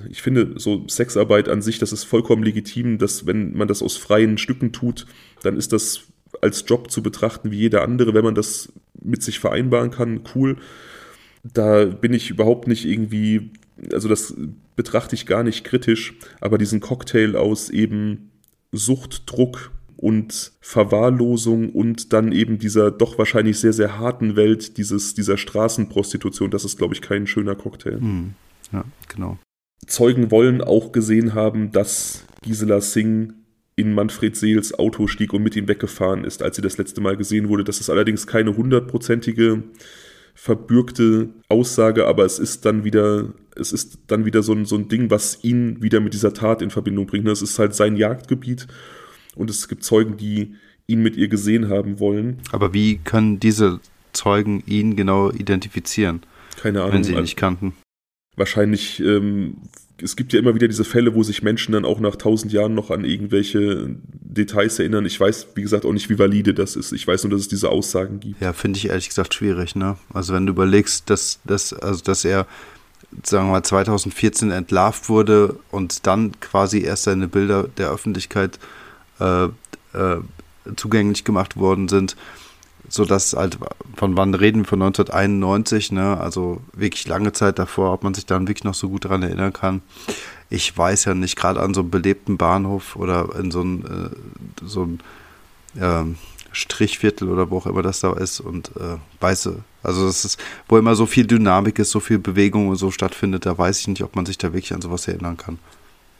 ich 0.09 0.21
finde, 0.21 0.53
so 0.57 0.87
Sexarbeit 0.87 1.49
an 1.49 1.61
sich, 1.61 1.79
das 1.79 1.91
ist 1.91 2.03
vollkommen 2.03 2.43
legitim, 2.43 2.97
dass 2.97 3.25
wenn 3.25 3.53
man 3.53 3.67
das 3.67 3.81
aus 3.81 3.97
freien 3.97 4.37
Stücken 4.37 4.71
tut, 4.71 5.05
dann 5.41 5.57
ist 5.57 5.73
das 5.73 6.01
als 6.41 6.63
Job 6.67 6.91
zu 6.91 7.01
betrachten 7.01 7.51
wie 7.51 7.57
jeder 7.57 7.83
andere, 7.83 8.13
wenn 8.13 8.23
man 8.23 8.35
das 8.35 8.71
mit 9.01 9.23
sich 9.23 9.39
vereinbaren 9.39 9.91
kann, 9.91 10.21
cool. 10.35 10.57
Da 11.43 11.85
bin 11.85 12.13
ich 12.13 12.29
überhaupt 12.29 12.67
nicht 12.67 12.85
irgendwie, 12.85 13.51
also 13.91 14.07
das 14.07 14.33
betrachte 14.75 15.15
ich 15.15 15.25
gar 15.25 15.43
nicht 15.43 15.63
kritisch, 15.63 16.13
aber 16.39 16.57
diesen 16.57 16.79
Cocktail 16.79 17.35
aus 17.35 17.69
eben 17.69 18.31
Sucht, 18.71 19.23
Druck, 19.25 19.71
und 20.03 20.51
Verwahrlosung 20.59 21.69
und 21.69 22.11
dann 22.11 22.33
eben 22.33 22.59
dieser 22.59 22.91
doch 22.91 23.17
wahrscheinlich 23.17 23.57
sehr, 23.57 23.71
sehr 23.71 23.99
harten 23.99 24.35
Welt 24.35 24.77
dieses, 24.77 25.13
dieser 25.13 25.37
Straßenprostitution. 25.37 26.51
Das 26.51 26.65
ist, 26.65 26.77
glaube 26.77 26.93
ich, 26.93 27.01
kein 27.01 27.25
schöner 27.25 27.55
Cocktail. 27.55 28.01
Hm. 28.01 28.33
Ja, 28.73 28.83
genau. 29.07 29.37
Zeugen 29.85 30.31
wollen 30.31 30.61
auch 30.61 30.91
gesehen 30.91 31.33
haben, 31.33 31.71
dass 31.71 32.25
Gisela 32.41 32.81
Singh 32.81 33.33
in 33.75 33.93
Manfred 33.93 34.35
Seels 34.35 34.77
Auto 34.77 35.07
stieg 35.07 35.33
und 35.33 35.43
mit 35.43 35.55
ihm 35.55 35.67
weggefahren 35.67 36.25
ist, 36.25 36.43
als 36.43 36.55
sie 36.55 36.61
das 36.61 36.77
letzte 36.77 37.01
Mal 37.01 37.17
gesehen 37.17 37.49
wurde. 37.49 37.63
Das 37.63 37.79
ist 37.79 37.89
allerdings 37.89 38.27
keine 38.27 38.55
hundertprozentige 38.55 39.63
verbürgte 40.35 41.29
Aussage, 41.47 42.07
aber 42.07 42.25
es 42.25 42.39
ist 42.39 42.65
dann 42.65 42.83
wieder, 42.83 43.33
es 43.55 43.71
ist 43.71 43.99
dann 44.07 44.25
wieder 44.25 44.43
so 44.43 44.53
ein, 44.53 44.65
so 44.65 44.75
ein 44.75 44.87
Ding, 44.87 45.09
was 45.09 45.43
ihn 45.43 45.81
wieder 45.81 45.99
mit 45.99 46.13
dieser 46.13 46.33
Tat 46.33 46.61
in 46.61 46.69
Verbindung 46.69 47.07
bringt. 47.07 47.27
Es 47.27 47.41
ist 47.41 47.57
halt 47.59 47.75
sein 47.75 47.95
Jagdgebiet 47.95 48.67
und 49.35 49.49
es 49.49 49.67
gibt 49.67 49.83
Zeugen, 49.83 50.17
die 50.17 50.55
ihn 50.87 51.01
mit 51.01 51.15
ihr 51.15 51.27
gesehen 51.27 51.69
haben 51.69 51.99
wollen. 51.99 52.39
Aber 52.51 52.73
wie 52.73 52.97
können 52.97 53.39
diese 53.39 53.79
Zeugen 54.11 54.63
ihn 54.65 54.95
genau 54.95 55.31
identifizieren? 55.31 56.21
Keine 56.61 56.81
Ahnung. 56.81 56.93
Wenn 56.93 57.03
sie 57.03 57.13
ihn 57.13 57.21
nicht 57.21 57.37
kannten. 57.37 57.73
Wahrscheinlich, 58.35 58.99
ähm, 58.99 59.57
es 60.01 60.15
gibt 60.15 60.33
ja 60.33 60.39
immer 60.39 60.55
wieder 60.55 60.67
diese 60.67 60.83
Fälle, 60.83 61.13
wo 61.13 61.23
sich 61.23 61.43
Menschen 61.43 61.73
dann 61.73 61.85
auch 61.85 61.99
nach 61.99 62.15
tausend 62.15 62.51
Jahren 62.51 62.73
noch 62.73 62.89
an 62.89 63.05
irgendwelche 63.05 63.95
Details 64.21 64.79
erinnern. 64.79 65.05
Ich 65.05 65.19
weiß, 65.19 65.47
wie 65.55 65.61
gesagt, 65.61 65.85
auch 65.85 65.93
nicht, 65.93 66.09
wie 66.09 66.17
valide 66.17 66.53
das 66.53 66.75
ist. 66.75 66.91
Ich 66.91 67.07
weiß 67.07 67.23
nur, 67.23 67.31
dass 67.31 67.41
es 67.41 67.47
diese 67.47 67.69
Aussagen 67.69 68.19
gibt. 68.19 68.41
Ja, 68.41 68.53
finde 68.53 68.77
ich 68.77 68.89
ehrlich 68.89 69.09
gesagt 69.09 69.33
schwierig, 69.33 69.75
ne? 69.75 69.97
Also 70.13 70.33
wenn 70.33 70.45
du 70.45 70.53
überlegst, 70.53 71.09
dass, 71.09 71.39
dass, 71.45 71.73
also 71.73 72.03
dass 72.03 72.25
er 72.25 72.47
sagen 73.23 73.47
wir 73.47 73.51
mal 73.51 73.63
2014 73.63 74.51
entlarvt 74.51 75.09
wurde 75.09 75.59
und 75.71 76.07
dann 76.07 76.39
quasi 76.39 76.81
erst 76.81 77.03
seine 77.03 77.27
Bilder 77.27 77.67
der 77.77 77.91
Öffentlichkeit 77.91 78.59
äh, 79.19 79.45
äh, 79.45 80.21
zugänglich 80.75 81.23
gemacht 81.23 81.57
worden 81.57 81.87
sind, 81.87 82.15
sodass 82.89 83.33
halt, 83.33 83.57
von 83.95 84.17
wann 84.17 84.33
reden 84.33 84.61
wir, 84.61 84.65
von 84.65 84.81
1991, 84.81 85.91
ne, 85.91 86.19
also 86.19 86.61
wirklich 86.73 87.07
lange 87.07 87.31
Zeit 87.31 87.59
davor, 87.59 87.93
ob 87.93 88.03
man 88.03 88.13
sich 88.13 88.25
dann 88.25 88.47
wirklich 88.47 88.63
noch 88.63 88.73
so 88.73 88.89
gut 88.89 89.05
daran 89.05 89.23
erinnern 89.23 89.53
kann. 89.53 89.81
Ich 90.49 90.77
weiß 90.77 91.05
ja 91.05 91.13
nicht, 91.13 91.35
gerade 91.35 91.61
an 91.61 91.73
so 91.73 91.81
einem 91.81 91.89
belebten 91.89 92.37
Bahnhof 92.37 92.95
oder 92.95 93.35
in 93.39 93.51
so 93.51 93.61
einem, 93.61 93.85
äh, 93.85 94.65
so 94.65 94.83
einem 94.83 94.99
äh, 95.75 96.15
Strichviertel 96.51 97.29
oder 97.29 97.49
wo 97.49 97.57
auch 97.57 97.65
immer 97.65 97.81
das 97.81 97.99
da 97.99 98.13
ist 98.13 98.39
und 98.39 98.69
äh, 98.77 98.97
weiße, 99.19 99.63
also 99.81 100.05
das 100.05 100.23
ist, 100.23 100.39
wo 100.67 100.77
immer 100.77 100.95
so 100.95 101.05
viel 101.05 101.25
Dynamik 101.25 101.79
ist, 101.79 101.89
so 101.89 101.99
viel 101.99 102.19
Bewegung 102.19 102.67
und 102.67 102.75
so 102.75 102.91
stattfindet, 102.91 103.45
da 103.45 103.57
weiß 103.57 103.79
ich 103.79 103.87
nicht, 103.87 104.03
ob 104.03 104.15
man 104.15 104.25
sich 104.25 104.37
da 104.37 104.53
wirklich 104.53 104.73
an 104.73 104.81
sowas 104.81 105.07
erinnern 105.07 105.37
kann. 105.37 105.57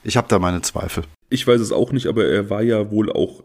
Ich 0.04 0.18
habe 0.18 0.28
da 0.28 0.40
meine 0.40 0.62
Zweifel. 0.62 1.04
Ich 1.34 1.48
weiß 1.48 1.60
es 1.60 1.72
auch 1.72 1.92
nicht, 1.92 2.06
aber 2.06 2.26
er 2.26 2.52
war 2.52 2.62
ja 2.62 2.92
wohl 2.92 3.12
auch 3.12 3.44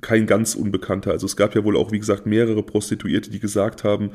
kein 0.00 0.26
ganz 0.26 0.56
Unbekannter. 0.56 1.12
Also 1.12 1.26
es 1.26 1.36
gab 1.36 1.54
ja 1.54 1.62
wohl 1.62 1.76
auch, 1.76 1.92
wie 1.92 2.00
gesagt, 2.00 2.26
mehrere 2.26 2.64
Prostituierte, 2.64 3.30
die 3.30 3.38
gesagt 3.38 3.84
haben, 3.84 4.10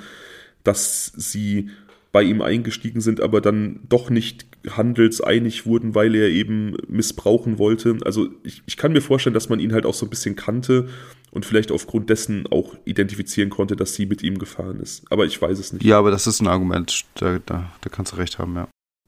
dass 0.65 1.13
sie 1.15 1.69
bei 2.11 2.23
ihm 2.23 2.41
eingestiegen 2.41 2.99
sind, 2.99 3.21
aber 3.21 3.39
dann 3.39 3.79
doch 3.87 4.09
nicht 4.09 4.45
handelseinig 4.69 5.65
wurden, 5.65 5.95
weil 5.95 6.13
er 6.13 6.27
eben 6.27 6.75
missbrauchen 6.89 7.57
wollte. 7.57 7.97
Also 8.03 8.27
ich, 8.43 8.63
ich 8.65 8.75
kann 8.75 8.91
mir 8.91 9.01
vorstellen, 9.01 9.33
dass 9.33 9.47
man 9.47 9.61
ihn 9.61 9.71
halt 9.71 9.85
auch 9.85 9.93
so 9.93 10.05
ein 10.05 10.09
bisschen 10.09 10.35
kannte 10.35 10.89
und 11.31 11.45
vielleicht 11.45 11.71
aufgrund 11.71 12.09
dessen 12.09 12.47
auch 12.47 12.75
identifizieren 12.83 13.49
konnte, 13.49 13.77
dass 13.77 13.95
sie 13.95 14.07
mit 14.07 14.23
ihm 14.23 14.39
gefahren 14.39 14.81
ist. 14.81 15.09
Aber 15.09 15.25
ich 15.25 15.41
weiß 15.41 15.57
es 15.57 15.71
nicht. 15.71 15.85
Ja, 15.85 15.99
aber 15.99 16.11
das 16.11 16.27
ist 16.27 16.41
ein 16.41 16.47
Argument, 16.47 17.05
da, 17.15 17.39
da, 17.45 17.71
da 17.79 17.89
kannst 17.89 18.11
du 18.11 18.17
recht 18.17 18.39
haben, 18.39 18.55
ja. 18.55 18.67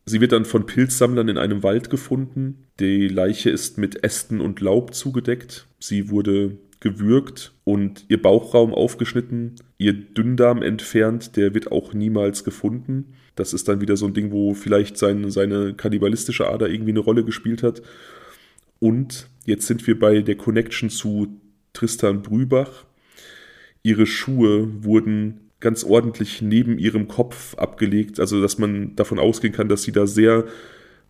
Sie 0.09 0.21
wird 0.21 0.31
dann 0.31 0.45
von 0.45 0.65
Pilzsammlern 0.65 1.27
in 1.27 1.37
einem 1.37 1.63
Wald 1.63 1.89
gefunden. 1.89 2.63
Die 2.79 3.09
Leiche 3.09 3.49
ist 3.49 3.77
mit 3.77 4.05
Ästen 4.05 4.39
und 4.39 4.61
Laub 4.61 4.93
zugedeckt. 4.93 5.67
Sie 5.79 6.09
wurde 6.09 6.57
gewürgt 6.79 7.51
und 7.65 8.05
ihr 8.07 8.21
Bauchraum 8.21 8.73
aufgeschnitten, 8.73 9.55
ihr 9.77 9.91
Dünndarm 9.91 10.61
entfernt, 10.61 11.35
der 11.35 11.53
wird 11.53 11.73
auch 11.73 11.93
niemals 11.93 12.45
gefunden. 12.45 13.15
Das 13.35 13.51
ist 13.51 13.67
dann 13.67 13.81
wieder 13.81 13.97
so 13.97 14.05
ein 14.05 14.13
Ding, 14.13 14.31
wo 14.31 14.53
vielleicht 14.53 14.97
sein, 14.97 15.29
seine 15.29 15.73
kannibalistische 15.73 16.47
Ader 16.47 16.69
irgendwie 16.69 16.91
eine 16.91 16.99
Rolle 16.99 17.25
gespielt 17.25 17.61
hat. 17.61 17.81
Und 18.79 19.27
jetzt 19.43 19.67
sind 19.67 19.85
wir 19.87 19.99
bei 19.99 20.21
der 20.21 20.37
Connection 20.37 20.89
zu 20.89 21.41
Tristan 21.73 22.21
Brübach. 22.21 22.85
Ihre 23.83 24.05
Schuhe 24.05 24.83
wurden 24.85 25.46
ganz 25.59 25.83
ordentlich 25.83 26.41
neben 26.41 26.77
ihrem 26.77 27.07
Kopf 27.07 27.55
abgelegt, 27.55 28.19
also 28.19 28.41
dass 28.41 28.57
man 28.57 28.95
davon 28.95 29.19
ausgehen 29.19 29.53
kann, 29.53 29.69
dass 29.69 29.83
sie 29.83 29.91
da 29.91 30.05
sehr 30.05 30.45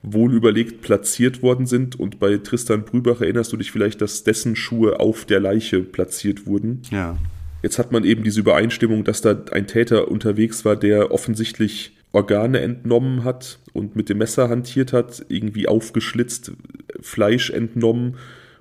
wohl 0.03 0.33
überlegt 0.33 0.81
platziert 0.81 1.41
worden 1.41 1.65
sind. 1.65 1.99
Und 1.99 2.19
bei 2.19 2.37
Tristan 2.37 2.83
Brübach 2.85 3.21
erinnerst 3.21 3.51
du 3.51 3.57
dich 3.57 3.71
vielleicht, 3.71 4.01
dass 4.01 4.23
dessen 4.23 4.55
Schuhe 4.55 4.99
auf 4.99 5.25
der 5.25 5.39
Leiche 5.39 5.81
platziert 5.81 6.45
wurden. 6.45 6.81
Ja. 6.91 7.17
Jetzt 7.63 7.79
hat 7.79 7.91
man 7.91 8.03
eben 8.03 8.23
diese 8.23 8.39
Übereinstimmung, 8.39 9.03
dass 9.03 9.21
da 9.21 9.35
ein 9.51 9.67
Täter 9.67 10.09
unterwegs 10.09 10.63
war, 10.63 10.75
der 10.75 11.11
offensichtlich 11.11 11.97
Organe 12.13 12.61
entnommen 12.61 13.23
hat 13.23 13.59
und 13.73 13.95
mit 13.95 14.09
dem 14.09 14.19
Messer 14.19 14.49
hantiert 14.49 14.93
hat, 14.93 15.25
irgendwie 15.27 15.67
aufgeschlitzt, 15.67 16.53
Fleisch 17.01 17.49
entnommen 17.49 18.15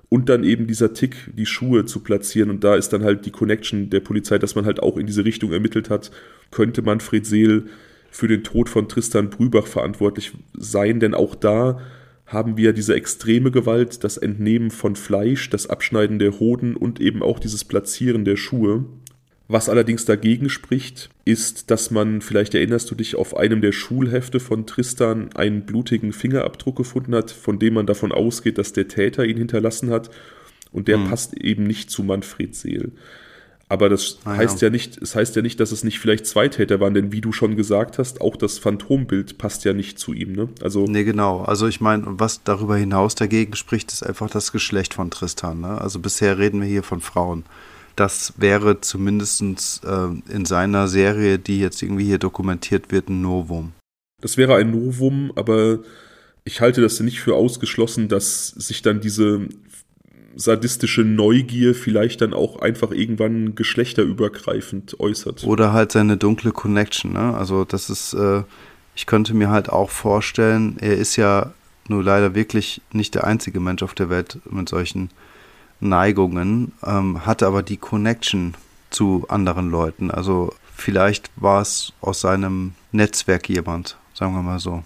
und 0.09 0.29
dann 0.29 0.43
eben 0.43 0.67
dieser 0.67 0.93
Tick, 0.93 1.15
die 1.35 1.45
Schuhe 1.45 1.85
zu 1.85 1.99
platzieren. 1.99 2.49
Und 2.49 2.63
da 2.63 2.75
ist 2.75 2.89
dann 2.89 3.03
halt 3.03 3.25
die 3.25 3.31
Connection 3.31 3.89
der 3.89 3.99
Polizei, 3.99 4.37
dass 4.37 4.55
man 4.55 4.65
halt 4.65 4.81
auch 4.81 4.97
in 4.97 5.05
diese 5.05 5.25
Richtung 5.25 5.51
ermittelt 5.51 5.89
hat, 5.89 6.11
könnte 6.51 6.81
Manfred 6.81 7.25
Seel 7.25 7.65
für 8.09 8.27
den 8.27 8.43
Tod 8.43 8.69
von 8.69 8.87
Tristan 8.87 9.29
Brübach 9.29 9.67
verantwortlich 9.67 10.31
sein, 10.53 10.99
denn 10.99 11.13
auch 11.13 11.35
da 11.35 11.81
haben 12.25 12.57
wir 12.57 12.73
diese 12.73 12.93
extreme 12.93 13.51
Gewalt, 13.51 14.03
das 14.03 14.17
Entnehmen 14.17 14.69
von 14.69 14.95
Fleisch, 14.95 15.49
das 15.49 15.67
Abschneiden 15.67 16.19
der 16.19 16.39
Hoden 16.39 16.75
und 16.75 16.99
eben 16.99 17.23
auch 17.23 17.39
dieses 17.39 17.63
Platzieren 17.63 18.25
der 18.25 18.35
Schuhe. 18.35 18.85
Was 19.49 19.69
allerdings 19.69 20.03
dagegen 20.03 20.49
spricht, 20.49 21.09
ist, 21.23 21.71
dass 21.71 21.89
man, 21.89 22.21
vielleicht 22.21 22.53
erinnerst 22.53 22.91
du 22.91 22.95
dich, 22.95 23.15
auf 23.15 23.37
einem 23.37 23.61
der 23.61 23.71
Schulhefte 23.71 24.41
von 24.41 24.65
Tristan 24.65 25.29
einen 25.35 25.65
blutigen 25.65 26.11
Fingerabdruck 26.11 26.75
gefunden 26.75 27.15
hat, 27.15 27.31
von 27.31 27.57
dem 27.57 27.75
man 27.75 27.85
davon 27.85 28.11
ausgeht, 28.11 28.57
dass 28.57 28.73
der 28.73 28.89
Täter 28.89 29.25
ihn 29.25 29.37
hinterlassen 29.37 29.89
hat. 29.89 30.09
Und 30.73 30.89
der 30.89 30.97
hm. 30.97 31.09
passt 31.09 31.37
eben 31.37 31.63
nicht 31.63 31.89
zu 31.89 32.03
Manfred 32.03 32.55
Seel. 32.55 32.91
Aber 33.69 33.89
das 33.89 34.19
ah, 34.23 34.35
heißt 34.35 34.61
ja. 34.61 34.67
ja. 34.67 34.71
nicht, 34.71 34.97
es 35.01 35.15
heißt 35.15 35.35
ja 35.35 35.41
nicht, 35.41 35.59
dass 35.59 35.71
es 35.71 35.83
nicht 35.83 35.99
vielleicht 35.99 36.25
zwei 36.25 36.47
Täter 36.47 36.79
waren, 36.79 36.93
denn 36.93 37.11
wie 37.11 37.19
du 37.19 37.33
schon 37.33 37.57
gesagt 37.57 37.97
hast, 37.99 38.21
auch 38.21 38.37
das 38.37 38.59
Phantombild 38.59 39.37
passt 39.37 39.65
ja 39.65 39.73
nicht 39.73 39.99
zu 39.99 40.13
ihm, 40.13 40.33
ne? 40.33 40.47
Also 40.61 40.85
nee, 40.85 41.03
genau. 41.03 41.41
Also 41.41 41.67
ich 41.67 41.81
meine, 41.81 42.03
was 42.05 42.43
darüber 42.43 42.77
hinaus 42.77 43.15
dagegen 43.15 43.55
spricht, 43.55 43.91
ist 43.91 44.03
einfach 44.03 44.29
das 44.29 44.53
Geschlecht 44.53 44.93
von 44.93 45.11
Tristan. 45.11 45.61
Ne? 45.61 45.81
Also 45.81 45.99
bisher 45.99 46.37
reden 46.37 46.61
wir 46.61 46.67
hier 46.67 46.83
von 46.83 47.01
Frauen. 47.01 47.43
Das 47.97 48.35
wäre 48.37 48.79
zumindest 48.79 49.41
äh, 49.41 50.31
in 50.31 50.45
seiner 50.45 50.87
Serie, 50.87 51.39
die 51.39 51.59
jetzt 51.59 51.81
irgendwie 51.81 52.05
hier 52.05 52.19
dokumentiert 52.19 52.91
wird, 52.91 53.09
ein 53.09 53.21
Novum. 53.21 53.73
Das 54.21 54.37
wäre 54.37 54.55
ein 54.55 54.69
Novum, 54.69 55.31
aber 55.35 55.79
ich 56.45 56.61
halte 56.61 56.81
das 56.81 56.99
nicht 56.99 57.19
für 57.19 57.35
ausgeschlossen, 57.35 58.07
dass 58.07 58.49
sich 58.49 58.83
dann 58.83 59.01
diese 59.01 59.49
sadistische 60.35 61.01
Neugier 61.01 61.73
vielleicht 61.73 62.21
dann 62.21 62.35
auch 62.35 62.61
einfach 62.61 62.91
irgendwann 62.91 63.55
geschlechterübergreifend 63.55 64.99
äußert. 64.99 65.43
Oder 65.43 65.73
halt 65.73 65.91
seine 65.91 66.17
dunkle 66.17 66.51
Connection, 66.51 67.13
ne? 67.13 67.35
Also 67.35 67.65
das 67.65 67.89
ist, 67.89 68.13
äh, 68.13 68.43
ich 68.95 69.07
könnte 69.07 69.33
mir 69.33 69.49
halt 69.49 69.69
auch 69.69 69.89
vorstellen, 69.89 70.77
er 70.79 70.97
ist 70.97 71.15
ja 71.15 71.51
nur 71.87 72.03
leider 72.03 72.35
wirklich 72.35 72.79
nicht 72.91 73.15
der 73.15 73.23
einzige 73.23 73.59
Mensch 73.59 73.81
auf 73.81 73.95
der 73.95 74.11
Welt 74.11 74.37
mit 74.51 74.69
solchen 74.69 75.09
Neigungen, 75.79 76.73
ähm, 76.83 77.25
hatte 77.25 77.47
aber 77.47 77.63
die 77.63 77.77
Connection 77.77 78.55
zu 78.89 79.25
anderen 79.29 79.69
Leuten. 79.69 80.11
Also 80.11 80.53
vielleicht 80.73 81.29
war 81.35 81.61
es 81.61 81.93
aus 82.01 82.21
seinem 82.21 82.73
Netzwerk 82.91 83.49
jemand, 83.49 83.97
sagen 84.13 84.33
wir 84.33 84.41
mal 84.41 84.59
so. 84.59 84.83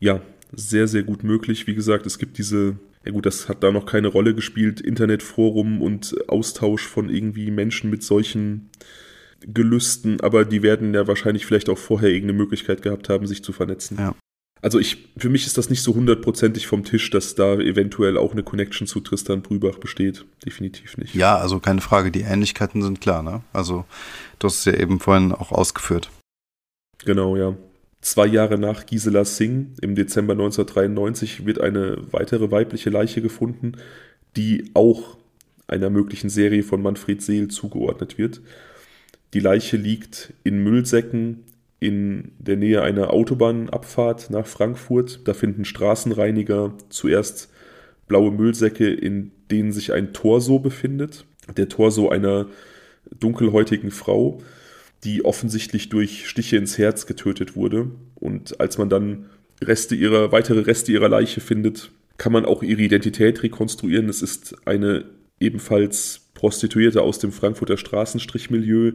Ja, 0.00 0.20
sehr, 0.52 0.88
sehr 0.88 1.02
gut 1.02 1.24
möglich. 1.24 1.66
Wie 1.66 1.74
gesagt, 1.74 2.06
es 2.06 2.18
gibt 2.18 2.38
diese 2.38 2.76
ja 3.04 3.12
gut, 3.12 3.26
das 3.26 3.48
hat 3.48 3.62
da 3.62 3.70
noch 3.70 3.86
keine 3.86 4.08
Rolle 4.08 4.34
gespielt, 4.34 4.80
Internetforum 4.82 5.80
und 5.80 6.14
Austausch 6.28 6.86
von 6.86 7.08
irgendwie 7.08 7.50
Menschen 7.50 7.88
mit 7.88 8.02
solchen 8.02 8.68
Gelüsten, 9.40 10.20
aber 10.20 10.44
die 10.44 10.62
werden 10.62 10.92
ja 10.94 11.06
wahrscheinlich 11.06 11.46
vielleicht 11.46 11.68
auch 11.68 11.78
vorher 11.78 12.10
irgendeine 12.10 12.38
Möglichkeit 12.38 12.82
gehabt 12.82 13.08
haben, 13.08 13.26
sich 13.26 13.42
zu 13.42 13.52
vernetzen. 13.52 13.96
Ja. 13.98 14.14
Also 14.60 14.78
ich, 14.78 15.08
für 15.16 15.28
mich 15.28 15.46
ist 15.46 15.56
das 15.56 15.70
nicht 15.70 15.82
so 15.82 15.94
hundertprozentig 15.94 16.66
vom 16.66 16.84
Tisch, 16.84 17.10
dass 17.10 17.34
da 17.34 17.54
eventuell 17.54 18.16
auch 18.16 18.32
eine 18.32 18.42
Connection 18.42 18.86
zu 18.86 19.00
Tristan 19.00 19.42
Brübach 19.42 19.78
besteht. 19.78 20.24
Definitiv 20.44 20.96
nicht. 20.98 21.14
Ja, 21.14 21.36
also 21.36 21.60
keine 21.60 21.80
Frage, 21.80 22.10
die 22.10 22.22
Ähnlichkeiten 22.22 22.82
sind 22.82 23.00
klar, 23.00 23.22
ne? 23.22 23.42
Also 23.52 23.84
du 24.38 24.46
hast 24.46 24.58
es 24.60 24.64
ja 24.64 24.74
eben 24.74 24.98
vorhin 24.98 25.32
auch 25.32 25.52
ausgeführt. 25.52 26.10
Genau, 27.04 27.36
ja. 27.36 27.56
Zwei 28.00 28.26
Jahre 28.26 28.58
nach 28.58 28.86
Gisela 28.86 29.24
Singh, 29.24 29.70
im 29.80 29.94
Dezember 29.94 30.32
1993, 30.32 31.46
wird 31.46 31.60
eine 31.60 31.98
weitere 32.12 32.50
weibliche 32.50 32.90
Leiche 32.90 33.22
gefunden, 33.22 33.72
die 34.36 34.70
auch 34.74 35.16
einer 35.66 35.90
möglichen 35.90 36.30
Serie 36.30 36.62
von 36.62 36.80
Manfred 36.82 37.22
Seel 37.22 37.48
zugeordnet 37.48 38.18
wird. 38.18 38.40
Die 39.34 39.40
Leiche 39.40 39.76
liegt 39.76 40.32
in 40.42 40.62
Müllsäcken 40.62 41.44
in 41.80 42.32
der 42.38 42.56
Nähe 42.56 42.82
einer 42.82 43.12
Autobahnabfahrt 43.12 44.30
nach 44.30 44.46
Frankfurt. 44.46 45.20
Da 45.26 45.34
finden 45.34 45.64
Straßenreiniger 45.64 46.74
zuerst 46.88 47.50
blaue 48.08 48.32
Müllsäcke, 48.32 48.92
in 48.92 49.32
denen 49.50 49.72
sich 49.72 49.92
ein 49.92 50.12
Torso 50.12 50.58
befindet. 50.58 51.24
Der 51.56 51.68
Torso 51.68 52.08
einer 52.08 52.46
dunkelhäutigen 53.18 53.90
Frau 53.90 54.40
die 55.04 55.24
offensichtlich 55.24 55.88
durch 55.88 56.28
Stiche 56.28 56.56
ins 56.56 56.78
Herz 56.78 57.06
getötet 57.06 57.56
wurde. 57.56 57.90
Und 58.16 58.60
als 58.60 58.78
man 58.78 58.88
dann 58.88 59.26
Reste 59.62 59.94
ihrer, 59.94 60.32
weitere 60.32 60.60
Reste 60.60 60.92
ihrer 60.92 61.08
Leiche 61.08 61.40
findet, 61.40 61.90
kann 62.16 62.32
man 62.32 62.44
auch 62.44 62.62
ihre 62.62 62.82
Identität 62.82 63.42
rekonstruieren. 63.42 64.08
Es 64.08 64.22
ist 64.22 64.56
eine 64.66 65.04
ebenfalls 65.40 66.28
Prostituierte 66.34 67.02
aus 67.02 67.18
dem 67.18 67.32
Frankfurter 67.32 67.76
Straßenstrichmilieu, 67.76 68.92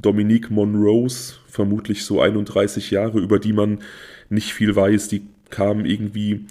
Dominique 0.00 0.50
Monrose, 0.50 1.34
vermutlich 1.46 2.04
so 2.04 2.20
31 2.20 2.90
Jahre, 2.90 3.18
über 3.18 3.38
die 3.38 3.52
man 3.52 3.80
nicht 4.28 4.52
viel 4.52 4.74
weiß. 4.74 5.08
Die 5.08 5.22
kam 5.50 5.84
irgendwie 5.84 6.46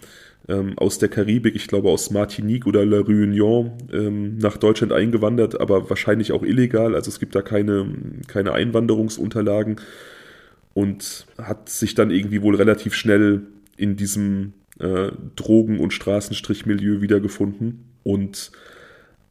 ähm, 0.47 0.77
aus 0.77 0.99
der 0.99 1.09
Karibik, 1.09 1.55
ich 1.55 1.67
glaube 1.67 1.89
aus 1.89 2.11
Martinique 2.11 2.67
oder 2.67 2.85
La 2.85 2.97
Réunion, 2.97 3.71
ähm, 3.93 4.37
nach 4.37 4.57
Deutschland 4.57 4.93
eingewandert, 4.93 5.59
aber 5.59 5.89
wahrscheinlich 5.89 6.31
auch 6.31 6.43
illegal. 6.43 6.95
Also 6.95 7.09
es 7.09 7.19
gibt 7.19 7.35
da 7.35 7.41
keine, 7.41 7.87
keine 8.27 8.53
Einwanderungsunterlagen 8.53 9.81
und 10.73 11.25
hat 11.37 11.69
sich 11.69 11.95
dann 11.95 12.11
irgendwie 12.11 12.41
wohl 12.41 12.55
relativ 12.55 12.93
schnell 12.93 13.43
in 13.77 13.95
diesem 13.95 14.53
äh, 14.79 15.11
Drogen- 15.35 15.79
und 15.79 15.93
Straßenstrichmilieu 15.93 17.01
wiedergefunden 17.01 17.85
und 18.03 18.51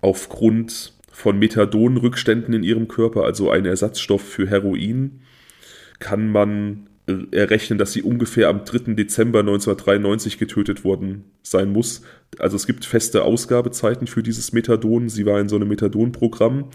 aufgrund 0.00 0.92
von 1.14 1.38
Methadonrückständen 1.38 2.52
in 2.54 2.64
ihrem 2.64 2.88
Körper, 2.88 3.22
also 3.22 3.48
ein 3.48 3.64
Ersatzstoff 3.64 4.20
für 4.20 4.48
Heroin, 4.48 5.20
kann 6.00 6.28
man 6.28 6.88
errechnen, 7.30 7.78
dass 7.78 7.92
sie 7.92 8.02
ungefähr 8.02 8.48
am 8.48 8.64
3. 8.64 8.94
Dezember 8.94 9.40
1993 9.40 10.38
getötet 10.38 10.84
worden 10.84 11.24
sein 11.42 11.70
muss. 11.70 12.02
Also 12.38 12.56
es 12.56 12.66
gibt 12.66 12.84
feste 12.84 13.22
Ausgabezeiten 13.22 14.08
für 14.08 14.24
dieses 14.24 14.52
Methadon. 14.52 15.08
Sie 15.08 15.24
war 15.24 15.38
in 15.38 15.48
so 15.48 15.54
einem 15.54 15.68
Methadon-Programm 15.68 16.70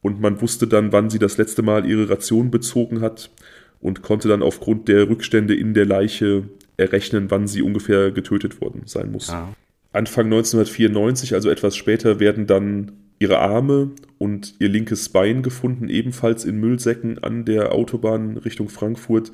und 0.00 0.20
man 0.20 0.40
wusste 0.40 0.66
dann, 0.66 0.92
wann 0.92 1.10
sie 1.10 1.18
das 1.18 1.36
letzte 1.36 1.62
Mal 1.62 1.84
ihre 1.84 2.08
Ration 2.08 2.50
bezogen 2.50 3.02
hat 3.02 3.30
und 3.80 4.00
konnte 4.00 4.28
dann 4.28 4.42
aufgrund 4.42 4.88
der 4.88 5.10
Rückstände 5.10 5.54
in 5.54 5.74
der 5.74 5.84
Leiche 5.84 6.44
errechnen, 6.78 7.30
wann 7.30 7.46
sie 7.46 7.60
ungefähr 7.60 8.10
getötet 8.10 8.62
worden 8.62 8.82
sein 8.86 9.12
muss. 9.12 9.28
Ja. 9.28 9.52
Anfang 9.92 10.26
1994, 10.26 11.34
also 11.34 11.50
etwas 11.50 11.76
später, 11.76 12.20
werden 12.20 12.46
dann 12.46 12.92
ihre 13.20 13.38
Arme 13.38 13.90
und 14.18 14.54
ihr 14.58 14.68
linkes 14.68 15.10
Bein 15.10 15.42
gefunden, 15.42 15.88
ebenfalls 15.88 16.44
in 16.44 16.58
Müllsäcken 16.58 17.22
an 17.22 17.44
der 17.44 17.72
Autobahn 17.72 18.38
Richtung 18.38 18.68
Frankfurt. 18.68 19.30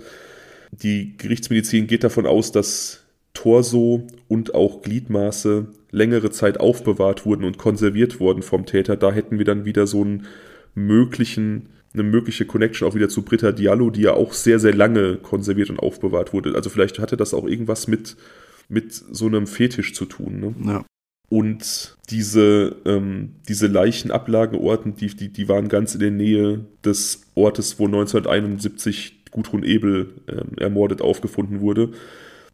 Die 0.72 1.16
Gerichtsmedizin 1.16 1.86
geht 1.86 2.04
davon 2.04 2.26
aus, 2.26 2.52
dass 2.52 3.04
Torso 3.32 4.06
und 4.28 4.54
auch 4.54 4.82
Gliedmaße 4.82 5.68
längere 5.92 6.30
Zeit 6.30 6.58
aufbewahrt 6.58 7.24
wurden 7.24 7.44
und 7.44 7.58
konserviert 7.58 8.18
wurden 8.18 8.42
vom 8.42 8.66
Täter. 8.66 8.96
Da 8.96 9.12
hätten 9.12 9.38
wir 9.38 9.44
dann 9.44 9.64
wieder 9.64 9.86
so 9.86 10.02
einen 10.02 10.26
möglichen, 10.74 11.68
eine 11.94 12.02
mögliche 12.02 12.44
Connection 12.44 12.88
auch 12.88 12.94
wieder 12.96 13.08
zu 13.08 13.22
Britta 13.22 13.52
Diallo, 13.52 13.90
die 13.90 14.02
ja 14.02 14.14
auch 14.14 14.32
sehr, 14.32 14.58
sehr 14.58 14.74
lange 14.74 15.16
konserviert 15.16 15.70
und 15.70 15.78
aufbewahrt 15.78 16.32
wurde. 16.32 16.56
Also 16.56 16.70
vielleicht 16.70 16.98
hatte 16.98 17.16
das 17.16 17.34
auch 17.34 17.46
irgendwas 17.46 17.86
mit, 17.86 18.16
mit 18.68 18.92
so 18.92 19.26
einem 19.26 19.46
Fetisch 19.46 19.94
zu 19.94 20.06
tun. 20.06 20.40
Ne? 20.40 20.54
Ja. 20.72 20.84
Und 21.28 21.96
diese, 22.08 22.76
ähm, 22.84 23.32
diese 23.48 23.66
Leichenablageorten, 23.66 24.94
die, 24.94 25.08
die, 25.08 25.28
die 25.28 25.48
waren 25.48 25.68
ganz 25.68 25.94
in 25.94 26.00
der 26.00 26.10
Nähe 26.12 26.64
des 26.84 27.22
Ortes, 27.34 27.78
wo 27.78 27.86
1971 27.86 29.24
Gudrun 29.32 29.64
Ebel 29.64 30.14
ähm, 30.28 30.56
ermordet 30.56 31.02
aufgefunden 31.02 31.60
wurde. 31.60 31.90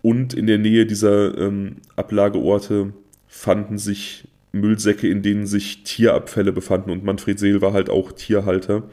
Und 0.00 0.34
in 0.34 0.46
der 0.46 0.58
Nähe 0.58 0.86
dieser 0.86 1.36
ähm, 1.38 1.76
Ablageorte 1.96 2.92
fanden 3.28 3.78
sich 3.78 4.26
Müllsäcke, 4.52 5.08
in 5.08 5.22
denen 5.22 5.46
sich 5.46 5.84
Tierabfälle 5.84 6.52
befanden. 6.52 6.90
Und 6.90 7.04
Manfred 7.04 7.38
Seel 7.38 7.60
war 7.60 7.72
halt 7.72 7.90
auch 7.90 8.12
Tierhalter. 8.12 8.84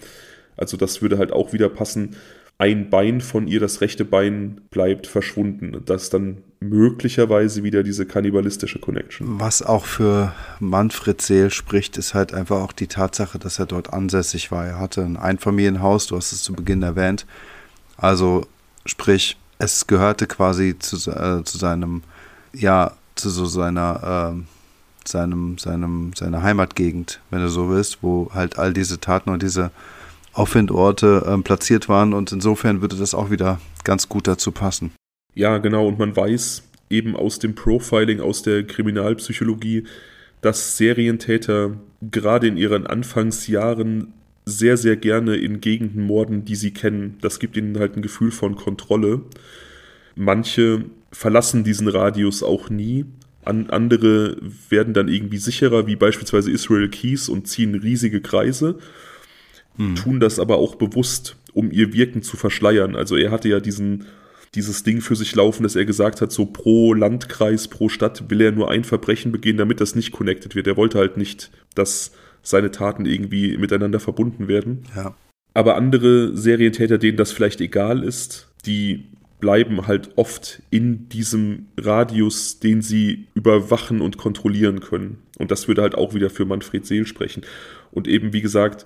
Also 0.56 0.78
das 0.78 1.02
würde 1.02 1.18
halt 1.18 1.32
auch 1.32 1.54
wieder 1.54 1.70
passen 1.70 2.16
ein 2.60 2.90
Bein 2.90 3.22
von 3.22 3.48
ihr, 3.48 3.62
das 3.62 3.82
rechte 3.82 4.06
Bein, 4.06 4.62
bleibt 4.70 5.08
verschwunden. 5.08 5.82
Das 5.86 6.04
ist 6.04 6.14
dann 6.14 6.44
möglicherweise 6.60 7.64
wieder 7.64 7.84
diese 7.84 8.06
kannibalistische 8.06 8.80
Connection. 8.80 9.40
Was 9.40 9.64
auch 9.64 9.86
für 9.86 10.34
Manfred 10.60 11.22
Seel 11.22 11.52
spricht, 11.52 11.98
ist 11.98 12.14
halt 12.14 12.34
einfach 12.34 12.58
auch 12.58 12.74
die 12.74 12.88
Tatsache, 12.88 13.40
dass 13.40 13.60
er 13.60 13.66
dort 13.66 13.94
ansässig 13.94 14.52
war. 14.52 14.66
Er 14.66 14.78
hatte 14.78 15.02
ein 15.02 15.16
Einfamilienhaus, 15.16 16.08
du 16.08 16.18
hast 16.18 16.34
es 16.34 16.44
zu 16.44 16.52
Beginn 16.52 16.84
erwähnt. 16.84 17.26
Also 17.96 18.46
sprich, 18.86 19.38
es 19.58 19.88
gehörte 19.88 20.28
quasi 20.28 20.78
zu, 20.78 20.98
äh, 21.12 21.44
zu 21.46 21.58
seinem, 21.58 22.04
ja, 22.52 22.92
zu 23.16 23.30
so 23.30 23.46
seiner, 23.46 24.36
äh, 24.36 25.08
seinem, 25.08 25.58
seinem, 25.58 26.12
seiner 26.14 26.44
Heimatgegend, 26.44 27.22
wenn 27.30 27.40
du 27.40 27.50
so 27.50 27.70
willst, 27.70 28.00
wo 28.02 28.32
halt 28.34 28.60
all 28.60 28.74
diese 28.74 29.00
Taten 29.00 29.30
und 29.30 29.44
diese 29.44 29.72
Aufwindorte 30.34 31.24
äh, 31.26 31.42
platziert 31.42 31.90
waren 31.90 32.14
und 32.14 32.32
insofern 32.32 32.82
würde 32.82 32.96
das 32.96 33.14
auch 33.14 33.32
wieder 33.32 33.60
ganz 33.84 34.10
gut 34.10 34.28
dazu 34.28 34.52
passen. 34.52 34.92
Ja, 35.36 35.58
genau, 35.58 35.88
und 35.88 36.00
man 36.00 36.16
weiß 36.16 36.64
eben 36.90 37.16
aus 37.16 37.40
dem 37.40 37.56
Profiling, 37.56 38.20
aus 38.20 38.42
der 38.42 38.64
Kriminalpsychologie, 38.64 39.86
dass 40.42 40.78
Serientäter 40.78 41.78
gerade 42.02 42.48
in 42.48 42.58
ihren 42.58 42.88
Anfangsjahren 42.88 44.14
sehr, 44.46 44.78
sehr 44.78 44.96
gerne 44.96 45.36
in 45.36 45.62
Gegenden 45.62 46.04
morden, 46.04 46.46
die 46.46 46.56
sie 46.56 46.72
kennen. 46.72 47.18
Das 47.22 47.40
gibt 47.40 47.56
ihnen 47.58 47.78
halt 47.78 47.96
ein 47.96 48.02
Gefühl 48.02 48.32
von 48.32 48.56
Kontrolle. 48.56 49.22
Manche 50.16 50.86
verlassen 51.12 51.64
diesen 51.64 51.88
Radius 51.88 52.42
auch 52.42 52.70
nie. 52.70 53.06
An 53.46 53.70
andere 53.70 54.38
werden 54.70 54.94
dann 54.94 55.08
irgendwie 55.08 55.38
sicherer, 55.38 55.88
wie 55.88 55.96
beispielsweise 55.96 56.52
Israel 56.52 56.90
Keys 56.90 57.30
und 57.30 57.48
ziehen 57.48 57.76
riesige 57.76 58.22
Kreise, 58.22 58.80
hm. 59.78 59.96
tun 59.96 60.20
das 60.20 60.40
aber 60.40 60.58
auch 60.58 60.76
bewusst, 60.76 61.38
um 61.54 61.72
ihr 61.72 61.94
Wirken 61.94 62.22
zu 62.22 62.38
verschleiern. 62.38 62.96
Also 62.96 63.16
er 63.16 63.32
hatte 63.32 63.50
ja 63.50 63.60
diesen, 63.60 64.06
dieses 64.56 64.84
Ding 64.84 65.02
für 65.02 65.16
sich 65.16 65.36
laufen, 65.36 65.64
dass 65.64 65.76
er 65.76 65.86
gesagt 65.86 66.22
hat, 66.22 66.32
so 66.32 66.46
pro 66.46 66.94
Landkreis, 66.94 67.68
pro 67.68 67.90
Stadt 67.90 68.30
will 68.30 68.42
er 68.42 68.52
nur 68.52 68.72
ein 68.72 68.84
Verbrechen 68.84 69.32
begehen, 69.32 69.58
damit 69.58 69.82
das 69.82 69.96
nicht 69.96 70.12
connected 70.12 70.56
wird. 70.56 70.68
Er 70.68 70.78
wollte 70.78 70.98
halt 70.98 71.18
nicht, 71.18 71.52
dass 71.76 72.12
seine 72.42 72.72
Taten 72.72 73.06
irgendwie 73.06 73.58
miteinander 73.58 74.00
verbunden 74.00 74.48
werden. 74.48 74.84
Ja. 74.96 75.16
Aber 75.54 75.76
andere 75.76 76.36
Serientäter, 76.38 76.98
denen 76.98 77.18
das 77.18 77.32
vielleicht 77.32 77.62
egal 77.62 78.04
ist, 78.04 78.50
die 78.66 79.06
bleiben 79.40 79.88
halt 79.88 80.12
oft 80.18 80.62
in 80.70 81.08
diesem 81.10 81.68
Radius, 81.78 82.60
den 82.60 82.82
sie 82.82 83.28
überwachen 83.34 84.02
und 84.02 84.18
kontrollieren 84.18 84.82
können. 84.82 85.20
Und 85.38 85.52
das 85.52 85.68
würde 85.68 85.82
halt 85.82 85.96
auch 85.96 86.14
wieder 86.14 86.30
für 86.30 86.46
Manfred 86.46 86.86
Seel 86.86 87.06
sprechen. 87.06 87.44
Und 87.92 88.08
eben, 88.08 88.34
wie 88.34 88.42
gesagt, 88.42 88.86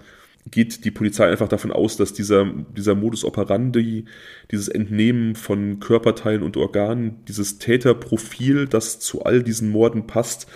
geht 0.51 0.85
die 0.85 0.91
Polizei 0.91 1.29
einfach 1.29 1.47
davon 1.47 1.71
aus, 1.71 1.97
dass 1.97 2.13
dieser, 2.13 2.45
dieser 2.75 2.95
Modus 2.95 3.23
operandi, 3.23 4.05
dieses 4.51 4.67
Entnehmen 4.67 5.35
von 5.35 5.79
Körperteilen 5.79 6.43
und 6.43 6.57
Organen, 6.57 7.23
dieses 7.27 7.59
Täterprofil, 7.59 8.67
das 8.67 8.99
zu 8.99 9.23
all 9.23 9.43
diesen 9.43 9.69
Morden 9.69 10.05
passt, 10.07 10.47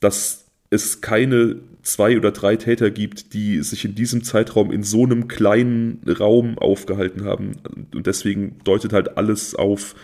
dass 0.00 0.46
es 0.70 1.00
keine 1.00 1.56
zwei 1.82 2.16
oder 2.16 2.30
drei 2.30 2.56
Täter 2.56 2.90
gibt, 2.90 3.32
die 3.32 3.62
sich 3.62 3.84
in 3.84 3.94
diesem 3.94 4.22
Zeitraum 4.22 4.70
in 4.70 4.82
so 4.82 5.04
einem 5.04 5.26
kleinen 5.26 6.02
Raum 6.06 6.58
aufgehalten 6.58 7.24
haben. 7.24 7.52
Und 7.94 8.06
deswegen 8.06 8.58
deutet 8.64 8.92
halt 8.92 9.16
alles 9.16 9.54
auf 9.54 9.94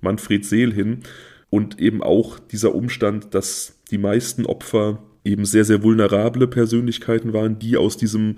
Manfred 0.00 0.44
Seel 0.44 0.72
hin. 0.72 1.00
Und 1.48 1.80
eben 1.80 2.02
auch 2.02 2.38
dieser 2.38 2.74
Umstand, 2.74 3.34
dass 3.34 3.80
die 3.90 3.98
meisten 3.98 4.46
Opfer 4.46 5.02
eben 5.24 5.44
sehr, 5.44 5.64
sehr 5.64 5.82
vulnerable 5.82 6.46
Persönlichkeiten 6.46 7.32
waren, 7.32 7.58
die 7.58 7.76
aus 7.76 7.96
diesem 7.96 8.36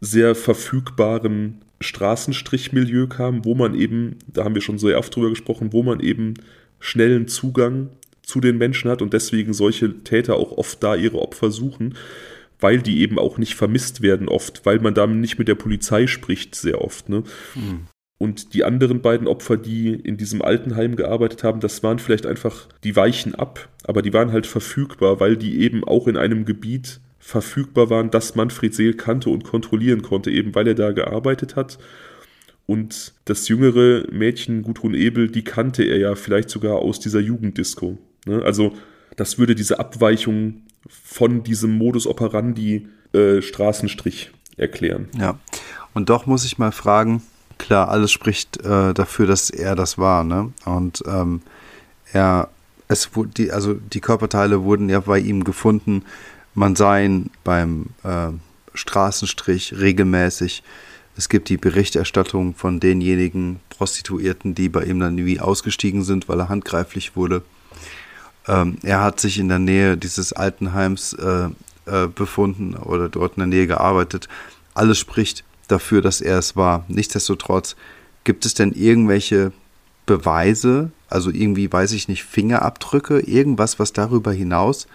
sehr 0.00 0.34
verfügbaren 0.34 1.62
Straßenstrichmilieu 1.80 3.06
kamen, 3.06 3.44
wo 3.44 3.54
man 3.54 3.74
eben, 3.74 4.16
da 4.26 4.44
haben 4.44 4.54
wir 4.54 4.62
schon 4.62 4.78
sehr 4.78 4.98
oft 4.98 5.14
drüber 5.14 5.30
gesprochen, 5.30 5.72
wo 5.72 5.82
man 5.82 6.00
eben 6.00 6.34
schnellen 6.80 7.28
Zugang 7.28 7.90
zu 8.22 8.40
den 8.40 8.58
Menschen 8.58 8.90
hat 8.90 9.02
und 9.02 9.12
deswegen 9.12 9.54
solche 9.54 10.02
Täter 10.02 10.36
auch 10.36 10.52
oft 10.52 10.82
da 10.82 10.96
ihre 10.96 11.20
Opfer 11.20 11.50
suchen, 11.50 11.94
weil 12.60 12.80
die 12.80 13.00
eben 13.00 13.18
auch 13.18 13.38
nicht 13.38 13.54
vermisst 13.54 14.02
werden 14.02 14.28
oft, 14.28 14.64
weil 14.64 14.80
man 14.80 14.94
da 14.94 15.06
nicht 15.06 15.38
mit 15.38 15.48
der 15.48 15.54
Polizei 15.54 16.06
spricht 16.06 16.54
sehr 16.54 16.82
oft. 16.82 17.08
Ne? 17.08 17.22
Mhm. 17.54 17.86
Und 18.18 18.54
die 18.54 18.64
anderen 18.64 19.02
beiden 19.02 19.26
Opfer, 19.26 19.58
die 19.58 19.92
in 19.92 20.16
diesem 20.16 20.40
Altenheim 20.40 20.96
gearbeitet 20.96 21.44
haben, 21.44 21.60
das 21.60 21.82
waren 21.82 21.98
vielleicht 21.98 22.24
einfach, 22.24 22.66
die 22.82 22.96
weichen 22.96 23.34
ab, 23.34 23.68
aber 23.84 24.00
die 24.00 24.12
waren 24.14 24.32
halt 24.32 24.46
verfügbar, 24.46 25.20
weil 25.20 25.36
die 25.36 25.60
eben 25.60 25.84
auch 25.84 26.08
in 26.08 26.16
einem 26.16 26.46
Gebiet 26.46 27.00
verfügbar 27.18 27.90
waren, 27.90 28.10
das 28.10 28.34
Manfred 28.34 28.74
Seel 28.74 28.94
kannte 28.94 29.28
und 29.30 29.44
kontrollieren 29.44 30.00
konnte, 30.00 30.30
eben 30.30 30.54
weil 30.54 30.68
er 30.68 30.74
da 30.74 30.92
gearbeitet 30.92 31.56
hat. 31.56 31.78
Und 32.66 33.12
das 33.26 33.48
jüngere 33.48 34.04
Mädchen 34.10 34.62
Gudrun 34.62 34.94
Ebel, 34.94 35.28
die 35.28 35.44
kannte 35.44 35.84
er 35.84 35.98
ja 35.98 36.14
vielleicht 36.14 36.50
sogar 36.50 36.76
aus 36.76 37.00
dieser 37.00 37.20
Jugenddisco. 37.20 37.98
Ne? 38.26 38.42
Also 38.42 38.72
das 39.16 39.38
würde 39.38 39.54
diese 39.54 39.78
Abweichung 39.78 40.62
von 40.88 41.42
diesem 41.42 41.76
Modus 41.76 42.06
operandi 42.06 42.88
äh, 43.12 43.42
Straßenstrich 43.42 44.30
erklären. 44.56 45.08
Ja, 45.18 45.38
und 45.94 46.08
doch 46.08 46.26
muss 46.26 46.44
ich 46.44 46.58
mal 46.58 46.72
fragen, 46.72 47.22
klar, 47.58 47.88
alles 47.88 48.12
spricht 48.12 48.58
äh, 48.64 48.94
dafür, 48.94 49.26
dass 49.26 49.50
er 49.50 49.74
das 49.74 49.98
war, 49.98 50.24
ne? 50.24 50.52
Und 50.64 51.02
ähm, 51.06 51.42
er, 52.12 52.48
es 52.88 53.10
die, 53.36 53.52
also 53.52 53.74
die 53.74 54.00
Körperteile 54.00 54.62
wurden 54.62 54.88
ja 54.88 55.00
bei 55.00 55.18
ihm 55.18 55.44
gefunden. 55.44 56.04
Man 56.54 56.76
sah 56.76 56.98
ihn 56.98 57.30
beim 57.44 57.86
äh, 58.02 58.28
Straßenstrich 58.74 59.74
regelmäßig. 59.78 60.62
Es 61.16 61.28
gibt 61.28 61.48
die 61.48 61.56
Berichterstattung 61.56 62.54
von 62.54 62.78
denjenigen 62.78 63.60
Prostituierten, 63.70 64.54
die 64.54 64.68
bei 64.68 64.84
ihm 64.84 65.00
dann 65.00 65.16
irgendwie 65.16 65.40
ausgestiegen 65.40 66.02
sind, 66.02 66.28
weil 66.28 66.40
er 66.40 66.48
handgreiflich 66.48 67.16
wurde. 67.16 67.42
Ähm, 68.46 68.78
er 68.82 69.02
hat 69.02 69.18
sich 69.20 69.38
in 69.38 69.48
der 69.48 69.58
Nähe 69.58 69.96
dieses 69.96 70.32
Altenheims 70.32 71.14
äh, 71.14 71.48
äh, 71.86 72.06
befunden 72.08 72.74
oder 72.74 73.08
dort 73.08 73.36
in 73.36 73.40
der 73.40 73.46
Nähe 73.46 73.66
gearbeitet. 73.66 74.28
Alles 74.74 74.98
spricht 74.98 75.44
dafür, 75.68 76.02
dass 76.02 76.20
er 76.20 76.38
es 76.38 76.56
war. 76.56 76.84
Nichtsdestotrotz, 76.88 77.76
gibt 78.24 78.44
es 78.44 78.54
denn 78.54 78.72
irgendwelche 78.72 79.52
Beweise, 80.04 80.90
also 81.08 81.30
irgendwie, 81.30 81.72
weiß 81.72 81.92
ich 81.92 82.08
nicht, 82.08 82.24
Fingerabdrücke, 82.24 83.20
irgendwas, 83.20 83.78
was 83.78 83.92
darüber 83.92 84.32
hinaus 84.32 84.86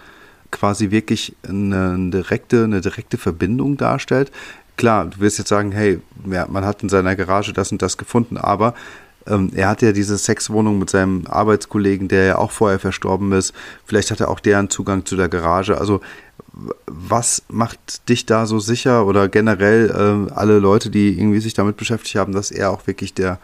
quasi 0.50 0.90
wirklich 0.90 1.34
eine 1.48 2.10
direkte, 2.10 2.64
eine 2.64 2.80
direkte 2.80 3.18
Verbindung 3.18 3.76
darstellt? 3.76 4.30
Klar, 4.76 5.06
du 5.06 5.20
wirst 5.20 5.38
jetzt 5.38 5.48
sagen, 5.48 5.72
hey, 5.72 6.00
ja, 6.30 6.46
man 6.46 6.64
hat 6.64 6.82
in 6.82 6.88
seiner 6.88 7.16
Garage 7.16 7.52
das 7.52 7.72
und 7.72 7.82
das 7.82 7.98
gefunden, 7.98 8.36
aber 8.36 8.74
ähm, 9.26 9.50
er 9.54 9.68
hat 9.68 9.82
ja 9.82 9.92
diese 9.92 10.18
Sexwohnung 10.18 10.78
mit 10.78 10.90
seinem 10.90 11.26
Arbeitskollegen, 11.26 12.08
der 12.08 12.24
ja 12.24 12.38
auch 12.38 12.50
vorher 12.50 12.78
verstorben 12.78 13.32
ist. 13.32 13.52
Vielleicht 13.84 14.10
hat 14.10 14.20
er 14.20 14.30
auch 14.30 14.40
deren 14.40 14.70
Zugang 14.70 15.04
zu 15.04 15.16
der 15.16 15.28
Garage. 15.28 15.78
Also 15.78 16.00
was 16.86 17.42
macht 17.48 18.08
dich 18.08 18.26
da 18.26 18.46
so 18.46 18.58
sicher 18.58 19.06
oder 19.06 19.28
generell 19.28 19.90
äh, 19.90 20.32
alle 20.32 20.58
Leute, 20.58 20.90
die 20.90 21.18
irgendwie 21.18 21.40
sich 21.40 21.54
damit 21.54 21.76
beschäftigt 21.76 22.16
haben, 22.16 22.32
dass 22.32 22.50
er 22.50 22.70
auch 22.70 22.86
wirklich 22.86 23.14
der 23.14 23.38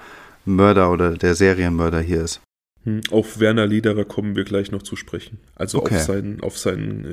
Mörder 0.45 0.91
oder 0.93 1.17
der 1.17 1.35
Serienmörder 1.35 2.01
hier 2.01 2.23
ist? 2.23 2.41
Hm, 2.85 3.01
auf 3.11 3.41
Werner 3.41 3.67
Lederer 3.67 4.05
kommen 4.05 4.37
wir 4.37 4.45
gleich 4.45 4.71
noch 4.73 4.83
zu 4.83 4.97
sprechen. 4.97 5.39
Also 5.55 5.79
okay. 5.79 5.97
auf 5.97 6.03
seinen, 6.03 6.41
auf 6.43 6.59
seinen 6.59 7.05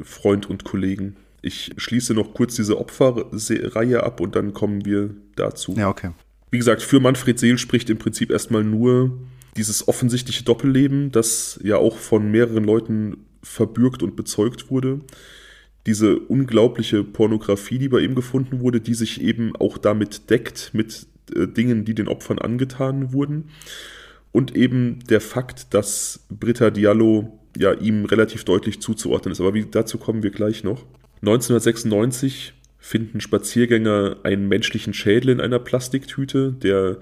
äh, 0.00 0.04
Freund 0.04 0.48
und 0.48 0.64
Kollegen. 0.64 1.16
Ich 1.40 1.72
schließe 1.76 2.14
noch 2.14 2.34
kurz 2.34 2.56
diese 2.56 2.78
Opferreihe 2.78 4.02
ab 4.02 4.20
und 4.20 4.34
dann 4.34 4.52
kommen 4.52 4.84
wir 4.84 5.10
dazu. 5.36 5.74
Ja, 5.76 5.88
okay. 5.88 6.10
Wie 6.50 6.58
gesagt, 6.58 6.82
für 6.82 7.00
Manfred 7.00 7.38
Seel 7.38 7.58
spricht 7.58 7.90
im 7.90 7.98
Prinzip 7.98 8.30
erstmal 8.30 8.64
nur 8.64 9.18
dieses 9.56 9.86
offensichtliche 9.88 10.44
Doppelleben, 10.44 11.10
das 11.10 11.58
ja 11.62 11.76
auch 11.76 11.96
von 11.96 12.30
mehreren 12.30 12.64
Leuten 12.64 13.26
verbürgt 13.42 14.02
und 14.02 14.16
bezeugt 14.16 14.70
wurde. 14.70 15.00
Diese 15.86 16.18
unglaubliche 16.18 17.04
Pornografie, 17.04 17.78
die 17.78 17.88
bei 17.88 18.00
ihm 18.00 18.14
gefunden 18.14 18.60
wurde, 18.60 18.80
die 18.80 18.94
sich 18.94 19.20
eben 19.20 19.56
auch 19.56 19.78
damit 19.78 20.30
deckt, 20.30 20.70
mit 20.72 21.06
äh, 21.34 21.46
Dingen, 21.46 21.84
die 21.84 21.94
den 21.94 22.08
Opfern 22.08 22.38
angetan 22.38 23.12
wurden. 23.12 23.50
Und 24.32 24.54
eben 24.54 25.00
der 25.08 25.20
Fakt, 25.20 25.72
dass 25.74 26.26
Britta 26.28 26.70
Diallo 26.70 27.38
ja 27.56 27.72
ihm 27.72 28.04
relativ 28.04 28.44
deutlich 28.44 28.80
zuzuordnen 28.80 29.32
ist. 29.32 29.40
Aber 29.40 29.54
wie, 29.54 29.64
dazu 29.64 29.98
kommen 29.98 30.22
wir 30.22 30.30
gleich 30.30 30.64
noch. 30.64 30.84
1996 31.22 32.52
finden 32.78 33.20
Spaziergänger 33.20 34.18
einen 34.22 34.48
menschlichen 34.48 34.94
Schädel 34.94 35.30
in 35.30 35.40
einer 35.40 35.58
Plastiktüte, 35.58 36.52
der 36.52 36.98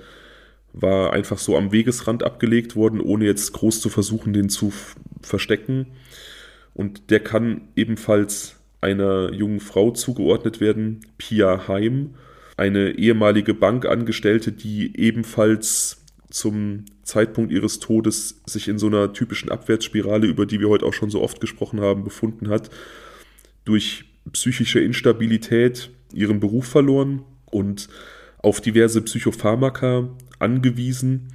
war 0.72 1.12
einfach 1.12 1.38
so 1.38 1.56
am 1.56 1.72
Wegesrand 1.72 2.22
abgelegt 2.22 2.76
worden, 2.76 3.00
ohne 3.00 3.24
jetzt 3.24 3.52
groß 3.52 3.80
zu 3.80 3.88
versuchen, 3.88 4.32
den 4.32 4.48
zu 4.48 4.72
verstecken. 5.22 5.86
Und 6.74 7.10
der 7.10 7.20
kann 7.20 7.68
ebenfalls 7.76 8.56
einer 8.82 9.32
jungen 9.32 9.60
Frau 9.60 9.90
zugeordnet 9.90 10.60
werden, 10.60 11.00
Pia 11.16 11.66
Heim, 11.68 12.14
eine 12.58 12.92
ehemalige 12.92 13.54
Bankangestellte, 13.54 14.52
die 14.52 14.98
ebenfalls 14.98 16.04
zum 16.30 16.84
Zeitpunkt 17.02 17.52
ihres 17.52 17.78
Todes 17.78 18.42
sich 18.46 18.68
in 18.68 18.78
so 18.78 18.88
einer 18.88 19.12
typischen 19.12 19.50
Abwärtsspirale, 19.50 20.26
über 20.26 20.44
die 20.44 20.60
wir 20.60 20.68
heute 20.68 20.84
auch 20.84 20.92
schon 20.92 21.10
so 21.10 21.22
oft 21.22 21.40
gesprochen 21.40 21.80
haben, 21.80 22.04
befunden 22.04 22.48
hat. 22.48 22.70
Durch 23.64 24.04
psychische 24.32 24.80
Instabilität 24.80 25.90
ihren 26.12 26.40
Beruf 26.40 26.66
verloren 26.66 27.22
und 27.46 27.88
auf 28.38 28.60
diverse 28.60 29.02
Psychopharmaka 29.02 30.08
angewiesen. 30.38 31.28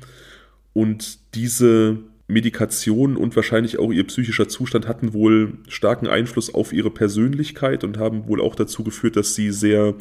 Und 0.73 1.19
diese 1.35 1.99
Medikation 2.27 3.18
und 3.18 3.35
wahrscheinlich 3.35 3.77
auch 3.77 3.91
ihr 3.91 4.05
psychischer 4.07 4.47
Zustand 4.47 4.88
hatten 4.88 5.13
wohl 5.13 5.57
starken 5.68 6.07
Einfluss 6.07 6.53
auf 6.53 6.72
ihre 6.72 6.89
Persönlichkeit 6.89 7.84
und 7.84 7.97
haben 7.97 8.27
wohl 8.27 8.41
auch 8.41 8.55
dazu 8.55 8.84
geführt, 8.84 9.18
dass 9.18 9.35
sie 9.35 9.51
sehr 9.51 9.95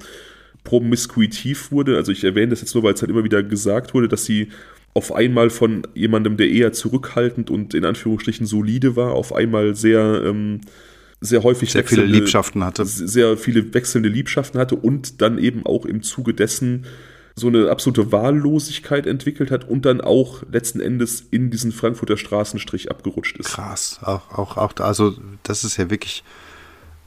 promiskuitiv 0.63 1.73
wurde. 1.73 1.97
Also 1.97 2.13
ich 2.13 2.23
erwähne 2.23 2.51
das 2.51 2.61
jetzt 2.61 2.75
nur, 2.75 2.85
weil 2.85 2.95
es 2.95 3.03
halt 3.03 3.11
immer 3.11 3.25
wieder 3.25 3.43
gesagt 3.43 3.95
wurde, 3.95 4.09
dass 4.09 4.25
sie 4.25 4.49
auf 4.95 5.13
einmal 5.13 5.51
von 5.51 5.83
jemandem, 5.95 6.37
der 6.37 6.49
eher 6.49 6.73
zurückhaltend 6.73 7.51
und 7.51 7.75
in 7.75 7.85
Anführungsstrichen 7.85 8.47
solide 8.47 8.97
war, 8.97 9.13
auf 9.13 9.33
einmal 9.33 9.75
sehr 9.75 10.23
ähm, 10.25 10.61
sehr 11.21 11.43
häufig 11.43 11.73
sehr 11.73 11.85
viele 11.85 12.05
Liebschaften 12.05 12.65
hatte. 12.65 12.85
Sehr 12.85 13.37
viele 13.37 13.75
wechselnde 13.75 14.09
Liebschaften 14.09 14.59
hatte 14.59 14.77
und 14.77 15.21
dann 15.21 15.39
eben 15.39 15.67
auch 15.67 15.85
im 15.85 16.03
Zuge 16.03 16.35
dessen 16.35 16.87
so 17.37 17.49
eine 17.49 17.71
absolute 17.71 18.13
Wahllosigkeit 18.13 19.07
entwickelt 19.07 19.51
hat 19.51 19.69
und 19.69 19.85
dann 19.85 20.01
auch 20.01 20.43
letzten 20.51 20.81
Endes 20.81 21.25
in 21.31 21.51
diesen 21.51 21.73
Frankfurter 21.73 22.17
Straßenstrich 22.17 22.91
abgerutscht 22.91 23.39
ist. 23.39 23.49
Krass, 23.49 24.01
auch, 24.03 24.31
auch, 24.37 24.57
auch, 24.57 24.73
also 24.81 25.15
das 25.43 25.65
ist 25.65 25.77
ja 25.77 25.91
wirklich 25.91 26.25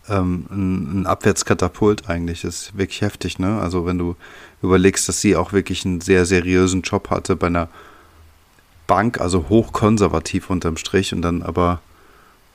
ähm, 0.09 0.45
ein, 0.49 1.01
ein 1.01 1.05
Abwärtskatapult 1.07 2.09
eigentlich. 2.09 2.41
Das 2.41 2.55
ist 2.55 2.77
wirklich 2.77 3.01
heftig, 3.01 3.39
ne? 3.39 3.59
Also 3.59 3.85
wenn 3.85 3.97
du 3.97 4.15
überlegst, 4.61 5.07
dass 5.07 5.21
sie 5.21 5.35
auch 5.35 5.53
wirklich 5.53 5.85
einen 5.85 6.01
sehr 6.01 6.25
seriösen 6.25 6.81
Job 6.81 7.09
hatte 7.09 7.35
bei 7.35 7.47
einer 7.47 7.69
Bank, 8.87 9.21
also 9.21 9.49
hochkonservativ 9.49 10.49
unterm 10.49 10.77
Strich 10.77 11.13
und 11.13 11.21
dann 11.21 11.41
aber 11.41 11.81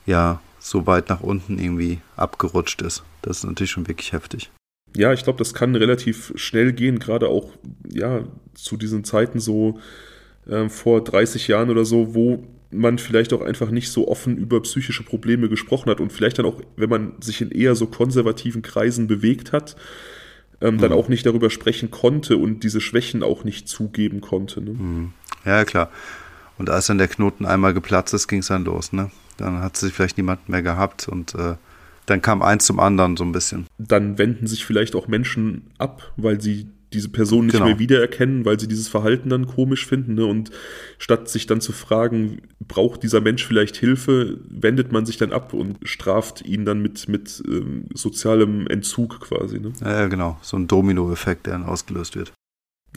ja 0.05 0.41
so 0.59 0.87
weit 0.87 1.09
nach 1.09 1.21
unten 1.21 1.57
irgendwie 1.57 1.99
abgerutscht 2.15 2.81
ist. 2.81 3.03
Das 3.21 3.37
ist 3.37 3.43
natürlich 3.45 3.71
schon 3.71 3.87
wirklich 3.87 4.13
heftig. 4.13 4.51
Ja, 4.95 5.13
ich 5.13 5.23
glaube, 5.23 5.37
das 5.37 5.53
kann 5.53 5.75
relativ 5.75 6.33
schnell 6.35 6.73
gehen, 6.73 6.99
gerade 6.99 7.27
auch 7.27 7.51
ja 7.87 8.23
zu 8.55 8.75
diesen 8.75 9.03
Zeiten 9.03 9.39
so 9.39 9.79
äh, 10.47 10.67
vor 10.69 11.03
30 11.03 11.47
Jahren 11.47 11.69
oder 11.69 11.85
so, 11.85 12.15
wo 12.15 12.43
man 12.71 12.97
vielleicht 12.97 13.33
auch 13.33 13.41
einfach 13.41 13.71
nicht 13.71 13.91
so 13.91 14.07
offen 14.07 14.37
über 14.37 14.61
psychische 14.61 15.03
Probleme 15.03 15.49
gesprochen 15.49 15.89
hat 15.89 15.99
und 15.99 16.13
vielleicht 16.13 16.39
dann 16.39 16.45
auch, 16.45 16.61
wenn 16.75 16.89
man 16.89 17.13
sich 17.19 17.41
in 17.41 17.51
eher 17.51 17.75
so 17.75 17.87
konservativen 17.87 18.61
Kreisen 18.61 19.07
bewegt 19.07 19.51
hat, 19.51 19.75
ähm, 20.61 20.75
mhm. 20.75 20.79
dann 20.79 20.91
auch 20.91 21.07
nicht 21.07 21.25
darüber 21.25 21.49
sprechen 21.49 21.89
konnte 21.89 22.37
und 22.37 22.63
diese 22.63 22.81
Schwächen 22.81 23.23
auch 23.23 23.43
nicht 23.43 23.67
zugeben 23.67 24.21
konnte. 24.21 24.61
Ne? 24.61 24.71
Mhm. 24.71 25.13
Ja, 25.45 25.65
klar. 25.65 25.89
Und 26.57 26.69
als 26.69 26.87
dann 26.87 26.97
der 26.97 27.07
Knoten 27.07 27.45
einmal 27.45 27.73
geplatzt 27.73 28.13
ist, 28.13 28.27
ging 28.27 28.39
es 28.39 28.47
dann 28.47 28.65
los, 28.65 28.91
ne? 28.91 29.09
Dann 29.39 29.59
hat 29.59 29.77
sie 29.77 29.89
vielleicht 29.89 30.17
niemanden 30.17 30.51
mehr 30.51 30.61
gehabt 30.61 31.07
und 31.07 31.35
äh, 31.35 31.55
dann 32.05 32.21
kam 32.21 32.41
eins 32.41 32.65
zum 32.65 32.79
anderen 32.79 33.17
so 33.17 33.23
ein 33.23 33.31
bisschen. 33.31 33.67
Dann 33.77 34.17
wenden 34.17 34.47
sich 34.47 34.65
vielleicht 34.65 34.95
auch 34.95 35.07
Menschen 35.07 35.67
ab, 35.77 36.11
weil 36.17 36.41
sie 36.41 36.67
diese 36.93 37.09
Person 37.09 37.45
nicht 37.45 37.53
genau. 37.53 37.65
mehr 37.65 37.79
wiedererkennen, 37.79 38.45
weil 38.45 38.59
sie 38.59 38.67
dieses 38.67 38.87
Verhalten 38.87 39.29
dann 39.29 39.45
komisch 39.45 39.85
finden. 39.85 40.15
Ne? 40.15 40.25
Und 40.25 40.49
statt 40.97 41.29
sich 41.29 41.45
dann 41.45 41.61
zu 41.61 41.71
fragen, 41.71 42.41
braucht 42.67 43.03
dieser 43.03 43.21
Mensch 43.21 43.45
vielleicht 43.45 43.75
Hilfe, 43.75 44.39
wendet 44.49 44.91
man 44.91 45.05
sich 45.05 45.17
dann 45.17 45.31
ab 45.31 45.53
und 45.53 45.77
straft 45.83 46.43
ihn 46.45 46.65
dann 46.65 46.81
mit, 46.81 47.07
mit 47.07 47.43
ähm, 47.47 47.85
sozialem 47.93 48.65
Entzug 48.67 49.19
quasi. 49.19 49.59
Ne? 49.59 49.73
Ja, 49.81 50.07
genau. 50.07 50.39
So 50.41 50.57
ein 50.57 50.67
Domino-Effekt, 50.67 51.45
der 51.45 51.53
dann 51.53 51.63
ausgelöst 51.63 52.15
wird. 52.15 52.33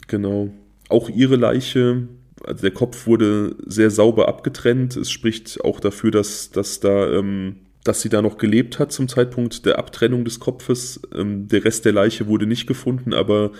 Genau. 0.07 0.51
Auch 0.89 1.09
ihre 1.09 1.35
Leiche, 1.35 2.07
also 2.45 2.61
der 2.61 2.71
Kopf 2.71 3.07
wurde 3.07 3.55
sehr 3.65 3.89
sauber 3.89 4.27
abgetrennt. 4.27 4.95
Es 4.97 5.11
spricht 5.11 5.63
auch 5.63 5.79
dafür, 5.79 6.11
dass, 6.11 6.51
dass 6.51 6.79
da 6.79 7.11
ähm, 7.11 7.57
dass 7.83 8.01
sie 8.01 8.09
da 8.09 8.21
noch 8.21 8.37
gelebt 8.37 8.79
hat 8.79 8.91
zum 8.91 9.07
Zeitpunkt 9.07 9.65
der 9.65 9.77
Abtrennung 9.77 10.23
des 10.25 10.39
Kopfes. 10.39 11.01
Ähm, 11.13 11.47
der 11.47 11.65
Rest 11.65 11.85
der 11.85 11.91
Leiche 11.91 12.27
wurde 12.27 12.45
nicht 12.45 12.67
gefunden, 12.67 13.13
aber 13.13 13.51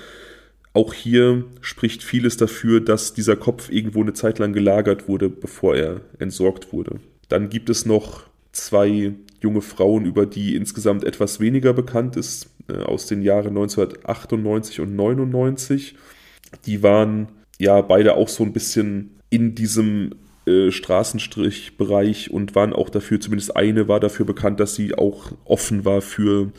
auch 0.73 0.93
hier 0.93 1.45
spricht 1.61 2.03
vieles 2.03 2.37
dafür, 2.37 2.81
dass 2.81 3.13
dieser 3.13 3.35
Kopf 3.35 3.69
irgendwo 3.69 4.01
eine 4.01 4.13
Zeit 4.13 4.39
lang 4.39 4.53
gelagert 4.53 5.07
wurde, 5.07 5.29
bevor 5.29 5.75
er 5.75 6.01
entsorgt 6.19 6.73
wurde. 6.73 6.99
Dann 7.29 7.49
gibt 7.49 7.69
es 7.69 7.85
noch 7.85 8.23
zwei 8.51 9.13
junge 9.41 9.61
Frauen, 9.61 10.05
über 10.05 10.25
die 10.25 10.55
insgesamt 10.55 11.03
etwas 11.03 11.39
weniger 11.39 11.73
bekannt 11.73 12.15
ist, 12.15 12.49
äh, 12.69 12.77
aus 12.77 13.05
den 13.05 13.21
Jahren 13.21 13.49
1998 13.49 14.79
und 14.79 14.95
99. 14.95 15.95
Die 16.65 16.81
waren 16.81 17.27
ja 17.63 17.81
beide 17.81 18.15
auch 18.15 18.29
so 18.29 18.43
ein 18.43 18.53
bisschen 18.53 19.19
in 19.29 19.55
diesem 19.55 20.11
äh, 20.45 20.71
Straßenstrichbereich 20.71 22.31
und 22.31 22.53
waren 22.55 22.73
auch 22.73 22.89
dafür, 22.89 23.19
zumindest 23.19 23.55
eine 23.55 23.87
war 23.87 23.99
dafür 23.99 24.25
bekannt, 24.25 24.59
dass 24.59 24.75
sie 24.75 24.93
auch 24.93 25.31
offen 25.45 25.85
war 25.85 26.01
für 26.01 26.51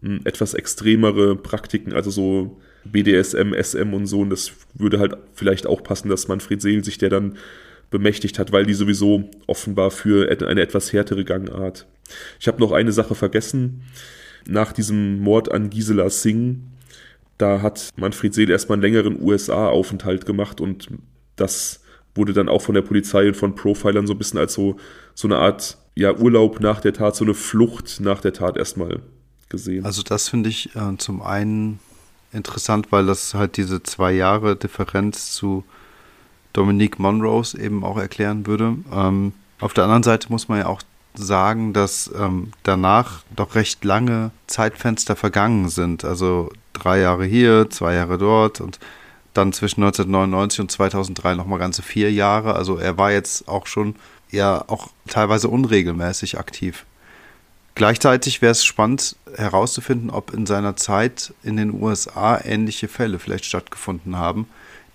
mh, 0.00 0.08
hm, 0.08 0.20
etwas 0.24 0.54
extremere 0.54 1.34
Praktiken, 1.34 1.92
also 1.92 2.10
so 2.10 2.60
BDSM, 2.84 3.54
SM 3.54 3.92
und 3.94 4.06
so. 4.06 4.20
Und 4.20 4.30
das 4.30 4.52
würde 4.74 4.98
halt 4.98 5.16
vielleicht 5.34 5.66
auch 5.66 5.82
passen, 5.82 6.08
dass 6.08 6.28
Manfred 6.28 6.62
Seel 6.62 6.84
sich 6.84 6.98
der 6.98 7.08
dann 7.10 7.36
bemächtigt 7.90 8.38
hat, 8.38 8.52
weil 8.52 8.66
die 8.66 8.74
sowieso 8.74 9.30
offen 9.46 9.76
war 9.76 9.90
für 9.90 10.28
eine 10.46 10.60
etwas 10.60 10.92
härtere 10.92 11.24
Gangart. 11.24 11.86
Ich 12.40 12.48
habe 12.48 12.60
noch 12.60 12.72
eine 12.72 12.92
Sache 12.92 13.14
vergessen. 13.14 13.82
Nach 14.48 14.72
diesem 14.72 15.20
Mord 15.20 15.50
an 15.50 15.70
Gisela 15.70 16.08
Singh, 16.10 16.58
da 17.38 17.62
hat 17.62 17.90
Manfred 17.96 18.34
Seel 18.34 18.50
erstmal 18.50 18.76
einen 18.76 18.82
längeren 18.82 19.20
USA-Aufenthalt 19.20 20.26
gemacht 20.26 20.60
und 20.60 20.88
das 21.36 21.80
wurde 22.14 22.32
dann 22.32 22.48
auch 22.48 22.62
von 22.62 22.74
der 22.74 22.82
Polizei 22.82 23.28
und 23.28 23.36
von 23.36 23.54
Profilern 23.54 24.06
so 24.06 24.14
ein 24.14 24.18
bisschen 24.18 24.38
als 24.38 24.54
so, 24.54 24.76
so 25.14 25.28
eine 25.28 25.38
Art 25.38 25.76
ja, 25.94 26.14
Urlaub 26.14 26.60
nach 26.60 26.80
der 26.80 26.92
Tat, 26.92 27.16
so 27.16 27.24
eine 27.24 27.34
Flucht 27.34 28.00
nach 28.00 28.20
der 28.20 28.32
Tat 28.32 28.56
erstmal 28.56 29.00
gesehen. 29.48 29.84
Also 29.84 30.02
das 30.02 30.28
finde 30.28 30.48
ich 30.48 30.74
äh, 30.74 30.96
zum 30.98 31.22
einen 31.22 31.78
interessant, 32.32 32.90
weil 32.90 33.06
das 33.06 33.34
halt 33.34 33.56
diese 33.56 33.82
zwei 33.82 34.12
Jahre 34.12 34.56
Differenz 34.56 35.32
zu 35.32 35.64
Dominique 36.52 36.98
Monrose 36.98 37.58
eben 37.60 37.84
auch 37.84 37.98
erklären 37.98 38.46
würde. 38.46 38.76
Ähm, 38.92 39.32
auf 39.60 39.74
der 39.74 39.84
anderen 39.84 40.02
Seite 40.02 40.28
muss 40.30 40.48
man 40.48 40.58
ja 40.58 40.66
auch 40.66 40.82
sagen, 41.18 41.72
dass 41.72 42.10
ähm, 42.18 42.52
danach 42.62 43.22
doch 43.34 43.54
recht 43.54 43.84
lange 43.84 44.30
Zeitfenster 44.46 45.16
vergangen 45.16 45.68
sind. 45.68 46.04
Also 46.04 46.50
drei 46.72 47.00
Jahre 47.00 47.24
hier, 47.24 47.70
zwei 47.70 47.94
Jahre 47.94 48.18
dort 48.18 48.60
und 48.60 48.78
dann 49.34 49.52
zwischen 49.52 49.82
1999 49.82 50.60
und 50.60 50.70
2003 50.70 51.34
nochmal 51.34 51.58
ganze 51.58 51.82
vier 51.82 52.12
Jahre. 52.12 52.54
Also 52.54 52.78
er 52.78 52.96
war 52.98 53.12
jetzt 53.12 53.48
auch 53.48 53.66
schon 53.66 53.96
ja 54.30 54.64
auch 54.66 54.88
teilweise 55.08 55.48
unregelmäßig 55.48 56.38
aktiv. 56.38 56.86
Gleichzeitig 57.74 58.40
wäre 58.40 58.52
es 58.52 58.64
spannend 58.64 59.16
herauszufinden, 59.36 60.08
ob 60.08 60.32
in 60.32 60.46
seiner 60.46 60.76
Zeit 60.76 61.34
in 61.42 61.58
den 61.58 61.74
USA 61.74 62.40
ähnliche 62.42 62.88
Fälle 62.88 63.18
vielleicht 63.18 63.44
stattgefunden 63.44 64.16
haben, 64.16 64.48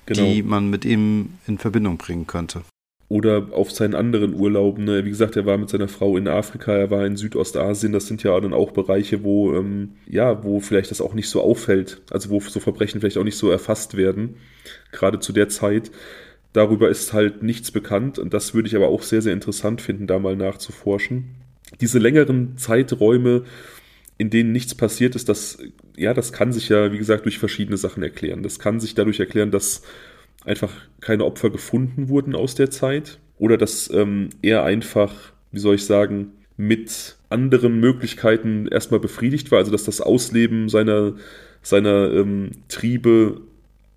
genau. 0.07 0.23
die 0.23 0.41
man 0.41 0.69
mit 0.69 0.83
ihm 0.83 1.37
in 1.45 1.59
Verbindung 1.59 1.97
bringen 1.97 2.25
könnte 2.25 2.63
oder 3.11 3.47
auf 3.51 3.71
seinen 3.71 3.93
anderen 3.93 4.33
Urlauben. 4.33 4.85
Ne? 4.85 5.03
Wie 5.03 5.09
gesagt, 5.09 5.35
er 5.35 5.45
war 5.45 5.57
mit 5.57 5.69
seiner 5.69 5.89
Frau 5.89 6.15
in 6.15 6.29
Afrika, 6.29 6.71
er 6.71 6.91
war 6.91 7.05
in 7.05 7.17
Südostasien. 7.17 7.91
Das 7.91 8.07
sind 8.07 8.23
ja 8.23 8.39
dann 8.39 8.53
auch 8.53 8.71
Bereiche, 8.71 9.21
wo 9.21 9.53
ähm, 9.53 9.95
ja, 10.07 10.45
wo 10.45 10.61
vielleicht 10.61 10.91
das 10.91 11.01
auch 11.01 11.13
nicht 11.13 11.27
so 11.27 11.41
auffällt, 11.41 12.01
also 12.09 12.29
wo 12.29 12.39
so 12.39 12.61
Verbrechen 12.61 13.01
vielleicht 13.01 13.17
auch 13.17 13.25
nicht 13.25 13.35
so 13.35 13.51
erfasst 13.51 13.97
werden, 13.97 14.35
gerade 14.93 15.19
zu 15.19 15.33
der 15.33 15.49
Zeit. 15.49 15.91
Darüber 16.53 16.87
ist 16.87 17.11
halt 17.11 17.43
nichts 17.43 17.71
bekannt 17.71 18.17
und 18.17 18.33
das 18.33 18.53
würde 18.53 18.69
ich 18.69 18.77
aber 18.77 18.87
auch 18.87 19.03
sehr, 19.03 19.21
sehr 19.21 19.33
interessant 19.33 19.81
finden, 19.81 20.07
da 20.07 20.17
mal 20.17 20.37
nachzuforschen. 20.37 21.35
Diese 21.81 21.99
längeren 21.99 22.57
Zeiträume, 22.57 23.43
in 24.17 24.29
denen 24.29 24.53
nichts 24.53 24.73
passiert 24.73 25.15
ist, 25.17 25.27
das, 25.27 25.57
ja, 25.97 26.13
das 26.13 26.31
kann 26.31 26.53
sich 26.53 26.69
ja, 26.69 26.93
wie 26.93 26.97
gesagt, 26.97 27.25
durch 27.25 27.39
verschiedene 27.39 27.75
Sachen 27.75 28.03
erklären. 28.03 28.41
Das 28.41 28.57
kann 28.57 28.79
sich 28.79 28.95
dadurch 28.95 29.19
erklären, 29.19 29.51
dass 29.51 29.81
einfach 30.45 30.71
keine 30.99 31.25
Opfer 31.25 31.49
gefunden 31.49 32.09
wurden 32.09 32.35
aus 32.35 32.55
der 32.55 32.69
Zeit 32.69 33.19
oder 33.37 33.57
dass 33.57 33.91
ähm, 33.91 34.29
er 34.41 34.63
einfach, 34.63 35.33
wie 35.51 35.59
soll 35.59 35.75
ich 35.75 35.85
sagen, 35.85 36.31
mit 36.57 37.17
anderen 37.29 37.79
Möglichkeiten 37.79 38.67
erstmal 38.67 38.99
befriedigt 38.99 39.51
war, 39.51 39.59
also 39.59 39.71
dass 39.71 39.83
das 39.83 40.01
Ausleben 40.01 40.69
seiner, 40.69 41.13
seiner 41.61 42.11
ähm, 42.11 42.51
Triebe 42.67 43.41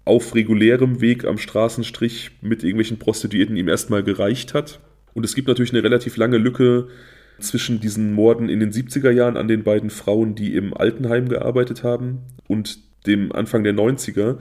auf 0.05 0.35
regulärem 0.35 1.01
Weg 1.01 1.25
am 1.25 1.39
Straßenstrich 1.39 2.31
mit 2.41 2.63
irgendwelchen 2.63 2.99
Prostituierten 2.99 3.57
ihm 3.57 3.69
erstmal 3.69 4.03
gereicht 4.03 4.55
hat. 4.55 4.81
Und 5.15 5.25
es 5.25 5.35
gibt 5.35 5.49
natürlich 5.49 5.73
eine 5.73 5.83
relativ 5.83 6.17
lange 6.17 6.39
Lücke 6.39 6.89
zwischen 7.41 7.81
diesen 7.81 8.13
Morden 8.13 8.49
in 8.49 8.61
den 8.61 8.73
70er 8.73 9.11
Jahren 9.11 9.37
an 9.37 9.49
den 9.49 9.65
beiden 9.65 9.91
Frauen, 9.91 10.35
die 10.35 10.55
im 10.55 10.75
Altenheim 10.75 11.29
gearbeitet 11.29 11.83
haben, 11.83 12.21
und 12.47 12.79
dem 13.07 13.33
Anfang 13.33 13.65
der 13.65 13.75
90er, 13.75 14.39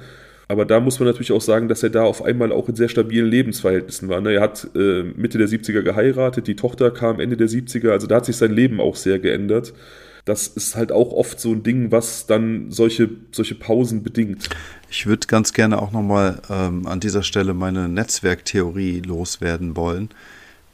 aber 0.54 0.66
da 0.66 0.80
muss 0.80 1.00
man 1.00 1.08
natürlich 1.08 1.32
auch 1.32 1.42
sagen, 1.42 1.68
dass 1.68 1.82
er 1.82 1.90
da 1.90 2.04
auf 2.04 2.24
einmal 2.24 2.52
auch 2.52 2.70
in 2.70 2.76
sehr 2.76 2.88
stabilen 2.88 3.28
Lebensverhältnissen 3.28 4.08
war. 4.08 4.22
Ne? 4.22 4.34
Er 4.34 4.42
hat 4.42 4.70
äh, 4.76 5.02
Mitte 5.02 5.40
der 5.40 5.48
70er 5.48 5.82
geheiratet, 5.82 6.46
die 6.46 6.56
Tochter 6.56 6.92
kam 6.92 7.20
Ende 7.20 7.36
der 7.36 7.50
70er, 7.50 7.90
also 7.90 8.06
da 8.06 8.18
hat 8.18 8.26
sich 8.26 8.38
sein 8.38 8.52
Leben 8.52 8.80
auch 8.80 8.96
sehr 8.96 9.18
geändert. 9.18 9.74
Das 10.26 10.48
ist 10.48 10.76
halt 10.76 10.92
auch 10.92 11.12
oft 11.12 11.40
so 11.40 11.52
ein 11.54 11.64
Ding, 11.64 11.92
was 11.92 12.28
dann 12.28 12.72
solche, 12.72 13.10
solche 13.32 13.56
Pausen 13.56 14.04
bedingt. 14.04 14.48
Ich 14.92 15.08
würde 15.08 15.26
ganz 15.26 15.54
gerne 15.54 15.82
auch 15.82 15.92
nochmal 15.92 16.40
ähm, 16.52 16.86
an 16.86 17.00
dieser 17.00 17.24
Stelle 17.24 17.56
meine 17.56 17.90
Netzwerktheorie 17.90 19.02
loswerden 19.02 19.76
wollen. 19.76 20.10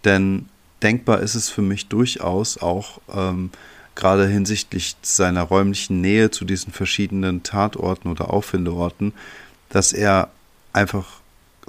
Denn 0.04 0.48
denkbar 0.84 1.22
ist 1.22 1.36
es 1.36 1.50
für 1.50 1.62
mich 1.62 1.88
durchaus 1.88 2.58
auch, 2.58 3.00
ähm, 3.16 3.50
gerade 3.96 4.28
hinsichtlich 4.28 4.96
seiner 5.02 5.44
räumlichen 5.44 6.00
Nähe 6.02 6.32
zu 6.32 6.46
diesen 6.46 6.72
verschiedenen 6.72 7.44
Tatorten 7.44 8.10
oder 8.10 8.34
Auffindeorten, 8.34 9.14
dass 9.70 9.94
er 9.94 10.30
einfach 10.74 11.06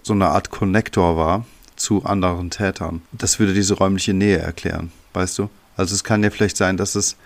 so 0.02 0.12
eine 0.12 0.28
Art 0.28 0.50
Konnektor 0.50 1.16
war 1.16 1.44
zu 1.76 2.04
anderen 2.04 2.50
Tätern. 2.50 3.02
Das 3.12 3.38
würde 3.38 3.54
diese 3.54 3.74
räumliche 3.74 4.14
Nähe 4.14 4.38
erklären, 4.38 4.92
weißt 5.14 5.38
du? 5.38 5.50
Also 5.76 5.94
es 5.94 6.04
kann 6.04 6.22
ja 6.22 6.30
vielleicht 6.30 6.56
sein, 6.56 6.76
dass 6.76 6.94
es, 6.94 7.16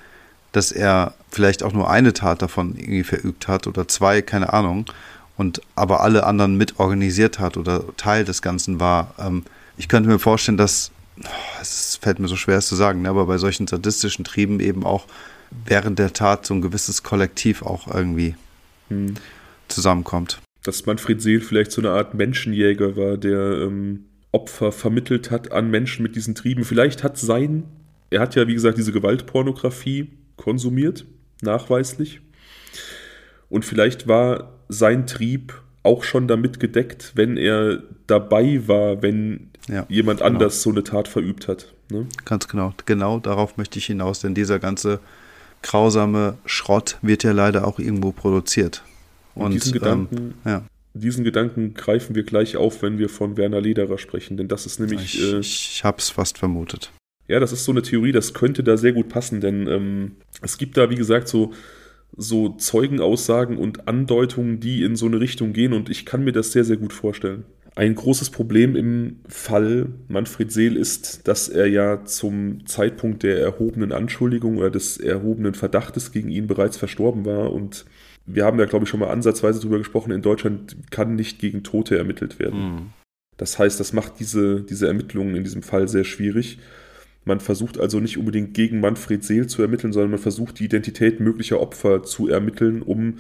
dass 0.53 0.71
er 0.71 1.15
vielleicht 1.31 1.63
auch 1.63 1.73
nur 1.73 1.91
eine 1.91 2.13
Tat 2.13 2.43
davon 2.43 2.77
irgendwie 2.77 3.05
verübt 3.05 3.49
hat 3.49 3.67
oder 3.67 3.89
zwei, 3.89 4.23
keine 4.23 4.53
Ahnung, 4.53 4.87
und 5.37 5.61
aber 5.75 6.03
alle 6.03 6.25
anderen 6.25 6.57
mit 6.57 6.79
organisiert 6.79 7.41
hat 7.41 7.57
oder 7.57 7.85
Teil 7.97 8.25
des 8.25 8.41
Ganzen 8.41 8.79
war. 8.79 9.15
Ähm, 9.19 9.45
ich 9.77 9.89
könnte 9.89 10.09
mir 10.09 10.21
vorstellen, 10.21 10.57
dass 10.57 10.93
es 11.61 11.99
fällt 12.01 12.21
mir 12.21 12.29
so 12.29 12.37
schwer 12.37 12.59
es 12.59 12.69
zu 12.69 12.77
sagen, 12.77 13.03
ne, 13.03 13.09
aber 13.09 13.27
bei 13.27 13.39
solchen 13.39 13.67
sadistischen 13.67 14.25
Trieben 14.25 14.61
eben 14.61 14.85
auch 14.85 15.07
während 15.65 15.99
der 15.99 16.13
Tat 16.13 16.47
so 16.47 16.55
ein 16.55 16.63
gewisses 16.63 17.03
Kollektiv 17.03 17.63
auch 17.63 17.89
irgendwie 17.89 18.37
hm. 18.89 19.15
zusammenkommt 19.69 20.39
dass 20.65 20.87
Manfred 20.87 21.23
Seel 21.23 21.41
vielleicht 21.41 21.71
so 21.71 21.81
eine 21.81 21.91
Art 21.91 22.15
Menschenjäger 22.15 22.97
war, 22.97 23.17
der 23.17 23.63
ähm, 23.63 24.07
Opfer 24.33 24.73
vermittelt 24.73 25.31
hat 25.31 25.53
an 25.53 25.71
Menschen 25.71 26.03
mit 26.03 26.17
diesen 26.17 26.35
Trieben. 26.35 26.65
Vielleicht 26.65 27.05
hat 27.05 27.17
sein, 27.17 27.65
er 28.11 28.21
hat 28.21 28.35
ja 28.35 28.49
wie 28.49 28.55
gesagt 28.55 28.79
diese 28.79 28.91
Gewaltpornografie 28.91 30.09
konsumiert, 30.37 31.05
nachweislich. 31.43 32.21
Und 33.49 33.65
vielleicht 33.65 34.09
war 34.09 34.59
sein 34.69 35.07
Trieb 35.07 35.63
auch 35.85 36.03
schon 36.03 36.27
damit 36.27 36.59
gedeckt, 36.59 37.13
wenn 37.15 37.37
er 37.37 37.83
dabei 38.07 38.67
war, 38.67 39.03
wenn 39.03 39.51
ja, 39.69 39.87
jemand 39.89 40.21
genau. 40.21 40.31
anders 40.31 40.63
so 40.63 40.71
eine 40.71 40.83
Tat 40.83 41.09
verübt 41.09 41.47
hat. 41.47 41.73
Ne? 41.91 42.07
Ganz 42.25 42.49
genau. 42.49 42.73
Genau 42.87 43.21
darauf 43.21 43.59
möchte 43.59 43.79
ich 43.79 43.87
hinaus, 43.87 44.21
denn 44.21 44.35
dieser 44.35 44.59
ganze 44.59 44.99
grausame 45.63 46.39
Schrott 46.47 46.99
wird 47.03 47.23
ja 47.23 47.33
leider 47.33 47.67
auch 47.67 47.79
irgendwo 47.79 48.13
produziert. 48.13 48.83
Und, 49.35 49.47
Und 49.47 49.55
diesen, 49.55 49.69
ähm, 49.69 49.81
Gedanken, 49.81 50.35
ja. 50.45 50.65
diesen 50.95 51.25
Gedanken 51.25 51.75
greifen 51.75 52.15
wir 52.15 52.23
gleich 52.23 52.57
auf, 52.57 52.83
wenn 52.83 52.99
wir 52.99 53.09
von 53.09 53.37
Werner 53.37 53.61
Lederer 53.61 53.99
sprechen, 53.99 54.37
denn 54.37 54.49
das 54.49 54.67
ist 54.67 54.81
nämlich. 54.81 55.17
Ich, 55.17 55.33
äh, 55.33 55.39
ich 55.39 55.83
habe 55.85 55.99
es 55.99 56.11
fast 56.11 56.39
vermutet. 56.39 56.93
Ja, 57.27 57.41
das 57.41 57.53
ist 57.53 57.65
so 57.65 57.73
eine 57.73 57.83
Theorie, 57.83 58.13
das 58.13 58.35
könnte 58.35 58.63
da 58.63 58.77
sehr 58.77 58.93
gut 58.93 59.09
passen, 59.09 59.41
denn 59.41 59.67
ähm, 59.67 60.13
es 60.43 60.59
gibt 60.59 60.77
da, 60.77 60.91
wie 60.91 60.97
gesagt, 60.97 61.27
so 61.29 61.53
so 62.17 62.51
Zeugenaussagen 62.51 63.59
und 63.59 63.89
Andeutungen, 63.89 64.61
die 64.61 64.83
in 64.83 64.97
so 64.97 65.07
eine 65.07 65.21
Richtung 65.21 65.53
gehen 65.53 65.73
und 65.73 65.91
ich 65.91 66.07
kann 66.07 66.25
mir 66.25 66.33
das 66.33 66.53
sehr, 66.53 66.65
sehr 66.65 66.77
gut 66.77 66.93
vorstellen. 66.93 67.45
Ein 67.77 67.97
großes 67.97 68.31
Problem 68.31 68.77
im 68.77 69.17
Fall 69.27 69.89
Manfred 70.07 70.53
Seel 70.53 70.77
ist, 70.77 71.27
dass 71.27 71.49
er 71.49 71.67
ja 71.67 72.05
zum 72.05 72.67
Zeitpunkt 72.67 73.25
der 73.25 73.41
erhobenen 73.41 73.91
Anschuldigung 73.91 74.59
oder 74.59 74.71
des 74.71 74.97
erhobenen 74.97 75.55
Verdachtes 75.55 76.13
gegen 76.13 76.31
ihn 76.31 76.47
bereits 76.47 76.77
verstorben 76.77 77.25
war 77.25 77.53
und 77.53 77.85
wir 78.27 78.45
haben 78.45 78.59
ja, 78.59 78.65
glaube 78.65 78.85
ich, 78.85 78.89
schon 78.89 79.01
mal 79.01 79.11
ansatzweise 79.11 79.61
darüber 79.61 79.79
gesprochen, 79.79 80.13
in 80.13 80.23
Deutschland 80.23 80.77
kann 80.91 81.15
nicht 81.15 81.39
gegen 81.39 81.63
Tote 81.63 81.99
ermittelt 81.99 82.39
werden. 82.39 82.61
Mhm. 82.61 82.93
Das 83.37 83.59
heißt, 83.59 83.81
das 83.81 83.93
macht 83.93 84.21
diese, 84.21 84.63
diese 84.63 84.87
Ermittlungen 84.87 85.35
in 85.35 85.45
diesem 85.45 85.63
Fall 85.63 85.89
sehr 85.89 86.05
schwierig. 86.05 86.59
Man 87.25 87.41
versucht 87.41 87.79
also 87.79 88.01
nicht 88.01 88.19
unbedingt 88.19 88.55
gegen 88.55 88.81
Manfred 88.81 89.25
Seel 89.25 89.47
zu 89.47 89.63
ermitteln, 89.63 89.93
sondern 89.93 90.13
man 90.13 90.21
versucht 90.21 90.61
die 90.61 90.65
Identität 90.65 91.21
möglicher 91.21 91.61
Opfer 91.61 92.03
zu 92.03 92.29
ermitteln, 92.29 92.83
um 92.83 93.19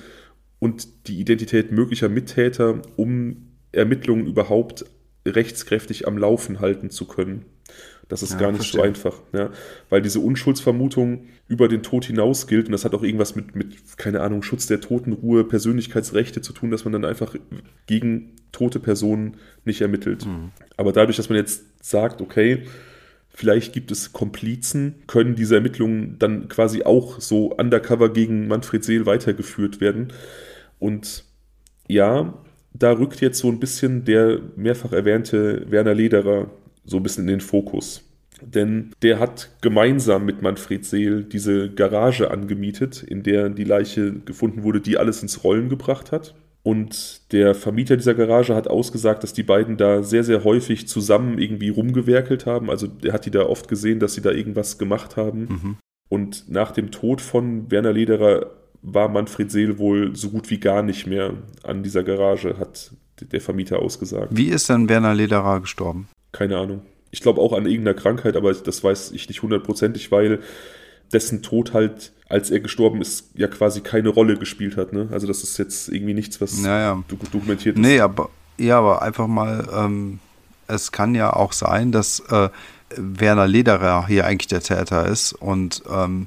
und 0.58 1.08
die 1.08 1.20
Identität 1.20 1.72
möglicher 1.72 2.08
Mittäter, 2.08 2.80
um 2.96 3.48
Ermittlungen 3.72 4.26
überhaupt 4.26 4.84
rechtskräftig 5.26 6.06
am 6.06 6.16
Laufen 6.16 6.60
halten 6.60 6.90
zu 6.90 7.06
können. 7.06 7.44
Das 8.08 8.22
ist 8.22 8.32
ja, 8.32 8.38
gar 8.38 8.52
nicht 8.52 8.58
verstehe. 8.58 8.80
so 8.80 8.86
einfach, 8.86 9.20
ja? 9.32 9.50
weil 9.88 10.02
diese 10.02 10.20
Unschuldsvermutung 10.20 11.26
über 11.48 11.68
den 11.68 11.82
Tod 11.82 12.04
hinaus 12.04 12.46
gilt 12.46 12.66
und 12.66 12.72
das 12.72 12.84
hat 12.84 12.94
auch 12.94 13.02
irgendwas 13.02 13.34
mit, 13.34 13.56
mit, 13.56 13.96
keine 13.96 14.20
Ahnung, 14.20 14.42
Schutz 14.42 14.66
der 14.66 14.80
Totenruhe, 14.80 15.44
Persönlichkeitsrechte 15.44 16.42
zu 16.42 16.52
tun, 16.52 16.70
dass 16.70 16.84
man 16.84 16.92
dann 16.92 17.04
einfach 17.04 17.34
gegen 17.86 18.32
tote 18.52 18.78
Personen 18.78 19.36
nicht 19.64 19.80
ermittelt. 19.80 20.26
Mhm. 20.26 20.50
Aber 20.76 20.92
dadurch, 20.92 21.16
dass 21.16 21.28
man 21.28 21.38
jetzt 21.38 21.64
sagt, 21.82 22.20
okay, 22.20 22.64
Vielleicht 23.36 23.72
gibt 23.72 23.90
es 23.90 24.12
Komplizen, 24.12 24.94
können 25.08 25.34
diese 25.34 25.56
Ermittlungen 25.56 26.20
dann 26.20 26.48
quasi 26.48 26.84
auch 26.84 27.20
so 27.20 27.52
undercover 27.52 28.12
gegen 28.12 28.46
Manfred 28.46 28.84
Seel 28.84 29.06
weitergeführt 29.06 29.80
werden. 29.80 30.12
Und 30.78 31.24
ja, 31.88 32.34
da 32.72 32.92
rückt 32.92 33.20
jetzt 33.20 33.40
so 33.40 33.48
ein 33.48 33.58
bisschen 33.58 34.04
der 34.04 34.38
mehrfach 34.54 34.92
erwähnte 34.92 35.68
Werner 35.68 35.94
Lederer 35.94 36.48
so 36.84 36.98
ein 36.98 37.02
bisschen 37.02 37.24
in 37.24 37.38
den 37.38 37.40
Fokus. 37.40 38.02
Denn 38.40 38.92
der 39.02 39.18
hat 39.18 39.50
gemeinsam 39.60 40.24
mit 40.24 40.42
Manfred 40.42 40.84
Seel 40.84 41.24
diese 41.24 41.70
Garage 41.70 42.30
angemietet, 42.30 43.02
in 43.02 43.22
der 43.22 43.48
die 43.48 43.64
Leiche 43.64 44.12
gefunden 44.12 44.62
wurde, 44.62 44.80
die 44.80 44.98
alles 44.98 45.22
ins 45.22 45.44
Rollen 45.44 45.68
gebracht 45.68 46.12
hat. 46.12 46.34
Und 46.62 47.32
der 47.32 47.54
Vermieter 47.54 47.96
dieser 47.96 48.14
Garage 48.14 48.54
hat 48.54 48.68
ausgesagt, 48.68 49.22
dass 49.22 49.34
die 49.34 49.42
beiden 49.42 49.76
da 49.76 50.02
sehr, 50.02 50.24
sehr 50.24 50.44
häufig 50.44 50.88
zusammen 50.88 51.38
irgendwie 51.38 51.68
rumgewerkelt 51.68 52.46
haben. 52.46 52.70
Also 52.70 52.88
er 53.02 53.12
hat 53.12 53.26
die 53.26 53.30
da 53.30 53.42
oft 53.42 53.68
gesehen, 53.68 54.00
dass 54.00 54.14
sie 54.14 54.22
da 54.22 54.30
irgendwas 54.30 54.78
gemacht 54.78 55.16
haben. 55.16 55.40
Mhm. 55.40 55.76
Und 56.08 56.50
nach 56.50 56.72
dem 56.72 56.90
Tod 56.90 57.20
von 57.20 57.70
Werner 57.70 57.92
Lederer 57.92 58.50
war 58.80 59.08
Manfred 59.08 59.50
Seel 59.50 59.78
wohl 59.78 60.16
so 60.16 60.30
gut 60.30 60.50
wie 60.50 60.58
gar 60.58 60.82
nicht 60.82 61.06
mehr 61.06 61.34
an 61.62 61.82
dieser 61.82 62.02
Garage, 62.02 62.58
hat 62.58 62.92
der 63.20 63.40
Vermieter 63.40 63.80
ausgesagt. 63.80 64.28
Wie 64.30 64.48
ist 64.48 64.68
denn 64.68 64.88
Werner 64.88 65.14
Lederer 65.14 65.60
gestorben? 65.60 66.08
Keine 66.34 66.58
Ahnung. 66.58 66.82
Ich 67.12 67.22
glaube 67.22 67.40
auch 67.40 67.52
an 67.52 67.64
irgendeiner 67.64 67.94
Krankheit, 67.94 68.36
aber 68.36 68.52
das 68.52 68.82
weiß 68.82 69.12
ich 69.12 69.28
nicht 69.28 69.40
hundertprozentig, 69.42 70.10
weil 70.10 70.40
dessen 71.12 71.42
Tod 71.42 71.72
halt, 71.72 72.12
als 72.28 72.50
er 72.50 72.58
gestorben 72.58 73.00
ist, 73.00 73.30
ja 73.36 73.46
quasi 73.46 73.82
keine 73.82 74.08
Rolle 74.08 74.36
gespielt 74.36 74.76
hat. 74.76 74.92
Ne? 74.92 75.08
Also 75.12 75.28
das 75.28 75.44
ist 75.44 75.58
jetzt 75.58 75.88
irgendwie 75.88 76.12
nichts, 76.12 76.40
was 76.40 76.58
naja. 76.58 77.02
dokumentiert 77.08 77.76
ist. 77.76 77.80
Nee, 77.80 78.00
aber, 78.00 78.30
ja, 78.58 78.78
aber 78.78 79.02
einfach 79.02 79.28
mal, 79.28 79.68
ähm, 79.72 80.18
es 80.66 80.90
kann 80.90 81.14
ja 81.14 81.32
auch 81.32 81.52
sein, 81.52 81.92
dass 81.92 82.18
äh, 82.30 82.48
Werner 82.96 83.46
Lederer 83.46 84.08
hier 84.08 84.26
eigentlich 84.26 84.48
der 84.48 84.60
Täter 84.60 85.06
ist 85.06 85.34
und 85.34 85.84
ähm, 85.88 86.26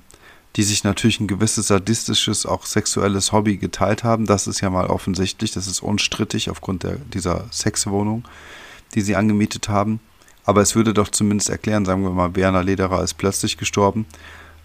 die 0.55 0.63
sich 0.63 0.85
natürlich 0.85 1.19
ein 1.19 1.27
gewisses 1.27 1.67
sadistisches, 1.67 2.45
auch 2.45 2.65
sexuelles 2.65 3.33
Hobby 3.33 3.57
geteilt 3.57 4.05
haben. 4.05 4.25
Das 4.25 4.47
ist 4.47 4.61
ja 4.61 4.69
mal 4.69 4.87
offensichtlich, 4.87 5.51
das 5.51 5.67
ist 5.67 5.81
unstrittig 5.81 6.49
aufgrund 6.49 6.83
der, 6.83 6.95
dieser 6.95 7.45
Sexwohnung, 7.51 8.23
die 8.95 9.01
sie 9.01 9.15
angemietet 9.15 9.69
haben. 9.69 9.99
Aber 10.45 10.61
es 10.61 10.75
würde 10.75 10.93
doch 10.93 11.09
zumindest 11.09 11.49
erklären, 11.49 11.85
sagen 11.85 12.03
wir 12.03 12.11
mal, 12.11 12.35
Werner 12.35 12.63
Lederer 12.63 13.03
ist 13.03 13.15
plötzlich 13.15 13.57
gestorben 13.57 14.05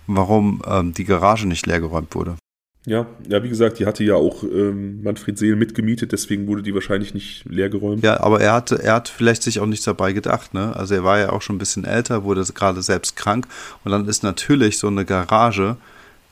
warum 0.07 0.63
ähm, 0.67 0.95
die 0.95 1.05
Garage 1.05 1.47
nicht 1.47 1.67
leergeräumt 1.67 2.15
wurde. 2.15 2.37
Ja, 2.85 3.07
ja, 3.29 3.45
wie 3.45 3.49
gesagt, 3.49 3.79
die 3.79 3.87
hatte 3.87 4.03
ja 4.03 4.17
auch 4.17 4.43
ähm, 4.43 5.05
Manfred 5.05 5.39
Seel 5.39 5.55
mitgemietet, 5.55 6.11
deswegen 6.11 6.49
wurde 6.49 6.65
die 6.65 6.75
wahrscheinlich 6.75 7.15
nicht 7.15 7.45
leergeräumt. 7.45 8.03
Ja, 8.03 8.21
aber 8.21 8.41
er 8.41 8.55
hatte, 8.55 8.83
er 8.83 8.95
hat 8.95 9.09
vielleicht 9.09 9.45
sich 9.45 9.61
auch 9.61 9.67
nichts 9.67 9.85
dabei 9.85 10.13
gedacht, 10.13 10.53
ne? 10.53 10.75
Also 10.75 10.97
er 10.97 11.05
war 11.05 11.21
ja 11.21 11.31
auch 11.31 11.43
schon 11.43 11.57
ein 11.57 11.61
bisschen 11.61 11.85
älter, 11.85 12.25
wurde 12.25 12.45
gerade 12.53 12.83
selbst 12.83 13.15
krank 13.15 13.47
und 13.85 13.93
dann 13.93 14.09
ist 14.09 14.25
natürlich 14.25 14.79
so 14.79 14.89
eine 14.89 15.05
Garage, 15.05 15.77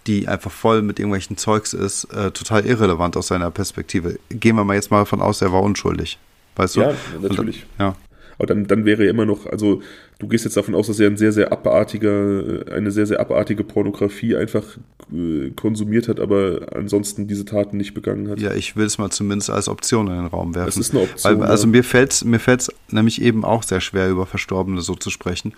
die 0.08 0.26
einfach 0.26 0.50
voll 0.50 0.82
mit 0.82 0.98
irgendwelchen 0.98 1.36
Zeugs 1.36 1.72
ist, 1.72 2.04
äh, 2.06 2.32
total 2.32 2.66
irrelevant 2.66 3.16
aus 3.16 3.28
seiner 3.28 3.52
Perspektive. 3.52 4.18
Gehen 4.28 4.56
wir 4.56 4.64
mal 4.64 4.74
jetzt 4.74 4.90
mal 4.90 4.98
davon 4.98 5.22
aus, 5.22 5.42
er 5.42 5.52
war 5.52 5.62
unschuldig. 5.62 6.18
Weißt 6.56 6.76
du? 6.76 6.80
Ja, 6.80 6.94
natürlich. 7.20 7.66
Und, 7.78 7.84
ja. 7.84 7.96
Aber 8.40 8.46
dann, 8.46 8.66
dann 8.66 8.86
wäre 8.86 9.04
er 9.04 9.10
immer 9.10 9.26
noch, 9.26 9.44
also 9.44 9.82
du 10.18 10.26
gehst 10.26 10.46
jetzt 10.46 10.56
davon 10.56 10.74
aus, 10.74 10.86
dass 10.86 10.98
er 10.98 11.08
ein 11.08 11.18
sehr, 11.18 11.30
sehr 11.30 11.52
abartiger, 11.52 12.68
äh, 12.68 12.72
eine 12.72 12.90
sehr, 12.90 13.04
sehr 13.04 13.20
abartige 13.20 13.64
Pornografie 13.64 14.34
einfach 14.34 14.64
äh, 15.12 15.50
konsumiert 15.50 16.08
hat, 16.08 16.20
aber 16.20 16.68
ansonsten 16.74 17.26
diese 17.26 17.44
Taten 17.44 17.76
nicht 17.76 17.92
begangen 17.92 18.30
hat. 18.30 18.40
Ja, 18.40 18.54
ich 18.54 18.76
will 18.76 18.86
es 18.86 18.96
mal 18.96 19.10
zumindest 19.10 19.50
als 19.50 19.68
Option 19.68 20.06
in 20.06 20.14
den 20.14 20.26
Raum 20.26 20.54
werfen. 20.54 20.68
Das 20.68 20.78
ist 20.78 20.94
eine 20.94 21.02
Option. 21.02 21.40
Weil, 21.40 21.50
also 21.50 21.64
ja. 21.64 21.70
mir 21.70 21.84
fällt 21.84 22.12
es 22.12 22.24
mir 22.24 22.38
fällt's 22.38 22.72
nämlich 22.88 23.20
eben 23.20 23.44
auch 23.44 23.62
sehr 23.62 23.82
schwer, 23.82 24.08
über 24.08 24.24
Verstorbene 24.24 24.80
so 24.80 24.94
zu 24.94 25.10
sprechen. 25.10 25.52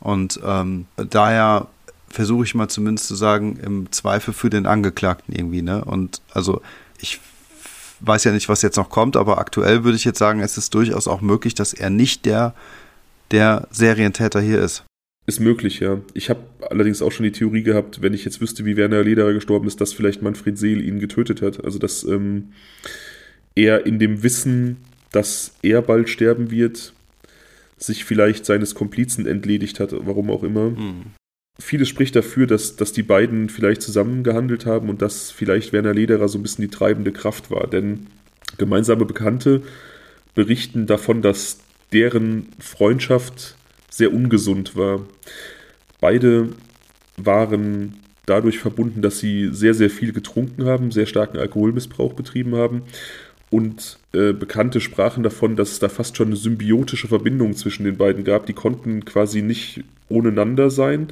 Und 0.00 0.40
ähm, 0.42 0.86
daher 0.96 1.68
versuche 2.08 2.44
ich 2.44 2.54
mal 2.54 2.68
zumindest 2.68 3.08
zu 3.08 3.14
sagen, 3.14 3.58
im 3.62 3.92
Zweifel 3.92 4.32
für 4.32 4.48
den 4.48 4.64
Angeklagten 4.64 5.34
irgendwie, 5.34 5.60
ne? 5.60 5.84
Und 5.84 6.22
also 6.32 6.62
ich 6.98 7.20
weiß 8.02 8.24
ja 8.24 8.32
nicht, 8.32 8.48
was 8.48 8.62
jetzt 8.62 8.76
noch 8.76 8.90
kommt, 8.90 9.16
aber 9.16 9.38
aktuell 9.38 9.84
würde 9.84 9.96
ich 9.96 10.04
jetzt 10.04 10.18
sagen, 10.18 10.40
es 10.40 10.58
ist 10.58 10.74
durchaus 10.74 11.08
auch 11.08 11.20
möglich, 11.20 11.54
dass 11.54 11.72
er 11.72 11.90
nicht 11.90 12.26
der, 12.26 12.54
der 13.30 13.68
Serientäter 13.70 14.40
hier 14.40 14.60
ist. 14.60 14.84
Ist 15.24 15.40
möglich, 15.40 15.78
ja. 15.78 16.00
Ich 16.14 16.30
habe 16.30 16.40
allerdings 16.68 17.00
auch 17.00 17.12
schon 17.12 17.24
die 17.24 17.32
Theorie 17.32 17.62
gehabt, 17.62 18.02
wenn 18.02 18.12
ich 18.12 18.24
jetzt 18.24 18.40
wüsste, 18.40 18.64
wie 18.64 18.76
Werner 18.76 19.04
Lederer 19.04 19.32
gestorben 19.32 19.68
ist, 19.68 19.80
dass 19.80 19.92
vielleicht 19.92 20.20
Manfred 20.20 20.58
Seel 20.58 20.82
ihn 20.82 20.98
getötet 20.98 21.42
hat. 21.42 21.64
Also 21.64 21.78
dass 21.78 22.02
ähm, 22.02 22.52
er 23.54 23.86
in 23.86 24.00
dem 24.00 24.24
Wissen, 24.24 24.78
dass 25.12 25.54
er 25.62 25.80
bald 25.80 26.08
sterben 26.08 26.50
wird, 26.50 26.92
sich 27.76 28.04
vielleicht 28.04 28.46
seines 28.46 28.74
Komplizen 28.74 29.26
entledigt 29.26 29.78
hat, 29.78 29.92
warum 29.92 30.30
auch 30.30 30.42
immer. 30.42 30.70
Mhm. 30.70 31.02
Vieles 31.62 31.88
spricht 31.88 32.16
dafür, 32.16 32.46
dass, 32.46 32.76
dass 32.76 32.92
die 32.92 33.02
beiden 33.02 33.48
vielleicht 33.48 33.82
zusammen 33.82 34.24
gehandelt 34.24 34.66
haben 34.66 34.88
und 34.88 35.00
dass 35.00 35.30
vielleicht 35.30 35.72
Werner 35.72 35.94
Lederer 35.94 36.28
so 36.28 36.38
ein 36.38 36.42
bisschen 36.42 36.62
die 36.62 36.70
treibende 36.70 37.12
Kraft 37.12 37.50
war. 37.50 37.66
Denn 37.66 38.08
gemeinsame 38.58 39.04
Bekannte 39.04 39.62
berichten 40.34 40.86
davon, 40.86 41.22
dass 41.22 41.60
deren 41.92 42.48
Freundschaft 42.58 43.56
sehr 43.90 44.12
ungesund 44.12 44.76
war. 44.76 45.06
Beide 46.00 46.48
waren 47.16 47.94
dadurch 48.26 48.58
verbunden, 48.58 49.02
dass 49.02 49.18
sie 49.18 49.50
sehr, 49.52 49.74
sehr 49.74 49.90
viel 49.90 50.12
getrunken 50.12 50.64
haben, 50.64 50.90
sehr 50.90 51.06
starken 51.06 51.38
Alkoholmissbrauch 51.38 52.14
betrieben 52.14 52.56
haben. 52.56 52.82
Und 53.50 53.98
äh, 54.14 54.32
Bekannte 54.32 54.80
sprachen 54.80 55.22
davon, 55.22 55.56
dass 55.56 55.72
es 55.72 55.78
da 55.78 55.90
fast 55.90 56.16
schon 56.16 56.28
eine 56.28 56.36
symbiotische 56.36 57.08
Verbindung 57.08 57.54
zwischen 57.54 57.84
den 57.84 57.98
beiden 57.98 58.24
gab. 58.24 58.46
Die 58.46 58.54
konnten 58.54 59.04
quasi 59.04 59.42
nicht 59.42 59.84
ohneinander 60.08 60.70
sein. 60.70 61.08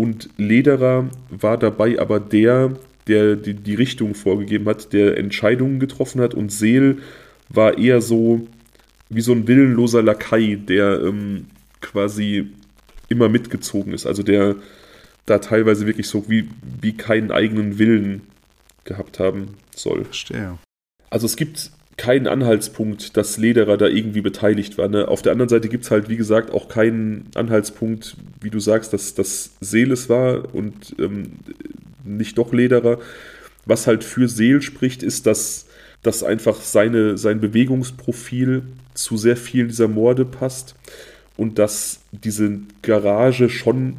Und 0.00 0.30
Lederer 0.38 1.10
war 1.28 1.58
dabei 1.58 1.98
aber 1.98 2.20
der, 2.20 2.72
der 3.06 3.36
die, 3.36 3.52
die 3.52 3.74
Richtung 3.74 4.14
vorgegeben 4.14 4.64
hat, 4.64 4.94
der 4.94 5.18
Entscheidungen 5.18 5.78
getroffen 5.78 6.22
hat. 6.22 6.32
Und 6.32 6.50
Seel 6.50 7.02
war 7.50 7.76
eher 7.76 8.00
so 8.00 8.48
wie 9.10 9.20
so 9.20 9.32
ein 9.32 9.46
willenloser 9.46 10.02
Lakai, 10.02 10.56
der 10.56 11.02
ähm, 11.02 11.48
quasi 11.82 12.46
immer 13.10 13.28
mitgezogen 13.28 13.92
ist. 13.92 14.06
Also 14.06 14.22
der 14.22 14.56
da 15.26 15.38
teilweise 15.38 15.84
wirklich 15.86 16.08
so 16.08 16.30
wie, 16.30 16.48
wie 16.80 16.94
keinen 16.94 17.30
eigenen 17.30 17.78
Willen 17.78 18.22
gehabt 18.84 19.18
haben 19.18 19.56
soll. 19.76 20.04
Verstehe. 20.04 20.56
Also 21.10 21.26
es 21.26 21.36
gibt 21.36 21.72
keinen 22.00 22.26
Anhaltspunkt, 22.26 23.18
dass 23.18 23.36
Lederer 23.36 23.76
da 23.76 23.86
irgendwie 23.86 24.22
beteiligt 24.22 24.78
war. 24.78 24.88
Ne? 24.88 25.06
Auf 25.06 25.20
der 25.20 25.32
anderen 25.32 25.50
Seite 25.50 25.68
gibt 25.68 25.84
es 25.84 25.90
halt, 25.90 26.08
wie 26.08 26.16
gesagt, 26.16 26.50
auch 26.50 26.66
keinen 26.66 27.26
Anhaltspunkt, 27.34 28.16
wie 28.40 28.48
du 28.48 28.58
sagst, 28.58 28.94
dass 28.94 29.12
das 29.12 29.50
Seeles 29.60 30.08
war 30.08 30.54
und 30.54 30.96
ähm, 30.98 31.32
nicht 32.02 32.38
doch 32.38 32.54
Lederer. 32.54 32.98
Was 33.66 33.86
halt 33.86 34.02
für 34.02 34.28
Seel 34.28 34.62
spricht, 34.62 35.02
ist, 35.02 35.26
dass, 35.26 35.66
dass 36.02 36.22
einfach 36.22 36.62
seine, 36.62 37.18
sein 37.18 37.38
Bewegungsprofil 37.38 38.62
zu 38.94 39.18
sehr 39.18 39.36
vielen 39.36 39.68
dieser 39.68 39.88
Morde 39.88 40.24
passt 40.24 40.76
und 41.36 41.58
dass 41.58 42.00
diese 42.12 42.60
Garage 42.80 43.50
schon 43.50 43.98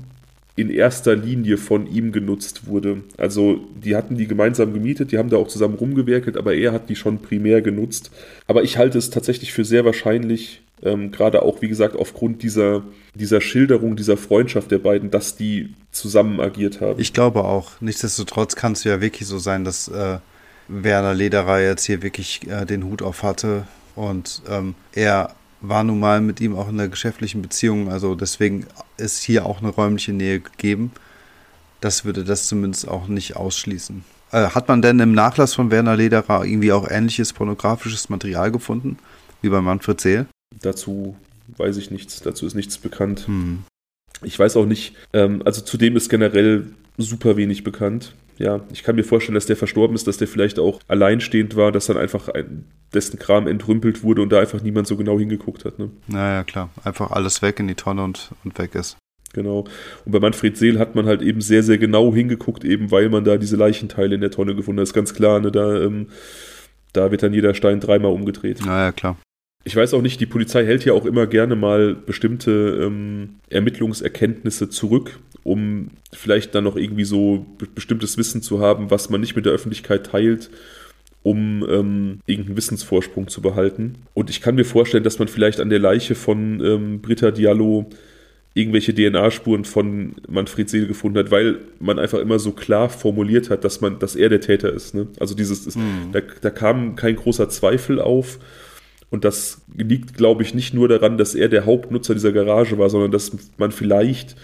in 0.61 0.69
erster 0.69 1.15
Linie 1.15 1.57
von 1.57 1.87
ihm 1.87 2.11
genutzt 2.11 2.67
wurde. 2.67 3.03
Also 3.17 3.61
die 3.75 3.95
hatten 3.95 4.15
die 4.15 4.27
gemeinsam 4.27 4.73
gemietet, 4.73 5.11
die 5.11 5.17
haben 5.17 5.29
da 5.29 5.37
auch 5.37 5.47
zusammen 5.47 5.75
rumgewerkelt, 5.75 6.37
aber 6.37 6.55
er 6.55 6.71
hat 6.71 6.89
die 6.89 6.95
schon 6.95 7.19
primär 7.19 7.61
genutzt. 7.61 8.11
Aber 8.47 8.63
ich 8.63 8.77
halte 8.77 8.97
es 8.97 9.09
tatsächlich 9.09 9.51
für 9.53 9.65
sehr 9.65 9.85
wahrscheinlich, 9.85 10.61
ähm, 10.83 11.11
gerade 11.11 11.41
auch 11.41 11.61
wie 11.61 11.67
gesagt 11.67 11.95
aufgrund 11.95 12.43
dieser, 12.43 12.83
dieser 13.15 13.41
Schilderung, 13.41 13.95
dieser 13.95 14.17
Freundschaft 14.17 14.71
der 14.71 14.79
beiden, 14.79 15.11
dass 15.11 15.35
die 15.35 15.73
zusammen 15.91 16.39
agiert 16.39 16.79
haben. 16.81 16.99
Ich 16.99 17.13
glaube 17.13 17.43
auch. 17.43 17.71
Nichtsdestotrotz 17.81 18.55
kann 18.55 18.73
es 18.73 18.83
ja 18.83 19.01
wirklich 19.01 19.27
so 19.27 19.39
sein, 19.39 19.63
dass 19.63 19.87
äh, 19.87 20.19
Werner 20.67 21.13
Lederer 21.13 21.61
jetzt 21.61 21.85
hier 21.85 22.01
wirklich 22.01 22.41
äh, 22.47 22.65
den 22.65 22.85
Hut 22.85 23.01
auf 23.01 23.23
hatte 23.23 23.67
und 23.95 24.41
ähm, 24.49 24.75
er 24.93 25.35
war 25.61 25.83
nun 25.83 25.99
mal 25.99 26.21
mit 26.21 26.41
ihm 26.41 26.55
auch 26.55 26.67
in 26.67 26.79
einer 26.79 26.89
geschäftlichen 26.89 27.41
Beziehung, 27.41 27.89
also 27.89 28.15
deswegen 28.15 28.65
ist 28.97 29.23
hier 29.23 29.45
auch 29.45 29.61
eine 29.61 29.69
räumliche 29.69 30.13
Nähe 30.13 30.39
gegeben. 30.39 30.91
Das 31.79 32.05
würde 32.05 32.23
das 32.23 32.47
zumindest 32.47 32.87
auch 32.87 33.07
nicht 33.07 33.35
ausschließen. 33.35 34.03
Äh, 34.31 34.49
hat 34.49 34.67
man 34.67 34.81
denn 34.81 34.99
im 34.99 35.13
Nachlass 35.13 35.53
von 35.53 35.71
Werner 35.71 35.95
Lederer 35.95 36.45
irgendwie 36.45 36.71
auch 36.71 36.89
ähnliches 36.89 37.33
pornografisches 37.33 38.09
Material 38.09 38.51
gefunden, 38.51 38.97
wie 39.41 39.49
bei 39.49 39.61
Manfred 39.61 39.99
Seel? 39.99 40.25
Dazu 40.61 41.15
weiß 41.57 41.77
ich 41.77 41.91
nichts, 41.91 42.21
dazu 42.21 42.45
ist 42.45 42.55
nichts 42.55 42.77
bekannt. 42.77 43.27
Hm. 43.27 43.63
Ich 44.23 44.37
weiß 44.37 44.57
auch 44.57 44.65
nicht, 44.65 44.95
ähm, 45.13 45.41
also 45.45 45.61
zudem 45.61 45.95
ist 45.95 46.09
generell 46.09 46.67
super 46.97 47.37
wenig 47.37 47.63
bekannt. 47.63 48.13
Ja, 48.41 48.61
ich 48.73 48.81
kann 48.81 48.95
mir 48.95 49.03
vorstellen, 49.03 49.35
dass 49.35 49.45
der 49.45 49.55
verstorben 49.55 49.95
ist, 49.95 50.07
dass 50.07 50.17
der 50.17 50.27
vielleicht 50.27 50.57
auch 50.57 50.79
alleinstehend 50.87 51.55
war, 51.55 51.71
dass 51.71 51.85
dann 51.85 51.97
einfach 51.97 52.27
ein, 52.27 52.65
dessen 52.91 53.19
Kram 53.19 53.47
entrümpelt 53.47 54.01
wurde 54.01 54.23
und 54.23 54.31
da 54.31 54.39
einfach 54.39 54.63
niemand 54.63 54.87
so 54.87 54.97
genau 54.97 55.19
hingeguckt 55.19 55.63
hat. 55.63 55.77
Ne? 55.77 55.91
Naja, 56.07 56.43
klar. 56.43 56.71
Einfach 56.83 57.11
alles 57.11 57.43
weg 57.43 57.59
in 57.59 57.67
die 57.67 57.75
Tonne 57.75 58.03
und, 58.03 58.31
und 58.43 58.57
weg 58.57 58.73
ist. 58.73 58.97
Genau. 59.33 59.65
Und 60.05 60.11
bei 60.11 60.19
Manfred 60.19 60.57
Seel 60.57 60.79
hat 60.79 60.95
man 60.95 61.05
halt 61.05 61.21
eben 61.21 61.39
sehr, 61.39 61.61
sehr 61.61 61.77
genau 61.77 62.13
hingeguckt, 62.15 62.63
eben 62.63 62.89
weil 62.89 63.09
man 63.09 63.23
da 63.23 63.37
diese 63.37 63.57
Leichenteile 63.57 64.15
in 64.15 64.21
der 64.21 64.31
Tonne 64.31 64.55
gefunden 64.55 64.79
hat. 64.79 64.83
Das 64.83 64.89
ist 64.89 64.95
ganz 64.95 65.13
klar, 65.13 65.39
ne? 65.39 65.51
da, 65.51 65.79
ähm, 65.79 66.07
da 66.93 67.11
wird 67.11 67.21
dann 67.21 67.35
jeder 67.35 67.53
Stein 67.53 67.79
dreimal 67.79 68.11
umgedreht. 68.11 68.65
Naja, 68.65 68.91
klar. 68.91 69.17
Ich 69.63 69.75
weiß 69.75 69.93
auch 69.93 70.01
nicht, 70.01 70.19
die 70.19 70.25
Polizei 70.25 70.65
hält 70.65 70.83
ja 70.85 70.93
auch 70.93 71.05
immer 71.05 71.27
gerne 71.27 71.55
mal 71.55 71.93
bestimmte 71.93 72.81
ähm, 72.81 73.35
Ermittlungserkenntnisse 73.49 74.69
zurück, 74.69 75.19
um 75.43 75.89
vielleicht 76.13 76.53
dann 76.55 76.63
noch 76.63 76.75
irgendwie 76.75 77.03
so 77.03 77.45
bestimmtes 77.75 78.17
Wissen 78.17 78.41
zu 78.41 78.59
haben, 78.59 78.91
was 78.91 79.09
man 79.09 79.21
nicht 79.21 79.35
mit 79.35 79.45
der 79.45 79.53
Öffentlichkeit 79.53 80.07
teilt, 80.07 80.49
um 81.23 81.65
ähm, 81.69 82.19
irgendeinen 82.25 82.57
Wissensvorsprung 82.57 83.27
zu 83.27 83.41
behalten. 83.41 83.95
Und 84.13 84.29
ich 84.29 84.41
kann 84.41 84.55
mir 84.55 84.65
vorstellen, 84.65 85.03
dass 85.03 85.19
man 85.19 85.27
vielleicht 85.27 85.59
an 85.59 85.69
der 85.69 85.79
Leiche 85.79 86.15
von 86.15 86.63
ähm, 86.63 87.01
Britta 87.01 87.31
Diallo 87.31 87.89
irgendwelche 88.53 88.93
DNA-Spuren 88.93 89.63
von 89.63 90.15
Manfred 90.27 90.69
Seel 90.69 90.87
gefunden 90.87 91.17
hat, 91.17 91.31
weil 91.31 91.59
man 91.79 91.99
einfach 91.99 92.19
immer 92.19 92.37
so 92.37 92.51
klar 92.51 92.89
formuliert 92.89 93.49
hat, 93.49 93.63
dass 93.63 93.79
man, 93.79 93.99
dass 93.99 94.15
er 94.15 94.27
der 94.27 94.41
Täter 94.41 94.73
ist. 94.73 94.93
Ne? 94.93 95.07
Also 95.19 95.35
dieses, 95.35 95.73
mhm. 95.75 96.09
da, 96.11 96.19
da 96.41 96.49
kam 96.49 96.95
kein 96.95 97.15
großer 97.15 97.47
Zweifel 97.47 98.01
auf 98.01 98.39
und 99.09 99.23
das 99.23 99.61
liegt, 99.75 100.15
glaube 100.15 100.43
ich, 100.43 100.53
nicht 100.53 100.73
nur 100.73 100.89
daran, 100.89 101.17
dass 101.17 101.33
er 101.33 101.47
der 101.47 101.65
Hauptnutzer 101.65 102.13
dieser 102.13 102.33
Garage 102.33 102.77
war, 102.77 102.89
sondern 102.89 103.11
dass 103.11 103.31
man 103.57 103.71
vielleicht 103.71 104.35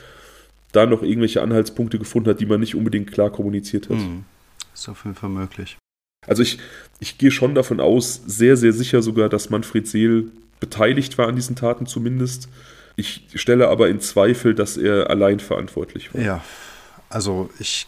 da 0.72 0.86
noch 0.86 1.02
irgendwelche 1.02 1.42
Anhaltspunkte 1.42 2.00
gefunden 2.00 2.30
hat, 2.30 2.40
die 2.40 2.46
man 2.46 2.60
nicht 2.60 2.76
unbedingt 2.76 3.12
klar 3.12 3.30
kommuniziert 3.30 3.90
hat. 3.90 3.98
Mhm. 3.98 4.26
Ist 4.74 4.90
auf 4.90 5.04
jeden 5.06 5.16
Fall 5.16 5.30
möglich. 5.30 5.78
Also 6.26 6.44
ich, 6.44 6.60
ich 7.00 7.18
gehe 7.18 7.32
schon 7.32 7.56
davon 7.56 7.80
aus, 7.80 8.22
sehr, 8.26 8.58
sehr 8.58 8.74
sicher 8.74 9.02
sogar, 9.02 9.30
dass 9.30 9.50
Manfred 9.50 9.88
Seel 9.88 10.32
beteiligt 10.60 11.18
war 11.18 11.28
an 11.28 11.36
diesen 11.36 11.56
Taten 11.56 11.86
zumindest. 11.86 12.50
Ich 12.96 13.28
stelle 13.36 13.70
aber 13.70 13.90
in 13.90 14.00
Zweifel, 14.00 14.56
dass 14.56 14.76
er 14.76 15.10
allein 15.10 15.40
verantwortlich 15.40 16.14
war. 16.14 16.22
Ja, 16.22 16.44
also 17.10 17.50
ich 17.60 17.88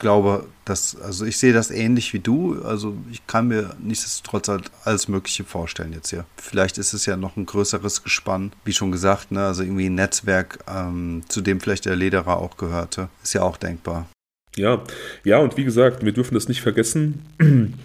glaube, 0.00 0.46
dass, 0.64 1.00
also 1.00 1.24
ich 1.24 1.38
sehe 1.38 1.52
das 1.52 1.70
ähnlich 1.70 2.12
wie 2.12 2.18
du. 2.18 2.60
Also 2.64 2.96
ich 3.12 3.24
kann 3.28 3.46
mir 3.46 3.76
nichtsdestotrotz 3.80 4.48
halt 4.48 4.70
alles 4.84 5.06
Mögliche 5.06 5.44
vorstellen 5.44 5.92
jetzt 5.92 6.10
hier. 6.10 6.24
Vielleicht 6.36 6.78
ist 6.78 6.92
es 6.92 7.06
ja 7.06 7.16
noch 7.16 7.36
ein 7.36 7.46
größeres 7.46 8.02
Gespann, 8.02 8.52
wie 8.64 8.72
schon 8.72 8.90
gesagt, 8.90 9.30
ne? 9.30 9.46
also 9.46 9.62
irgendwie 9.62 9.88
ein 9.88 9.94
Netzwerk, 9.94 10.58
ähm, 10.68 11.22
zu 11.28 11.40
dem 11.40 11.60
vielleicht 11.60 11.84
der 11.84 11.94
Lederer 11.94 12.38
auch 12.38 12.56
gehörte. 12.56 13.08
Ist 13.22 13.34
ja 13.34 13.42
auch 13.42 13.56
denkbar. 13.56 14.08
Ja, 14.56 14.82
ja, 15.22 15.38
und 15.38 15.56
wie 15.56 15.64
gesagt, 15.64 16.04
wir 16.04 16.12
dürfen 16.12 16.34
das 16.34 16.48
nicht 16.48 16.62
vergessen. 16.62 17.24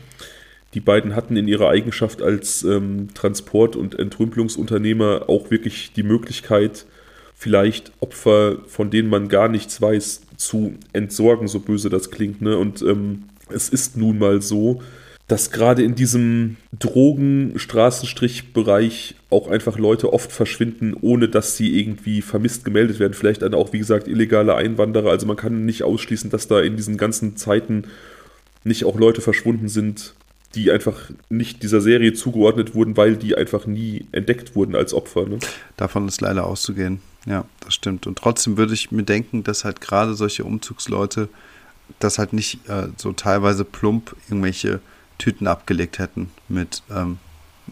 Die 0.73 0.79
beiden 0.81 1.15
hatten 1.15 1.37
in 1.37 1.47
ihrer 1.47 1.69
Eigenschaft 1.69 2.21
als 2.21 2.63
ähm, 2.63 3.13
Transport- 3.13 3.77
und 3.77 3.97
Entrümpelungsunternehmer 3.97 5.29
auch 5.29 5.49
wirklich 5.49 5.93
die 5.93 6.03
Möglichkeit, 6.03 6.85
vielleicht 7.33 7.93
Opfer, 8.01 8.57
von 8.67 8.89
denen 8.89 9.09
man 9.09 9.29
gar 9.29 9.47
nichts 9.47 9.81
weiß, 9.81 10.24
zu 10.38 10.76
entsorgen, 10.94 11.48
so 11.48 11.60
böse 11.60 11.90
das 11.90 12.12
klingt. 12.12 12.41
Ne? 12.41 12.57
Und 12.57 12.82
ähm, 12.82 13.24
es 13.49 13.70
ist 13.70 13.98
nun 13.98 14.20
mal 14.20 14.41
so, 14.41 14.82
dass 15.28 15.52
gerade 15.52 15.84
in 15.84 15.95
diesem 15.95 16.57
Drogen-Straßenstrich-Bereich 16.78 19.16
auch 19.32 19.48
einfach 19.48 19.80
Leute 19.80 20.14
oft 20.14 20.32
verschwinden, 20.32 20.95
ohne 20.99 21.28
dass 21.28 21.57
sie 21.57 21.80
irgendwie 21.80 22.22
vermisst 22.22 22.64
gemeldet 22.64 22.99
werden. 22.99 23.16
Vielleicht 23.16 23.41
dann 23.41 23.56
auch, 23.56 23.74
wie 23.74 23.80
gesagt, 23.80 24.07
illegale 24.07 24.53
Einwanderer. 24.56 25.10
Also 25.10 25.26
man 25.26 25.36
kann 25.36 25.66
nicht 25.66 25.82
ausschließen, 25.84 26.30
dass 26.30 26.48
da 26.48 26.62
in 26.62 26.78
diesen 26.78 26.98
ganzen 26.98 27.38
Zeiten 27.38 27.86
nicht 28.64 28.86
auch 28.86 28.99
Leute 28.99 29.22
verschwunden 29.22 29.68
sind, 29.68 30.14
die 30.56 30.72
einfach 30.72 31.11
nicht 31.30 31.64
dieser 31.64 31.82
Serie 31.82 32.14
zugeordnet 32.14 32.73
wurden, 32.73 32.98
weil 32.98 33.18
die 33.18 33.36
einfach 33.36 33.65
nie 33.65 34.07
entdeckt 34.11 34.56
wurden 34.56 34.76
als 34.76 34.94
Opfer. 34.94 35.27
Ne? 35.27 35.40
Davon 35.77 36.07
ist 36.07 36.22
leider 36.22 36.45
auszugehen. 36.45 37.02
Ja, 37.26 37.45
das 37.60 37.73
stimmt. 37.73 38.07
Und 38.07 38.18
trotzdem 38.18 38.57
würde 38.57 38.73
ich 38.73 38.91
mir 38.91 39.03
denken, 39.03 39.44
dass 39.44 39.65
halt 39.65 39.82
gerade 39.82 40.15
solche 40.15 40.44
Umzugsleute 40.44 41.30
das 41.99 42.18
halt 42.18 42.34
nicht 42.34 42.68
äh, 42.68 42.88
so 42.98 43.14
teilweise 43.14 43.65
plump 43.65 44.15
irgendwelche 44.27 44.80
Tüten 45.18 45.48
abgelegt 45.48 45.99
hätten 45.99 46.32
mit, 46.48 46.84
ähm, 46.90 47.19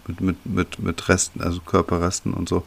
mit, 0.08 0.22
mit, 0.22 0.46
mit, 0.46 0.80
mit 0.80 1.10
Resten, 1.10 1.42
also 1.42 1.60
Körperresten 1.62 2.34
und 2.34 2.48
so, 2.48 2.64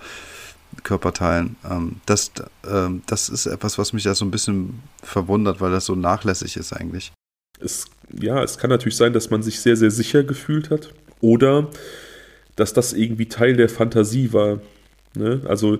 Körperteilen. 0.82 1.56
Ähm, 1.68 2.01
das, 2.06 2.32
äh, 2.64 2.88
das 3.06 3.28
ist 3.28 3.47
etwas, 3.47 3.78
was 3.78 3.93
mich 3.93 4.05
da 4.05 4.14
so 4.14 4.24
ein 4.24 4.30
bisschen 4.30 4.82
verwundert, 5.02 5.60
weil 5.60 5.72
das 5.72 5.86
so 5.86 5.94
nachlässig 5.94 6.56
ist 6.56 6.72
eigentlich. 6.72 7.12
Es, 7.59 7.86
ja, 8.12 8.42
es 8.42 8.58
kann 8.58 8.70
natürlich 8.70 8.96
sein, 8.96 9.12
dass 9.12 9.30
man 9.30 9.42
sich 9.42 9.60
sehr, 9.60 9.76
sehr 9.76 9.90
sicher 9.90 10.22
gefühlt 10.22 10.70
hat 10.70 10.92
oder 11.20 11.68
dass 12.56 12.72
das 12.72 12.92
irgendwie 12.92 13.26
Teil 13.26 13.56
der 13.56 13.68
Fantasie 13.68 14.32
war. 14.32 14.60
Ne? 15.14 15.42
Also 15.46 15.78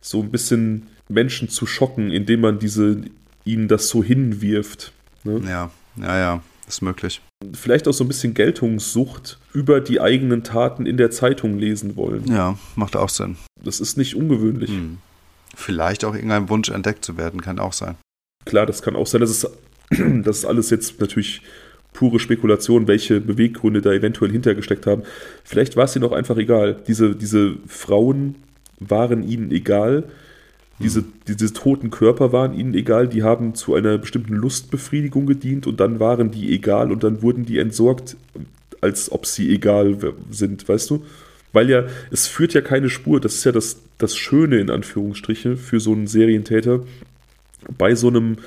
so 0.00 0.20
ein 0.20 0.30
bisschen 0.30 0.88
Menschen 1.08 1.48
zu 1.48 1.66
schocken, 1.66 2.10
indem 2.10 2.40
man 2.40 2.58
diese 2.58 3.02
ihnen 3.44 3.68
das 3.68 3.88
so 3.88 4.02
hinwirft. 4.04 4.92
Ne? 5.24 5.40
Ja, 5.46 5.70
ja, 5.96 6.18
ja, 6.18 6.42
ist 6.68 6.82
möglich. 6.82 7.20
Vielleicht 7.54 7.88
auch 7.88 7.92
so 7.92 8.04
ein 8.04 8.08
bisschen 8.08 8.34
Geltungssucht 8.34 9.38
über 9.52 9.80
die 9.80 10.00
eigenen 10.00 10.44
Taten 10.44 10.86
in 10.86 10.96
der 10.96 11.10
Zeitung 11.10 11.58
lesen 11.58 11.96
wollen. 11.96 12.24
Ja, 12.26 12.56
macht 12.76 12.96
auch 12.96 13.08
Sinn. 13.08 13.36
Das 13.62 13.80
ist 13.80 13.96
nicht 13.96 14.14
ungewöhnlich. 14.14 14.70
Hm. 14.70 14.98
Vielleicht 15.54 16.04
auch 16.04 16.14
irgendein 16.14 16.48
Wunsch 16.48 16.70
entdeckt 16.70 17.04
zu 17.04 17.16
werden, 17.16 17.40
kann 17.42 17.58
auch 17.58 17.72
sein. 17.72 17.96
Klar, 18.44 18.66
das 18.66 18.82
kann 18.82 18.96
auch 18.96 19.06
sein. 19.06 19.20
Das 19.20 19.30
ist, 19.30 19.48
das 20.24 20.38
ist 20.38 20.44
alles 20.44 20.70
jetzt 20.70 21.00
natürlich 21.00 21.42
pure 21.92 22.18
Spekulation, 22.18 22.88
welche 22.88 23.20
Beweggründe 23.20 23.82
da 23.82 23.92
eventuell 23.92 24.32
hintergesteckt 24.32 24.86
haben. 24.86 25.02
Vielleicht 25.44 25.76
war 25.76 25.84
es 25.84 25.94
ihnen 25.94 26.04
auch 26.04 26.12
einfach 26.12 26.36
egal. 26.36 26.76
Diese, 26.86 27.14
diese 27.14 27.56
Frauen 27.66 28.36
waren 28.78 29.22
ihnen 29.22 29.50
egal. 29.50 30.04
Diese, 30.78 31.04
diese 31.28 31.52
toten 31.52 31.90
Körper 31.90 32.32
waren 32.32 32.54
ihnen 32.54 32.74
egal, 32.74 33.06
die 33.06 33.22
haben 33.22 33.54
zu 33.54 33.74
einer 33.74 33.98
bestimmten 33.98 34.34
Lustbefriedigung 34.34 35.26
gedient 35.26 35.66
und 35.66 35.78
dann 35.78 36.00
waren 36.00 36.30
die 36.30 36.52
egal 36.52 36.90
und 36.90 37.04
dann 37.04 37.22
wurden 37.22 37.44
die 37.44 37.58
entsorgt, 37.58 38.16
als 38.80 39.12
ob 39.12 39.26
sie 39.26 39.52
egal 39.54 39.96
sind, 40.30 40.68
weißt 40.68 40.90
du? 40.90 41.04
Weil 41.52 41.70
ja, 41.70 41.84
es 42.10 42.26
führt 42.26 42.54
ja 42.54 42.62
keine 42.62 42.88
Spur, 42.88 43.20
das 43.20 43.34
ist 43.34 43.44
ja 43.44 43.52
das, 43.52 43.80
das 43.98 44.16
Schöne 44.16 44.58
in 44.58 44.70
Anführungsstriche 44.70 45.56
für 45.56 45.78
so 45.78 45.92
einen 45.92 46.06
Serientäter. 46.06 46.80
Bei 47.78 47.94
so 47.94 48.08
einem, 48.08 48.38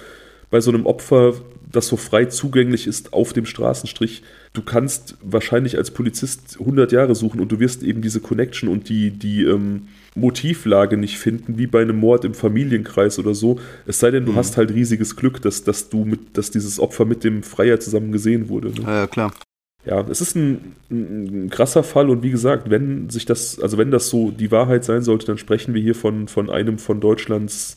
bei 0.56 0.62
so 0.62 0.72
einem 0.72 0.86
Opfer, 0.86 1.34
das 1.70 1.88
so 1.88 1.98
frei 1.98 2.28
zugänglich 2.28 2.88
ist 2.88 3.12
auf 3.12 3.34
dem 3.34 3.46
Straßenstrich, 3.46 4.24
du 4.54 4.62
kannst 4.62 5.18
wahrscheinlich 5.22 5.78
als 5.78 5.92
Polizist 5.92 6.56
100 6.62 6.94
Jahre 6.94 7.14
suchen 7.14 7.42
und 7.42 7.52
du 7.52 7.60
wirst 7.60 7.84
eben 7.84 8.02
diese 8.02 8.22
Connection 8.22 8.70
und 8.70 8.88
die, 8.88 9.12
die, 9.12 9.44
ähm, 9.44 9.90
Motivlage 10.16 10.96
nicht 10.96 11.18
finden, 11.18 11.58
wie 11.58 11.68
bei 11.68 11.82
einem 11.82 11.98
Mord 11.98 12.24
im 12.24 12.34
Familienkreis 12.34 13.20
oder 13.20 13.34
so. 13.34 13.60
Es 13.86 14.00
sei 14.00 14.12
denn, 14.12 14.26
du 14.26 14.32
mhm. 14.32 14.38
hast 14.38 14.56
halt 14.56 14.72
riesiges 14.72 15.18
Glück, 15.18 15.42
dass, 15.42 15.66
dass 15.66 15.90
du 15.90 16.06
mit, 16.06 16.38
dass 16.38 16.52
dieses 16.52 16.80
Opfer 16.80 17.04
mit 17.04 17.26
dem 17.26 17.44
Freier 17.44 17.82
zusammen 17.82 18.14
gesehen 18.14 18.48
wurde. 18.48 18.70
Ne? 18.70 18.84
Ja, 18.84 19.08
klar. 19.08 19.34
Ja, 19.84 20.08
es 20.10 20.22
ist 20.22 20.38
ein, 20.38 20.78
ein, 20.90 21.50
krasser 21.50 21.84
Fall 21.84 22.10
und 22.10 22.24
wie 22.24 22.32
gesagt, 22.32 22.70
wenn 22.70 23.10
sich 23.10 23.26
das, 23.26 23.60
also 23.60 23.78
wenn 23.78 23.92
das 23.92 24.08
so 24.08 24.32
die 24.32 24.52
Wahrheit 24.52 24.86
sein 24.86 25.02
sollte, 25.02 25.26
dann 25.26 25.38
sprechen 25.38 25.74
wir 25.74 25.82
hier 25.82 25.96
von, 25.96 26.30
von 26.30 26.50
einem 26.50 26.78
von 26.78 27.02
Deutschlands 27.02 27.76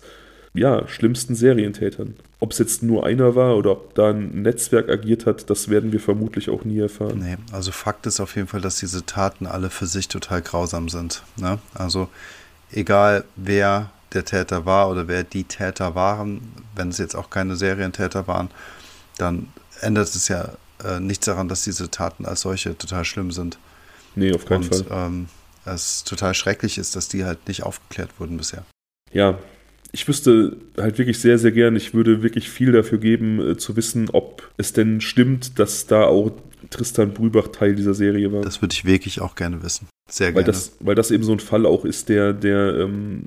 ja, 0.55 0.87
schlimmsten 0.89 1.35
Serientätern. 1.35 2.17
Ob 2.41 2.53
es 2.53 2.59
jetzt 2.59 2.83
nur 2.83 3.05
einer 3.05 3.35
war 3.35 3.57
oder 3.57 3.73
ob 3.73 3.95
da 3.95 4.11
ein 4.11 4.43
Netzwerk 4.43 4.89
agiert 4.89 5.27
hat, 5.27 5.51
das 5.51 5.69
werden 5.69 5.93
wir 5.93 6.01
vermutlich 6.01 6.51
auch 6.51 6.65
nie 6.65 6.79
erfahren. 6.79 7.19
Nee, 7.19 7.37
also 7.53 7.73
Fakt 7.73 8.07
ist 8.07 8.21
auf 8.21 8.37
jeden 8.37 8.49
Fall, 8.49 8.61
dass 8.61 8.79
diese 8.79 9.05
Taten 9.05 9.47
alle 9.47 9.71
für 9.71 9.87
sich 9.87 10.09
total 10.09 10.43
grausam 10.43 10.89
sind. 10.89 11.23
Ne? 11.37 11.59
Also 11.75 12.09
egal 12.71 13.25
wer 13.37 13.91
der 14.13 14.25
Täter 14.25 14.65
war 14.67 14.89
oder 14.89 15.09
wer 15.09 15.25
die 15.25 15.45
Täter 15.45 15.95
waren, 15.95 16.41
wenn 16.75 16.89
es 16.89 16.99
jetzt 16.99 17.15
auch 17.15 17.29
keine 17.31 17.57
Serientäter 17.57 18.27
waren, 18.27 18.51
dann 19.19 19.49
ändert 19.81 20.09
es 20.09 20.29
ja 20.29 20.53
äh, 20.85 21.01
nichts 21.01 21.27
daran, 21.27 21.49
dass 21.49 21.65
diese 21.65 21.91
Taten 21.91 22.25
als 22.25 22.43
solche 22.43 22.77
total 22.79 23.05
schlimm 23.05 23.33
sind. 23.33 23.59
Nee, 24.15 24.33
auf 24.33 24.47
keinen 24.47 24.65
Und, 24.65 24.87
Fall. 24.87 24.87
Ähm, 24.91 25.29
es 25.65 26.05
total 26.05 26.35
schrecklich 26.35 26.79
ist, 26.79 26.97
dass 26.97 27.09
die 27.09 27.25
halt 27.25 27.47
nicht 27.49 27.63
aufgeklärt 27.63 28.11
wurden 28.19 28.37
bisher. 28.37 28.65
Ja, 29.13 29.39
ich 29.93 30.07
wüsste 30.07 30.57
halt 30.77 30.99
wirklich 30.99 31.19
sehr, 31.19 31.39
sehr 31.39 31.53
gern, 31.53 31.77
ich 31.77 31.95
würde 31.95 32.23
wirklich 32.23 32.51
viel 32.51 32.73
dafür 32.73 32.99
geben, 32.99 33.53
äh, 33.53 33.57
zu 33.57 33.77
wissen, 33.77 34.11
ob 34.13 34.51
es 34.57 34.73
denn 34.73 35.01
stimmt, 35.01 35.59
dass 35.59 35.87
da 35.87 36.05
auch 36.05 36.33
Tristan 36.71 37.15
Brübach 37.15 37.49
Teil 37.49 37.75
dieser 37.75 37.95
Serie 37.95 38.33
war. 38.33 38.43
Das 38.43 38.61
würde 38.61 38.75
ich 38.75 38.85
wirklich 38.85 39.21
auch 39.21 39.35
gerne 39.35 39.63
wissen. 39.63 39.89
Sehr 40.11 40.29
weil 40.29 40.45
gerne. 40.45 40.47
Das, 40.47 40.73
weil 40.81 40.95
das 40.95 41.11
eben 41.11 41.23
so 41.23 41.33
ein 41.33 41.41
Fall 41.41 41.65
auch 41.67 41.85
ist, 41.85 42.09
der, 42.09 42.33
der, 42.33 42.79
ähm, 42.81 43.23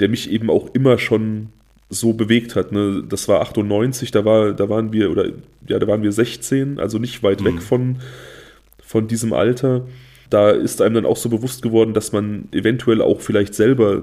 der 0.00 0.08
mich 0.08 0.30
eben 0.30 0.50
auch 0.50 0.74
immer 0.74 0.98
schon 0.98 1.48
so 1.88 2.12
bewegt 2.14 2.56
hat. 2.56 2.72
Ne? 2.72 3.04
Das 3.08 3.28
war 3.28 3.40
98, 3.42 4.10
da, 4.10 4.24
war, 4.24 4.52
da 4.52 4.68
waren 4.68 4.92
wir, 4.92 5.10
oder 5.10 5.30
ja, 5.68 5.78
da 5.78 5.86
waren 5.86 6.02
wir 6.02 6.10
16, 6.10 6.80
also 6.80 6.98
nicht 6.98 7.22
weit 7.22 7.40
mhm. 7.40 7.44
weg 7.44 7.62
von, 7.62 7.96
von 8.82 9.06
diesem 9.06 9.32
Alter. 9.32 9.86
Da 10.30 10.50
ist 10.50 10.82
einem 10.82 10.96
dann 10.96 11.06
auch 11.06 11.16
so 11.16 11.28
bewusst 11.28 11.62
geworden, 11.62 11.94
dass 11.94 12.10
man 12.10 12.48
eventuell 12.50 13.00
auch 13.00 13.20
vielleicht 13.20 13.54
selber 13.54 14.02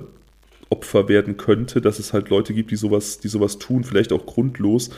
Opfer 0.73 1.07
werden 1.07 1.37
könnte, 1.37 1.81
dass 1.81 1.99
es 1.99 2.13
halt 2.13 2.29
Leute 2.29 2.55
gibt, 2.55 2.71
die 2.71 2.75
sowas, 2.75 3.19
die 3.19 3.27
sowas 3.27 3.59
tun, 3.59 3.83
vielleicht 3.83 4.11
auch 4.11 4.25
grundlos. 4.25 4.89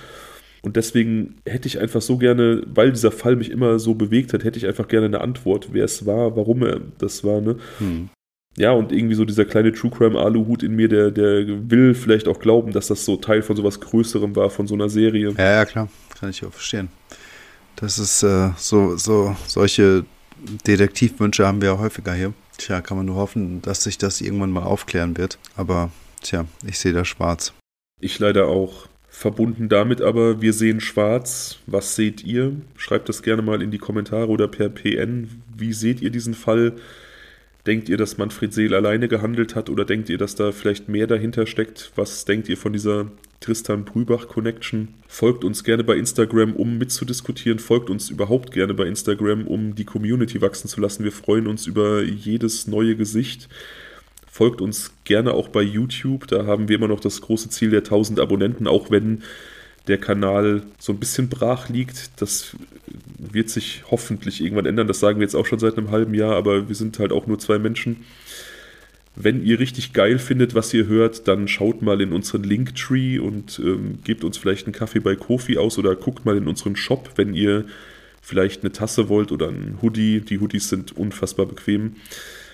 Und 0.61 0.77
deswegen 0.77 1.35
hätte 1.45 1.68
ich 1.68 1.80
einfach 1.80 2.02
so 2.02 2.18
gerne, 2.18 2.64
weil 2.65 2.91
dieser 2.91 3.11
Fall 3.11 3.35
mich 3.35 3.52
immer 3.52 3.77
so 3.77 3.93
bewegt 3.93 4.34
hat, 4.34 4.43
hätte 4.43 4.57
ich 4.57 4.65
einfach 4.65 4.88
gerne 4.88 5.06
eine 5.06 5.22
Antwort, 5.22 5.69
wer 5.73 5.85
es 5.85 6.06
war, 6.06 6.35
warum 6.35 6.64
er 6.64 6.80
das 6.97 7.23
war. 7.23 7.41
Ne? 7.41 7.57
Hm. 7.77 8.10
Ja, 8.57 8.72
und 8.72 8.93
irgendwie 8.93 9.15
so 9.15 9.26
dieser 9.26 9.43
kleine 9.43 9.73
True 9.73 9.91
Crime 9.91 10.18
Aluhut 10.18 10.64
in 10.64 10.76
mir, 10.76 10.88
der, 10.88 11.11
der 11.11 11.45
will 11.69 11.93
vielleicht 11.93 12.27
auch 12.27 12.39
glauben, 12.39 12.72
dass 12.72 12.88
das 12.88 13.03
so 13.03 13.18
Teil 13.18 13.41
von 13.41 13.56
sowas 13.56 13.81
Größerem 13.81 14.35
war, 14.35 14.49
von 14.49 14.65
so 14.65 14.76
einer 14.76 14.89
Serie. 14.89 15.34
Ja, 15.38 15.52
ja, 15.52 15.65
klar. 15.65 15.89
Kann 16.18 16.30
ich 16.30 16.43
auch 16.45 16.53
verstehen. 16.53 16.88
Das 17.76 17.99
ist 17.99 18.23
äh, 18.23 18.52
so, 18.57 18.95
so, 18.95 19.35
solche 19.45 20.06
Detektivwünsche 20.65 21.45
haben 21.45 21.61
wir 21.61 21.69
ja 21.69 21.77
häufiger 21.77 22.14
hier. 22.14 22.34
Tja, 22.57 22.82
kann 22.82 22.98
man 22.98 23.06
nur 23.06 23.15
hoffen, 23.15 23.61
dass 23.61 23.84
sich 23.84 23.98
das 23.98 24.22
irgendwann 24.22 24.52
mal 24.52 24.64
aufklären 24.64 25.18
wird. 25.18 25.38
Aber 25.56 25.91
tja, 26.22 26.45
ich 26.65 26.80
sehe 26.80 26.94
da 26.94 27.06
schwarz. 27.06 27.53
Ich 27.99 28.19
leider 28.19 28.48
auch. 28.48 28.88
Verbunden 29.07 29.69
damit 29.69 30.02
aber, 30.02 30.41
wir 30.41 30.52
sehen 30.52 30.82
schwarz. 30.82 31.60
Was 31.68 31.95
seht 31.95 32.26
ihr? 32.26 32.52
Schreibt 32.76 33.07
das 33.07 33.23
gerne 33.23 33.41
mal 33.41 33.61
in 33.61 33.72
die 33.72 33.77
Kommentare 33.77 34.27
oder 34.27 34.49
per 34.49 34.68
PN. 34.68 35.41
Wie 35.56 35.72
seht 35.72 36.02
ihr 36.02 36.10
diesen 36.10 36.34
Fall? 36.34 36.73
Denkt 37.65 37.88
ihr, 37.88 37.98
dass 37.98 38.18
Manfred 38.18 38.53
Seel 38.53 38.76
alleine 38.76 39.07
gehandelt 39.07 39.56
hat 39.56 39.69
oder 39.69 39.86
denkt 39.86 40.10
ihr, 40.10 40.18
dass 40.18 40.36
da 40.36 40.52
vielleicht 40.52 40.90
mehr 40.90 41.07
dahinter 41.07 41.48
steckt? 41.48 41.94
Was 41.95 42.26
denkt 42.26 42.49
ihr 42.49 42.57
von 42.57 42.73
dieser 42.73 43.07
Tristan 43.40 43.86
Brübach 43.86 44.28
Connection. 44.28 44.90
Folgt 45.07 45.44
uns 45.44 45.64
gerne 45.64 45.84
bei 45.84 45.95
Instagram, 45.95 46.56
um 46.56 46.78
mitzudiskutieren. 46.78 47.60
Folgt 47.60 47.90
uns 47.90 48.10
überhaupt 48.10 48.52
gerne 48.52 48.74
bei 48.74 48.86
Instagram, 48.86 49.45
um 49.48 49.76
die 49.76 49.86
Community 49.86 50.41
wachsen 50.41 50.68
zu 50.68 50.82
lassen. 50.82 51.03
Wir 51.03 51.12
freuen 51.12 51.48
uns 51.48 51.68
über 51.68 52.02
jedes 52.03 52.68
neue 52.68 52.95
Gesicht. 52.95 53.49
Folgt 54.28 54.62
uns 54.62 54.91
gerne 55.03 55.34
auch 55.34 55.48
bei 55.48 55.62
YouTube. 55.62 56.28
Da 56.28 56.45
haben 56.45 56.68
wir 56.68 56.76
immer 56.76 56.88
noch 56.88 56.99
das 56.99 57.22
große 57.22 57.49
Ziel 57.49 57.70
der 57.70 57.80
1000 57.80 58.20
Abonnenten, 58.20 58.68
auch 58.68 58.91
wenn 58.91 59.24
der 59.88 59.98
Kanal 59.98 60.64
so 60.80 60.94
ein 60.94 60.99
bisschen 60.99 61.30
brach 61.30 61.70
liegt. 61.70 62.22
Das 62.22 62.56
wird 63.18 63.49
sich 63.49 63.84
hoffentlich 63.91 64.41
irgendwann 64.41 64.66
ändern. 64.66 64.88
Das 64.88 64.99
sagen 64.99 65.20
wir 65.20 65.24
jetzt 65.24 65.36
auch 65.36 65.45
schon 65.45 65.60
seit 65.60 65.78
einem 65.78 65.91
halben 65.91 66.14
Jahr, 66.14 66.36
aber 66.36 66.68
wir 66.68 66.76
sind 66.76 66.99
halt 66.99 67.12
auch 67.12 67.28
nur 67.28 67.40
zwei 67.40 67.60
Menschen. 67.60 68.03
Wenn 69.16 69.44
ihr 69.44 69.60
richtig 69.60 69.94
geil 69.94 70.20
findet, 70.20 70.56
was 70.56 70.74
ihr 70.74 70.88
hört, 70.88 71.28
dann 71.28 71.48
schaut 71.48 71.82
mal 71.82 72.02
in 72.02 72.12
unseren 72.12 72.44
Linktree 72.44 73.18
und 73.20 73.60
ähm, 73.60 74.00
gebt 74.04 74.24
uns 74.24 74.38
vielleicht 74.38 74.66
einen 74.66 74.74
Kaffee 74.74 75.00
bei 75.00 75.16
Kofi 75.16 75.58
aus 75.58 75.78
oder 75.78 75.96
guckt 75.96 76.26
mal 76.26 76.36
in 76.36 76.48
unseren 76.48 76.76
Shop, 76.76 77.12
wenn 77.16 77.34
ihr 77.34 77.66
vielleicht 78.22 78.64
eine 78.64 78.74
Tasse 78.74 79.08
wollt 79.08 79.32
oder 79.32 79.48
ein 79.48 79.78
Hoodie. 79.82 80.20
Die 80.20 80.40
Hoodies 80.40 80.70
sind 80.70 80.98
unfassbar 80.98 81.46
bequem. 81.46 81.96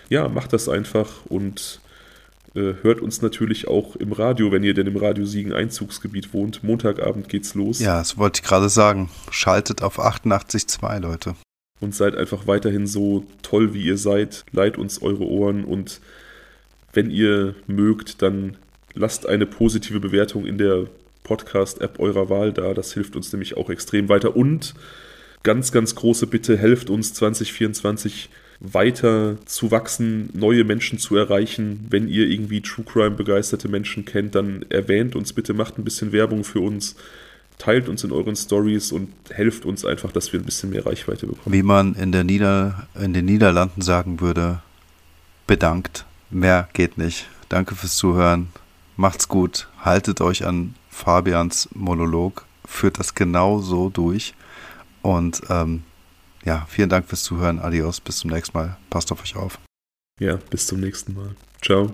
Ja, 0.09 0.27
macht 0.27 0.53
das 0.53 0.69
einfach 0.69 1.25
und 1.25 1.81
äh, 2.53 2.73
hört 2.81 3.01
uns 3.01 3.21
natürlich 3.21 3.67
auch 3.67 3.95
im 3.95 4.11
Radio, 4.11 4.51
wenn 4.51 4.63
ihr 4.63 4.73
denn 4.73 4.87
im 4.87 4.97
Radio 4.97 5.25
Siegen 5.25 5.53
Einzugsgebiet 5.53 6.33
wohnt. 6.33 6.63
Montagabend 6.63 7.29
geht's 7.29 7.55
los. 7.55 7.79
Ja, 7.79 7.99
das 7.99 8.17
wollte 8.17 8.41
ich 8.41 8.47
gerade 8.47 8.69
sagen. 8.69 9.09
Schaltet 9.31 9.81
auf 9.81 9.99
88.2, 9.99 10.99
Leute. 10.99 11.35
Und 11.79 11.95
seid 11.95 12.15
einfach 12.15 12.45
weiterhin 12.45 12.85
so 12.85 13.25
toll, 13.41 13.73
wie 13.73 13.83
ihr 13.83 13.97
seid. 13.97 14.45
Leiht 14.51 14.77
uns 14.77 15.01
eure 15.01 15.23
Ohren 15.23 15.63
und 15.63 16.01
wenn 16.93 17.09
ihr 17.09 17.55
mögt, 17.67 18.21
dann 18.21 18.57
lasst 18.93 19.25
eine 19.25 19.45
positive 19.45 19.99
Bewertung 19.99 20.45
in 20.45 20.57
der 20.57 20.87
Podcast-App 21.23 21.99
eurer 21.99 22.29
Wahl 22.29 22.51
da. 22.51 22.73
Das 22.73 22.93
hilft 22.93 23.15
uns 23.15 23.31
nämlich 23.31 23.57
auch 23.57 23.69
extrem 23.69 24.09
weiter. 24.09 24.35
Und 24.35 24.73
ganz, 25.43 25.71
ganz 25.71 25.95
große 25.95 26.27
Bitte, 26.27 26.57
helft 26.57 26.89
uns 26.89 27.13
2024 27.13 28.29
weiter 28.59 29.37
zu 29.45 29.71
wachsen, 29.71 30.29
neue 30.33 30.63
Menschen 30.63 30.99
zu 30.99 31.15
erreichen. 31.15 31.87
Wenn 31.89 32.07
ihr 32.07 32.27
irgendwie 32.27 32.61
True 32.61 32.85
Crime 32.85 33.11
begeisterte 33.11 33.67
Menschen 33.67 34.05
kennt, 34.05 34.35
dann 34.35 34.65
erwähnt 34.69 35.15
uns 35.15 35.33
bitte, 35.33 35.53
macht 35.53 35.79
ein 35.79 35.83
bisschen 35.83 36.11
Werbung 36.11 36.43
für 36.43 36.59
uns, 36.59 36.95
teilt 37.57 37.89
uns 37.89 38.03
in 38.03 38.11
euren 38.11 38.35
Stories 38.35 38.91
und 38.91 39.09
helft 39.29 39.65
uns 39.65 39.83
einfach, 39.83 40.11
dass 40.11 40.31
wir 40.31 40.39
ein 40.39 40.45
bisschen 40.45 40.69
mehr 40.69 40.85
Reichweite 40.85 41.25
bekommen. 41.25 41.53
Wie 41.53 41.63
man 41.63 41.95
in, 41.95 42.11
der 42.11 42.23
Nieder 42.23 42.87
in 42.99 43.13
den 43.13 43.25
Niederlanden 43.25 43.81
sagen 43.81 44.21
würde, 44.21 44.61
bedankt. 45.47 46.05
Mehr 46.31 46.69
geht 46.73 46.97
nicht. 46.97 47.27
Danke 47.49 47.75
fürs 47.75 47.97
Zuhören. 47.97 48.49
Macht's 48.95 49.27
gut. 49.27 49.67
Haltet 49.79 50.21
euch 50.21 50.45
an 50.45 50.75
Fabians 50.89 51.69
Monolog. 51.73 52.45
Führt 52.65 52.99
das 52.99 53.13
genau 53.13 53.59
so 53.59 53.89
durch. 53.89 54.33
Und 55.01 55.41
ähm, 55.49 55.83
ja, 56.45 56.65
vielen 56.69 56.89
Dank 56.89 57.07
fürs 57.07 57.23
Zuhören. 57.23 57.59
Adios. 57.59 57.99
Bis 57.99 58.17
zum 58.17 58.31
nächsten 58.31 58.57
Mal. 58.57 58.77
Passt 58.89 59.11
auf 59.11 59.21
euch 59.21 59.35
auf. 59.35 59.59
Ja, 60.19 60.37
bis 60.49 60.67
zum 60.67 60.79
nächsten 60.79 61.13
Mal. 61.13 61.35
Ciao. 61.61 61.91